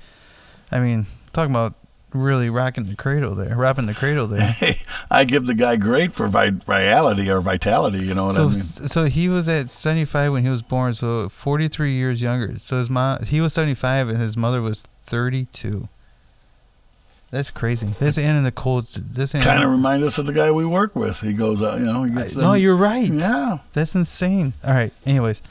I 0.71 0.79
mean, 0.79 1.07
talking 1.33 1.51
about 1.51 1.73
really 2.13 2.49
rocking 2.49 2.85
the 2.85 2.95
cradle 2.95 3.35
there, 3.35 3.55
wrapping 3.55 3.85
the 3.87 3.93
cradle 3.93 4.27
there. 4.27 4.51
Hey, 4.51 4.75
I 5.11 5.23
give 5.25 5.45
the 5.47 5.53
guy 5.53 5.75
great 5.75 6.11
for 6.11 6.27
vi- 6.27 6.49
vitality 6.51 7.29
or 7.29 7.41
vitality. 7.41 7.99
You 7.99 8.13
know 8.13 8.25
what 8.27 8.37
I 8.37 8.37
So, 8.37 8.43
mean? 8.45 8.87
so 8.87 9.05
he 9.05 9.29
was 9.29 9.47
at 9.49 9.69
75 9.69 10.31
when 10.33 10.43
he 10.43 10.49
was 10.49 10.61
born. 10.61 10.93
So 10.93 11.29
43 11.29 11.91
years 11.93 12.21
younger. 12.21 12.59
So 12.59 12.77
his 12.77 12.89
mom, 12.89 13.23
he 13.23 13.41
was 13.41 13.53
75 13.53 14.09
and 14.09 14.17
his 14.19 14.35
mother 14.37 14.61
was 14.61 14.83
32. 15.03 15.87
That's 17.31 17.49
crazy. 17.49 17.87
This 17.99 18.17
ain't 18.19 18.37
in 18.37 18.43
the 18.43 18.51
cold. 18.51 18.87
This 18.93 19.33
ain't 19.33 19.43
Kind 19.43 19.63
of 19.63 19.71
remind 19.71 20.03
us 20.03 20.19
of 20.19 20.27
the 20.27 20.33
guy 20.33 20.51
we 20.51 20.65
work 20.65 20.95
with. 20.95 21.21
He 21.21 21.33
goes 21.33 21.63
out, 21.63 21.79
you 21.79 21.85
know, 21.85 22.03
he 22.03 22.11
I- 22.11 22.15
gets. 22.15 22.35
no, 22.35 22.53
you're 22.53 22.75
right. 22.75 23.07
Yeah. 23.09 23.57
That's 23.73 23.95
insane. 23.95 24.53
All 24.63 24.73
right. 24.73 24.93
Anyways, 25.05 25.41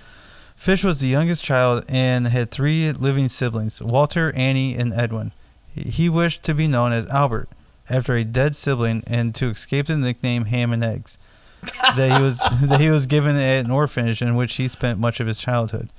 Fish 0.54 0.84
was 0.84 1.00
the 1.00 1.08
youngest 1.08 1.42
child 1.44 1.84
and 1.88 2.28
had 2.28 2.52
three 2.52 2.92
living 2.92 3.26
siblings: 3.26 3.82
Walter, 3.82 4.32
Annie, 4.36 4.76
and 4.76 4.94
Edwin. 4.94 5.32
He- 5.74 5.90
He 5.90 6.08
wished 6.08 6.42
to 6.44 6.54
be 6.54 6.66
known 6.68 6.92
as 6.92 7.08
Albert 7.08 7.48
after 7.90 8.14
a 8.14 8.24
dead 8.24 8.54
sibling 8.56 9.02
and 9.06 9.34
to 9.36 9.48
escape 9.50 9.86
the 9.86 9.96
nickname 9.96 10.46
Ham 10.46 10.72
and 10.72 10.84
Eggs 10.84 11.18
that 11.96 12.16
he 12.16 12.22
was 12.22 12.38
that 12.62 12.80
he 12.80 12.88
was 12.90 13.06
given 13.06 13.36
at 13.36 13.64
an 13.64 13.70
orphanage 13.70 14.22
in 14.22 14.34
which 14.36 14.54
he 14.54 14.66
spent 14.68 14.98
much 14.98 15.20
of 15.20 15.26
his 15.26 15.38
childhood. 15.38 15.90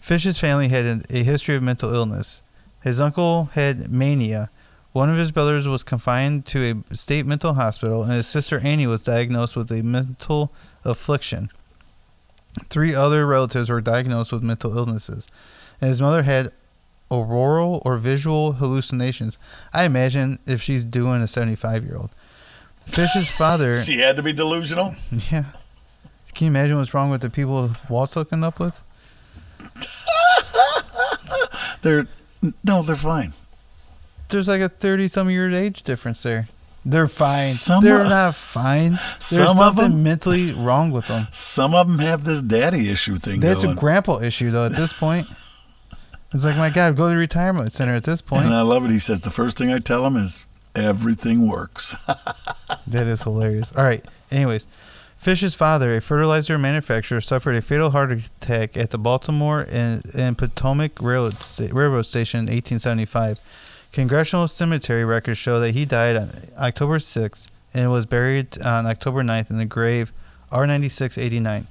Fish's 0.00 0.38
family 0.38 0.68
had 0.68 1.04
a 1.10 1.22
history 1.24 1.56
of 1.56 1.62
mental 1.62 1.92
illness. 1.92 2.42
His 2.82 3.00
uncle 3.00 3.46
had 3.54 3.90
mania. 3.90 4.48
One 4.92 5.10
of 5.10 5.18
his 5.18 5.32
brothers 5.32 5.66
was 5.68 5.82
confined 5.84 6.46
to 6.46 6.82
a 6.90 6.96
state 6.96 7.26
mental 7.26 7.54
hospital, 7.54 8.02
and 8.04 8.12
his 8.12 8.26
sister 8.26 8.60
Annie 8.60 8.86
was 8.86 9.02
diagnosed 9.04 9.56
with 9.56 9.70
a 9.72 9.82
mental 9.82 10.52
affliction. 10.84 11.48
Three 12.70 12.94
other 12.94 13.26
relatives 13.26 13.68
were 13.68 13.80
diagnosed 13.82 14.32
with 14.32 14.42
mental 14.42 14.76
illnesses, 14.78 15.26
and 15.80 15.88
his 15.88 16.00
mother 16.00 16.22
had 16.22 16.50
auroral 17.10 17.82
or 17.84 17.96
visual 17.96 18.52
hallucinations. 18.54 19.38
I 19.72 19.84
imagine 19.84 20.38
if 20.46 20.60
she's 20.62 20.84
doing 20.84 21.22
a 21.22 21.26
75 21.28 21.84
year 21.84 21.96
old. 21.96 22.10
Fish's 22.86 23.28
father, 23.28 23.80
She 23.82 23.98
had 23.98 24.16
to 24.16 24.22
be 24.22 24.32
delusional. 24.32 24.94
yeah. 25.30 25.44
Can 26.34 26.44
you 26.46 26.50
imagine 26.50 26.76
what's 26.76 26.92
wrong 26.92 27.10
with 27.10 27.22
the 27.22 27.30
people 27.30 27.70
Walt's 27.88 28.14
hooking 28.14 28.44
up 28.44 28.60
with? 28.60 28.82
They're 31.82 32.06
no, 32.62 32.82
they're 32.82 32.94
fine. 32.96 33.32
There's 34.28 34.48
like 34.48 34.60
a 34.60 34.68
30 34.68 35.08
some 35.08 35.30
year 35.30 35.50
age 35.50 35.82
difference 35.82 36.22
there. 36.22 36.48
They're 36.84 37.08
fine. 37.08 37.46
Some 37.48 37.82
They're 37.82 38.02
of- 38.02 38.08
not 38.08 38.34
fine. 38.34 38.92
There's 38.92 39.18
some 39.18 39.48
of 39.48 39.56
something 39.56 39.90
them- 39.92 40.02
mentally 40.02 40.52
wrong 40.52 40.90
with 40.92 41.08
them. 41.08 41.26
Some 41.30 41.74
of 41.74 41.88
them 41.88 41.98
have 41.98 42.24
this 42.24 42.42
daddy 42.42 42.88
issue 42.90 43.14
thing 43.16 43.40
That's 43.40 43.62
going. 43.64 43.76
a 43.76 43.80
grandpa 43.80 44.20
issue 44.20 44.50
though. 44.50 44.66
At 44.66 44.72
this 44.72 44.92
point, 44.92 45.26
it's 46.36 46.44
like 46.44 46.56
my 46.56 46.70
God, 46.70 46.96
go 46.96 47.06
to 47.06 47.10
the 47.10 47.16
retirement 47.16 47.72
center. 47.72 47.94
At 47.94 48.04
this 48.04 48.20
point. 48.20 48.44
and 48.44 48.54
I 48.54 48.62
love 48.62 48.84
it. 48.84 48.90
He 48.90 48.98
says 48.98 49.22
the 49.22 49.30
first 49.30 49.58
thing 49.58 49.72
I 49.72 49.78
tell 49.78 50.06
him 50.06 50.16
is 50.16 50.46
everything 50.74 51.48
works. 51.48 51.96
that 52.86 53.06
is 53.06 53.22
hilarious. 53.22 53.72
All 53.76 53.84
right. 53.84 54.04
Anyways, 54.30 54.66
Fish's 55.16 55.54
father, 55.54 55.96
a 55.96 56.00
fertilizer 56.00 56.58
manufacturer, 56.58 57.20
suffered 57.20 57.56
a 57.56 57.62
fatal 57.62 57.90
heart 57.90 58.12
attack 58.12 58.76
at 58.76 58.90
the 58.90 58.98
Baltimore 58.98 59.66
and, 59.70 60.02
and 60.14 60.36
Potomac 60.36 61.00
Railroad, 61.00 61.36
Railroad 61.58 62.02
Station 62.02 62.40
in 62.40 62.54
1875, 62.54 63.38
Congressional 63.92 64.46
Cemetery 64.46 65.04
records 65.04 65.38
show 65.38 65.58
that 65.58 65.72
he 65.72 65.84
died 65.84 66.16
on 66.16 66.30
October 66.58 66.98
6th 66.98 67.48
and 67.72 67.90
was 67.90 68.06
buried 68.06 68.60
on 68.62 68.86
October 68.86 69.22
9th 69.22 69.50
in 69.50 69.56
the 69.56 69.64
grave 69.64 70.12
R9689. 70.52 71.66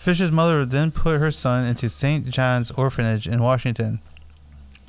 Fish's 0.00 0.32
mother 0.32 0.64
then 0.64 0.90
put 0.92 1.20
her 1.20 1.30
son 1.30 1.66
into 1.66 1.90
St. 1.90 2.26
John's 2.30 2.70
Orphanage 2.70 3.28
in 3.28 3.42
Washington, 3.42 4.00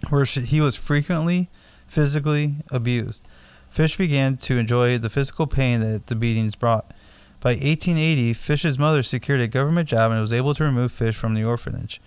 where 0.08 0.26
she, 0.26 0.40
he 0.40 0.62
was 0.62 0.78
frequently 0.78 1.50
physically 1.86 2.56
abused. 2.72 3.28
Fish 3.68 3.98
began 3.98 4.38
to 4.38 4.58
enjoy 4.58 4.98
the 4.98 5.10
physical 5.10 5.48
pain 5.48 5.82
that 5.82 6.08
the 6.08 6.16
beatings 6.16 6.56
brought. 6.56 6.94
By 7.42 7.56
1880, 7.56 8.32
Fish's 8.32 8.80
mother 8.80 9.04
secured 9.04 9.42
a 9.42 9.50
government 9.50 9.90
job 9.90 10.14
and 10.14 10.22
was 10.22 10.32
able 10.32 10.54
to 10.54 10.64
remove 10.64 10.94
Fish 10.94 11.18
from 11.18 11.34
the 11.34 11.44
orphanage. 11.44 12.00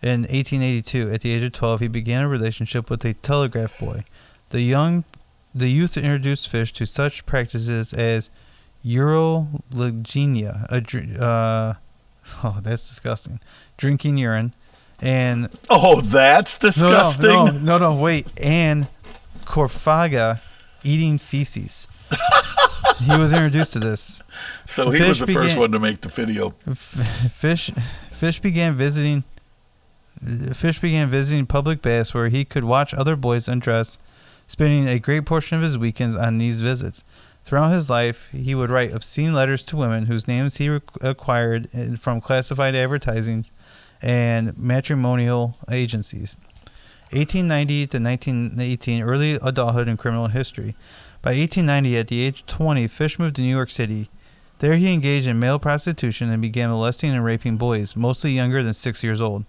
In 0.00 0.20
1882, 0.20 1.10
at 1.10 1.22
the 1.22 1.32
age 1.32 1.42
of 1.42 1.50
12, 1.50 1.80
he 1.80 1.88
began 1.88 2.22
a 2.22 2.28
relationship 2.28 2.88
with 2.88 3.04
a 3.04 3.14
telegraph 3.14 3.76
boy. 3.80 4.04
The 4.50 4.62
young, 4.62 5.02
the 5.52 5.68
youth 5.68 5.96
introduced 5.96 6.48
Fish 6.48 6.72
to 6.74 6.86
such 6.86 7.26
practices 7.26 7.92
as 7.92 8.30
urolagnia, 8.84 10.66
a, 10.70 11.24
uh, 11.24 11.74
oh, 12.44 12.58
that's 12.62 12.88
disgusting, 12.88 13.40
drinking 13.76 14.18
urine, 14.18 14.52
and 15.00 15.48
Oh, 15.70 16.00
that's 16.00 16.58
disgusting. 16.58 17.28
no, 17.28 17.46
no, 17.46 17.58
no, 17.58 17.78
no, 17.78 17.94
wait, 17.94 18.26
and 18.42 18.86
Corfaga 19.44 20.40
eating 20.84 21.18
feces. 21.18 21.86
he 23.00 23.16
was 23.18 23.32
introduced 23.32 23.72
to 23.72 23.78
this. 23.78 24.20
So 24.66 24.90
he 24.90 24.98
Fish 24.98 25.08
was 25.08 25.20
the 25.20 25.32
first 25.32 25.58
one 25.58 25.72
to 25.72 25.78
make 25.78 26.00
the 26.02 26.08
video. 26.08 26.50
Fish, 26.74 27.70
fish 28.10 28.40
began 28.40 28.74
visiting. 28.74 29.24
Fish 30.52 30.78
began 30.78 31.08
visiting 31.08 31.46
public 31.46 31.82
baths 31.82 32.14
where 32.14 32.28
he 32.28 32.44
could 32.44 32.64
watch 32.64 32.94
other 32.94 33.16
boys 33.16 33.48
undress, 33.48 33.98
spending 34.46 34.88
a 34.88 34.98
great 35.00 35.24
portion 35.26 35.56
of 35.56 35.62
his 35.64 35.76
weekends 35.76 36.14
on 36.14 36.38
these 36.38 36.60
visits. 36.60 37.02
Throughout 37.44 37.70
his 37.72 37.90
life, 37.90 38.28
he 38.32 38.54
would 38.54 38.70
write 38.70 38.92
obscene 38.92 39.34
letters 39.34 39.64
to 39.66 39.76
women 39.76 40.06
whose 40.06 40.28
names 40.28 40.56
he 40.56 40.68
acquired 41.00 41.68
in- 41.72 41.96
from 41.96 42.20
classified 42.20 42.74
advertisings 42.74 43.50
and 44.00 44.56
matrimonial 44.56 45.56
agencies. 45.70 46.36
1890 47.12 47.86
to 47.88 47.98
1918, 48.00 49.02
early 49.02 49.32
adulthood 49.42 49.86
and 49.88 49.98
criminal 49.98 50.28
history. 50.28 50.74
By 51.20 51.30
1890, 51.34 51.98
at 51.98 52.08
the 52.08 52.22
age 52.22 52.40
of 52.40 52.46
20, 52.46 52.88
Fish 52.88 53.18
moved 53.18 53.36
to 53.36 53.42
New 53.42 53.54
York 53.54 53.70
City. 53.70 54.08
There 54.60 54.74
he 54.76 54.92
engaged 54.92 55.26
in 55.26 55.38
male 55.38 55.58
prostitution 55.58 56.30
and 56.30 56.40
began 56.40 56.70
molesting 56.70 57.10
and 57.10 57.24
raping 57.24 57.56
boys, 57.58 57.94
mostly 57.96 58.30
younger 58.32 58.62
than 58.62 58.72
six 58.74 59.02
years 59.02 59.20
old. 59.20 59.44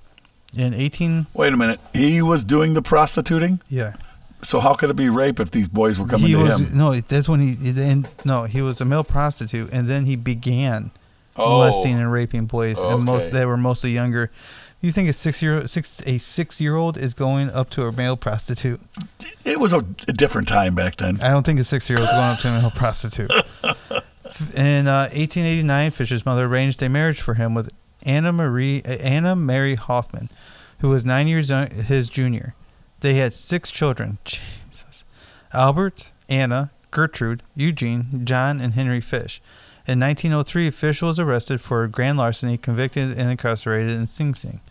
In 0.58 0.74
18, 0.74 1.28
Wait 1.34 1.54
a 1.54 1.58
minute. 1.58 1.80
He 1.94 2.22
was 2.22 2.44
doing 2.44 2.74
the 2.74 2.82
prostituting? 2.82 3.62
yeah, 3.70 3.94
So 4.44 4.60
how 4.60 4.74
could 4.74 4.89
it 4.89 4.96
be 4.96 5.10
rape 5.10 5.39
if 5.39 5.52
these 5.52 5.68
boys 5.68 5.98
were 6.00 6.06
coming 6.08 6.28
he 6.28 6.34
to 6.34 6.44
was 6.44 6.72
him? 6.72 6.78
no. 6.78 6.94
That's 7.00 7.28
when 7.30 7.39
he 7.39 7.54
then 7.54 8.08
no, 8.26 8.44
he 8.44 8.62
was 8.62 8.82
a 8.82 8.86
male 8.86 9.04
prostitute, 9.04 9.70
and 9.72 9.88
then 9.88 10.06
he 10.06 10.16
began 10.16 10.91
Oh, 11.36 11.50
molesting 11.50 12.00
and 12.00 12.12
raping 12.12 12.46
boys, 12.46 12.80
and 12.84 13.04
most 13.04 13.32
they 13.32 13.44
were 13.46 13.58
mostly 13.58 13.91
younger. 13.91 14.30
You 14.82 14.91
think 14.91 15.10
a 15.10 15.14
six 15.14 15.41
year 15.41 15.66
six 15.68 16.02
a 16.06 16.18
six 16.20 16.62
year 16.62 16.76
old 16.76 16.96
is 16.98 17.14
going 17.16 17.50
up 17.50 17.70
to 17.72 17.86
a 17.86 17.91
male 17.91 18.18
prostitute? 18.18 18.80
it 19.46 19.60
was 19.60 19.74
a, 19.74 19.78
a 19.80 20.14
different 20.14 20.48
time 20.48 20.76
back 20.76 20.98
then. 20.98 21.20
I 21.22 21.30
don't 21.30 21.44
think 21.44 21.60
a 21.60 21.64
six 21.64 21.89
year 21.89 21.98
old 21.98 22.08
is 22.08 22.12
going 22.14 22.30
up 22.30 22.39
to 22.39 22.50
a 22.50 22.60
male 22.62 22.72
prostitute. 22.76 23.32
In 24.56 24.88
uh, 24.88 25.10
1889, 25.14 25.91
Fisher's 25.91 26.26
mother 26.26 26.46
arranged 26.46 26.82
a 26.84 26.89
marriage 26.89 27.22
for 27.22 27.36
him 27.36 27.54
with 27.54 27.72
Anna 28.04 28.32
Marie 28.32 28.82
uh, 28.86 28.89
Anna 29.02 29.36
Mary 29.36 29.76
Hoffman, 29.76 30.30
who 30.80 30.89
was 30.89 31.06
nine 31.06 31.28
years 31.28 31.50
young, 31.50 31.70
his 31.70 32.10
junior. 32.10 32.54
They 33.04 33.16
had 33.16 33.34
six 33.34 33.70
children. 33.70 34.18
Jesus, 34.24 35.04
Albert, 35.51 36.14
Anna, 36.30 36.72
Gertrude, 36.89 37.43
Eugene, 37.54 38.22
John, 38.24 38.62
and 38.62 38.76
Henry 38.76 39.01
Fish. 39.01 39.41
In 39.86 39.99
1903, 39.99 40.72
Fish 40.72 41.01
was 41.01 41.20
arrested 41.20 41.60
for 41.60 41.86
grand 41.89 42.18
larceny, 42.18 42.58
convicted, 42.58 43.20
and 43.20 43.30
incarcerated 43.30 43.91
in 43.91 44.06
Sing 44.06 44.34
Sing. 44.34 44.62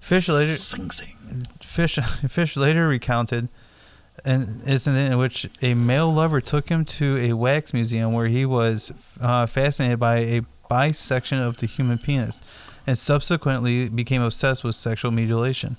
Fish 0.00 0.28
later 0.28 0.50
Sing 0.50 0.90
Sing. 0.90 1.46
Fish 1.60 1.94
Fish 2.28 2.56
later 2.56 2.88
recounted 2.88 3.48
an 4.24 4.60
incident 4.66 5.12
in 5.12 5.18
which 5.18 5.48
a 5.62 5.74
male 5.74 6.12
lover 6.12 6.40
took 6.40 6.70
him 6.70 6.84
to 6.84 7.16
a 7.18 7.34
wax 7.34 7.72
museum 7.72 8.12
where 8.12 8.26
he 8.26 8.44
was 8.44 8.90
uh, 9.20 9.46
fascinated 9.46 10.00
by 10.00 10.16
a 10.16 10.40
bisection 10.68 11.40
of 11.40 11.58
the 11.58 11.66
human 11.66 11.98
penis, 11.98 12.42
and 12.88 12.98
subsequently 12.98 13.88
became 13.88 14.20
obsessed 14.20 14.64
with 14.64 14.74
sexual 14.74 15.12
mutilation. 15.12 15.76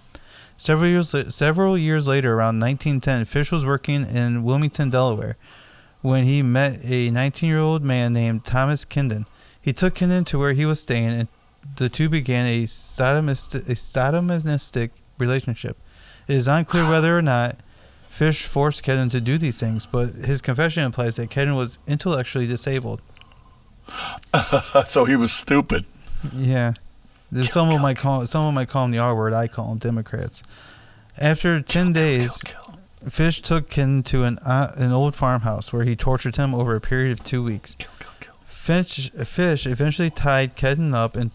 Several 0.59 0.89
years 0.89 1.15
several 1.33 1.77
years 1.77 2.05
later, 2.05 2.33
around 2.33 2.59
1910, 2.59 3.23
Fish 3.23 3.49
was 3.49 3.65
working 3.65 4.05
in 4.05 4.43
Wilmington, 4.43 4.89
Delaware, 4.89 5.37
when 6.01 6.25
he 6.25 6.41
met 6.41 6.81
a 6.83 7.09
19-year-old 7.09 7.81
man 7.81 8.11
named 8.11 8.43
Thomas 8.43 8.83
Kindon. 8.83 9.25
He 9.61 9.71
took 9.71 9.95
Kindon 9.95 10.25
to 10.25 10.37
where 10.37 10.51
he 10.51 10.65
was 10.65 10.81
staying, 10.81 11.11
and 11.11 11.27
the 11.77 11.87
two 11.87 12.09
began 12.09 12.45
a 12.45 12.63
sodomistic, 12.63 13.69
a 13.69 13.75
sodomistic 13.75 14.89
relationship. 15.17 15.77
It 16.27 16.35
is 16.35 16.49
unclear 16.49 16.89
whether 16.89 17.17
or 17.17 17.21
not 17.21 17.55
Fish 18.09 18.43
forced 18.43 18.83
Kedden 18.83 19.09
to 19.11 19.21
do 19.21 19.37
these 19.37 19.61
things, 19.61 19.85
but 19.85 20.09
his 20.09 20.41
confession 20.41 20.83
implies 20.83 21.15
that 21.15 21.29
Kedden 21.29 21.55
was 21.55 21.79
intellectually 21.87 22.47
disabled. 22.47 23.01
so 24.85 25.05
he 25.05 25.15
was 25.15 25.31
stupid. 25.31 25.85
Yeah, 26.35 26.73
There's 27.31 27.55
of 27.55 27.81
might 27.81 27.97
call 27.97 28.25
someone 28.25 28.53
might 28.53 28.69
call 28.69 28.83
them 28.83 28.91
the 28.91 28.99
R 28.99 29.15
word. 29.15 29.33
I 29.33 29.47
call 29.47 29.69
them 29.69 29.77
Democrats. 29.77 30.43
After 31.17 31.61
ten 31.61 31.93
days, 31.93 32.41
Fish 33.07 33.41
took 33.41 33.69
Kedden 33.69 34.03
to 34.05 34.23
an 34.23 34.39
uh, 34.39 34.73
an 34.75 34.91
old 34.91 35.15
farmhouse 35.15 35.71
where 35.71 35.83
he 35.83 35.95
tortured 35.95 36.35
him 36.37 36.55
over 36.55 36.75
a 36.75 36.81
period 36.81 37.11
of 37.11 37.23
two 37.23 37.41
weeks. 37.41 37.75
Fish 38.45 39.11
Fish 39.11 39.65
eventually 39.65 40.09
tied 40.09 40.55
Kedden 40.55 40.93
up 40.93 41.15
and 41.15 41.31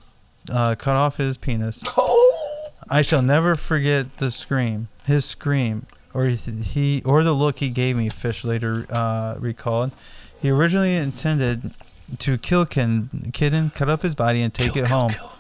uh, 0.51 0.75
cut 0.75 0.97
off 0.97 1.17
his 1.17 1.37
penis. 1.37 1.83
Oh, 1.97 2.71
I 2.91 3.01
shall 3.01 3.23
never 3.23 3.57
forget 3.57 4.19
the 4.19 4.31
scream, 4.31 4.89
his 5.07 5.25
scream, 5.25 5.87
or 6.13 6.27
he, 6.27 7.03
or 7.07 7.25
the 7.25 7.33
look 7.33 7.61
he 7.61 7.71
gave 7.71 7.97
me. 7.97 8.11
Fish 8.11 8.45
later 8.45 8.87
uh, 8.91 9.37
recalled. 9.39 9.91
He 10.39 10.51
originally 10.51 10.95
intended 10.95 11.71
to 12.19 12.37
kill 12.37 12.67
Ken, 12.67 13.31
Kidden, 13.33 13.71
cut 13.71 13.89
up 13.89 14.03
his 14.03 14.15
body, 14.15 14.43
and 14.43 14.53
take 14.53 14.75
kill, 14.75 14.85
it 14.85 14.89
kill, 14.89 14.99
home, 14.99 15.11
kill. 15.13 15.33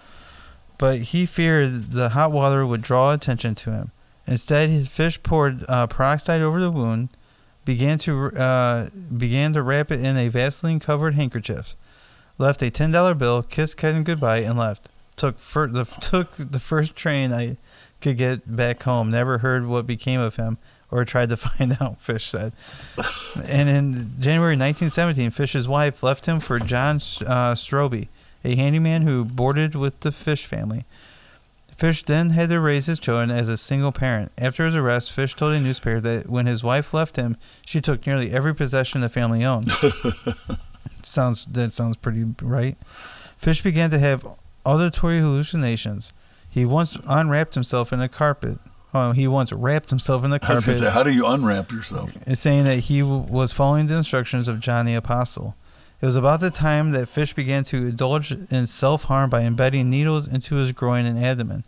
But 0.79 0.99
he 0.99 1.27
feared 1.27 1.93
the 1.93 2.11
hot 2.11 2.33
water 2.33 2.67
would 2.67 2.83
draw 2.83 3.13
attention 3.13 3.55
to 3.57 3.71
him. 3.73 3.91
Instead, 4.27 4.71
his 4.71 4.89
fish 4.89 5.23
poured 5.23 5.65
uh, 5.69 5.87
peroxide 5.87 6.41
over 6.41 6.61
the 6.61 6.71
wound, 6.71 7.11
began 7.65 7.99
to 7.99 8.27
uh, 8.37 8.89
began 9.17 9.53
to 9.53 9.63
wrap 9.63 9.91
it 9.91 10.01
in 10.01 10.17
a 10.17 10.29
Vaseline-covered 10.29 11.15
handkerchief, 11.15 11.75
left 12.39 12.63
a 12.63 12.71
ten 12.71 12.91
dollar 12.91 13.15
bill, 13.15 13.43
kissed 13.43 13.77
Kidden 13.77 14.05
goodbye, 14.05 14.39
and 14.39 14.59
left. 14.59 14.89
Took 15.17 15.39
fir- 15.39 15.69
the 15.69 15.85
took 16.01 16.33
the 16.33 16.61
first 16.61 16.97
train 16.97 17.33
I 17.33 17.57
could 18.01 18.17
get 18.17 18.57
back 18.57 18.83
home. 18.83 19.11
Never 19.11 19.39
heard 19.39 19.67
what 19.67 19.87
became 19.87 20.21
of 20.21 20.37
him 20.37 20.59
or 20.91 21.05
tried 21.05 21.29
to 21.29 21.37
find 21.37 21.77
out, 21.81 22.01
Fish 22.01 22.27
said. 22.27 22.53
and 23.49 23.69
in 23.69 23.93
January 24.21 24.57
1917, 24.57 25.31
Fish's 25.31 25.69
wife 25.69 26.03
left 26.03 26.27
him 26.27 26.41
for 26.41 26.59
John 26.59 26.97
uh, 26.97 27.55
Straube, 27.55 28.09
a 28.45 28.55
handyman 28.55 29.03
who 29.03 29.25
boarded 29.25 29.75
with 29.75 29.99
the 30.01 30.13
Fish 30.13 30.47
family. 30.47 30.85
Fish 31.77 32.05
then 32.05 32.31
had 32.31 32.51
to 32.51 32.61
raise 32.61 32.87
his 32.87 33.01
children 33.01 33.31
as 33.33 33.49
a 33.49 33.57
single 33.57 33.91
parent. 33.91 34.31
After 34.39 34.65
his 34.65 34.77
arrest, 34.77 35.11
Fish 35.11 35.35
told 35.35 35.55
a 35.55 35.61
newspaper 35.61 36.01
that 36.01 36.29
when 36.29 36.47
his 36.47 36.63
wife 36.63 36.95
left 36.95 37.17
him, 37.17 37.37
she 37.67 37.81
took 37.81 38.07
nearly 38.07 38.31
every 38.31 38.55
possession 38.55 39.01
the 39.01 39.09
family 39.09 39.45
owned. 39.45 39.71
sounds 41.03 41.45
that 41.47 41.73
sounds 41.73 41.97
pretty 41.97 42.25
right. 42.43 42.77
Fish 43.37 43.63
began 43.63 43.91
to 43.91 43.99
have 43.99 44.25
auditory 44.65 45.19
hallucinations. 45.21 46.13
He 46.49 46.65
once 46.65 46.97
unwrapped 47.09 47.55
himself 47.55 47.93
in 47.93 48.01
a 48.01 48.09
carpet. 48.09 48.59
Oh, 48.95 49.11
he 49.11 49.27
once 49.27 49.53
wrapped 49.53 49.91
himself 49.91 50.25
in 50.25 50.31
the 50.31 50.37
I 50.43 50.55
was 50.55 50.65
gonna 50.65 50.77
carpet, 50.77 50.77
say, 50.77 50.91
how 50.91 51.03
do 51.03 51.13
you 51.13 51.27
unwrap 51.27 51.73
yourself? 51.73 52.15
and 52.27 52.39
saying 52.39 52.65
that 52.65 52.79
he 52.79 53.01
w- 53.01 53.23
was 53.23 53.53
following 53.53 53.87
the 53.87 53.97
instructions 53.97 54.47
of 54.47 54.61
John 54.61 54.87
the 54.87 54.95
Apostle. 54.95 55.57
It 56.05 56.07
was 56.07 56.17
about 56.17 56.41
the 56.41 56.51
time 56.51 56.91
that 56.91 57.09
Fish 57.09 57.33
began 57.33 57.65
to 57.65 57.79
indulge 57.79 58.31
in 58.31 58.67
self 58.67 59.05
harm 59.05 59.31
by 59.31 59.41
embedding 59.41 59.89
needles 59.89 60.29
into 60.29 60.57
his 60.57 60.71
groin 60.71 61.07
and 61.07 61.19
abdomen. 61.19 61.65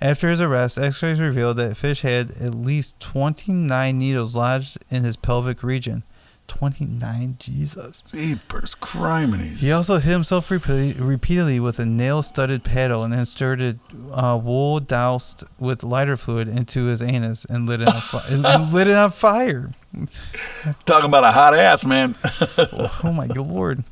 After 0.00 0.30
his 0.30 0.40
arrest, 0.40 0.78
x 0.78 1.02
rays 1.02 1.18
revealed 1.18 1.56
that 1.56 1.76
Fish 1.76 2.02
had 2.02 2.30
at 2.40 2.54
least 2.54 3.00
29 3.00 3.98
needles 3.98 4.36
lodged 4.36 4.78
in 4.88 5.02
his 5.02 5.16
pelvic 5.16 5.64
region. 5.64 6.04
29, 6.46 7.38
Jesus. 7.40 8.02
Jeepers, 8.02 8.76
criminies. 8.76 9.64
He 9.64 9.72
also 9.72 9.98
hit 9.98 10.12
himself 10.12 10.48
repeatedly, 10.48 11.04
repeatedly 11.04 11.58
with 11.58 11.80
a 11.80 11.86
nail-studded 11.86 12.62
paddle 12.62 13.02
and 13.02 13.12
inserted 13.12 13.80
uh, 14.12 14.38
wool 14.40 14.78
doused 14.78 15.42
with 15.58 15.82
lighter 15.82 16.16
fluid 16.16 16.46
into 16.46 16.84
his 16.84 17.02
anus 17.02 17.44
and 17.46 17.66
lit 17.66 17.80
it 17.80 17.88
on, 17.88 17.94
fi- 17.94 18.32
and 18.32 18.72
lit 18.72 18.86
it 18.86 18.94
on 18.94 19.10
fire. 19.10 19.70
Talking 20.84 21.08
about 21.08 21.24
a 21.24 21.30
hot 21.32 21.54
ass, 21.54 21.84
man. 21.84 22.14
Oh 23.04 23.12
my 23.12 23.26
lord! 23.26 23.84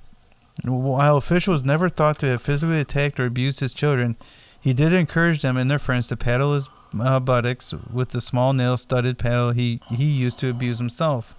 While 0.64 1.20
Fish 1.20 1.46
was 1.46 1.64
never 1.64 1.88
thought 1.88 2.18
to 2.20 2.26
have 2.26 2.42
physically 2.42 2.80
attacked 2.80 3.20
or 3.20 3.26
abused 3.26 3.60
his 3.60 3.74
children, 3.74 4.16
he 4.60 4.72
did 4.72 4.92
encourage 4.92 5.42
them 5.42 5.56
and 5.56 5.70
their 5.70 5.78
friends 5.78 6.08
to 6.08 6.16
paddle 6.16 6.54
his 6.54 6.68
uh, 6.98 7.20
buttocks 7.20 7.72
with 7.92 8.10
the 8.10 8.20
small 8.20 8.52
nail-studded 8.52 9.18
paddle 9.18 9.52
he, 9.52 9.80
he 9.90 10.04
used 10.04 10.38
to 10.38 10.48
abuse 10.48 10.78
himself. 10.78 11.34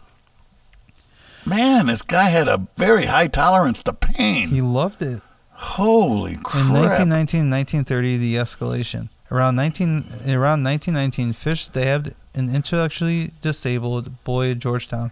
Man, 1.45 1.87
this 1.87 2.01
guy 2.01 2.29
had 2.29 2.47
a 2.47 2.67
very 2.77 3.05
high 3.05 3.27
tolerance 3.27 3.83
to 3.83 3.93
pain. 3.93 4.49
He 4.49 4.61
loved 4.61 5.01
it. 5.01 5.21
Holy 5.51 6.35
crap. 6.35 6.65
In 6.65 6.73
1919 6.73 7.49
1930, 7.49 8.17
the 8.17 8.35
escalation. 8.35 9.09
Around 9.31 9.55
19 9.55 9.89
around 10.27 10.63
1919, 10.63 11.33
Fish 11.33 11.65
stabbed 11.65 12.13
an 12.35 12.53
intellectually 12.53 13.31
disabled 13.41 14.23
boy 14.23 14.51
at 14.51 14.59
Georgetown. 14.59 15.11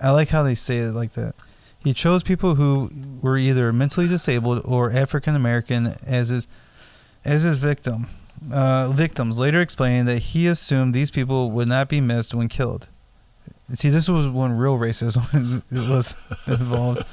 I 0.00 0.10
like 0.10 0.28
how 0.28 0.42
they 0.42 0.54
say 0.54 0.78
it 0.78 0.92
like 0.92 1.12
that. 1.12 1.34
He 1.82 1.94
chose 1.94 2.22
people 2.22 2.56
who 2.56 2.90
were 3.22 3.38
either 3.38 3.72
mentally 3.72 4.06
disabled 4.06 4.62
or 4.64 4.90
African 4.90 5.34
American 5.34 5.94
as 6.06 6.28
his 6.28 6.46
as 7.24 7.42
his 7.42 7.58
victim. 7.58 8.06
Uh, 8.52 8.88
victims 8.88 9.38
later 9.38 9.60
explained 9.60 10.08
that 10.08 10.18
he 10.18 10.46
assumed 10.46 10.94
these 10.94 11.10
people 11.10 11.50
would 11.50 11.68
not 11.68 11.88
be 11.88 12.00
missed 12.00 12.34
when 12.34 12.48
killed. 12.48 12.88
See, 13.74 13.88
this 13.88 14.08
was 14.08 14.28
when 14.28 14.56
real 14.56 14.78
racism 14.78 15.62
was 15.90 16.16
involved. 16.46 17.04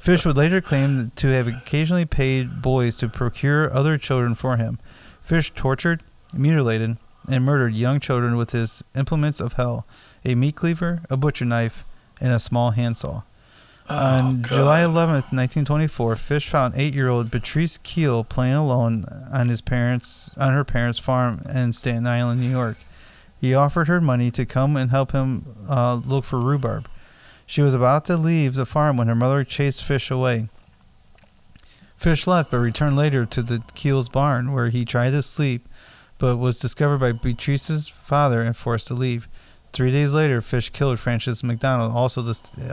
Fish 0.00 0.24
would 0.24 0.36
later 0.36 0.60
claim 0.60 1.10
to 1.16 1.28
have 1.28 1.48
occasionally 1.48 2.04
paid 2.04 2.62
boys 2.62 2.96
to 2.98 3.08
procure 3.08 3.72
other 3.72 3.98
children 3.98 4.34
for 4.34 4.56
him. 4.56 4.78
Fish 5.22 5.50
tortured, 5.50 6.02
mutilated, 6.32 6.98
and 7.28 7.44
murdered 7.44 7.74
young 7.74 8.00
children 8.00 8.36
with 8.36 8.50
his 8.50 8.82
implements 8.94 9.40
of 9.40 9.54
hell 9.54 9.86
a 10.24 10.34
meat 10.34 10.56
cleaver, 10.56 11.02
a 11.10 11.16
butcher 11.16 11.44
knife, 11.44 11.84
and 12.20 12.32
a 12.32 12.40
small 12.40 12.70
handsaw. 12.72 13.22
Oh, 13.88 13.94
On 13.96 14.40
God. 14.40 14.48
July 14.48 14.80
11th, 14.80 15.32
1924, 15.32 16.16
Fish 16.16 16.48
found 16.48 16.74
eight-year-old 16.76 17.30
Patrice 17.30 17.76
Kiel 17.78 18.24
playing 18.24 18.54
alone 18.54 19.04
on 19.30 19.48
his 19.48 19.60
parents 19.60 20.34
on 20.38 20.54
her 20.54 20.64
parents' 20.64 20.98
farm 20.98 21.42
in 21.52 21.72
Staten 21.74 22.06
Island, 22.06 22.40
New 22.40 22.50
York. 22.50 22.78
He 23.38 23.54
offered 23.54 23.88
her 23.88 24.00
money 24.00 24.30
to 24.30 24.46
come 24.46 24.76
and 24.76 24.90
help 24.90 25.12
him 25.12 25.44
uh, 25.68 26.00
look 26.06 26.24
for 26.24 26.40
rhubarb. 26.40 26.88
She 27.44 27.60
was 27.60 27.74
about 27.74 28.06
to 28.06 28.16
leave 28.16 28.54
the 28.54 28.64
farm 28.64 28.96
when 28.96 29.08
her 29.08 29.14
mother 29.14 29.44
chased 29.44 29.84
Fish 29.84 30.10
away. 30.10 30.48
Fish 31.98 32.26
left, 32.26 32.50
but 32.50 32.58
returned 32.58 32.96
later 32.96 33.26
to 33.26 33.42
the 33.42 33.62
Kiel's 33.74 34.08
barn, 34.08 34.52
where 34.52 34.68
he 34.70 34.86
tried 34.86 35.10
to 35.10 35.22
sleep, 35.22 35.68
but 36.24 36.38
was 36.38 36.58
discovered 36.58 36.96
by 36.96 37.12
Beatrice's 37.12 37.86
father 37.86 38.40
and 38.40 38.56
forced 38.56 38.86
to 38.86 38.94
leave. 38.94 39.28
Three 39.74 39.92
days 39.92 40.14
later, 40.14 40.40
Fish 40.40 40.70
killed 40.70 40.98
Francis 40.98 41.44
McDonald, 41.44 41.92
also 41.92 42.24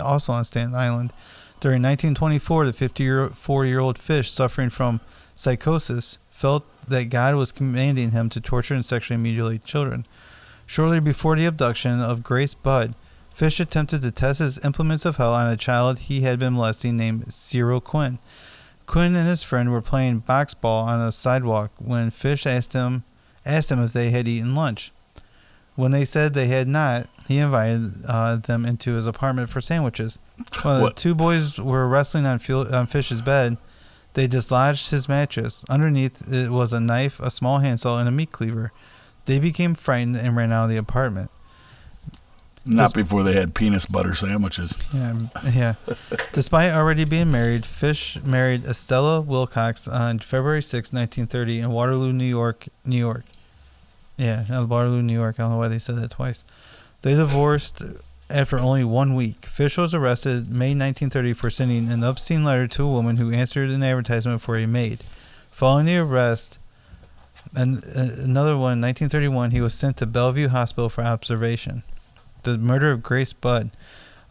also 0.02 0.32
on 0.32 0.46
Staten 0.46 0.74
Island. 0.74 1.12
During 1.60 1.82
1924, 1.82 2.68
the 2.68 2.72
54-year-old 2.72 4.00
Fish, 4.00 4.32
suffering 4.32 4.70
from 4.70 5.02
psychosis, 5.36 6.18
felt 6.30 6.64
that 6.88 7.10
God 7.10 7.36
was 7.36 7.52
commanding 7.52 8.12
him 8.12 8.30
to 8.30 8.40
torture 8.40 8.74
and 8.74 8.86
sexually 8.86 9.22
mutilate 9.22 9.66
children. 9.66 10.06
Shortly 10.66 11.02
before 11.02 11.36
the 11.36 11.46
abduction 11.46 12.00
of 12.00 12.24
Grace 12.24 12.54
Budd, 12.54 12.96
Fish 13.34 13.60
attempted 13.60 14.02
to 14.04 14.12
test 14.12 14.40
his 14.40 14.64
implements 14.64 15.04
of 15.04 15.18
hell 15.18 15.34
on 15.34 15.52
a 15.52 15.58
child 15.58 16.00
he 16.00 16.22
had 16.22 16.40
been 16.40 16.54
molesting 16.54 16.96
named 16.96 17.34
Cyril 17.34 17.82
Quinn. 17.82 18.20
Quinn 18.86 19.14
and 19.14 19.28
his 19.28 19.44
friend 19.44 19.74
were 19.74 19.82
playing 19.82 20.20
box 20.20 20.54
ball 20.54 20.86
on 20.86 21.02
a 21.02 21.12
sidewalk 21.12 21.74
when 21.80 22.12
Fish 22.12 22.46
asked 22.46 22.72
him 22.72 23.04
asked 23.46 23.70
them 23.70 23.84
if 23.84 23.94
they 23.94 24.10
had 24.12 24.28
eaten 24.28 24.56
lunch. 24.56 24.92
When 25.76 25.92
they 25.92 26.06
said 26.06 26.34
they 26.34 26.48
had 26.48 26.68
not, 26.68 27.08
he 27.28 27.38
invited 27.40 27.92
uh, 28.06 28.36
them 28.36 28.66
into 28.66 28.96
his 28.96 29.08
apartment 29.08 29.50
for 29.50 29.62
sandwiches. 29.62 30.20
While 30.62 30.78
the 30.78 30.84
What? 30.84 30.98
two 30.98 31.16
boys 31.16 31.58
were 31.58 31.88
wrestling 31.88 32.26
on, 32.26 32.40
Phil- 32.40 32.74
on 32.76 32.88
Fish's 32.88 33.22
bed, 33.22 33.58
they 34.14 34.28
dislodged 34.28 34.92
his 34.92 35.08
mattress. 35.08 35.64
Underneath 35.70 36.32
it 36.32 36.50
was 36.52 36.74
a 36.74 36.80
knife, 36.82 37.20
a 37.22 37.32
small 37.32 37.60
handsaw, 37.60 38.00
and 38.00 38.08
a 38.08 38.12
meat 38.12 38.32
cleaver. 38.34 38.74
They 39.26 39.40
became 39.40 39.74
frightened 39.74 40.18
and 40.18 40.36
ran 40.36 40.52
out 40.52 40.66
of 40.66 40.70
the 40.70 40.78
apartment. 40.78 41.32
Not 42.64 42.94
before 42.94 43.24
they 43.24 43.34
had 43.34 43.56
penis 43.56 43.88
butter 43.88 44.14
sandwiches. 44.14 44.78
Yeah, 44.94 45.18
yeah. 45.52 45.74
Despite 46.32 46.72
already 46.72 47.06
being 47.06 47.32
married, 47.32 47.66
Fish 47.66 48.20
married 48.24 48.66
Estella 48.66 49.20
Wilcox 49.20 49.88
on 49.88 50.20
February 50.20 50.62
6, 50.62 50.94
1930, 50.94 51.60
in 51.60 51.72
Waterloo, 51.72 52.14
New 52.14 52.24
York, 52.24 52.68
New 52.86 52.98
York. 52.98 53.24
Yeah, 54.16 54.64
Waterloo, 54.66 55.02
New 55.02 55.14
York. 55.14 55.40
I 55.40 55.44
don't 55.44 55.52
know 55.54 55.58
why 55.58 55.70
they 55.70 55.80
said 55.80 55.96
that 55.96 56.12
twice. 56.12 56.44
They 57.02 57.16
divorced 57.16 57.82
after 58.30 58.60
only 58.60 58.84
one 58.84 59.16
week. 59.16 59.46
Fish 59.48 59.78
was 59.78 59.96
arrested 59.96 60.50
May 60.50 60.76
1930 60.76 61.34
for 61.34 61.50
sending 61.50 61.90
an 61.92 62.04
obscene 62.04 62.44
letter 62.44 62.68
to 62.68 62.84
a 62.84 62.92
woman 62.92 63.18
who 63.18 63.32
answered 63.32 63.72
an 63.72 63.82
advertisement 63.82 64.42
for 64.42 64.56
a 64.58 64.68
maid. 64.68 65.00
Following 65.50 65.88
the 65.88 65.98
arrest, 65.98 66.60
and 67.56 67.84
another 67.84 68.56
one, 68.56 68.74
in 68.74 68.82
1931, 68.82 69.50
he 69.52 69.62
was 69.62 69.74
sent 69.74 69.98
to 69.98 70.06
Bellevue 70.06 70.50
Hospital 70.50 70.90
for 70.90 71.02
observation. 71.02 71.82
The 72.44 72.58
murder 72.58 72.92
of 72.92 73.04
Grace 73.04 73.34
Budd. 73.34 73.72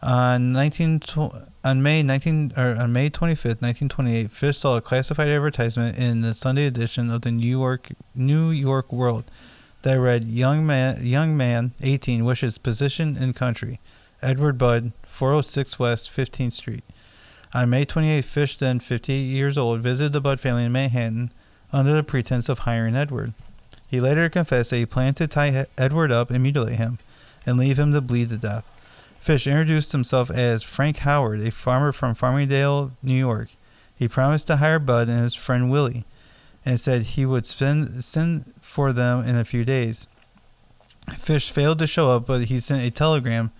On 0.01 0.51
19 0.51 1.01
on 1.63 1.83
May 1.83 2.01
19 2.01 2.53
or 2.57 2.75
on 2.75 2.91
May 2.91 3.09
25th, 3.09 3.61
1928, 3.61 4.31
Fish 4.31 4.57
saw 4.57 4.77
a 4.77 4.81
classified 4.81 5.27
advertisement 5.27 5.97
in 5.97 6.21
the 6.21 6.33
Sunday 6.33 6.65
edition 6.65 7.11
of 7.11 7.21
the 7.21 7.31
New 7.31 7.47
York 7.47 7.89
New 8.15 8.49
York 8.49 8.91
World 8.91 9.25
that 9.83 9.99
read 9.99 10.27
young 10.27 10.65
man 10.65 11.05
young 11.05 11.37
man 11.37 11.71
18 11.81 12.25
wishes 12.25 12.57
position 12.57 13.15
in 13.15 13.33
country. 13.33 13.79
Edward 14.21 14.57
Budd, 14.57 14.91
406 15.07 15.79
West 15.79 16.09
15th 16.09 16.53
Street. 16.53 16.83
On 17.53 17.69
May 17.69 17.85
28th, 17.85 18.25
Fish, 18.25 18.57
then 18.57 18.79
58 18.79 19.17
years 19.19 19.57
old, 19.57 19.81
visited 19.81 20.13
the 20.13 20.21
Budd 20.21 20.39
family 20.39 20.65
in 20.65 20.71
Manhattan 20.71 21.31
under 21.71 21.93
the 21.93 22.03
pretense 22.03 22.49
of 22.49 22.59
hiring 22.59 22.95
Edward. 22.95 23.33
He 23.89 23.99
later 23.99 24.29
confessed 24.29 24.69
that 24.69 24.77
he 24.77 24.85
planned 24.85 25.17
to 25.17 25.27
tie 25.27 25.65
Edward 25.77 26.11
up 26.11 26.29
and 26.29 26.43
mutilate 26.43 26.77
him 26.77 26.99
and 27.45 27.57
leave 27.57 27.79
him 27.79 27.93
to 27.93 28.01
bleed 28.01 28.29
to 28.29 28.37
death. 28.37 28.65
Fish 29.19 29.45
introduced 29.45 29.91
himself 29.91 30.31
as 30.31 30.63
Frank 30.63 30.97
Howard, 30.97 31.41
a 31.41 31.51
farmer 31.51 31.91
from 31.91 32.15
Farmingdale, 32.15 32.91
New 33.03 33.13
York. 33.13 33.49
He 33.95 34.07
promised 34.07 34.47
to 34.47 34.57
hire 34.57 34.79
Bud 34.79 35.09
and 35.09 35.21
his 35.21 35.35
friend 35.35 35.69
Willie, 35.69 36.05
and 36.65 36.79
said 36.79 37.03
he 37.03 37.25
would 37.25 37.45
spend, 37.45 38.03
send 38.03 38.53
for 38.61 38.91
them 38.91 39.23
in 39.23 39.35
a 39.35 39.45
few 39.45 39.63
days. 39.63 40.07
Fish 41.17 41.51
failed 41.51 41.79
to 41.79 41.87
show 41.87 42.09
up, 42.09 42.25
but 42.25 42.45
he 42.45 42.59
sent 42.59 42.83
a 42.83 42.91
telegram 42.91 43.51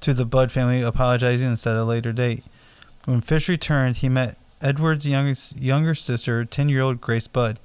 to 0.00 0.14
the 0.14 0.24
Bud 0.24 0.50
family 0.50 0.82
apologizing 0.82 1.48
and 1.48 1.58
set 1.58 1.76
a 1.76 1.84
later 1.84 2.12
date. 2.12 2.44
When 3.04 3.20
Fish 3.20 3.48
returned, 3.48 3.96
he 3.96 4.08
met 4.08 4.38
Edward's 4.60 5.06
youngest, 5.06 5.60
younger 5.60 5.94
sister, 5.94 6.44
10 6.44 6.68
year 6.68 6.82
old 6.82 7.00
Grace 7.00 7.26
Budd. 7.26 7.58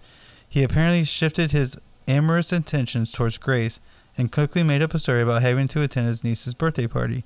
He 0.50 0.64
apparently 0.64 1.04
shifted 1.04 1.52
his 1.52 1.78
amorous 2.08 2.52
intentions 2.52 3.12
towards 3.12 3.38
Grace 3.38 3.80
and 4.18 4.32
quickly 4.32 4.64
made 4.64 4.82
up 4.82 4.94
a 4.94 5.00
story 5.00 5.22
about 5.22 5.42
having 5.42 5.68
to 5.70 5.82
attend 5.82 6.08
his 6.08 6.24
niece's 6.24 6.54
birthday 6.54 6.88
party. 6.88 7.24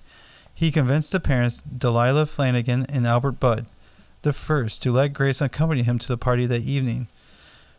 He 0.53 0.71
convinced 0.71 1.11
the 1.11 1.19
parents, 1.19 1.61
Delilah 1.61 2.25
Flanagan 2.25 2.85
and 2.89 3.07
Albert 3.07 3.39
Budd, 3.39 3.65
the 4.21 4.33
first, 4.33 4.83
to 4.83 4.91
let 4.91 5.13
Grace 5.13 5.41
accompany 5.41 5.83
him 5.83 5.97
to 5.99 6.07
the 6.07 6.17
party 6.17 6.45
that 6.45 6.61
evening. 6.61 7.07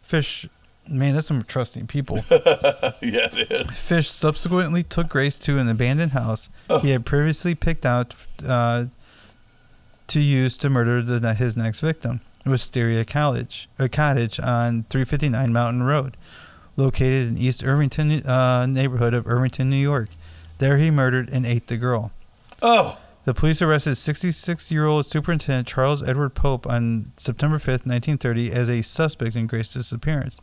Fish, 0.03 0.49
man, 0.89 1.15
that's 1.15 1.29
some 1.29 1.43
trusting 1.45 1.87
people. 1.87 2.21
yeah, 2.31 3.29
it 3.33 3.51
is. 3.53 3.89
Fish 3.89 4.09
subsequently 4.09 4.83
took 4.83 5.09
Grace 5.09 5.39
to 5.39 5.59
an 5.59 5.69
abandoned 5.69 6.13
house 6.13 6.49
he 6.81 6.91
had 6.91 7.07
previously 7.07 7.55
picked 7.55 7.87
out 7.87 8.15
uh, 8.47 8.87
to 10.09 10.21
use 10.21 10.57
to 10.59 10.71
murder 10.71 11.03
the, 11.03 11.35
his 11.35 11.57
next 11.57 11.81
victim. 11.81 12.21
Wisteria 12.45 13.05
Cottage, 13.05 13.69
a 13.79 13.89
cottage 13.89 14.41
on 14.41 14.85
359 14.91 15.53
Mountain 15.53 15.83
Road, 15.85 16.17
located 16.77 17.29
in 17.29 17.39
East 17.39 17.65
Irvington 17.65 18.27
uh, 18.27 18.67
neighborhood 18.67 19.15
of 19.15 19.27
Irvington, 19.27 19.69
New 19.71 19.77
York. 19.77 20.09
There 20.59 20.79
he 20.79 20.91
murdered 20.91 21.31
and 21.31 21.45
ate 21.45 21.67
the 21.67 21.77
girl. 21.77 22.13
Oh, 22.63 22.99
The 23.25 23.35
police 23.35 23.61
arrested 23.61 23.95
66-year-old 23.95 25.07
Superintendent 25.07 25.67
Charles 25.69 26.03
Edward 26.03 26.35
Pope 26.35 26.67
on 26.67 27.13
September 27.17 27.59
5th, 27.59 27.87
1930, 27.87 28.53
as 28.53 28.69
a 28.71 28.83
suspect 28.83 29.35
in 29.37 29.47
Grace's 29.47 29.75
disappearance, 29.75 30.41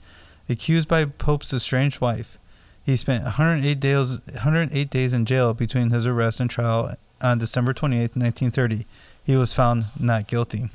accused 0.50 0.88
by 0.88 1.06
Pope's 1.06 1.54
estranged 1.54 2.02
wife. 2.02 2.38
He 2.86 2.96
spent 2.98 3.24
108 3.24 3.80
days, 3.80 4.20
108 4.34 4.90
days 4.90 5.14
in 5.14 5.26
jail 5.26 5.54
between 5.54 5.92
his 5.92 6.06
arrest 6.06 6.40
and 6.40 6.50
trial 6.50 6.96
on 7.22 7.38
December 7.38 7.74
28th, 7.74 8.16
1930. 8.16 8.86
He 9.26 9.36
was 9.36 9.54
found 9.54 9.86
not 10.00 10.28
guilty. 10.28 10.70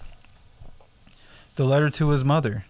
The 1.57 1.65
letter 1.65 1.91
to 1.91 2.11
his 2.11 2.25
mother, 2.25 2.65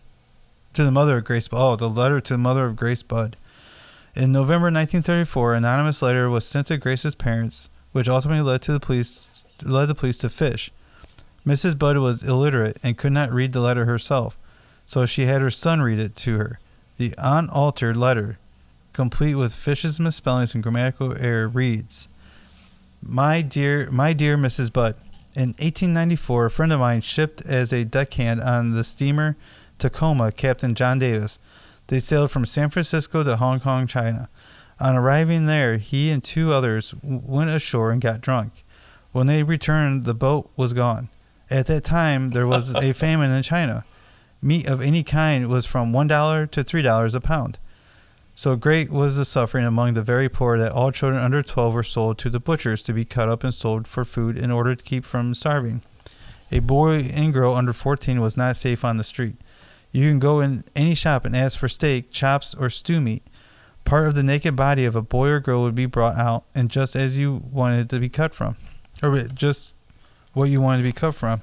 to 0.74 0.84
the 0.84 0.90
mother 0.90 1.18
of 1.18 1.24
Grace. 1.24 1.48
Oh, 1.52 1.76
the 1.76 1.88
letter 1.88 2.20
to 2.20 2.34
the 2.34 2.38
mother 2.38 2.66
of 2.66 2.76
Grace 2.76 3.02
Budd. 3.02 3.36
In 4.14 4.32
November 4.32 4.66
1934, 4.66 5.54
an 5.54 5.64
anonymous 5.64 6.02
letter 6.02 6.28
was 6.28 6.46
sent 6.46 6.68
to 6.68 6.76
Grace's 6.76 7.14
parents, 7.14 7.68
which 7.92 8.08
ultimately 8.08 8.42
led 8.42 8.62
to 8.62 8.72
the 8.72 8.80
police 8.80 9.44
led 9.62 9.86
the 9.86 9.94
police 9.94 10.18
to 10.18 10.28
Fish. 10.28 10.70
Mrs. 11.46 11.78
Budd 11.78 11.98
was 11.98 12.22
illiterate 12.22 12.78
and 12.82 12.98
could 12.98 13.12
not 13.12 13.32
read 13.32 13.52
the 13.52 13.60
letter 13.60 13.84
herself, 13.84 14.36
so 14.86 15.06
she 15.06 15.26
had 15.26 15.40
her 15.40 15.50
son 15.50 15.80
read 15.82 15.98
it 15.98 16.16
to 16.16 16.38
her. 16.38 16.58
The 16.96 17.14
unaltered 17.18 17.96
letter, 17.96 18.38
complete 18.92 19.34
with 19.34 19.54
Fish's 19.54 20.00
misspellings 20.00 20.54
and 20.54 20.62
grammatical 20.62 21.16
error, 21.18 21.48
reads: 21.48 22.08
"My 23.02 23.42
dear, 23.42 23.90
my 23.90 24.12
dear 24.12 24.36
Mrs. 24.36 24.72
Budd, 24.72 24.96
in 25.34 25.50
1894, 25.50 26.46
a 26.46 26.50
friend 26.50 26.72
of 26.72 26.80
mine 26.80 27.00
shipped 27.00 27.44
as 27.44 27.72
a 27.72 27.84
deckhand 27.84 28.40
on 28.40 28.72
the 28.72 28.84
steamer 28.84 29.36
Tacoma, 29.78 30.32
Captain 30.32 30.74
John 30.74 30.98
Davis. 30.98 31.38
They 31.88 32.00
sailed 32.00 32.30
from 32.30 32.46
San 32.46 32.70
Francisco 32.70 33.22
to 33.22 33.36
Hong 33.36 33.60
Kong, 33.60 33.86
China. 33.86 34.28
On 34.80 34.96
arriving 34.96 35.46
there, 35.46 35.76
he 35.76 36.10
and 36.10 36.22
two 36.22 36.52
others 36.52 36.94
went 37.02 37.50
ashore 37.50 37.90
and 37.90 38.00
got 38.00 38.20
drunk. 38.20 38.64
When 39.12 39.26
they 39.26 39.42
returned, 39.42 40.04
the 40.04 40.14
boat 40.14 40.50
was 40.56 40.72
gone. 40.72 41.08
At 41.50 41.66
that 41.66 41.84
time, 41.84 42.30
there 42.30 42.46
was 42.46 42.74
a 42.74 42.92
famine 42.94 43.30
in 43.30 43.42
China. 43.42 43.84
Meat 44.42 44.68
of 44.68 44.80
any 44.80 45.02
kind 45.02 45.48
was 45.48 45.66
from 45.66 45.92
$1 45.92 46.50
to 46.50 46.64
$3 46.64 47.14
a 47.14 47.20
pound. 47.20 47.58
So 48.34 48.56
great 48.56 48.90
was 48.90 49.16
the 49.16 49.24
suffering 49.24 49.64
among 49.64 49.94
the 49.94 50.02
very 50.02 50.28
poor 50.28 50.58
that 50.58 50.72
all 50.72 50.90
children 50.90 51.22
under 51.22 51.42
12 51.42 51.72
were 51.72 51.84
sold 51.84 52.18
to 52.18 52.30
the 52.30 52.40
butchers 52.40 52.82
to 52.82 52.92
be 52.92 53.04
cut 53.04 53.28
up 53.28 53.44
and 53.44 53.54
sold 53.54 53.86
for 53.86 54.04
food 54.04 54.36
in 54.36 54.50
order 54.50 54.74
to 54.74 54.84
keep 54.84 55.04
from 55.04 55.34
starving. 55.34 55.82
A 56.50 56.58
boy 56.58 57.10
and 57.14 57.32
girl 57.32 57.54
under 57.54 57.72
14 57.72 58.20
was 58.20 58.36
not 58.36 58.56
safe 58.56 58.84
on 58.84 58.96
the 58.96 59.04
street. 59.04 59.36
You 59.94 60.10
can 60.10 60.18
go 60.18 60.40
in 60.40 60.64
any 60.74 60.96
shop 60.96 61.24
and 61.24 61.36
ask 61.36 61.56
for 61.56 61.68
steak, 61.68 62.10
chops, 62.10 62.52
or 62.52 62.68
stew 62.68 63.00
meat. 63.00 63.22
Part 63.84 64.08
of 64.08 64.16
the 64.16 64.24
naked 64.24 64.56
body 64.56 64.84
of 64.84 64.96
a 64.96 65.02
boy 65.02 65.28
or 65.28 65.38
girl 65.38 65.62
would 65.62 65.76
be 65.76 65.86
brought 65.86 66.16
out, 66.16 66.42
and 66.52 66.68
just 66.68 66.96
as 66.96 67.16
you 67.16 67.44
wanted 67.52 67.82
it 67.82 67.88
to 67.90 68.00
be 68.00 68.08
cut 68.08 68.34
from, 68.34 68.56
or 69.04 69.20
just 69.20 69.76
what 70.32 70.50
you 70.50 70.60
wanted 70.60 70.78
to 70.78 70.88
be 70.88 70.92
cut 70.92 71.14
from. 71.14 71.42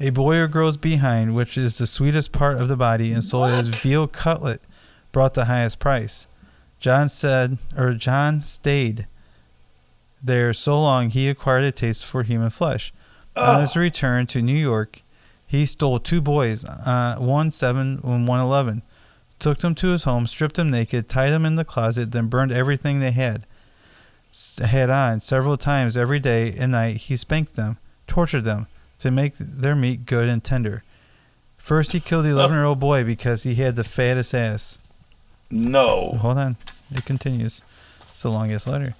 A 0.00 0.08
boy 0.08 0.38
or 0.38 0.48
girl's 0.48 0.78
behind, 0.78 1.34
which 1.34 1.58
is 1.58 1.76
the 1.76 1.86
sweetest 1.86 2.32
part 2.32 2.58
of 2.58 2.68
the 2.68 2.78
body 2.78 3.12
and 3.12 3.22
sold 3.22 3.50
as 3.50 3.68
veal 3.68 4.06
cutlet, 4.06 4.62
brought 5.12 5.34
the 5.34 5.44
highest 5.44 5.78
price. 5.78 6.26
John 6.80 7.10
said, 7.10 7.58
or 7.76 7.92
John 7.92 8.40
stayed 8.40 9.06
there 10.22 10.54
so 10.54 10.80
long 10.80 11.10
he 11.10 11.28
acquired 11.28 11.64
a 11.64 11.72
taste 11.72 12.06
for 12.06 12.22
human 12.22 12.48
flesh. 12.48 12.90
On 13.36 13.60
his 13.60 13.76
return 13.76 14.26
to 14.28 14.40
New 14.40 14.56
York, 14.56 15.01
he 15.52 15.66
stole 15.66 16.00
two 16.00 16.22
boys, 16.22 16.64
uh, 16.64 17.16
one 17.18 17.50
seven 17.50 18.00
and 18.02 18.26
one 18.26 18.40
eleven, 18.40 18.80
took 19.38 19.58
them 19.58 19.74
to 19.74 19.88
his 19.88 20.04
home, 20.04 20.26
stripped 20.26 20.56
them 20.56 20.70
naked, 20.70 21.10
tied 21.10 21.28
them 21.28 21.44
in 21.44 21.56
the 21.56 21.64
closet, 21.64 22.10
then 22.10 22.28
burned 22.28 22.52
everything 22.52 23.00
they 23.00 23.10
had 23.10 23.44
had 24.64 24.88
on. 24.88 25.20
Several 25.20 25.58
times 25.58 25.94
every 25.94 26.18
day 26.18 26.54
and 26.58 26.72
night 26.72 26.96
he 26.96 27.18
spanked 27.18 27.54
them, 27.54 27.76
tortured 28.06 28.44
them 28.44 28.66
to 29.00 29.10
make 29.10 29.34
their 29.36 29.76
meat 29.76 30.06
good 30.06 30.26
and 30.26 30.42
tender. 30.42 30.84
First, 31.58 31.92
he 31.92 32.00
killed 32.00 32.24
the 32.24 32.30
11 32.30 32.56
year 32.56 32.64
old 32.64 32.80
boy 32.80 33.04
because 33.04 33.42
he 33.42 33.56
had 33.56 33.76
the 33.76 33.84
fattest 33.84 34.32
ass. 34.32 34.78
No. 35.50 36.12
Hold 36.12 36.38
on. 36.38 36.56
It 36.90 37.04
continues. 37.04 37.60
It's 38.00 38.22
the 38.22 38.30
longest 38.30 38.66
letter. 38.66 38.94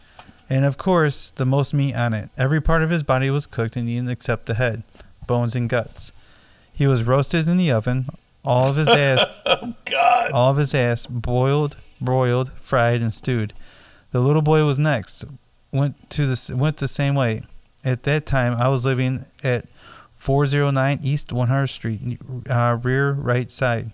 And 0.51 0.67
of 0.67 0.77
course, 0.77 1.31
the 1.31 1.47
most 1.47 1.73
meat 1.73 1.97
on 1.97 2.13
it. 2.13 2.29
Every 2.37 2.61
part 2.61 2.83
of 2.83 2.91
his 2.91 3.03
body 3.03 3.31
was 3.31 3.47
cooked 3.47 3.75
and 3.75 3.89
eaten 3.89 4.11
except 4.11 4.45
the 4.45 4.55
head, 4.55 4.83
bones, 5.27 5.57
and 5.57 5.67
guts. 5.67 6.13
He 6.73 6.87
was 6.87 7.05
roasted 7.05 7.47
in 7.49 7.57
the 7.57 7.71
oven. 7.71 8.07
All 8.45 8.69
of 8.71 8.77
his 8.77 8.89
ass, 8.89 9.25
Oh 9.47 9.75
God. 9.85 10.31
all 10.33 10.51
of 10.51 10.57
his 10.57 10.75
ass, 10.75 11.07
boiled, 11.07 11.77
broiled, 12.01 12.51
fried, 12.61 13.01
and 13.01 13.13
stewed. 13.15 13.53
The 14.11 14.21
little 14.21 14.43
boy 14.43 14.65
was 14.65 14.79
next. 14.79 15.25
Went 15.73 16.11
to 16.11 16.27
the 16.27 16.55
went 16.57 16.79
the 16.79 16.89
same 16.89 17.15
way. 17.15 17.43
At 17.85 18.03
that 18.05 18.27
time, 18.27 18.55
I 18.61 18.69
was 18.69 18.85
living 18.85 19.25
at 19.43 19.67
409 20.15 21.01
East 21.03 21.29
100th 21.31 21.69
Street, 21.71 22.19
uh, 22.49 22.79
rear 22.83 23.13
right 23.13 23.51
side. 23.51 23.91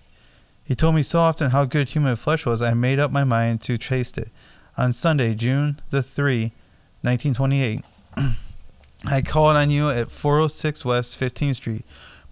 He 0.64 0.74
told 0.74 0.94
me 0.94 1.02
so 1.02 1.20
often 1.20 1.50
how 1.50 1.64
good 1.64 1.88
human 1.90 2.16
flesh 2.16 2.44
was, 2.44 2.60
I 2.60 2.74
made 2.74 2.98
up 2.98 3.10
my 3.10 3.24
mind 3.24 3.62
to 3.62 3.78
taste 3.78 4.18
it. 4.18 4.28
On 4.76 4.92
Sunday, 4.92 5.34
June 5.34 5.80
the 5.90 6.02
3, 6.02 6.52
1928, 7.00 7.80
I 9.06 9.22
called 9.22 9.56
on 9.56 9.70
you 9.70 9.88
at 9.88 10.10
406 10.10 10.84
West 10.84 11.18
15th 11.18 11.54
Street, 11.56 11.86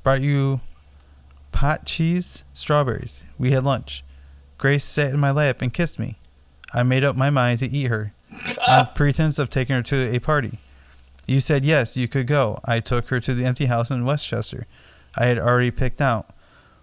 brought 0.06 0.22
you 0.22 0.60
pot 1.50 1.84
cheese, 1.84 2.44
strawberries. 2.52 3.24
We 3.38 3.50
had 3.50 3.64
lunch. 3.64 4.04
Grace 4.56 4.84
sat 4.84 5.12
in 5.12 5.18
my 5.18 5.32
lap 5.32 5.60
and 5.60 5.74
kissed 5.74 5.98
me. 5.98 6.16
I 6.72 6.84
made 6.84 7.02
up 7.02 7.16
my 7.16 7.28
mind 7.28 7.58
to 7.58 7.68
eat 7.68 7.88
her, 7.88 8.12
on 8.68 8.86
pretense 8.94 9.40
of 9.40 9.50
taking 9.50 9.74
her 9.74 9.82
to 9.82 10.14
a 10.14 10.20
party. 10.20 10.60
You 11.26 11.40
said 11.40 11.64
yes, 11.64 11.96
you 11.96 12.06
could 12.06 12.28
go. 12.28 12.60
I 12.64 12.78
took 12.78 13.08
her 13.08 13.18
to 13.18 13.34
the 13.34 13.44
empty 13.44 13.66
house 13.66 13.90
in 13.90 14.04
Westchester. 14.04 14.68
I 15.16 15.26
had 15.26 15.40
already 15.40 15.72
picked 15.72 16.00
out. 16.00 16.30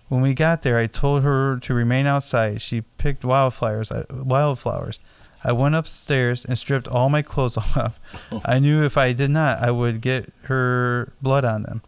When 0.10 0.20
we 0.20 0.34
got 0.34 0.64
there, 0.64 0.78
I 0.78 0.88
told 0.88 1.24
her 1.24 1.60
to 1.60 1.74
remain 1.74 2.06
outside. 2.06 2.62
She 2.62 2.82
picked 2.82 3.24
wildflowers. 3.24 3.90
I, 3.90 4.04
wildflowers. 4.12 5.00
I 5.46 5.54
went 5.54 5.76
upstairs 5.76 6.44
and 6.44 6.60
stripped 6.60 6.90
all 6.90 7.10
my 7.10 7.22
clothes 7.22 7.56
off. 7.78 8.02
I 8.46 8.60
knew 8.60 8.84
if 8.84 8.98
I 8.98 9.14
did 9.14 9.32
not, 9.32 9.60
I 9.60 9.72
would 9.72 10.02
get 10.02 10.34
her 10.48 11.14
blood 11.22 11.46
on 11.46 11.64
them. 11.64 11.84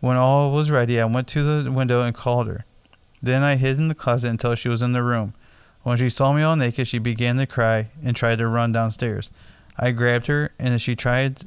When 0.00 0.16
all 0.16 0.52
was 0.52 0.70
ready, 0.70 1.00
I 1.00 1.04
went 1.04 1.28
to 1.28 1.42
the 1.42 1.70
window 1.70 2.02
and 2.02 2.14
called 2.14 2.46
her. 2.48 2.64
Then 3.22 3.42
I 3.42 3.56
hid 3.56 3.78
in 3.78 3.88
the 3.88 3.94
closet 3.94 4.30
until 4.30 4.54
she 4.54 4.68
was 4.68 4.82
in 4.82 4.92
the 4.92 5.02
room. 5.02 5.34
When 5.82 5.98
she 5.98 6.08
saw 6.08 6.32
me 6.32 6.42
all 6.42 6.56
naked, 6.56 6.88
she 6.88 6.98
began 6.98 7.36
to 7.36 7.46
cry 7.46 7.88
and 8.02 8.16
tried 8.16 8.38
to 8.38 8.48
run 8.48 8.72
downstairs. 8.72 9.30
I 9.78 9.92
grabbed 9.92 10.26
her 10.26 10.52
and 10.58 10.80
she 10.80 10.96
tried. 10.96 11.42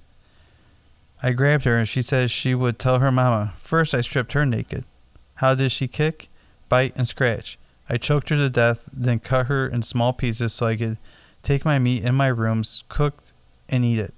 I 1.22 1.32
grabbed 1.32 1.66
her 1.66 1.78
and 1.78 1.88
she 1.88 2.02
said 2.02 2.30
she 2.32 2.54
would 2.54 2.80
tell 2.80 3.00
her 3.00 3.12
mama. 3.12 3.54
First, 3.58 3.94
I 3.94 4.02
stripped 4.02 4.34
her 4.34 4.46
naked. 4.46 4.86
How 5.36 5.56
did 5.56 5.72
she 5.72 5.88
kick, 5.88 6.30
bite, 6.70 6.94
and 6.96 7.08
scratch? 7.08 7.58
I 7.90 7.98
choked 7.98 8.30
her 8.30 8.38
to 8.38 8.50
death, 8.50 8.88
then 8.94 9.20
cut 9.20 9.48
her 9.48 9.68
in 9.68 9.84
small 9.84 10.14
pieces 10.14 10.54
so 10.54 10.68
I 10.68 10.76
could 10.76 10.98
take 11.42 11.66
my 11.66 11.80
meat 11.80 12.04
in 12.04 12.16
my 12.16 12.28
rooms, 12.28 12.84
cooked, 12.88 13.34
and 13.68 13.84
eat 13.84 14.00
it. 14.00 14.14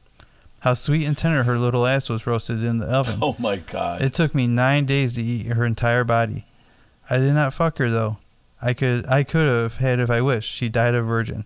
How 0.66 0.74
sweet 0.74 1.06
and 1.06 1.16
tender 1.16 1.44
her 1.44 1.60
little 1.60 1.86
ass 1.86 2.10
was 2.10 2.26
roasted 2.26 2.64
in 2.64 2.80
the 2.80 2.88
oven. 2.88 3.20
Oh 3.22 3.36
my 3.38 3.58
God. 3.58 4.02
It 4.02 4.16
took 4.16 4.34
me 4.34 4.48
nine 4.48 4.86
days 4.86 5.14
to 5.14 5.22
eat 5.22 5.46
her 5.46 5.64
entire 5.64 6.04
body. 6.04 6.44
I 7.08 7.20
did 7.20 7.36
not 7.36 7.54
fuck 7.54 7.78
her 7.78 7.92
though. 7.92 8.18
I 8.60 8.74
could 8.74 9.06
I 9.06 9.24
could 9.24 9.48
have 9.48 9.78
had 9.78 10.00
if 10.00 10.10
I 10.10 10.22
wished. 10.22 10.52
She 10.52 10.68
died 10.68 10.96
a 10.96 11.04
virgin. 11.04 11.46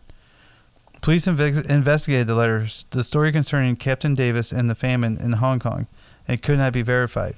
Police 1.02 1.26
inve- 1.26 1.70
investigated 1.70 2.28
the 2.28 2.36
letters, 2.36 2.86
the 2.92 3.04
story 3.04 3.34
concerning 3.34 3.76
Captain 3.76 4.16
Davis 4.16 4.54
and 4.54 4.70
the 4.70 4.76
famine 4.76 5.18
in 5.18 5.34
Hong 5.34 5.60
Kong. 5.60 5.88
It 6.26 6.42
could 6.42 6.58
not 6.60 6.72
be 6.72 6.82
verified. 6.82 7.36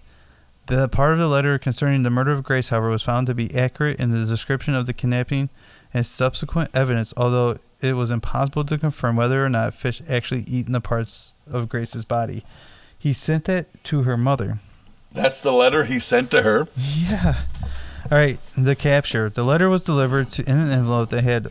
The 0.67 0.87
part 0.87 1.13
of 1.13 1.17
the 1.17 1.27
letter 1.27 1.57
concerning 1.57 2.03
the 2.03 2.11
murder 2.11 2.31
of 2.31 2.43
Grace, 2.43 2.69
however, 2.69 2.89
was 2.89 3.01
found 3.01 3.25
to 3.25 3.33
be 3.33 3.55
accurate 3.55 3.99
in 3.99 4.11
the 4.11 4.27
description 4.27 4.75
of 4.75 4.85
the 4.85 4.93
kidnapping 4.93 5.49
and 5.95 6.05
subsequent 6.05 6.69
evidence, 6.75 7.11
although 7.17 7.57
it 7.81 7.93
was 7.93 8.11
impossible 8.11 8.63
to 8.65 8.77
confirm 8.77 9.15
whether 9.15 9.43
or 9.43 9.49
not 9.49 9.73
Fish 9.73 10.01
actually 10.07 10.41
eaten 10.41 10.73
the 10.73 10.81
parts 10.81 11.35
of 11.51 11.69
Grace's 11.69 12.05
body. 12.05 12.43
He 12.97 13.13
sent 13.13 13.45
that 13.45 13.83
to 13.85 14.03
her 14.03 14.17
mother. 14.17 14.59
That's 15.11 15.41
the 15.41 15.51
letter 15.51 15.85
he 15.85 15.99
sent 15.99 16.31
to 16.31 16.43
her. 16.43 16.67
Yeah. 16.77 17.41
All 18.09 18.17
right. 18.17 18.39
The 18.57 18.75
capture. 18.75 19.29
The 19.29 19.43
letter 19.43 19.69
was 19.69 19.83
delivered 19.83 20.29
to, 20.31 20.49
in 20.49 20.57
an 20.57 20.69
envelope 20.69 21.09
that 21.09 21.23
had 21.23 21.49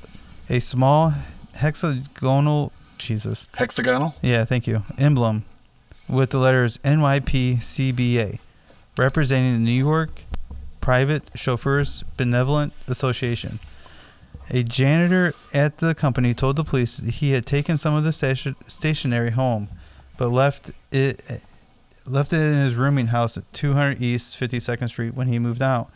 a 0.48 0.60
small 0.60 1.12
hexagonal. 1.56 2.72
Jesus. 2.98 3.46
Hexagonal. 3.56 4.14
Yeah. 4.22 4.44
Thank 4.44 4.66
you. 4.66 4.84
Emblem 4.98 5.44
with 6.08 6.30
the 6.30 6.38
letters 6.38 6.78
NYPCBA, 6.78 8.38
representing 8.96 9.54
the 9.54 9.60
New 9.60 9.72
York 9.72 10.24
Private 10.80 11.22
Chauffeurs 11.34 12.02
Benevolent 12.16 12.72
Association. 12.88 13.58
A 14.52 14.64
janitor 14.64 15.34
at 15.54 15.78
the 15.78 15.94
company 15.94 16.34
told 16.34 16.56
the 16.56 16.64
police 16.64 16.98
he 16.98 17.32
had 17.32 17.46
taken 17.46 17.78
some 17.78 17.94
of 17.94 18.02
the 18.02 18.12
station, 18.12 18.56
stationery 18.66 19.30
home, 19.30 19.68
but 20.18 20.28
left 20.28 20.72
it 20.90 21.22
left 22.04 22.32
it 22.32 22.40
in 22.40 22.54
his 22.54 22.74
rooming 22.74 23.08
house 23.08 23.36
at 23.36 23.52
200 23.52 24.02
East 24.02 24.38
52nd 24.40 24.88
Street 24.88 25.14
when 25.14 25.28
he 25.28 25.38
moved 25.38 25.62
out. 25.62 25.90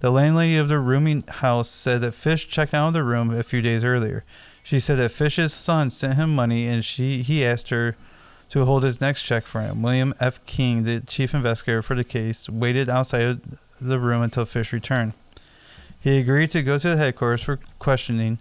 The 0.00 0.10
landlady 0.10 0.56
of 0.56 0.68
the 0.68 0.78
rooming 0.78 1.22
house 1.28 1.70
said 1.70 2.00
that 2.00 2.14
Fish 2.14 2.48
checked 2.48 2.74
out 2.74 2.88
of 2.88 2.94
the 2.94 3.04
room 3.04 3.30
a 3.30 3.42
few 3.42 3.62
days 3.62 3.84
earlier. 3.84 4.24
She 4.62 4.80
said 4.80 4.96
that 4.96 5.12
Fish's 5.12 5.52
son 5.52 5.90
sent 5.90 6.14
him 6.14 6.34
money 6.34 6.66
and 6.66 6.84
she 6.84 7.22
he 7.22 7.46
asked 7.46 7.70
her 7.70 7.96
to 8.48 8.64
hold 8.64 8.82
his 8.82 9.00
next 9.00 9.22
check 9.22 9.46
for 9.46 9.60
him. 9.60 9.82
William 9.82 10.14
F. 10.18 10.44
King, 10.46 10.82
the 10.82 11.00
chief 11.00 11.32
investigator 11.32 11.82
for 11.82 11.94
the 11.94 12.02
case, 12.02 12.48
waited 12.48 12.88
outside 12.88 13.40
the 13.80 14.00
room 14.00 14.22
until 14.22 14.44
Fish 14.44 14.72
returned. 14.72 15.12
He 16.00 16.18
agreed 16.18 16.50
to 16.52 16.62
go 16.62 16.78
to 16.78 16.88
the 16.88 16.96
headquarters 16.96 17.42
for 17.42 17.58
questioning, 17.78 18.38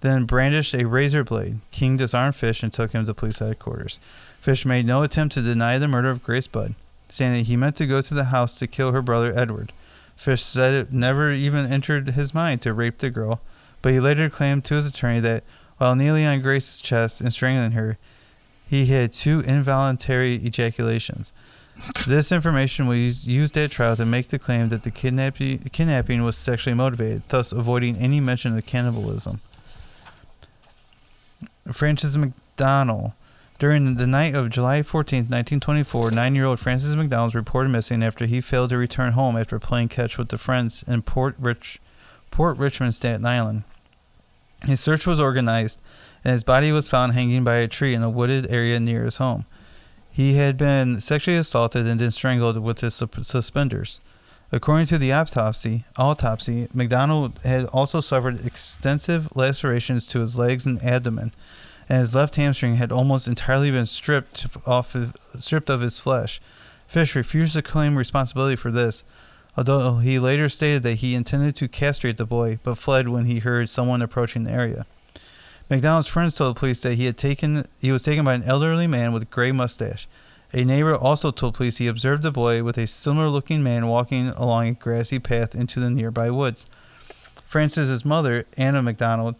then 0.00 0.24
brandished 0.24 0.74
a 0.74 0.86
razor 0.86 1.22
blade. 1.22 1.58
King 1.70 1.96
disarmed 1.96 2.34
Fish 2.34 2.62
and 2.62 2.72
took 2.72 2.92
him 2.92 3.04
to 3.04 3.14
police 3.14 3.40
headquarters. 3.40 4.00
Fish 4.40 4.64
made 4.64 4.86
no 4.86 5.02
attempt 5.02 5.34
to 5.34 5.42
deny 5.42 5.78
the 5.78 5.88
murder 5.88 6.10
of 6.10 6.22
Grace 6.22 6.46
Budd, 6.46 6.74
saying 7.08 7.34
that 7.34 7.46
he 7.46 7.56
meant 7.56 7.76
to 7.76 7.86
go 7.86 8.00
to 8.00 8.14
the 8.14 8.24
house 8.24 8.58
to 8.58 8.66
kill 8.66 8.92
her 8.92 9.02
brother 9.02 9.32
Edward. 9.36 9.72
Fish 10.16 10.42
said 10.42 10.72
it 10.74 10.92
never 10.92 11.32
even 11.32 11.70
entered 11.70 12.10
his 12.10 12.34
mind 12.34 12.62
to 12.62 12.72
rape 12.72 12.98
the 12.98 13.10
girl, 13.10 13.40
but 13.82 13.92
he 13.92 14.00
later 14.00 14.30
claimed 14.30 14.64
to 14.64 14.74
his 14.74 14.86
attorney 14.86 15.20
that 15.20 15.44
while 15.78 15.96
kneeling 15.96 16.24
on 16.24 16.40
Grace's 16.40 16.80
chest 16.80 17.20
and 17.20 17.32
strangling 17.32 17.72
her, 17.72 17.98
he 18.68 18.86
had 18.86 19.12
two 19.12 19.40
involuntary 19.40 20.36
ejaculations. 20.36 21.32
This 22.06 22.30
information 22.32 22.86
was 22.86 23.26
used 23.26 23.56
at 23.56 23.70
trial 23.70 23.96
to 23.96 24.06
make 24.06 24.28
the 24.28 24.38
claim 24.38 24.68
that 24.68 24.84
the 24.84 24.90
kidnapping, 24.90 25.58
kidnapping 25.58 26.22
was 26.22 26.36
sexually 26.36 26.76
motivated, 26.76 27.22
thus 27.28 27.52
avoiding 27.52 27.96
any 27.96 28.20
mention 28.20 28.56
of 28.56 28.64
cannibalism. 28.64 29.40
Francis 31.72 32.16
McDonald. 32.16 33.12
During 33.58 33.94
the 33.94 34.06
night 34.06 34.34
of 34.34 34.50
July 34.50 34.82
14, 34.82 35.20
1924, 35.20 36.10
nine 36.10 36.34
year 36.34 36.44
old 36.44 36.60
Francis 36.60 36.94
McDonald 36.94 37.28
was 37.28 37.34
reported 37.34 37.70
missing 37.70 38.02
after 38.02 38.26
he 38.26 38.40
failed 38.40 38.70
to 38.70 38.76
return 38.76 39.12
home 39.12 39.36
after 39.36 39.58
playing 39.58 39.88
catch 39.88 40.18
with 40.18 40.28
the 40.28 40.38
friends 40.38 40.84
in 40.86 41.02
Port 41.02 41.36
Rich, 41.38 41.80
Port 42.30 42.58
Richmond, 42.58 42.94
Staten 42.94 43.24
Island. 43.24 43.64
His 44.66 44.80
search 44.80 45.06
was 45.06 45.20
organized, 45.20 45.80
and 46.24 46.32
his 46.32 46.44
body 46.44 46.72
was 46.72 46.90
found 46.90 47.12
hanging 47.12 47.44
by 47.44 47.56
a 47.56 47.68
tree 47.68 47.94
in 47.94 48.02
a 48.02 48.10
wooded 48.10 48.50
area 48.50 48.80
near 48.80 49.04
his 49.04 49.18
home. 49.18 49.44
He 50.14 50.34
had 50.34 50.56
been 50.56 51.00
sexually 51.00 51.36
assaulted 51.36 51.88
and 51.88 52.00
then 52.00 52.12
strangled 52.12 52.56
with 52.58 52.82
his 52.82 52.94
suspenders. 52.94 54.00
According 54.52 54.86
to 54.86 54.98
the 54.98 55.12
autopsy, 55.12 55.86
autopsy, 55.96 56.68
McDonald 56.72 57.40
had 57.42 57.64
also 57.72 58.00
suffered 58.00 58.46
extensive 58.46 59.34
lacerations 59.34 60.06
to 60.06 60.20
his 60.20 60.38
legs 60.38 60.66
and 60.66 60.80
abdomen, 60.84 61.32
and 61.88 61.98
his 61.98 62.14
left 62.14 62.36
hamstring 62.36 62.76
had 62.76 62.92
almost 62.92 63.26
entirely 63.26 63.72
been 63.72 63.86
stripped 63.86 64.46
off, 64.64 64.94
stripped 65.36 65.68
of 65.68 65.80
his 65.80 65.98
flesh. 65.98 66.40
Fish 66.86 67.16
refused 67.16 67.54
to 67.54 67.62
claim 67.62 67.98
responsibility 67.98 68.54
for 68.54 68.70
this, 68.70 69.02
although 69.56 69.98
he 69.98 70.20
later 70.20 70.48
stated 70.48 70.84
that 70.84 70.98
he 70.98 71.16
intended 71.16 71.56
to 71.56 71.66
castrate 71.66 72.18
the 72.18 72.24
boy, 72.24 72.60
but 72.62 72.78
fled 72.78 73.08
when 73.08 73.24
he 73.24 73.40
heard 73.40 73.68
someone 73.68 74.00
approaching 74.00 74.44
the 74.44 74.52
area. 74.52 74.86
McDonald's 75.70 76.08
friends 76.08 76.36
told 76.36 76.56
the 76.56 76.60
police 76.60 76.80
that 76.82 76.94
he 76.94 77.06
had 77.06 77.16
taken 77.16 77.64
he 77.80 77.90
was 77.90 78.02
taken 78.02 78.24
by 78.24 78.34
an 78.34 78.42
elderly 78.44 78.86
man 78.86 79.12
with 79.12 79.22
a 79.22 79.26
gray 79.26 79.52
mustache. 79.52 80.06
A 80.52 80.64
neighbor 80.64 80.94
also 80.94 81.30
told 81.30 81.54
police 81.54 81.78
he 81.78 81.88
observed 81.88 82.22
the 82.22 82.30
boy 82.30 82.62
with 82.62 82.78
a 82.78 82.86
similar 82.86 83.28
looking 83.28 83.62
man 83.62 83.88
walking 83.88 84.28
along 84.28 84.68
a 84.68 84.72
grassy 84.72 85.18
path 85.18 85.54
into 85.54 85.80
the 85.80 85.90
nearby 85.90 86.30
woods. 86.30 86.66
Francis's 87.46 88.04
mother, 88.04 88.44
Anna 88.56 88.82
McDonald, 88.82 89.34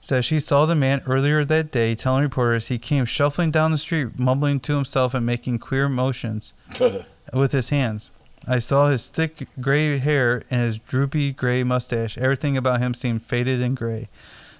says 0.00 0.24
she 0.24 0.40
saw 0.40 0.64
the 0.64 0.74
man 0.74 1.02
earlier 1.06 1.44
that 1.44 1.70
day 1.70 1.94
telling 1.94 2.22
reporters 2.22 2.68
he 2.68 2.78
came 2.78 3.04
shuffling 3.04 3.50
down 3.50 3.70
the 3.70 3.78
street, 3.78 4.18
mumbling 4.18 4.60
to 4.60 4.74
himself 4.74 5.14
and 5.14 5.26
making 5.26 5.58
queer 5.58 5.88
motions 5.88 6.54
with 7.32 7.52
his 7.52 7.68
hands. 7.68 8.10
I 8.46 8.60
saw 8.60 8.88
his 8.88 9.08
thick 9.08 9.48
gray 9.60 9.98
hair 9.98 10.42
and 10.50 10.62
his 10.62 10.78
droopy 10.78 11.32
gray 11.32 11.62
mustache. 11.62 12.16
Everything 12.16 12.56
about 12.56 12.80
him 12.80 12.94
seemed 12.94 13.22
faded 13.22 13.60
and 13.60 13.76
gray. 13.76 14.08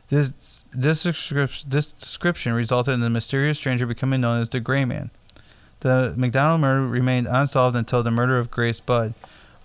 This 0.08 0.64
this 0.72 1.02
description, 1.02 1.68
this 1.68 1.92
description 1.92 2.54
resulted 2.54 2.94
in 2.94 3.00
the 3.00 3.10
mysterious 3.10 3.58
stranger 3.58 3.86
becoming 3.86 4.22
known 4.22 4.40
as 4.40 4.48
the 4.48 4.60
Gray 4.60 4.84
Man. 4.84 5.10
The 5.80 6.14
McDonald 6.16 6.60
murder 6.60 6.86
remained 6.86 7.26
unsolved 7.28 7.76
until 7.76 8.02
the 8.02 8.10
murder 8.10 8.38
of 8.38 8.50
Grace 8.50 8.80
Budd, 8.80 9.14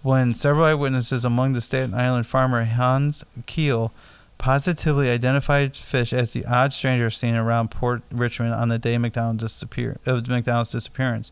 when 0.02 0.36
several 0.36 0.66
eyewitnesses, 0.66 1.26
among 1.26 1.54
the 1.54 1.62
Staten 1.62 1.94
Island 1.94 2.28
farmer 2.28 2.66
Hans 2.66 3.24
Kiel, 3.46 3.94
positively 4.38 5.10
identified 5.10 5.78
Fish 5.78 6.12
as 6.12 6.34
the 6.34 6.46
odd 6.46 6.74
stranger 6.74 7.10
seen 7.10 7.36
around 7.36 7.72
Port 7.72 8.04
Richmond 8.12 8.54
on 8.54 8.68
the 8.68 8.78
day 8.78 8.98
McDonald 8.98 9.38
disappear, 9.38 9.98
of 10.06 10.28
McDonald's 10.28 10.72
disappearance. 10.74 11.32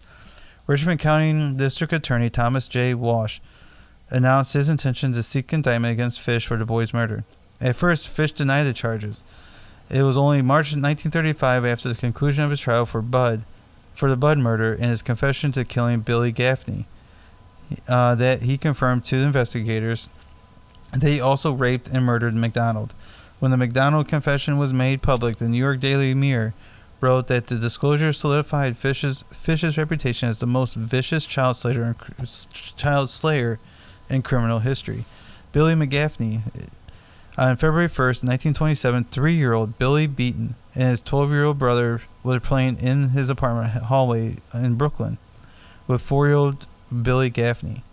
Richmond 0.68 1.02
County 1.02 1.54
District 1.54 1.92
Attorney 1.92 2.30
Thomas 2.30 2.70
J. 2.70 2.94
Walsh 2.94 3.40
announced 4.10 4.54
his 4.54 4.70
intention 4.70 5.12
to 5.14 5.22
seek 5.22 5.52
indictment 5.52 5.92
against 5.92 6.22
Fish 6.22 6.48
for 6.48 6.56
the 6.56 6.66
boy's 6.66 6.94
murder. 6.94 7.26
At 7.62 7.76
first, 7.76 8.10
Fish 8.10 8.32
denied 8.32 8.64
the 8.64 8.74
charges. 8.74 9.24
It 9.90 10.02
was 10.02 10.18
only 10.18 10.42
March 10.42 10.68
1935, 10.68 11.66
after 11.66 11.90
the 11.90 11.96
conclusion 11.96 12.44
of 12.44 12.50
his 12.50 12.60
trial 12.60 12.86
for 12.86 13.02
Budd, 13.02 13.44
for 13.94 14.10
the 14.10 14.18
Budd 14.18 14.40
murder 14.40 14.74
and 14.74 14.86
his 14.86 15.02
confession 15.02 15.52
to 15.52 15.64
killing 15.64 16.00
Billy 16.00 16.32
Gaffney, 16.32 16.88
uh, 17.88 18.16
that 18.16 18.44
he 18.44 18.58
confirmed 18.58 19.06
to 19.06 19.20
the 19.20 19.26
investigators 19.26 20.10
he 21.02 21.22
also 21.22 21.54
raped 21.54 21.88
and 21.88 22.04
murdered 22.04 22.36
McDonald. 22.36 22.94
When 23.40 23.52
the 23.52 23.58
McDonald 23.58 24.08
confession 24.08 24.58
was 24.58 24.74
made 24.74 25.02
public, 25.02 25.38
the 25.38 25.48
New 25.48 25.58
York 25.58 25.80
Daily 25.80 26.14
Mirror 26.14 26.54
wrote 27.00 27.28
that 27.28 27.48
the 27.48 27.56
disclosure 27.56 28.14
solidified 28.14 28.78
Fish's 28.78 29.24
Fish's 29.32 29.78
reputation 29.78 30.30
as 30.30 30.40
the 30.40 30.46
most 30.46 30.76
vicious 30.76 31.26
child 31.26 31.58
slayer 31.58 31.84
in, 31.84 31.96
child 32.76 33.10
slayer 33.10 33.60
in 34.10 34.22
criminal 34.22 34.60
history. 34.60 35.06
Billy 35.52 35.74
McGaffney 35.74 36.42
on 37.38 37.56
February 37.58 37.88
1st, 37.88 38.24
1927, 38.24 39.06
three 39.06 39.34
year 39.34 39.54
old 39.54 39.78
Billy 39.78 40.08
Beaton 40.08 40.56
and 40.76 40.90
his 40.90 41.02
12 41.02 41.32
year 41.32 41.46
old 41.46 41.60
brother 41.60 42.02
were 42.24 42.40
playing 42.40 42.78
in 42.80 43.10
his 43.10 43.30
apartment 43.30 43.84
hallway 43.84 44.36
in 44.54 44.76
Brooklyn 44.76 45.18
with 45.88 46.02
four 46.02 46.28
year 46.28 46.36
old 46.36 46.66
Billy 47.02 47.30
Gaffney. 47.30 47.84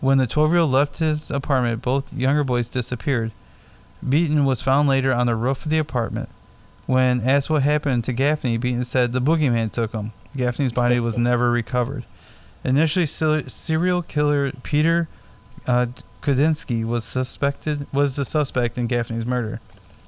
When 0.00 0.18
the 0.18 0.26
12 0.26 0.50
year 0.50 0.60
old 0.60 0.70
left 0.70 0.98
his 0.98 1.30
apartment, 1.30 1.82
both 1.82 2.12
younger 2.12 2.44
boys 2.44 2.68
disappeared. 2.68 3.32
Beaton 4.06 4.44
was 4.44 4.62
found 4.62 4.88
later 4.88 5.12
on 5.12 5.26
the 5.26 5.34
roof 5.34 5.64
of 5.64 5.70
the 5.70 5.78
apartment. 5.78 6.28
When 6.86 7.20
asked 7.20 7.50
what 7.50 7.62
happened 7.62 8.04
to 8.04 8.12
Gaffney, 8.12 8.56
Beaton 8.56 8.84
said 8.84 9.12
the 9.12 9.20
boogeyman 9.20 9.70
took 9.70 9.92
him. 9.92 10.12
Gaffney's 10.36 10.72
body 10.72 10.98
was 10.98 11.18
never 11.18 11.50
recovered. 11.50 12.04
Initially, 12.64 13.06
serial 13.06 14.02
killer 14.02 14.52
Peter 14.62 15.08
uh, 15.66 15.86
Kudinsky 16.20 16.84
was 16.84 17.04
suspected 17.04 17.86
was 17.92 18.16
the 18.16 18.24
suspect 18.24 18.76
in 18.76 18.86
Gaffney's 18.86 19.26
murder. 19.26 19.60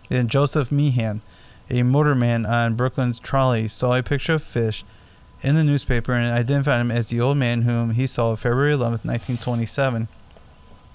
Then 0.08 0.28
Joseph 0.28 0.70
Meehan, 0.70 1.22
a 1.70 1.80
motorman 1.80 2.48
on 2.48 2.74
Brooklyn's 2.74 3.18
trolley, 3.18 3.68
saw 3.68 3.94
a 3.94 4.02
picture 4.02 4.34
of 4.34 4.42
Fish 4.42 4.84
in 5.42 5.54
the 5.54 5.64
newspaper 5.64 6.12
and 6.12 6.26
identified 6.26 6.80
him 6.80 6.90
as 6.90 7.08
the 7.08 7.20
old 7.20 7.36
man 7.36 7.62
whom 7.62 7.92
he 7.92 8.06
saw 8.06 8.36
February 8.36 8.72
11, 8.72 9.00
1927. 9.04 10.08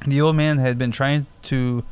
The 0.06 0.22
old 0.22 0.36
man 0.36 0.60
had 0.60 0.78
been 0.78 0.92
trying 0.92 1.26
to 1.44 1.84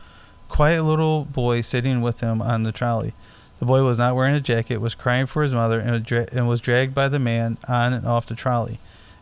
quiet 0.48 0.80
a 0.80 0.84
little 0.84 1.26
boy 1.26 1.62
sitting 1.62 2.02
with 2.02 2.22
him 2.22 2.42
on 2.42 2.64
the 2.64 2.72
trolley. 2.72 3.14
The 3.60 3.66
boy 3.66 3.84
was 3.84 4.00
not 4.00 4.16
wearing 4.16 4.36
a 4.36 4.42
jacket, 4.42 4.78
was 4.78 4.96
crying 4.96 5.26
for 5.26 5.42
his 5.42 5.54
mother, 5.54 5.80
and, 5.80 6.48
was 6.48 6.62
dragged 6.62 6.94
by 6.94 7.10
the 7.10 7.20
man 7.20 7.58
on 7.68 7.94
and 7.94 8.06
off 8.06 8.26
the 8.26 8.36
trolley. 8.36 8.80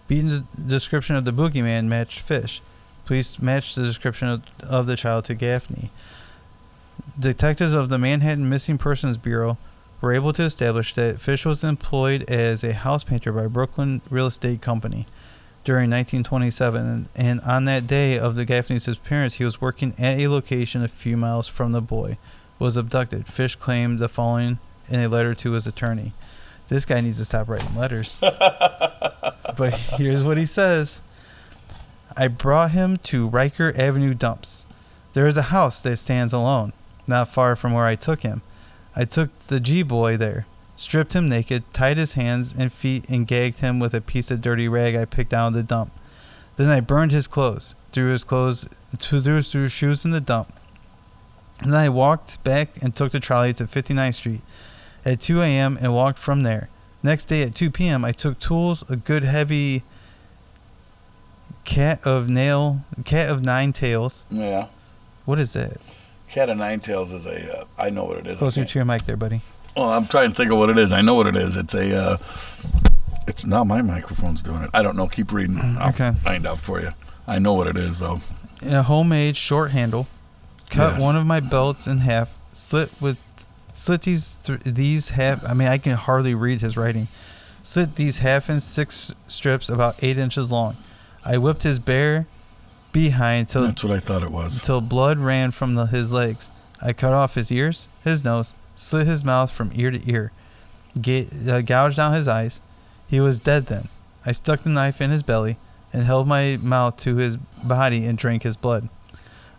Beaton's 0.07 0.43
description 0.67 1.15
of 1.15 1.23
the 1.23 1.31
boogeyman 1.31 1.85
matched 1.85 2.19
Fish. 2.19 2.61
Police 3.05 3.41
matched 3.41 3.75
the 3.75 3.83
description 3.83 4.27
of, 4.27 4.43
of 4.61 4.85
the 4.85 4.95
child 4.95 5.25
to 5.25 5.35
Gaffney. 5.35 5.89
Detectives 7.19 7.73
of 7.73 7.89
the 7.89 7.97
Manhattan 7.97 8.49
Missing 8.49 8.77
Persons 8.77 9.17
Bureau 9.17 9.57
were 10.01 10.13
able 10.13 10.33
to 10.33 10.43
establish 10.43 10.93
that 10.93 11.19
Fish 11.19 11.45
was 11.45 11.63
employed 11.63 12.29
as 12.29 12.63
a 12.63 12.73
house 12.73 13.03
painter 13.03 13.31
by 13.31 13.47
Brooklyn 13.47 14.01
Real 14.09 14.27
Estate 14.27 14.61
Company 14.61 15.05
during 15.63 15.89
1927, 15.89 17.07
and 17.15 17.41
on 17.41 17.65
that 17.65 17.87
day 17.87 18.19
of 18.19 18.35
the 18.35 18.43
Gaffney's 18.43 18.85
disappearance, 18.85 19.35
he 19.35 19.45
was 19.45 19.61
working 19.61 19.93
at 19.97 20.19
a 20.19 20.27
location 20.27 20.83
a 20.83 20.89
few 20.89 21.15
miles 21.15 21.47
from 21.47 21.71
the 21.71 21.81
boy 21.81 22.17
was 22.59 22.75
abducted. 22.75 23.27
Fish 23.27 23.55
claimed 23.55 23.99
the 23.99 24.09
following 24.09 24.59
in 24.89 24.99
a 24.99 25.07
letter 25.07 25.33
to 25.35 25.51
his 25.53 25.65
attorney. 25.65 26.13
This 26.67 26.85
guy 26.85 27.01
needs 27.01 27.17
to 27.19 27.25
stop 27.25 27.47
writing 27.47 27.75
letters. 27.75 28.19
but 29.57 29.73
here's 29.97 30.23
what 30.23 30.37
he 30.37 30.45
says. 30.45 31.01
I 32.15 32.27
brought 32.27 32.71
him 32.71 32.97
to 32.97 33.27
Riker 33.27 33.73
Avenue 33.75 34.13
dumps. 34.13 34.65
There 35.13 35.27
is 35.27 35.37
a 35.37 35.43
house 35.53 35.81
that 35.81 35.97
stands 35.97 36.33
alone, 36.33 36.73
not 37.07 37.29
far 37.29 37.55
from 37.55 37.73
where 37.73 37.85
I 37.85 37.95
took 37.95 38.21
him. 38.21 38.41
I 38.95 39.05
took 39.05 39.37
the 39.47 39.59
G 39.59 39.83
boy 39.83 40.17
there, 40.17 40.45
stripped 40.75 41.13
him 41.13 41.27
naked, 41.27 41.63
tied 41.73 41.97
his 41.97 42.13
hands 42.13 42.53
and 42.57 42.71
feet, 42.71 43.09
and 43.09 43.27
gagged 43.27 43.59
him 43.59 43.79
with 43.79 43.93
a 43.93 44.01
piece 44.01 44.31
of 44.31 44.41
dirty 44.41 44.67
rag 44.67 44.95
I 44.95 45.05
picked 45.05 45.33
out 45.33 45.47
of 45.47 45.53
the 45.53 45.63
dump. 45.63 45.91
Then 46.55 46.69
I 46.69 46.79
burned 46.79 47.11
his 47.11 47.27
clothes, 47.27 47.73
threw 47.91 48.11
his 48.11 48.23
clothes, 48.23 48.67
threw 48.97 49.35
his 49.35 49.71
shoes 49.71 50.05
in 50.05 50.11
the 50.11 50.21
dump. 50.21 50.53
Then 51.63 51.73
I 51.73 51.89
walked 51.89 52.43
back 52.43 52.81
and 52.81 52.95
took 52.95 53.11
the 53.11 53.19
trolley 53.19 53.53
to 53.53 53.65
59th 53.65 54.15
Street 54.15 54.41
at 55.05 55.19
2 55.21 55.41
a.m. 55.41 55.77
and 55.81 55.93
walked 55.93 56.19
from 56.19 56.43
there. 56.43 56.69
Next 57.01 57.25
day 57.25 57.41
at 57.41 57.55
2 57.55 57.71
p.m., 57.71 58.05
I 58.05 58.11
took 58.11 58.39
tools, 58.39 58.83
a 58.89 58.95
good 58.95 59.23
heavy 59.23 59.83
Cat 61.65 62.05
of 62.05 62.29
nail, 62.29 62.81
cat 63.05 63.29
of 63.29 63.43
nine 63.43 63.71
tails. 63.71 64.25
Yeah. 64.29 64.67
What 65.25 65.39
is 65.39 65.53
that? 65.53 65.77
Cat 66.29 66.49
of 66.49 66.57
nine 66.57 66.79
tails 66.79 67.13
is 67.13 67.25
a. 67.25 67.59
Uh, 67.61 67.65
I 67.77 67.89
know 67.89 68.05
what 68.05 68.17
it 68.17 68.27
is. 68.27 68.37
Closer 68.37 68.65
to 68.65 68.79
your 68.79 68.85
mic, 68.85 69.05
there, 69.05 69.15
buddy. 69.15 69.41
Well, 69.75 69.89
I'm 69.89 70.05
trying 70.07 70.29
to 70.29 70.35
think 70.35 70.51
of 70.51 70.57
what 70.57 70.69
it 70.69 70.77
is. 70.77 70.91
I 70.91 71.01
know 71.01 71.15
what 71.15 71.27
it 71.27 71.35
is. 71.35 71.55
It's 71.57 71.73
a. 71.73 71.95
Uh, 71.95 72.17
it's 73.27 73.45
not 73.45 73.65
my 73.65 73.81
microphone's 73.81 74.43
doing 74.43 74.63
it. 74.63 74.69
I 74.73 74.81
don't 74.81 74.97
know. 74.97 75.07
Keep 75.07 75.31
reading. 75.31 75.57
I'll 75.57 75.89
okay. 75.89 76.11
find 76.11 76.45
out 76.45 76.59
for 76.59 76.81
you. 76.81 76.89
I 77.27 77.39
know 77.39 77.53
what 77.53 77.67
it 77.67 77.77
is 77.77 77.99
though. 77.99 78.19
In 78.61 78.73
a 78.73 78.83
homemade 78.83 79.37
short 79.37 79.71
handle, 79.71 80.07
cut 80.69 80.93
Yes. 80.93 81.01
one 81.01 81.15
of 81.15 81.25
my 81.25 81.39
belts 81.39 81.87
in 81.87 81.99
half, 81.99 82.35
slit 82.51 82.91
with, 82.99 83.17
slit 83.73 84.01
these 84.01 84.39
th- 84.43 84.59
these 84.61 85.09
half. 85.09 85.47
I 85.47 85.53
mean, 85.53 85.67
I 85.69 85.77
can 85.77 85.93
hardly 85.93 86.35
read 86.35 86.61
his 86.61 86.75
writing. 86.75 87.07
Slit 87.61 87.95
these 87.95 88.17
half 88.17 88.49
inch 88.49 88.61
six 88.61 89.13
strips 89.27 89.69
about 89.69 90.03
eight 90.03 90.17
inches 90.17 90.51
long. 90.51 90.75
I 91.25 91.37
whipped 91.37 91.63
his 91.63 91.79
bare 91.79 92.27
behind 92.91 93.47
till 93.47 93.63
That's 93.63 93.83
what 93.83 93.93
I 93.93 93.99
thought 93.99 94.23
it 94.23 94.31
was. 94.31 94.59
until 94.59 94.81
blood 94.81 95.19
ran 95.19 95.51
from 95.51 95.75
the, 95.75 95.85
his 95.85 96.11
legs. 96.13 96.49
I 96.81 96.93
cut 96.93 97.13
off 97.13 97.35
his 97.35 97.51
ears, 97.51 97.87
his 98.03 98.23
nose, 98.23 98.53
slit 98.75 99.07
his 99.07 99.23
mouth 99.23 99.51
from 99.51 99.71
ear 99.73 99.91
to 99.91 100.09
ear, 100.11 100.31
ga- 101.01 101.27
uh, 101.49 101.61
gouged 101.61 101.99
out 101.99 102.13
his 102.13 102.27
eyes. 102.27 102.61
He 103.07 103.19
was 103.19 103.39
dead 103.39 103.67
then. 103.67 103.87
I 104.25 104.31
stuck 104.31 104.61
the 104.61 104.69
knife 104.69 105.01
in 105.01 105.11
his 105.11 105.23
belly 105.23 105.57
and 105.91 106.03
held 106.03 106.27
my 106.27 106.57
mouth 106.61 106.97
to 106.97 107.15
his 107.17 107.37
body 107.37 108.05
and 108.05 108.17
drank 108.17 108.43
his 108.43 108.57
blood. 108.57 108.89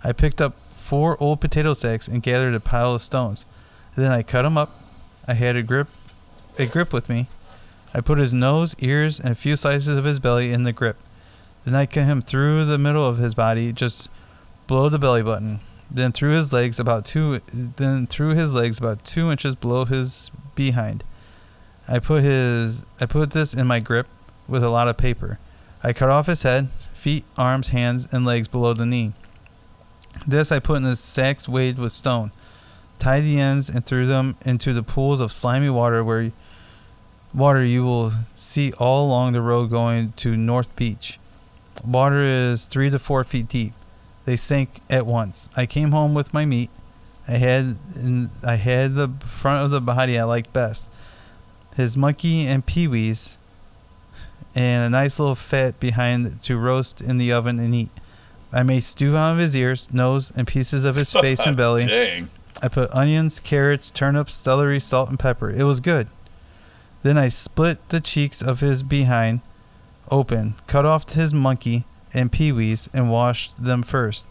I 0.03 0.13
picked 0.13 0.41
up 0.41 0.55
four 0.75 1.17
old 1.23 1.41
potato 1.41 1.73
sacks 1.75 2.09
and 2.09 2.23
gathered 2.23 2.55
a 2.55 2.61
pile 2.61 2.95
of 2.95 3.01
stones. 3.03 3.47
Then 3.97 4.11
I 4.13 4.23
cut 4.23 4.45
him 4.45 4.59
up. 4.59 4.71
I 5.27 5.35
had 5.35 5.57
a 5.57 5.63
grip, 5.63 5.89
a 6.59 6.67
grip 6.67 6.93
with 6.93 7.09
me. 7.09 7.29
I 7.95 8.01
put 8.01 8.19
his 8.19 8.35
nose, 8.35 8.75
ears, 8.81 9.19
and 9.19 9.31
a 9.31 9.35
few 9.37 9.57
slices 9.57 9.97
of 9.97 10.05
his 10.05 10.19
belly 10.19 10.53
in 10.53 10.65
the 10.65 10.73
grip. 10.73 10.97
Then 11.65 11.75
I 11.75 11.87
cut 11.87 12.05
him 12.05 12.21
through 12.21 12.67
the 12.67 12.79
middle 12.79 13.07
of 13.07 13.19
his 13.19 13.35
body, 13.35 13.73
just 13.73 14.09
below 14.67 14.89
the 14.89 14.99
belly 14.99 15.23
button. 15.23 15.61
then 15.91 16.13
through 16.13 16.35
his 16.35 16.53
legs 16.53 16.81
about 16.81 17.05
two 17.05 17.41
then 17.53 18.07
threw 18.07 18.31
his 18.31 18.55
legs 18.55 18.79
about 18.79 19.05
two 19.05 19.31
inches 19.31 19.55
below 19.55 19.85
his 19.85 20.31
behind. 20.55 21.05
I 21.89 21.99
put 21.99 22.23
his 22.23 22.85
I 23.01 23.07
put 23.07 23.31
this 23.31 23.55
in 23.55 23.67
my 23.67 23.81
grip 23.81 24.07
with 24.49 24.63
a 24.65 24.71
lot 24.71 24.89
of 24.89 24.97
paper. 24.97 25.39
I 25.83 25.93
cut 25.93 26.09
off 26.09 26.27
his 26.27 26.43
head, 26.43 26.71
feet, 26.93 27.25
arms, 27.37 27.69
hands, 27.69 28.09
and 28.11 28.25
legs 28.25 28.49
below 28.49 28.73
the 28.73 28.87
knee. 28.87 29.13
This 30.27 30.51
I 30.51 30.59
put 30.59 30.77
in 30.79 30.83
the 30.83 30.97
sacks 30.97 31.49
weighed 31.49 31.79
with 31.79 31.93
stone, 31.93 32.33
tied 32.99 33.23
the 33.23 33.39
ends, 33.39 33.69
and 33.69 33.85
threw 33.85 34.07
them 34.07 34.37
into 34.47 34.73
the 34.73 34.83
pools 34.83 35.21
of 35.21 35.33
slimy 35.33 35.71
water 35.71 36.03
where 36.03 36.33
water 37.35 37.63
you 37.63 37.85
will 37.85 38.13
see 38.33 38.73
all 38.79 39.07
along 39.07 39.33
the 39.33 39.43
road 39.43 39.71
going 39.71 40.13
to 40.13 40.37
North 40.37 40.75
Beach. 40.77 41.19
Water 41.85 42.23
is 42.23 42.67
three 42.67 42.91
to 42.91 42.99
four 42.99 43.25
feet 43.25 43.49
deep. 43.49 43.73
They 44.25 44.37
sank 44.37 44.81
at 44.89 45.07
once. 45.07 45.49
I 45.57 45.67
came 45.67 45.91
home 45.91 46.15
with 46.15 46.33
my 46.33 46.45
meat. 46.45 46.71
I 47.27 47.33
had 47.33 47.77
I 48.47 48.57
had 48.57 48.95
the 48.95 49.09
front 49.27 49.65
of 49.65 49.71
the 49.71 49.81
body 49.81 50.19
I 50.19 50.25
liked 50.25 50.53
best. 50.53 50.91
His 51.77 51.97
monkey 51.97 52.47
and 52.47 52.65
peewees, 52.65 53.37
and 54.55 54.87
a 54.87 54.91
nice 54.91 55.19
little 55.19 55.35
fat 55.35 55.81
behind 55.81 56.41
to 56.43 56.59
roast 56.59 57.01
in 57.01 57.19
the 57.19 57.33
oven 57.33 57.59
and 57.59 57.75
eat. 57.75 57.91
I 58.53 58.63
made 58.63 58.85
stew 58.85 59.17
out 59.17 59.33
of 59.33 59.39
his 59.39 59.57
ears, 59.57 59.93
nose, 59.93 60.33
and 60.37 60.47
pieces 60.47 60.85
of 60.85 60.95
his 60.95 61.13
face 61.13 61.45
and 61.45 61.57
belly. 61.57 61.87
Dang. 61.87 62.31
I 62.63 62.69
put 62.69 62.95
onions, 62.95 63.41
carrots, 63.41 63.91
turnips, 63.91 64.35
celery, 64.35 64.79
salt, 64.79 65.09
and 65.09 65.19
pepper. 65.19 65.51
It 65.51 65.65
was 65.65 65.81
good. 65.81 66.07
Then 67.03 67.19
I 67.19 67.29
split 67.29 67.89
the 67.89 68.01
cheeks 68.01 68.41
of 68.41 68.61
his 68.61 68.83
behind 68.83 69.41
open, 70.11 70.55
cut 70.67 70.85
off 70.85 71.13
his 71.13 71.35
monkey 71.35 71.85
and 72.13 72.31
peewees, 72.31 72.89
and 72.95 73.11
washed 73.11 73.63
them 73.63 73.83
first. 73.83 74.27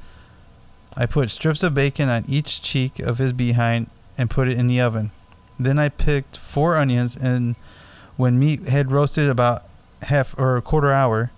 I 0.96 1.06
put 1.06 1.32
strips 1.32 1.64
of 1.64 1.74
bacon 1.74 2.10
on 2.10 2.24
each 2.28 2.62
cheek 2.62 3.00
of 3.00 3.18
his 3.18 3.34
behind 3.34 3.90
and 4.18 4.30
put 4.30 4.48
it 4.48 4.58
in 4.58 4.68
the 4.68 4.80
oven. 4.80 5.12
Then 5.60 5.80
I 5.80 5.90
picked 5.90 6.38
four 6.38 6.78
onions, 6.78 7.16
and 7.16 7.56
when 8.16 8.40
meat 8.40 8.68
had 8.68 8.92
roasted 8.92 9.30
about 9.30 9.64
half 10.04 10.38
or 10.38 10.58
a 10.58 10.62
quarter 10.62 10.92
hour, 10.92 11.32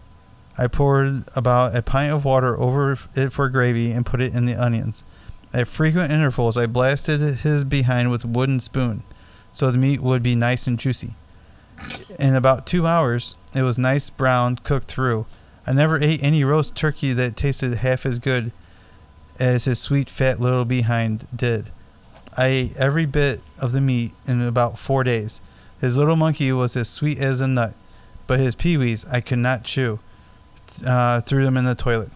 I 0.58 0.68
poured 0.68 1.26
about 1.36 1.76
a 1.76 1.82
pint 1.82 2.14
of 2.14 2.26
water 2.26 2.58
over 2.60 2.98
it 3.16 3.30
for 3.32 3.50
gravy 3.50 3.92
and 3.92 4.06
put 4.06 4.22
it 4.22 4.34
in 4.34 4.46
the 4.46 4.56
onions. 4.56 5.04
At 5.54 5.68
frequent 5.68 6.12
intervals, 6.12 6.58
I 6.58 6.66
blasted 6.66 7.22
his 7.40 7.64
behind 7.64 8.12
with 8.12 8.26
a 8.26 8.28
wooden 8.28 8.60
spoon, 8.60 9.04
so 9.54 9.72
the 9.72 9.78
meat 9.78 10.02
would 10.02 10.22
be 10.22 10.36
nice 10.36 10.68
and 10.68 10.78
juicy. 10.78 11.16
In 12.20 12.36
about 12.36 12.66
two 12.66 12.88
hours, 12.88 13.36
it 13.56 13.64
was 13.64 13.78
nice 13.78 14.10
brown, 14.10 14.58
cooked 14.58 14.88
through. 14.88 15.26
I 15.66 15.72
never 15.72 16.02
ate 16.02 16.22
any 16.22 16.44
roast 16.44 16.76
turkey 16.76 17.14
that 17.14 17.36
tasted 17.36 17.74
half 17.78 18.06
as 18.06 18.20
good 18.20 18.52
as 19.40 19.66
his 19.66 19.80
sweet, 19.80 20.10
fat 20.10 20.40
little 20.40 20.66
behind 20.66 21.28
did. 21.36 21.72
I 22.38 22.48
ate 22.48 22.78
every 22.78 23.06
bit 23.06 23.42
of 23.60 23.72
the 23.72 23.82
meat 23.82 24.14
in 24.28 24.42
about 24.42 24.78
four 24.78 25.04
days. 25.04 25.42
His 25.80 25.98
little 25.98 26.16
monkey 26.16 26.52
was 26.52 26.76
as 26.76 26.90
sweet 26.90 27.20
as 27.20 27.42
a 27.42 27.48
nut, 27.48 27.74
but 28.28 28.40
his 28.40 28.56
peewees 28.56 29.06
I 29.12 29.22
could 29.22 29.40
not 29.40 29.64
chew. 29.64 30.00
Uh, 30.86 31.22
threw 31.22 31.44
them 31.44 31.58
in 31.58 31.66
the 31.66 31.76
toilet. 31.76 32.10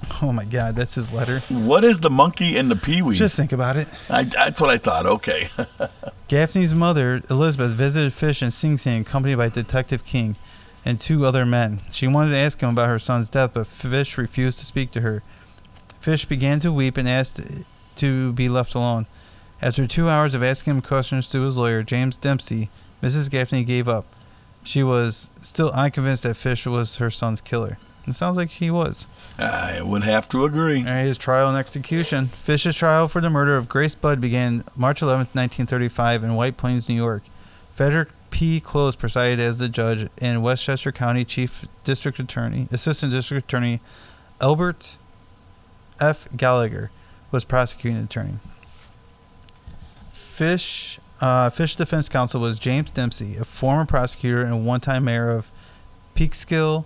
Oh 0.22 0.32
my 0.32 0.44
God, 0.44 0.74
that's 0.74 0.94
his 0.94 1.12
letter. 1.12 1.40
What 1.50 1.84
is 1.84 2.00
the 2.00 2.10
monkey 2.10 2.56
and 2.56 2.70
the 2.70 2.76
peewee? 2.76 3.14
Just 3.14 3.36
think 3.36 3.52
about 3.52 3.76
it. 3.76 3.86
I, 4.08 4.24
that's 4.24 4.60
what 4.60 4.70
I 4.70 4.78
thought. 4.78 5.04
Okay. 5.04 5.48
Gaffney's 6.28 6.74
mother, 6.74 7.20
Elizabeth, 7.28 7.72
visited 7.72 8.12
Fish 8.12 8.42
in 8.42 8.50
Sing 8.50 8.78
Sing, 8.78 9.02
accompanied 9.02 9.36
by 9.36 9.48
Detective 9.48 10.04
King 10.04 10.36
and 10.86 10.98
two 10.98 11.26
other 11.26 11.44
men. 11.44 11.80
She 11.92 12.06
wanted 12.06 12.30
to 12.30 12.36
ask 12.36 12.60
him 12.60 12.70
about 12.70 12.88
her 12.88 12.98
son's 12.98 13.28
death, 13.28 13.52
but 13.54 13.66
Fish 13.66 14.16
refused 14.16 14.58
to 14.60 14.64
speak 14.64 14.90
to 14.92 15.00
her. 15.00 15.22
Fish 16.00 16.24
began 16.24 16.60
to 16.60 16.72
weep 16.72 16.96
and 16.96 17.08
asked 17.08 17.40
to 17.96 18.32
be 18.32 18.48
left 18.48 18.74
alone. 18.74 19.06
After 19.60 19.86
two 19.86 20.08
hours 20.08 20.34
of 20.34 20.42
asking 20.42 20.76
him 20.76 20.82
questions 20.82 21.30
to 21.30 21.42
his 21.42 21.58
lawyer, 21.58 21.82
James 21.82 22.16
Dempsey, 22.16 22.70
Mrs. 23.02 23.30
Gaffney 23.30 23.64
gave 23.64 23.88
up. 23.88 24.06
She 24.62 24.82
was 24.82 25.30
still 25.40 25.70
unconvinced 25.70 26.22
that 26.22 26.34
Fish 26.36 26.66
was 26.66 26.96
her 26.96 27.10
son's 27.10 27.40
killer. 27.40 27.78
It 28.06 28.14
sounds 28.14 28.36
like 28.36 28.50
he 28.50 28.70
was. 28.70 29.06
I 29.38 29.80
would 29.82 30.04
have 30.04 30.28
to 30.30 30.44
agree. 30.44 30.84
Right, 30.84 31.02
his 31.02 31.18
trial 31.18 31.48
and 31.48 31.58
execution. 31.58 32.26
Fish's 32.26 32.76
trial 32.76 33.08
for 33.08 33.20
the 33.20 33.30
murder 33.30 33.56
of 33.56 33.68
Grace 33.68 33.94
Budd 33.94 34.20
began 34.20 34.64
March 34.76 35.02
11, 35.02 35.18
1935, 35.32 36.22
in 36.22 36.34
White 36.34 36.56
Plains, 36.56 36.88
New 36.88 36.94
York. 36.94 37.22
Frederick 37.74 38.08
P. 38.30 38.60
Close 38.60 38.94
presided 38.96 39.40
as 39.40 39.58
the 39.58 39.68
judge, 39.68 40.08
and 40.18 40.42
Westchester 40.42 40.92
County 40.92 41.24
Chief 41.24 41.64
District 41.84 42.18
Attorney, 42.18 42.68
Assistant 42.70 43.12
District 43.12 43.44
Attorney 43.46 43.80
Albert 44.40 44.98
F. 46.00 46.28
Gallagher 46.36 46.90
was 47.30 47.44
prosecuting 47.44 48.02
attorney. 48.02 48.36
Fish 50.10 51.00
uh, 51.20 51.48
Fish 51.50 51.76
Defense 51.76 52.08
Counsel 52.08 52.40
was 52.40 52.58
James 52.58 52.90
Dempsey, 52.90 53.36
a 53.36 53.44
former 53.44 53.86
prosecutor 53.86 54.42
and 54.42 54.66
one-time 54.66 55.04
mayor 55.04 55.30
of 55.30 55.50
Peekskill, 56.14 56.84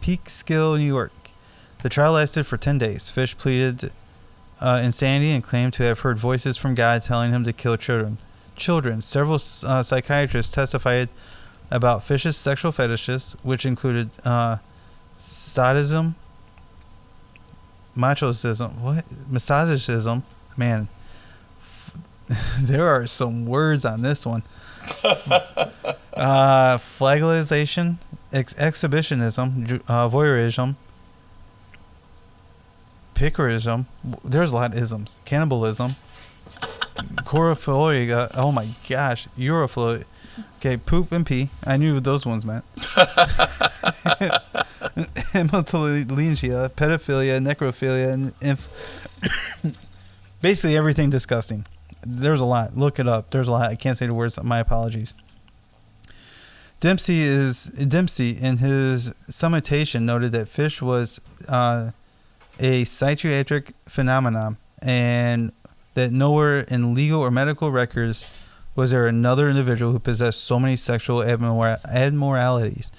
Peekskill, 0.00 0.78
New 0.78 0.84
York. 0.84 1.12
The 1.82 1.88
trial 1.88 2.12
lasted 2.12 2.44
for 2.46 2.56
10 2.56 2.78
days. 2.78 3.10
Fish 3.10 3.36
pleaded 3.36 3.92
uh, 4.60 4.80
insanity 4.82 5.30
and 5.30 5.44
claimed 5.44 5.72
to 5.74 5.82
have 5.82 6.00
heard 6.00 6.18
voices 6.18 6.56
from 6.56 6.74
God 6.74 7.02
telling 7.02 7.32
him 7.32 7.44
to 7.44 7.52
kill 7.52 7.76
children. 7.76 8.18
Children. 8.56 9.02
Several 9.02 9.36
uh, 9.36 9.82
psychiatrists 9.82 10.54
testified 10.54 11.08
about 11.70 12.02
Fish's 12.02 12.36
sexual 12.36 12.72
fetishes, 12.72 13.36
which 13.42 13.66
included 13.66 14.10
uh, 14.24 14.58
sadism, 15.18 16.14
machism, 17.94 18.70
what, 18.80 19.04
masochism. 19.30 20.22
Man, 20.56 20.88
there 22.60 22.86
are 22.86 23.06
some 23.06 23.46
words 23.46 23.84
on 23.84 24.02
this 24.02 24.24
one. 24.24 24.42
uh, 26.14 26.78
flagellation, 26.78 27.98
ex- 28.36 28.54
exhibitionism, 28.58 29.80
uh, 29.88 30.08
voyeurism, 30.08 30.76
piquerism. 33.14 33.86
There's 34.24 34.52
a 34.52 34.54
lot 34.54 34.72
of 34.74 34.78
isms. 34.78 35.18
Cannibalism, 35.24 35.96
chorophilia. 37.24 38.30
Oh 38.34 38.52
my 38.52 38.68
gosh, 38.88 39.26
urophilia. 39.38 40.04
Okay, 40.58 40.76
poop 40.76 41.12
and 41.12 41.24
pee. 41.24 41.48
I 41.66 41.76
knew 41.76 41.94
what 41.94 42.04
those 42.04 42.26
ones 42.26 42.44
meant. 42.44 42.64
Hemophilia, 45.32 46.68
pedophilia, 46.70 47.40
necrophilia, 47.40 48.12
and 48.12 48.34
inf- 48.40 49.78
basically 50.42 50.76
everything 50.76 51.10
disgusting. 51.10 51.64
There's 52.02 52.40
a 52.40 52.44
lot. 52.44 52.76
Look 52.76 52.98
it 52.98 53.08
up. 53.08 53.30
There's 53.30 53.48
a 53.48 53.52
lot. 53.52 53.70
I 53.70 53.74
can't 53.76 53.96
say 53.96 54.06
the 54.06 54.14
words. 54.14 54.40
My 54.42 54.58
apologies. 54.58 55.14
Dempsey 56.80 57.22
is 57.22 57.66
Dempsey 57.66 58.30
in 58.30 58.58
his 58.58 59.14
summatation 59.28 60.04
noted 60.04 60.32
that 60.32 60.48
fish 60.48 60.82
was 60.82 61.20
uh, 61.48 61.92
a 62.60 62.84
psychiatric 62.84 63.72
phenomenon 63.86 64.58
and 64.82 65.52
that 65.94 66.12
nowhere 66.12 66.60
in 66.60 66.94
legal 66.94 67.22
or 67.22 67.30
medical 67.30 67.72
records 67.72 68.26
was 68.74 68.90
there 68.90 69.06
another 69.06 69.48
individual 69.48 69.92
who 69.92 69.98
possessed 69.98 70.44
so 70.44 70.60
many 70.60 70.76
sexual 70.76 71.20
abmor- 71.20 71.82
abnormalities. 71.86 72.92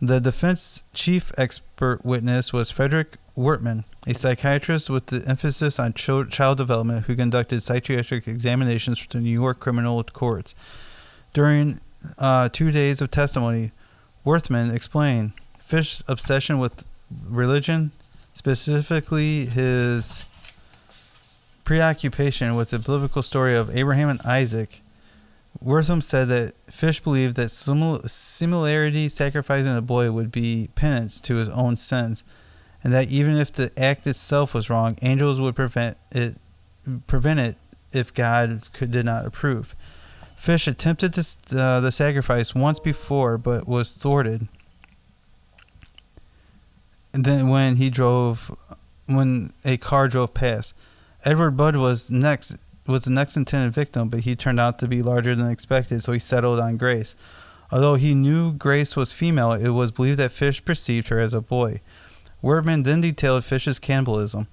The 0.00 0.20
defense 0.20 0.84
chief 0.92 1.32
expert 1.38 2.04
witness 2.04 2.52
was 2.52 2.70
Frederick 2.70 3.16
Wortman, 3.36 3.84
a 4.06 4.12
psychiatrist 4.12 4.90
with 4.90 5.06
the 5.06 5.26
emphasis 5.26 5.78
on 5.78 5.94
ch- 5.94 6.30
child 6.30 6.58
development 6.58 7.06
who 7.06 7.16
conducted 7.16 7.62
psychiatric 7.62 8.28
examinations 8.28 8.98
for 8.98 9.08
the 9.08 9.20
New 9.20 9.30
York 9.30 9.60
criminal 9.60 10.04
courts. 10.04 10.54
During 11.32 11.80
uh, 12.18 12.48
two 12.48 12.70
days 12.70 13.00
of 13.00 13.10
testimony, 13.10 13.72
Worthman 14.24 14.74
explained 14.74 15.32
Fish's 15.60 16.02
obsession 16.08 16.58
with 16.58 16.84
religion, 17.28 17.92
specifically 18.34 19.46
his 19.46 20.24
preoccupation 21.64 22.54
with 22.54 22.70
the 22.70 22.78
biblical 22.78 23.22
story 23.22 23.54
of 23.54 23.74
Abraham 23.76 24.08
and 24.08 24.20
Isaac. 24.22 24.80
Wertham 25.62 26.02
said 26.02 26.28
that 26.28 26.54
Fish 26.66 27.00
believed 27.00 27.36
that 27.36 27.48
simil- 27.48 28.08
similarity 28.08 29.08
sacrificing 29.08 29.76
a 29.76 29.82
boy 29.82 30.10
would 30.10 30.30
be 30.30 30.68
penance 30.74 31.20
to 31.22 31.36
his 31.36 31.48
own 31.48 31.76
sins, 31.76 32.22
and 32.82 32.92
that 32.92 33.08
even 33.08 33.34
if 33.34 33.52
the 33.52 33.70
act 33.76 34.06
itself 34.06 34.54
was 34.54 34.70
wrong, 34.70 34.96
angels 35.02 35.40
would 35.40 35.56
prevent 35.56 35.96
it 36.12 36.36
prevent 37.06 37.40
it 37.40 37.56
if 37.92 38.14
God 38.14 38.62
could 38.72 38.90
did 38.90 39.04
not 39.04 39.26
approve. 39.26 39.74
Fish 40.38 40.68
attempted 40.68 41.12
to, 41.14 41.22
uh, 41.60 41.80
the 41.80 41.90
sacrifice 41.90 42.54
once 42.54 42.78
before, 42.78 43.36
but 43.36 43.66
was 43.66 43.90
thwarted. 43.90 44.46
And 47.12 47.24
then 47.24 47.48
when 47.48 47.76
he 47.76 47.90
drove, 47.90 48.56
when 49.06 49.52
a 49.64 49.76
car 49.78 50.06
drove 50.06 50.34
past, 50.34 50.74
Edward 51.24 51.56
Budd 51.56 51.74
was 51.74 52.08
next 52.08 52.56
was 52.86 53.02
the 53.02 53.10
next 53.10 53.36
intended 53.36 53.72
victim, 53.72 54.08
but 54.08 54.20
he 54.20 54.36
turned 54.36 54.60
out 54.60 54.78
to 54.78 54.86
be 54.86 55.02
larger 55.02 55.34
than 55.34 55.50
expected, 55.50 56.02
so 56.02 56.12
he 56.12 56.20
settled 56.20 56.60
on 56.60 56.76
Grace. 56.76 57.16
Although 57.72 57.96
he 57.96 58.14
knew 58.14 58.52
Grace 58.52 58.96
was 58.96 59.12
female, 59.12 59.52
it 59.52 59.70
was 59.70 59.90
believed 59.90 60.20
that 60.20 60.32
Fish 60.32 60.64
perceived 60.64 61.08
her 61.08 61.18
as 61.18 61.34
a 61.34 61.40
boy. 61.40 61.80
Wortman 62.42 62.84
then 62.84 63.00
detailed 63.00 63.44
Fish's 63.44 63.80
cannibalism. 63.80 64.46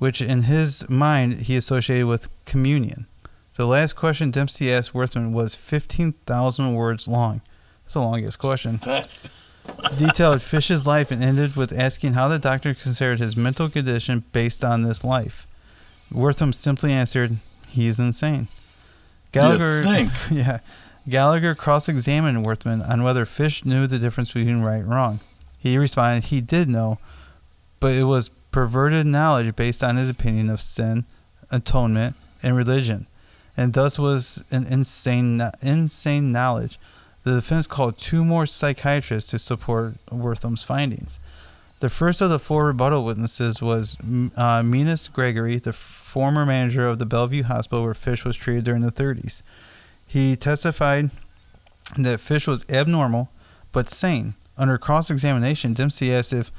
which 0.00 0.22
in 0.22 0.44
his 0.44 0.88
mind 0.88 1.42
he 1.42 1.56
associated 1.56 2.06
with 2.06 2.28
communion. 2.46 3.06
The 3.60 3.66
last 3.66 3.94
question 3.94 4.30
Dempsey 4.30 4.72
asked 4.72 4.94
Worthman 4.94 5.32
was 5.32 5.54
15,000 5.54 6.72
words 6.72 7.06
long. 7.06 7.42
That's 7.82 7.92
the 7.92 8.00
longest 8.00 8.38
question. 8.38 8.80
Detailed 9.98 10.40
Fish's 10.40 10.86
life 10.86 11.10
and 11.10 11.22
ended 11.22 11.56
with 11.56 11.70
asking 11.78 12.14
how 12.14 12.28
the 12.28 12.38
doctor 12.38 12.72
considered 12.72 13.18
his 13.18 13.36
mental 13.36 13.68
condition 13.68 14.24
based 14.32 14.64
on 14.64 14.82
this 14.82 15.04
life. 15.04 15.46
Wertham 16.10 16.54
simply 16.54 16.90
answered, 16.90 17.36
"He 17.68 17.86
is 17.86 18.00
insane." 18.00 18.48
Gallagher, 19.30 19.82
think? 19.82 20.10
yeah, 20.30 20.60
Gallagher 21.06 21.54
cross-examined 21.54 22.46
Worthman 22.46 22.80
on 22.80 23.02
whether 23.02 23.26
Fish 23.26 23.66
knew 23.66 23.86
the 23.86 23.98
difference 23.98 24.32
between 24.32 24.62
right 24.62 24.76
and 24.76 24.88
wrong. 24.88 25.20
He 25.58 25.76
responded 25.76 26.24
he 26.24 26.40
did 26.40 26.66
know, 26.66 26.98
but 27.78 27.94
it 27.94 28.04
was 28.04 28.30
perverted 28.52 29.04
knowledge 29.04 29.54
based 29.54 29.84
on 29.84 29.98
his 29.98 30.08
opinion 30.08 30.48
of 30.48 30.62
sin, 30.62 31.04
atonement, 31.50 32.16
and 32.42 32.56
religion, 32.56 33.06
and 33.60 33.74
thus 33.74 33.98
was 33.98 34.42
an 34.50 34.64
insane, 34.66 35.42
insane 35.60 36.32
knowledge. 36.32 36.80
The 37.24 37.34
defense 37.34 37.66
called 37.66 37.98
two 37.98 38.24
more 38.24 38.46
psychiatrists 38.46 39.30
to 39.32 39.38
support 39.38 39.96
Wertham's 40.10 40.62
findings. 40.62 41.20
The 41.80 41.90
first 41.90 42.22
of 42.22 42.30
the 42.30 42.38
four 42.38 42.64
rebuttal 42.64 43.04
witnesses 43.04 43.60
was 43.60 43.98
uh, 44.34 44.62
Menas 44.62 45.08
Gregory, 45.08 45.58
the 45.58 45.74
former 45.74 46.46
manager 46.46 46.88
of 46.88 46.98
the 46.98 47.04
Bellevue 47.04 47.42
Hospital 47.42 47.84
where 47.84 47.92
Fish 47.92 48.24
was 48.24 48.34
treated 48.34 48.64
during 48.64 48.80
the 48.80 48.90
30s. 48.90 49.42
He 50.06 50.36
testified 50.36 51.10
that 51.98 52.18
Fish 52.18 52.46
was 52.46 52.64
abnormal 52.70 53.28
but 53.72 53.90
sane. 53.90 54.36
Under 54.56 54.78
cross 54.78 55.10
examination, 55.10 55.74
Dempsey 55.74 56.14
asked 56.14 56.32
if 56.32 56.50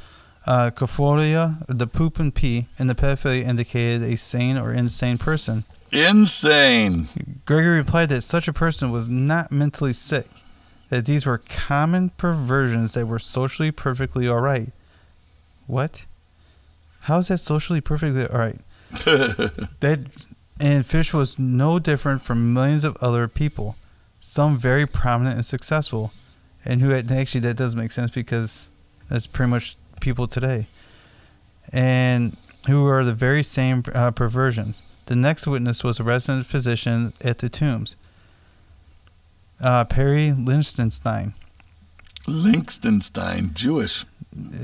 uh, 0.45 0.69
the 0.69 1.89
poop 1.91 2.19
and 2.19 2.35
pee, 2.35 2.67
and 2.77 2.87
the 2.87 2.95
pedophilia 2.95 3.43
indicated 3.43 4.03
a 4.03 4.17
sane 4.17 4.59
or 4.59 4.71
insane 4.71 5.17
person. 5.17 5.63
Insane. 5.91 7.07
Gregory 7.45 7.77
replied 7.77 8.09
that 8.09 8.21
such 8.21 8.47
a 8.47 8.53
person 8.53 8.91
was 8.91 9.09
not 9.09 9.51
mentally 9.51 9.93
sick 9.93 10.27
that 10.91 11.05
these 11.05 11.25
were 11.25 11.37
common 11.37 12.09
perversions 12.11 12.93
that 12.93 13.07
were 13.07 13.17
socially 13.17 13.71
perfectly 13.71 14.27
all 14.27 14.41
right. 14.41 14.73
What? 15.65 16.05
How 17.03 17.17
is 17.19 17.29
that 17.29 17.37
socially 17.37 17.79
perfectly 17.79 18.27
all 18.27 18.37
right? 18.37 18.59
that 18.91 19.99
and 20.59 20.85
Fish 20.85 21.13
was 21.13 21.39
no 21.39 21.79
different 21.79 22.21
from 22.21 22.53
millions 22.53 22.83
of 22.83 22.97
other 22.97 23.29
people, 23.29 23.77
some 24.19 24.57
very 24.57 24.85
prominent 24.85 25.37
and 25.37 25.45
successful, 25.45 26.11
and 26.65 26.81
who 26.81 26.89
had, 26.89 27.09
actually 27.09 27.41
that 27.41 27.55
does 27.55 27.73
make 27.73 27.91
sense 27.91 28.11
because 28.11 28.69
that's 29.09 29.27
pretty 29.27 29.49
much 29.49 29.77
people 30.01 30.27
today, 30.27 30.67
and 31.71 32.35
who 32.67 32.85
are 32.85 33.05
the 33.05 33.13
very 33.13 33.43
same 33.43 33.81
uh, 33.95 34.11
perversions. 34.11 34.83
The 35.11 35.17
next 35.17 35.45
witness 35.45 35.83
was 35.83 35.99
a 35.99 36.05
resident 36.05 36.45
physician 36.45 37.11
at 37.19 37.39
the 37.39 37.49
tombs 37.49 37.97
uh, 39.59 39.83
Perry 39.83 40.31
Lichtenstein. 40.31 41.33
Lichtenstein, 42.27 43.51
Jewish. 43.53 44.05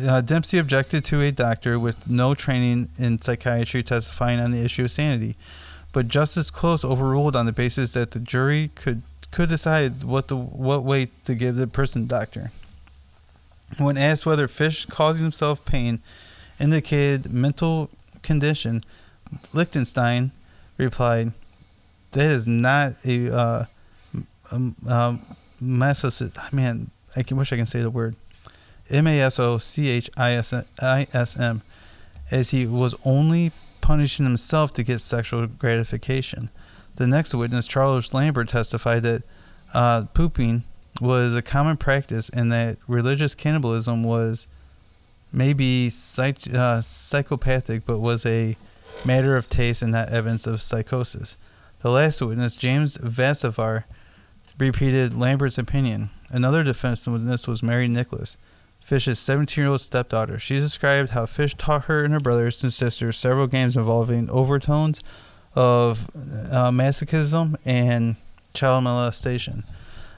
Uh, 0.08 0.22
Dempsey 0.22 0.58
objected 0.58 1.04
to 1.04 1.20
a 1.20 1.34
doctor 1.34 1.78
with 1.78 2.10
no 2.10 2.34
training 2.34 2.88
in 2.98 3.22
psychiatry 3.22 3.84
testifying 3.84 4.40
on 4.40 4.52
the 4.52 4.64
issue 4.64 4.86
of 4.86 4.92
sanity, 4.92 5.36
but 5.92 6.08
Justice 6.08 6.50
Close 6.50 6.86
overruled 6.86 7.36
on 7.36 7.46
the 7.46 7.52
basis 7.52 7.92
that 7.92 8.12
the 8.12 8.20
jury 8.20 8.72
could 8.74 9.02
could 9.32 9.50
decide 9.50 10.06
what 10.06 10.30
the 10.30 10.38
what 10.38 10.82
weight 10.86 11.26
to 11.26 11.36
give 11.36 11.58
the 11.58 11.68
person 11.68 12.08
doctor. 12.08 12.52
When 13.78 13.98
asked 13.98 14.26
whether 14.26 14.48
Fish 14.48 14.86
causing 14.86 15.24
himself 15.24 15.66
pain 15.66 16.00
indicated 16.58 17.34
mental 17.34 17.90
condition, 18.24 18.82
Lichtenstein 19.52 20.32
replied, 20.78 21.34
"That 22.12 22.32
is 22.32 22.48
not 22.48 22.94
a 23.06 23.36
uh, 23.36 23.66
um, 24.52 24.76
um, 24.88 25.22
man, 25.60 26.92
I 27.16 27.24
can 27.24 27.38
wish 27.38 27.52
I 27.52 27.58
can 27.58 27.66
say 27.66 27.82
the 27.82 27.90
word 27.90 28.16
M 28.90 29.08
A 29.08 29.20
S 29.20 29.40
O 29.40 29.58
C 29.58 29.90
H 29.90 30.10
I 30.18 30.34
S 30.34 30.54
M, 31.40 31.62
as 32.32 32.52
he 32.52 32.66
was 32.66 32.96
only 33.04 33.52
punishing 33.82 34.26
himself 34.26 34.74
to 34.74 34.84
get 34.84 35.00
sexual 35.00 35.48
gratification. 35.48 36.50
The 36.96 37.08
next 37.08 37.34
witness, 37.34 37.68
Charles 37.68 38.14
Lambert, 38.14 38.50
testified 38.50 39.04
that 39.04 39.24
uh, 39.74 40.06
pooping 40.14 40.64
was 41.00 41.36
a 41.36 41.42
common 41.42 41.78
practice 41.78 42.30
and 42.30 42.52
that 42.52 42.78
religious 42.88 43.36
cannibalism 43.36 44.04
was 44.04 44.48
maybe 45.32 45.90
psych- 45.90 46.52
uh, 46.54 46.82
psychopathic 46.82 47.86
but 47.86 48.00
was 48.00 48.26
a 48.26 48.58
matter 49.06 49.36
of 49.36 49.50
taste 49.50 49.82
and 49.82 49.92
not 49.92 50.10
evidence 50.10 50.48
of 50.48 50.62
psychosis. 50.62 51.38
The 51.80 51.92
last 51.92 52.22
witness, 52.22 52.58
James 52.58 52.98
Vavasour, 52.98 53.84
repeated 54.60 55.14
Lambert's 55.14 55.58
opinion. 55.58 56.10
Another 56.30 56.64
defense 56.64 57.08
witness 57.08 57.48
was 57.48 57.64
Mary 57.64 57.88
Nicholas, 57.88 58.38
Fish's 58.82 59.20
17 59.20 59.62
year 59.62 59.72
old 59.72 59.82
stepdaughter. 59.82 60.40
She 60.40 60.60
described 60.60 61.12
how 61.12 61.26
Fish 61.26 61.56
taught 61.56 61.86
her 61.86 62.04
and 62.04 62.14
her 62.14 62.20
brothers 62.20 62.64
and 62.64 62.74
sisters 62.74 63.18
several 63.18 63.48
games 63.48 63.78
involving 63.78 64.30
overtones 64.30 65.02
of 65.56 66.10
uh, 66.16 66.72
masochism 66.72 67.56
and 67.66 68.16
child 68.54 68.84
molestation. 68.84 69.64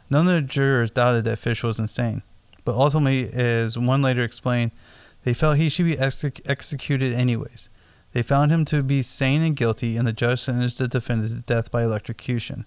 None 0.10 0.28
of 0.28 0.34
the 0.34 0.42
jurors 0.42 0.92
doubted 0.92 1.26
that 1.26 1.40
Fish 1.40 1.64
was 1.64 1.80
insane, 1.80 2.24
but 2.66 2.76
ultimately, 2.76 3.32
as 3.32 3.78
one 3.78 4.02
later 4.02 4.24
explained, 4.24 4.72
they 5.24 5.34
felt 5.34 5.58
he 5.58 5.70
should 5.70 5.86
be 5.86 6.00
executed 6.00 7.14
anyways. 7.14 7.70
They 8.14 8.24
found 8.24 8.52
him 8.52 8.66
to 8.66 8.82
be 8.82 9.02
sane 9.02 9.42
and 9.42 9.56
guilty, 9.56 9.96
and 9.96 10.08
the 10.08 10.14
judge 10.14 10.42
sentenced 10.42 10.80
the 10.80 10.88
defendant 10.88 11.32
to 11.32 11.54
death 11.54 11.72
by 11.72 11.84
electrocution. 11.84 12.66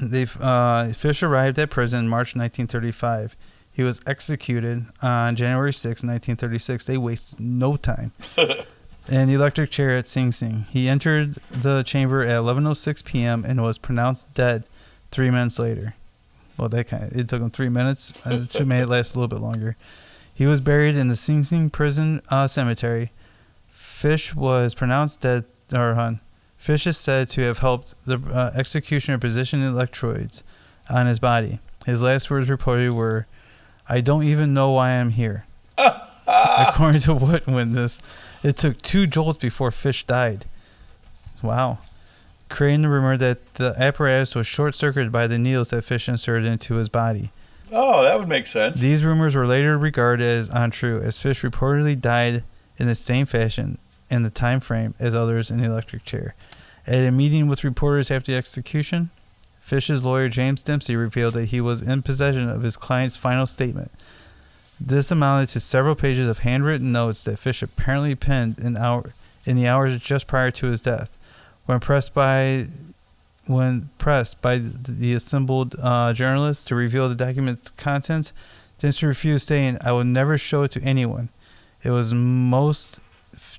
They 0.00 0.26
uh, 0.40 0.92
Fish 0.92 1.22
arrived 1.22 1.58
at 1.58 1.70
prison 1.70 2.00
in 2.00 2.08
March 2.08 2.34
1935. 2.34 3.36
He 3.70 3.82
was 3.82 4.00
executed 4.06 4.86
on 5.02 5.36
January 5.36 5.72
6, 5.72 5.84
1936. 5.84 6.86
They 6.86 6.96
wasted 6.96 7.40
no 7.40 7.76
time. 7.76 8.12
in 9.08 9.28
the 9.28 9.34
electric 9.34 9.70
chair 9.70 9.90
at 9.90 10.08
Sing 10.08 10.32
Sing. 10.32 10.64
He 10.70 10.88
entered 10.88 11.34
the 11.50 11.82
chamber 11.82 12.22
at 12.22 12.38
11:06 12.38 13.04
p.m. 13.04 13.44
and 13.46 13.62
was 13.62 13.78
pronounced 13.78 14.32
dead 14.34 14.64
three 15.10 15.30
minutes 15.30 15.58
later. 15.58 15.94
Well, 16.56 16.68
that 16.68 16.86
kind 16.86 17.04
of, 17.04 17.16
it 17.16 17.28
took 17.28 17.42
him 17.42 17.50
three 17.50 17.68
minutes. 17.68 18.12
It 18.24 18.66
may 18.66 18.84
last 18.84 19.14
a 19.14 19.18
little 19.18 19.28
bit 19.28 19.42
longer. 19.42 19.76
He 20.32 20.46
was 20.46 20.60
buried 20.60 20.96
in 20.96 21.08
the 21.08 21.16
Sing 21.16 21.44
Sing 21.44 21.68
prison 21.70 22.22
uh, 22.30 22.48
cemetery. 22.48 23.10
Fish 24.04 24.34
was 24.34 24.74
pronounced 24.74 25.22
dead, 25.22 25.46
or 25.72 25.94
hun, 25.94 26.20
Fish 26.58 26.86
is 26.86 26.98
said 26.98 27.26
to 27.30 27.40
have 27.40 27.60
helped 27.60 27.94
the 28.04 28.18
uh, 28.30 28.50
executioner 28.54 29.16
position 29.16 29.62
electrodes 29.62 30.44
on 30.90 31.06
his 31.06 31.18
body. 31.18 31.58
His 31.86 32.02
last 32.02 32.30
words 32.30 32.50
reported 32.50 32.92
were, 32.92 33.26
I 33.88 34.02
don't 34.02 34.24
even 34.24 34.52
know 34.52 34.72
why 34.72 34.90
I'm 34.90 35.08
here. 35.08 35.46
According 36.28 37.00
to 37.00 37.14
what 37.14 37.46
witness, 37.46 37.98
it 38.42 38.58
took 38.58 38.82
two 38.82 39.06
jolts 39.06 39.38
before 39.38 39.70
Fish 39.70 40.04
died. 40.04 40.44
Wow. 41.42 41.78
Creating 42.50 42.82
the 42.82 42.90
rumor 42.90 43.16
that 43.16 43.54
the 43.54 43.74
apparatus 43.78 44.34
was 44.34 44.46
short 44.46 44.74
circuited 44.74 45.12
by 45.12 45.26
the 45.26 45.38
needles 45.38 45.70
that 45.70 45.80
Fish 45.80 46.10
inserted 46.10 46.46
into 46.46 46.74
his 46.74 46.90
body. 46.90 47.30
Oh, 47.72 48.02
that 48.02 48.18
would 48.18 48.28
make 48.28 48.44
sense. 48.44 48.80
These 48.80 49.02
rumors 49.02 49.34
were 49.34 49.46
later 49.46 49.78
regarded 49.78 50.26
as 50.26 50.50
untrue, 50.50 51.00
as 51.00 51.22
Fish 51.22 51.40
reportedly 51.40 51.98
died 51.98 52.44
in 52.76 52.86
the 52.86 52.94
same 52.94 53.24
fashion 53.24 53.78
and 54.14 54.24
the 54.24 54.30
time 54.30 54.60
frame 54.60 54.94
as 55.00 55.14
others 55.14 55.50
in 55.50 55.58
the 55.58 55.66
electric 55.66 56.04
chair. 56.04 56.34
At 56.86 57.04
a 57.04 57.10
meeting 57.10 57.48
with 57.48 57.64
reporters 57.64 58.10
after 58.10 58.30
the 58.30 58.38
execution, 58.38 59.10
Fish's 59.60 60.04
lawyer 60.04 60.28
James 60.28 60.62
Dempsey 60.62 60.94
revealed 60.94 61.34
that 61.34 61.46
he 61.46 61.60
was 61.60 61.82
in 61.82 62.02
possession 62.02 62.48
of 62.48 62.62
his 62.62 62.76
client's 62.76 63.16
final 63.16 63.46
statement. 63.46 63.90
This 64.80 65.10
amounted 65.10 65.48
to 65.50 65.60
several 65.60 65.94
pages 65.94 66.28
of 66.28 66.40
handwritten 66.40 66.92
notes 66.92 67.24
that 67.24 67.38
Fish 67.38 67.62
apparently 67.62 68.14
penned 68.14 68.60
in, 68.60 68.76
hour, 68.76 69.12
in 69.44 69.56
the 69.56 69.66
hours 69.66 69.96
just 69.98 70.26
prior 70.26 70.50
to 70.52 70.66
his 70.66 70.80
death. 70.80 71.16
When 71.66 71.80
pressed 71.80 72.14
by 72.14 72.66
when 73.46 73.90
pressed 73.98 74.40
by 74.40 74.58
the 74.58 75.12
assembled 75.12 75.76
uh, 75.82 76.12
journalists 76.12 76.64
to 76.66 76.74
reveal 76.74 77.08
the 77.08 77.14
document's 77.14 77.70
contents, 77.70 78.32
Dempsey 78.78 79.06
refused, 79.06 79.46
saying, 79.46 79.78
"I 79.80 79.92
will 79.92 80.04
never 80.04 80.36
show 80.38 80.62
it 80.62 80.70
to 80.72 80.82
anyone. 80.82 81.30
It 81.82 81.90
was 81.90 82.14
most 82.14 83.00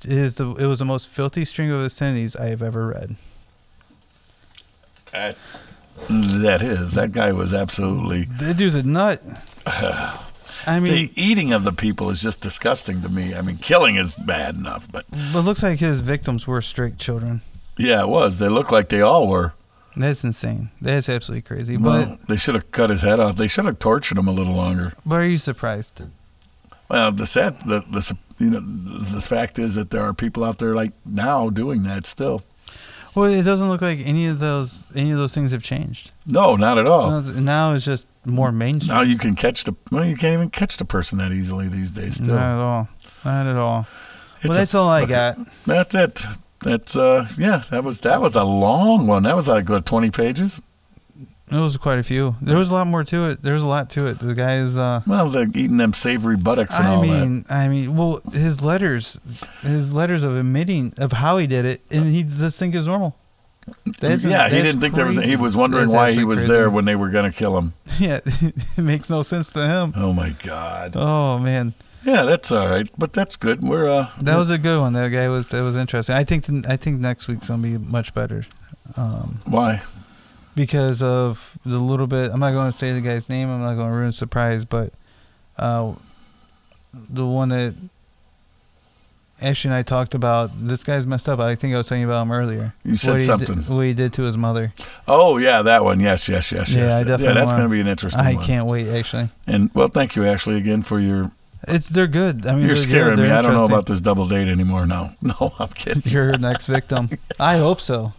is 0.03 0.35
the 0.35 0.51
it 0.55 0.65
was 0.65 0.79
the 0.79 0.85
most 0.85 1.07
filthy 1.09 1.45
string 1.45 1.71
of 1.71 1.81
obscenities 1.81 2.35
I 2.35 2.49
have 2.49 2.61
ever 2.61 2.87
read. 2.87 3.15
Uh, 5.13 5.33
that 6.09 6.61
is 6.61 6.93
that 6.93 7.11
guy 7.11 7.31
was 7.31 7.53
absolutely. 7.53 8.23
That 8.23 8.57
dude's 8.57 8.75
a 8.75 8.83
nut. 8.83 9.21
I 10.67 10.79
mean, 10.79 10.91
the 10.91 11.11
eating 11.15 11.53
of 11.53 11.63
the 11.63 11.71
people 11.71 12.09
is 12.09 12.21
just 12.21 12.41
disgusting 12.41 13.01
to 13.01 13.09
me. 13.09 13.35
I 13.35 13.41
mean, 13.41 13.57
killing 13.57 13.95
is 13.95 14.13
bad 14.13 14.55
enough, 14.55 14.91
but 14.91 15.05
but 15.33 15.41
looks 15.41 15.63
like 15.63 15.79
his 15.79 15.99
victims 15.99 16.47
were 16.47 16.61
straight 16.61 16.97
children. 16.97 17.41
Yeah, 17.77 18.01
it 18.01 18.09
was. 18.09 18.39
They 18.39 18.49
looked 18.49 18.71
like 18.71 18.89
they 18.89 19.01
all 19.01 19.27
were. 19.27 19.53
That's 19.95 20.23
insane. 20.23 20.71
That's 20.81 21.07
absolutely 21.07 21.43
crazy. 21.43 21.77
Well, 21.77 22.17
but 22.19 22.27
they 22.27 22.35
should 22.35 22.55
have 22.55 22.71
cut 22.71 22.89
his 22.89 23.03
head 23.03 23.19
off. 23.19 23.37
They 23.37 23.47
should 23.47 23.65
have 23.65 23.79
tortured 23.79 24.17
him 24.17 24.27
a 24.27 24.31
little 24.33 24.55
longer. 24.55 24.93
But 25.05 25.15
are 25.15 25.25
you 25.25 25.37
surprised? 25.37 26.01
Well, 26.89 27.11
the 27.11 27.25
sad, 27.25 27.59
the, 27.65 27.83
the 27.89 28.17
you 28.37 28.49
know, 28.49 28.59
the 28.59 29.21
fact 29.21 29.57
is 29.59 29.75
that 29.75 29.89
there 29.91 30.01
are 30.01 30.13
people 30.13 30.43
out 30.43 30.59
there 30.59 30.73
like 30.73 30.91
now 31.05 31.49
doing 31.49 31.83
that 31.83 32.05
still. 32.05 32.43
Well, 33.15 33.31
it 33.31 33.43
doesn't 33.43 33.69
look 33.69 33.81
like 33.81 33.99
any 34.05 34.27
of 34.27 34.39
those 34.39 34.91
any 34.93 35.11
of 35.11 35.17
those 35.17 35.33
things 35.33 35.53
have 35.53 35.63
changed. 35.63 36.11
No, 36.25 36.57
not 36.57 36.77
at 36.77 36.85
all. 36.85 37.21
No, 37.21 37.31
now 37.39 37.73
it's 37.73 37.85
just 37.85 38.07
more 38.25 38.51
mainstream. 38.51 38.93
Now 38.93 39.03
you 39.03 39.17
can 39.17 39.35
catch 39.35 39.63
the 39.63 39.73
well, 39.89 40.05
you 40.05 40.17
can't 40.17 40.33
even 40.33 40.49
catch 40.49 40.75
the 40.75 40.85
person 40.85 41.17
that 41.19 41.31
easily 41.31 41.69
these 41.69 41.91
days. 41.91 42.15
Still, 42.15 42.35
Not 42.35 42.55
at 42.55 42.61
all. 42.61 42.89
Not 43.23 43.47
at 43.47 43.55
all. 43.55 43.87
It's 44.37 44.49
well, 44.49 44.57
a 44.57 44.61
that's 44.61 44.75
all 44.75 44.89
I 44.89 45.05
got. 45.05 45.37
That's 45.65 45.95
it. 45.95 46.25
That's 46.59 46.97
uh, 46.97 47.27
yeah. 47.37 47.63
That 47.69 47.85
was 47.85 48.01
that 48.01 48.21
was 48.21 48.35
a 48.35 48.43
long 48.43 49.07
one. 49.07 49.23
That 49.23 49.35
was 49.35 49.47
like 49.47 49.65
good 49.65 49.85
twenty 49.85 50.11
pages. 50.11 50.61
It 51.51 51.57
was 51.57 51.77
quite 51.77 51.99
a 51.99 52.03
few. 52.03 52.35
There 52.41 52.57
was 52.57 52.71
a 52.71 52.73
lot 52.73 52.87
more 52.87 53.03
to 53.03 53.29
it. 53.29 53.43
There 53.43 53.53
was 53.53 53.61
a 53.61 53.67
lot 53.67 53.89
to 53.91 54.07
it. 54.07 54.17
The 54.19 54.33
guy's. 54.33 54.77
Uh, 54.77 55.01
Well, 55.05 55.29
they're 55.29 55.47
eating 55.53 55.77
them 55.77 55.93
savory 55.93 56.37
buttocks 56.37 56.75
and 56.77 56.87
I 56.87 56.95
all 56.95 57.01
mean, 57.03 57.45
I 57.49 57.67
mean, 57.67 57.95
well, 57.95 58.19
his 58.33 58.63
letters, 58.63 59.19
his 59.61 59.93
letters 59.93 60.23
of 60.23 60.35
admitting 60.35 60.93
of 60.97 61.11
how 61.11 61.37
he 61.37 61.45
did 61.45 61.65
it, 61.65 61.81
and 61.91 62.05
he 62.05 62.23
just 62.23 62.57
think 62.59 62.73
is 62.73 62.87
normal. 62.87 63.15
That's- 63.99 64.23
yeah, 64.25 64.49
he 64.49 64.61
didn't 64.61 64.81
think 64.81 64.95
there 64.95 65.05
was. 65.05 65.23
He 65.23 65.35
was 65.35 65.55
wondering 65.55 65.89
why 65.91 66.13
he 66.13 66.23
was 66.23 66.39
crazy. 66.39 66.51
there 66.51 66.69
when 66.69 66.85
they 66.85 66.95
were 66.95 67.09
going 67.09 67.31
to 67.31 67.35
kill 67.37 67.57
him. 67.57 67.73
Yeah, 67.99 68.19
it 68.25 68.77
makes 68.79 69.09
no 69.09 69.21
sense 69.21 69.51
to 69.53 69.65
him. 69.67 69.93
Oh 69.95 70.11
my 70.13 70.31
God. 70.43 70.95
Oh 70.97 71.37
man, 71.39 71.73
Yeah, 72.03 72.23
that's 72.23 72.51
all 72.51 72.67
right, 72.67 72.89
but 72.97 73.13
that's 73.13 73.37
good. 73.37 73.63
We're 73.63 73.87
uh, 73.87 74.07
that 74.21 74.35
was 74.37 74.49
a 74.49 74.57
good 74.57 74.79
one. 74.81 74.93
That 74.93 75.09
guy 75.09 75.29
was 75.29 75.49
that 75.49 75.61
was 75.61 75.75
interesting. 75.77 76.13
I 76.15 76.23
think 76.25 76.43
th- 76.45 76.65
I 76.67 76.75
think 76.75 76.99
next 76.99 77.27
week's 77.27 77.47
gonna 77.47 77.63
be 77.63 77.77
much 77.77 78.13
better. 78.13 78.45
Um, 78.97 79.39
why? 79.45 79.81
Because 80.55 81.01
of 81.01 81.57
the 81.65 81.77
little 81.79 82.07
bit. 82.07 82.31
I'm 82.31 82.39
not 82.39 82.51
going 82.51 82.71
to 82.71 82.77
say 82.77 82.91
the 82.93 83.01
guy's 83.01 83.29
name. 83.29 83.49
I'm 83.49 83.61
not 83.61 83.75
going 83.75 83.89
to 83.91 83.95
ruin 83.95 84.11
surprise, 84.11 84.65
but 84.65 84.93
uh, 85.57 85.93
the 86.93 87.25
one 87.25 87.49
that 87.49 87.75
Ashley 89.41 89.67
and 89.69 89.75
I 89.75 89.83
talked 89.83 90.15
about. 90.15 90.51
This 90.55 90.83
guy's 90.83 91.05
messed 91.05 91.27
up. 91.27 91.39
I 91.39 91.55
think 91.55 91.73
I 91.73 91.77
was 91.77 91.87
telling 91.87 92.01
you 92.01 92.07
about 92.07 92.21
him 92.23 92.31
earlier. 92.31 92.73
You 92.83 92.95
said 92.95 93.13
what 93.13 93.21
something. 93.21 93.55
Did, 93.57 93.69
what 93.69 93.81
he 93.81 93.93
did 93.93 94.13
to 94.13 94.21
his 94.23 94.37
mother. 94.37 94.73
Oh 95.07 95.37
yeah, 95.37 95.61
that 95.61 95.83
one. 95.83 95.99
Yes, 95.99 96.29
yes, 96.29 96.51
yes, 96.53 96.73
Yeah, 96.73 96.83
yes. 96.83 96.93
I 96.93 96.99
definitely 96.99 97.25
yeah, 97.25 97.33
that's 97.33 97.51
going 97.51 97.63
to 97.63 97.69
be 97.69 97.81
an 97.81 97.87
interesting 97.87 98.21
I 98.23 98.35
one. 98.35 98.43
can't 98.45 98.65
wait. 98.65 98.87
Actually, 98.87 99.29
And 99.45 99.69
well, 99.73 99.89
thank 99.89 100.15
you, 100.15 100.23
Ashley, 100.23 100.55
again 100.55 100.83
for 100.83 100.99
your. 101.01 101.31
it's 101.67 101.89
they're 101.89 102.07
good. 102.07 102.45
I 102.45 102.55
mean, 102.55 102.65
You're 102.65 102.77
scaring 102.77 103.19
me. 103.19 103.29
I 103.29 103.41
don't 103.41 103.53
know 103.53 103.65
about 103.65 103.87
this 103.87 103.99
double 103.99 104.27
date 104.27 104.47
anymore. 104.47 104.85
No, 104.85 105.11
no, 105.21 105.53
I'm 105.59 105.67
kidding. 105.69 106.09
your 106.11 106.37
next 106.37 106.67
victim. 106.67 107.09
I 107.39 107.57
hope 107.57 107.81
so. 107.81 108.13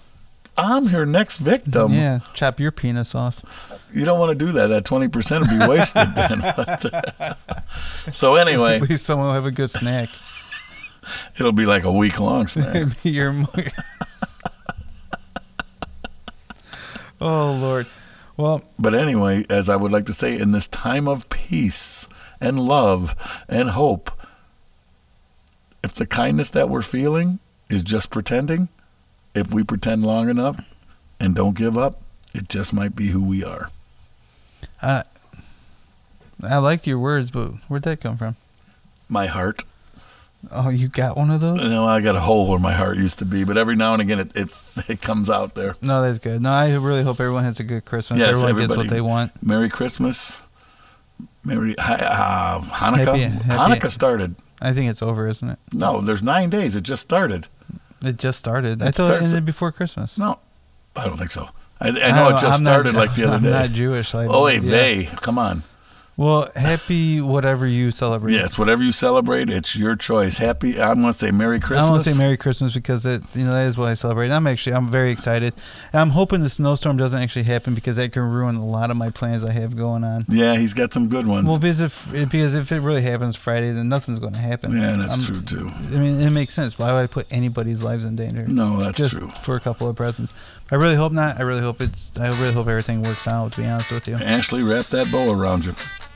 I'm 0.58 0.86
your 0.88 1.04
next 1.06 1.38
victim. 1.38 1.92
yeah, 1.92 2.20
chop 2.34 2.58
your 2.58 2.70
penis 2.70 3.14
off. 3.14 3.42
You 3.92 4.04
don't 4.04 4.18
want 4.18 4.38
to 4.38 4.46
do 4.46 4.52
that. 4.52 4.68
That 4.68 4.84
twenty 4.84 5.08
percent 5.08 5.46
would 5.46 5.58
be 5.58 5.66
wasted 5.66 6.14
then. 6.14 6.42
so 8.12 8.36
anyway, 8.36 8.76
At 8.76 8.88
least 8.88 9.04
someone 9.04 9.28
will 9.28 9.34
have 9.34 9.46
a 9.46 9.50
good 9.50 9.70
snack. 9.70 10.08
it'll 11.38 11.52
be 11.52 11.66
like 11.66 11.84
a 11.84 11.92
week 11.92 12.18
long 12.18 12.46
snack. 12.46 12.86
your. 13.04 13.34
oh 17.20 17.52
Lord. 17.52 17.86
Well, 18.36 18.62
But 18.78 18.94
anyway, 18.94 19.46
as 19.48 19.70
I 19.70 19.76
would 19.76 19.92
like 19.92 20.04
to 20.06 20.12
say, 20.12 20.38
in 20.38 20.52
this 20.52 20.68
time 20.68 21.08
of 21.08 21.28
peace 21.30 22.06
and 22.38 22.60
love 22.60 23.14
and 23.48 23.70
hope, 23.70 24.10
if 25.82 25.94
the 25.94 26.06
kindness 26.06 26.50
that 26.50 26.68
we're 26.68 26.82
feeling 26.82 27.38
is 27.70 27.82
just 27.82 28.10
pretending, 28.10 28.68
if 29.36 29.52
we 29.52 29.62
pretend 29.62 30.04
long 30.04 30.28
enough 30.28 30.60
and 31.20 31.34
don't 31.34 31.56
give 31.56 31.76
up, 31.76 32.00
it 32.34 32.48
just 32.48 32.72
might 32.72 32.96
be 32.96 33.08
who 33.08 33.22
we 33.22 33.44
are. 33.44 33.70
I 34.82 35.04
I 36.42 36.58
like 36.58 36.86
your 36.86 36.98
words, 36.98 37.30
but 37.30 37.48
where'd 37.68 37.82
that 37.84 38.00
come 38.00 38.16
from? 38.16 38.36
My 39.08 39.26
heart. 39.26 39.62
Oh, 40.50 40.68
you 40.68 40.88
got 40.88 41.16
one 41.16 41.30
of 41.30 41.40
those? 41.40 41.62
Know, 41.62 41.86
I 41.86 42.00
got 42.00 42.14
a 42.14 42.20
hole 42.20 42.48
where 42.48 42.58
my 42.58 42.72
heart 42.72 42.98
used 42.98 43.18
to 43.20 43.24
be, 43.24 43.42
but 43.42 43.56
every 43.56 43.74
now 43.74 43.94
and 43.94 44.02
again 44.02 44.20
it, 44.20 44.36
it, 44.36 44.48
it 44.88 45.00
comes 45.00 45.28
out 45.30 45.54
there. 45.54 45.74
No, 45.82 46.02
that's 46.02 46.18
good. 46.18 46.40
No, 46.42 46.50
I 46.50 46.74
really 46.74 47.02
hope 47.02 47.20
everyone 47.20 47.44
has 47.44 47.58
a 47.58 47.64
good 47.64 47.84
Christmas. 47.84 48.18
Yes, 48.18 48.42
everyone 48.42 48.60
gets 48.60 48.76
what 48.76 48.88
they 48.88 49.00
want. 49.00 49.32
Merry 49.42 49.68
Christmas. 49.68 50.42
Merry 51.44 51.74
uh, 51.78 52.60
Hanukkah. 52.60 53.04
Happy- 53.04 53.20
happy- 53.22 53.74
Hanukkah 53.74 53.90
started. 53.90 54.36
I 54.60 54.72
think 54.72 54.90
it's 54.90 55.02
over, 55.02 55.26
isn't 55.26 55.48
it? 55.48 55.58
No, 55.72 56.00
there's 56.00 56.22
nine 56.22 56.50
days. 56.50 56.76
It 56.76 56.82
just 56.82 57.02
started. 57.02 57.48
It 58.06 58.18
just 58.18 58.38
started. 58.38 58.82
I 58.82 58.88
It 58.88 58.94
thought 58.94 59.10
it 59.10 59.22
ended 59.22 59.44
before 59.44 59.72
Christmas. 59.72 60.16
No, 60.18 60.38
I 60.94 61.04
don't 61.06 61.16
think 61.16 61.30
so. 61.30 61.48
I, 61.80 61.88
I 61.88 61.90
know 61.90 61.98
don't 62.30 62.38
it 62.38 62.40
just 62.40 62.58
I'm 62.58 62.64
not- 62.64 62.70
started 62.70 62.94
like 62.94 63.14
the 63.14 63.24
other 63.26 63.36
I'm 63.36 63.42
day. 63.42 63.50
not 63.50 63.70
Jewish. 63.70 64.14
I 64.14 64.26
oh 64.26 64.44
wait, 64.44 64.62
yeah. 64.62 64.70
they 64.70 65.04
come 65.16 65.38
on. 65.38 65.62
Well, 66.18 66.50
happy 66.56 67.20
whatever 67.20 67.66
you 67.66 67.90
celebrate. 67.90 68.32
Yes, 68.32 68.58
whatever 68.58 68.82
you 68.82 68.90
celebrate, 68.90 69.50
it's 69.50 69.76
your 69.76 69.96
choice. 69.96 70.38
Happy. 70.38 70.80
I'm 70.80 71.02
gonna 71.02 71.12
say 71.12 71.30
Merry 71.30 71.60
Christmas. 71.60 71.84
I 71.86 71.90
want 71.90 72.04
to 72.04 72.10
say 72.10 72.18
Merry 72.18 72.38
Christmas 72.38 72.72
because 72.72 73.04
it, 73.04 73.22
you 73.34 73.44
know, 73.44 73.50
that 73.50 73.66
is 73.66 73.76
what 73.76 73.90
I 73.90 73.94
celebrate. 73.94 74.30
I'm 74.30 74.46
actually, 74.46 74.74
I'm 74.76 74.88
very 74.88 75.10
excited. 75.10 75.52
I'm 75.92 76.08
hoping 76.10 76.42
the 76.42 76.48
snowstorm 76.48 76.96
doesn't 76.96 77.22
actually 77.22 77.42
happen 77.42 77.74
because 77.74 77.96
that 77.96 78.12
can 78.12 78.22
ruin 78.22 78.54
a 78.54 78.64
lot 78.64 78.90
of 78.90 78.96
my 78.96 79.10
plans 79.10 79.44
I 79.44 79.52
have 79.52 79.76
going 79.76 80.04
on. 80.04 80.24
Yeah, 80.28 80.56
he's 80.56 80.72
got 80.72 80.94
some 80.94 81.08
good 81.08 81.26
ones. 81.26 81.48
Well, 81.48 81.58
because 81.58 81.80
if 81.80 82.10
because 82.10 82.54
if 82.54 82.72
it 82.72 82.80
really 82.80 83.02
happens 83.02 83.36
Friday, 83.36 83.72
then 83.72 83.90
nothing's 83.90 84.18
going 84.18 84.32
to 84.32 84.38
happen. 84.38 84.72
yeah, 84.74 84.96
that's 84.96 85.28
I'm- 85.30 85.42
true 85.42 85.42
too. 85.42 85.70
I 85.94 85.98
mean, 85.98 86.18
it 86.18 86.30
makes 86.30 86.54
sense. 86.54 86.78
Why 86.78 86.94
would 86.94 87.00
I 87.00 87.08
put 87.08 87.26
anybody's 87.30 87.82
lives 87.82 88.06
in 88.06 88.16
danger? 88.16 88.46
No, 88.46 88.78
that's 88.78 88.96
just 88.96 89.12
true. 89.18 89.28
for 89.28 89.56
a 89.56 89.60
couple 89.60 89.86
of 89.86 89.96
presents. 89.96 90.32
I 90.70 90.74
really 90.74 90.96
hope 90.96 91.12
not. 91.12 91.38
I 91.38 91.42
really 91.42 91.60
hope 91.60 91.80
it's. 91.80 92.18
I 92.18 92.28
really 92.40 92.52
hope 92.52 92.66
everything 92.66 93.02
works 93.02 93.28
out. 93.28 93.52
To 93.52 93.62
be 93.62 93.68
honest 93.68 93.92
with 93.92 94.08
you. 94.08 94.14
Ashley, 94.16 94.62
wrap 94.62 94.88
that 94.88 95.10
bow 95.12 95.30
around 95.30 95.64
you. 95.64 95.74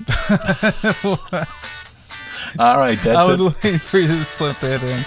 All 2.58 2.78
right, 2.78 2.98
that's 2.98 3.28
I 3.28 3.30
was 3.30 3.40
it. 3.40 3.64
waiting 3.64 3.78
for 3.78 3.98
you 3.98 4.08
to 4.08 4.24
slip 4.24 4.58
that 4.60 4.82
in. 4.82 5.06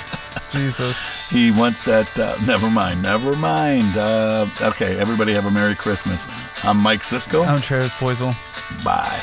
Jesus. 0.50 1.02
He 1.30 1.52
wants 1.52 1.84
that. 1.84 2.18
Uh, 2.18 2.38
never 2.46 2.70
mind. 2.70 3.02
Never 3.02 3.36
mind. 3.36 3.98
Uh, 3.98 4.48
okay, 4.62 4.98
everybody 4.98 5.34
have 5.34 5.46
a 5.46 5.52
Merry 5.52 5.76
Christmas. 5.76 6.26
I'm 6.64 6.78
Mike 6.78 7.04
Cisco. 7.04 7.44
I'm 7.44 7.60
Travis 7.60 7.94
Poisel. 7.94 8.34
Bye. 8.84 9.22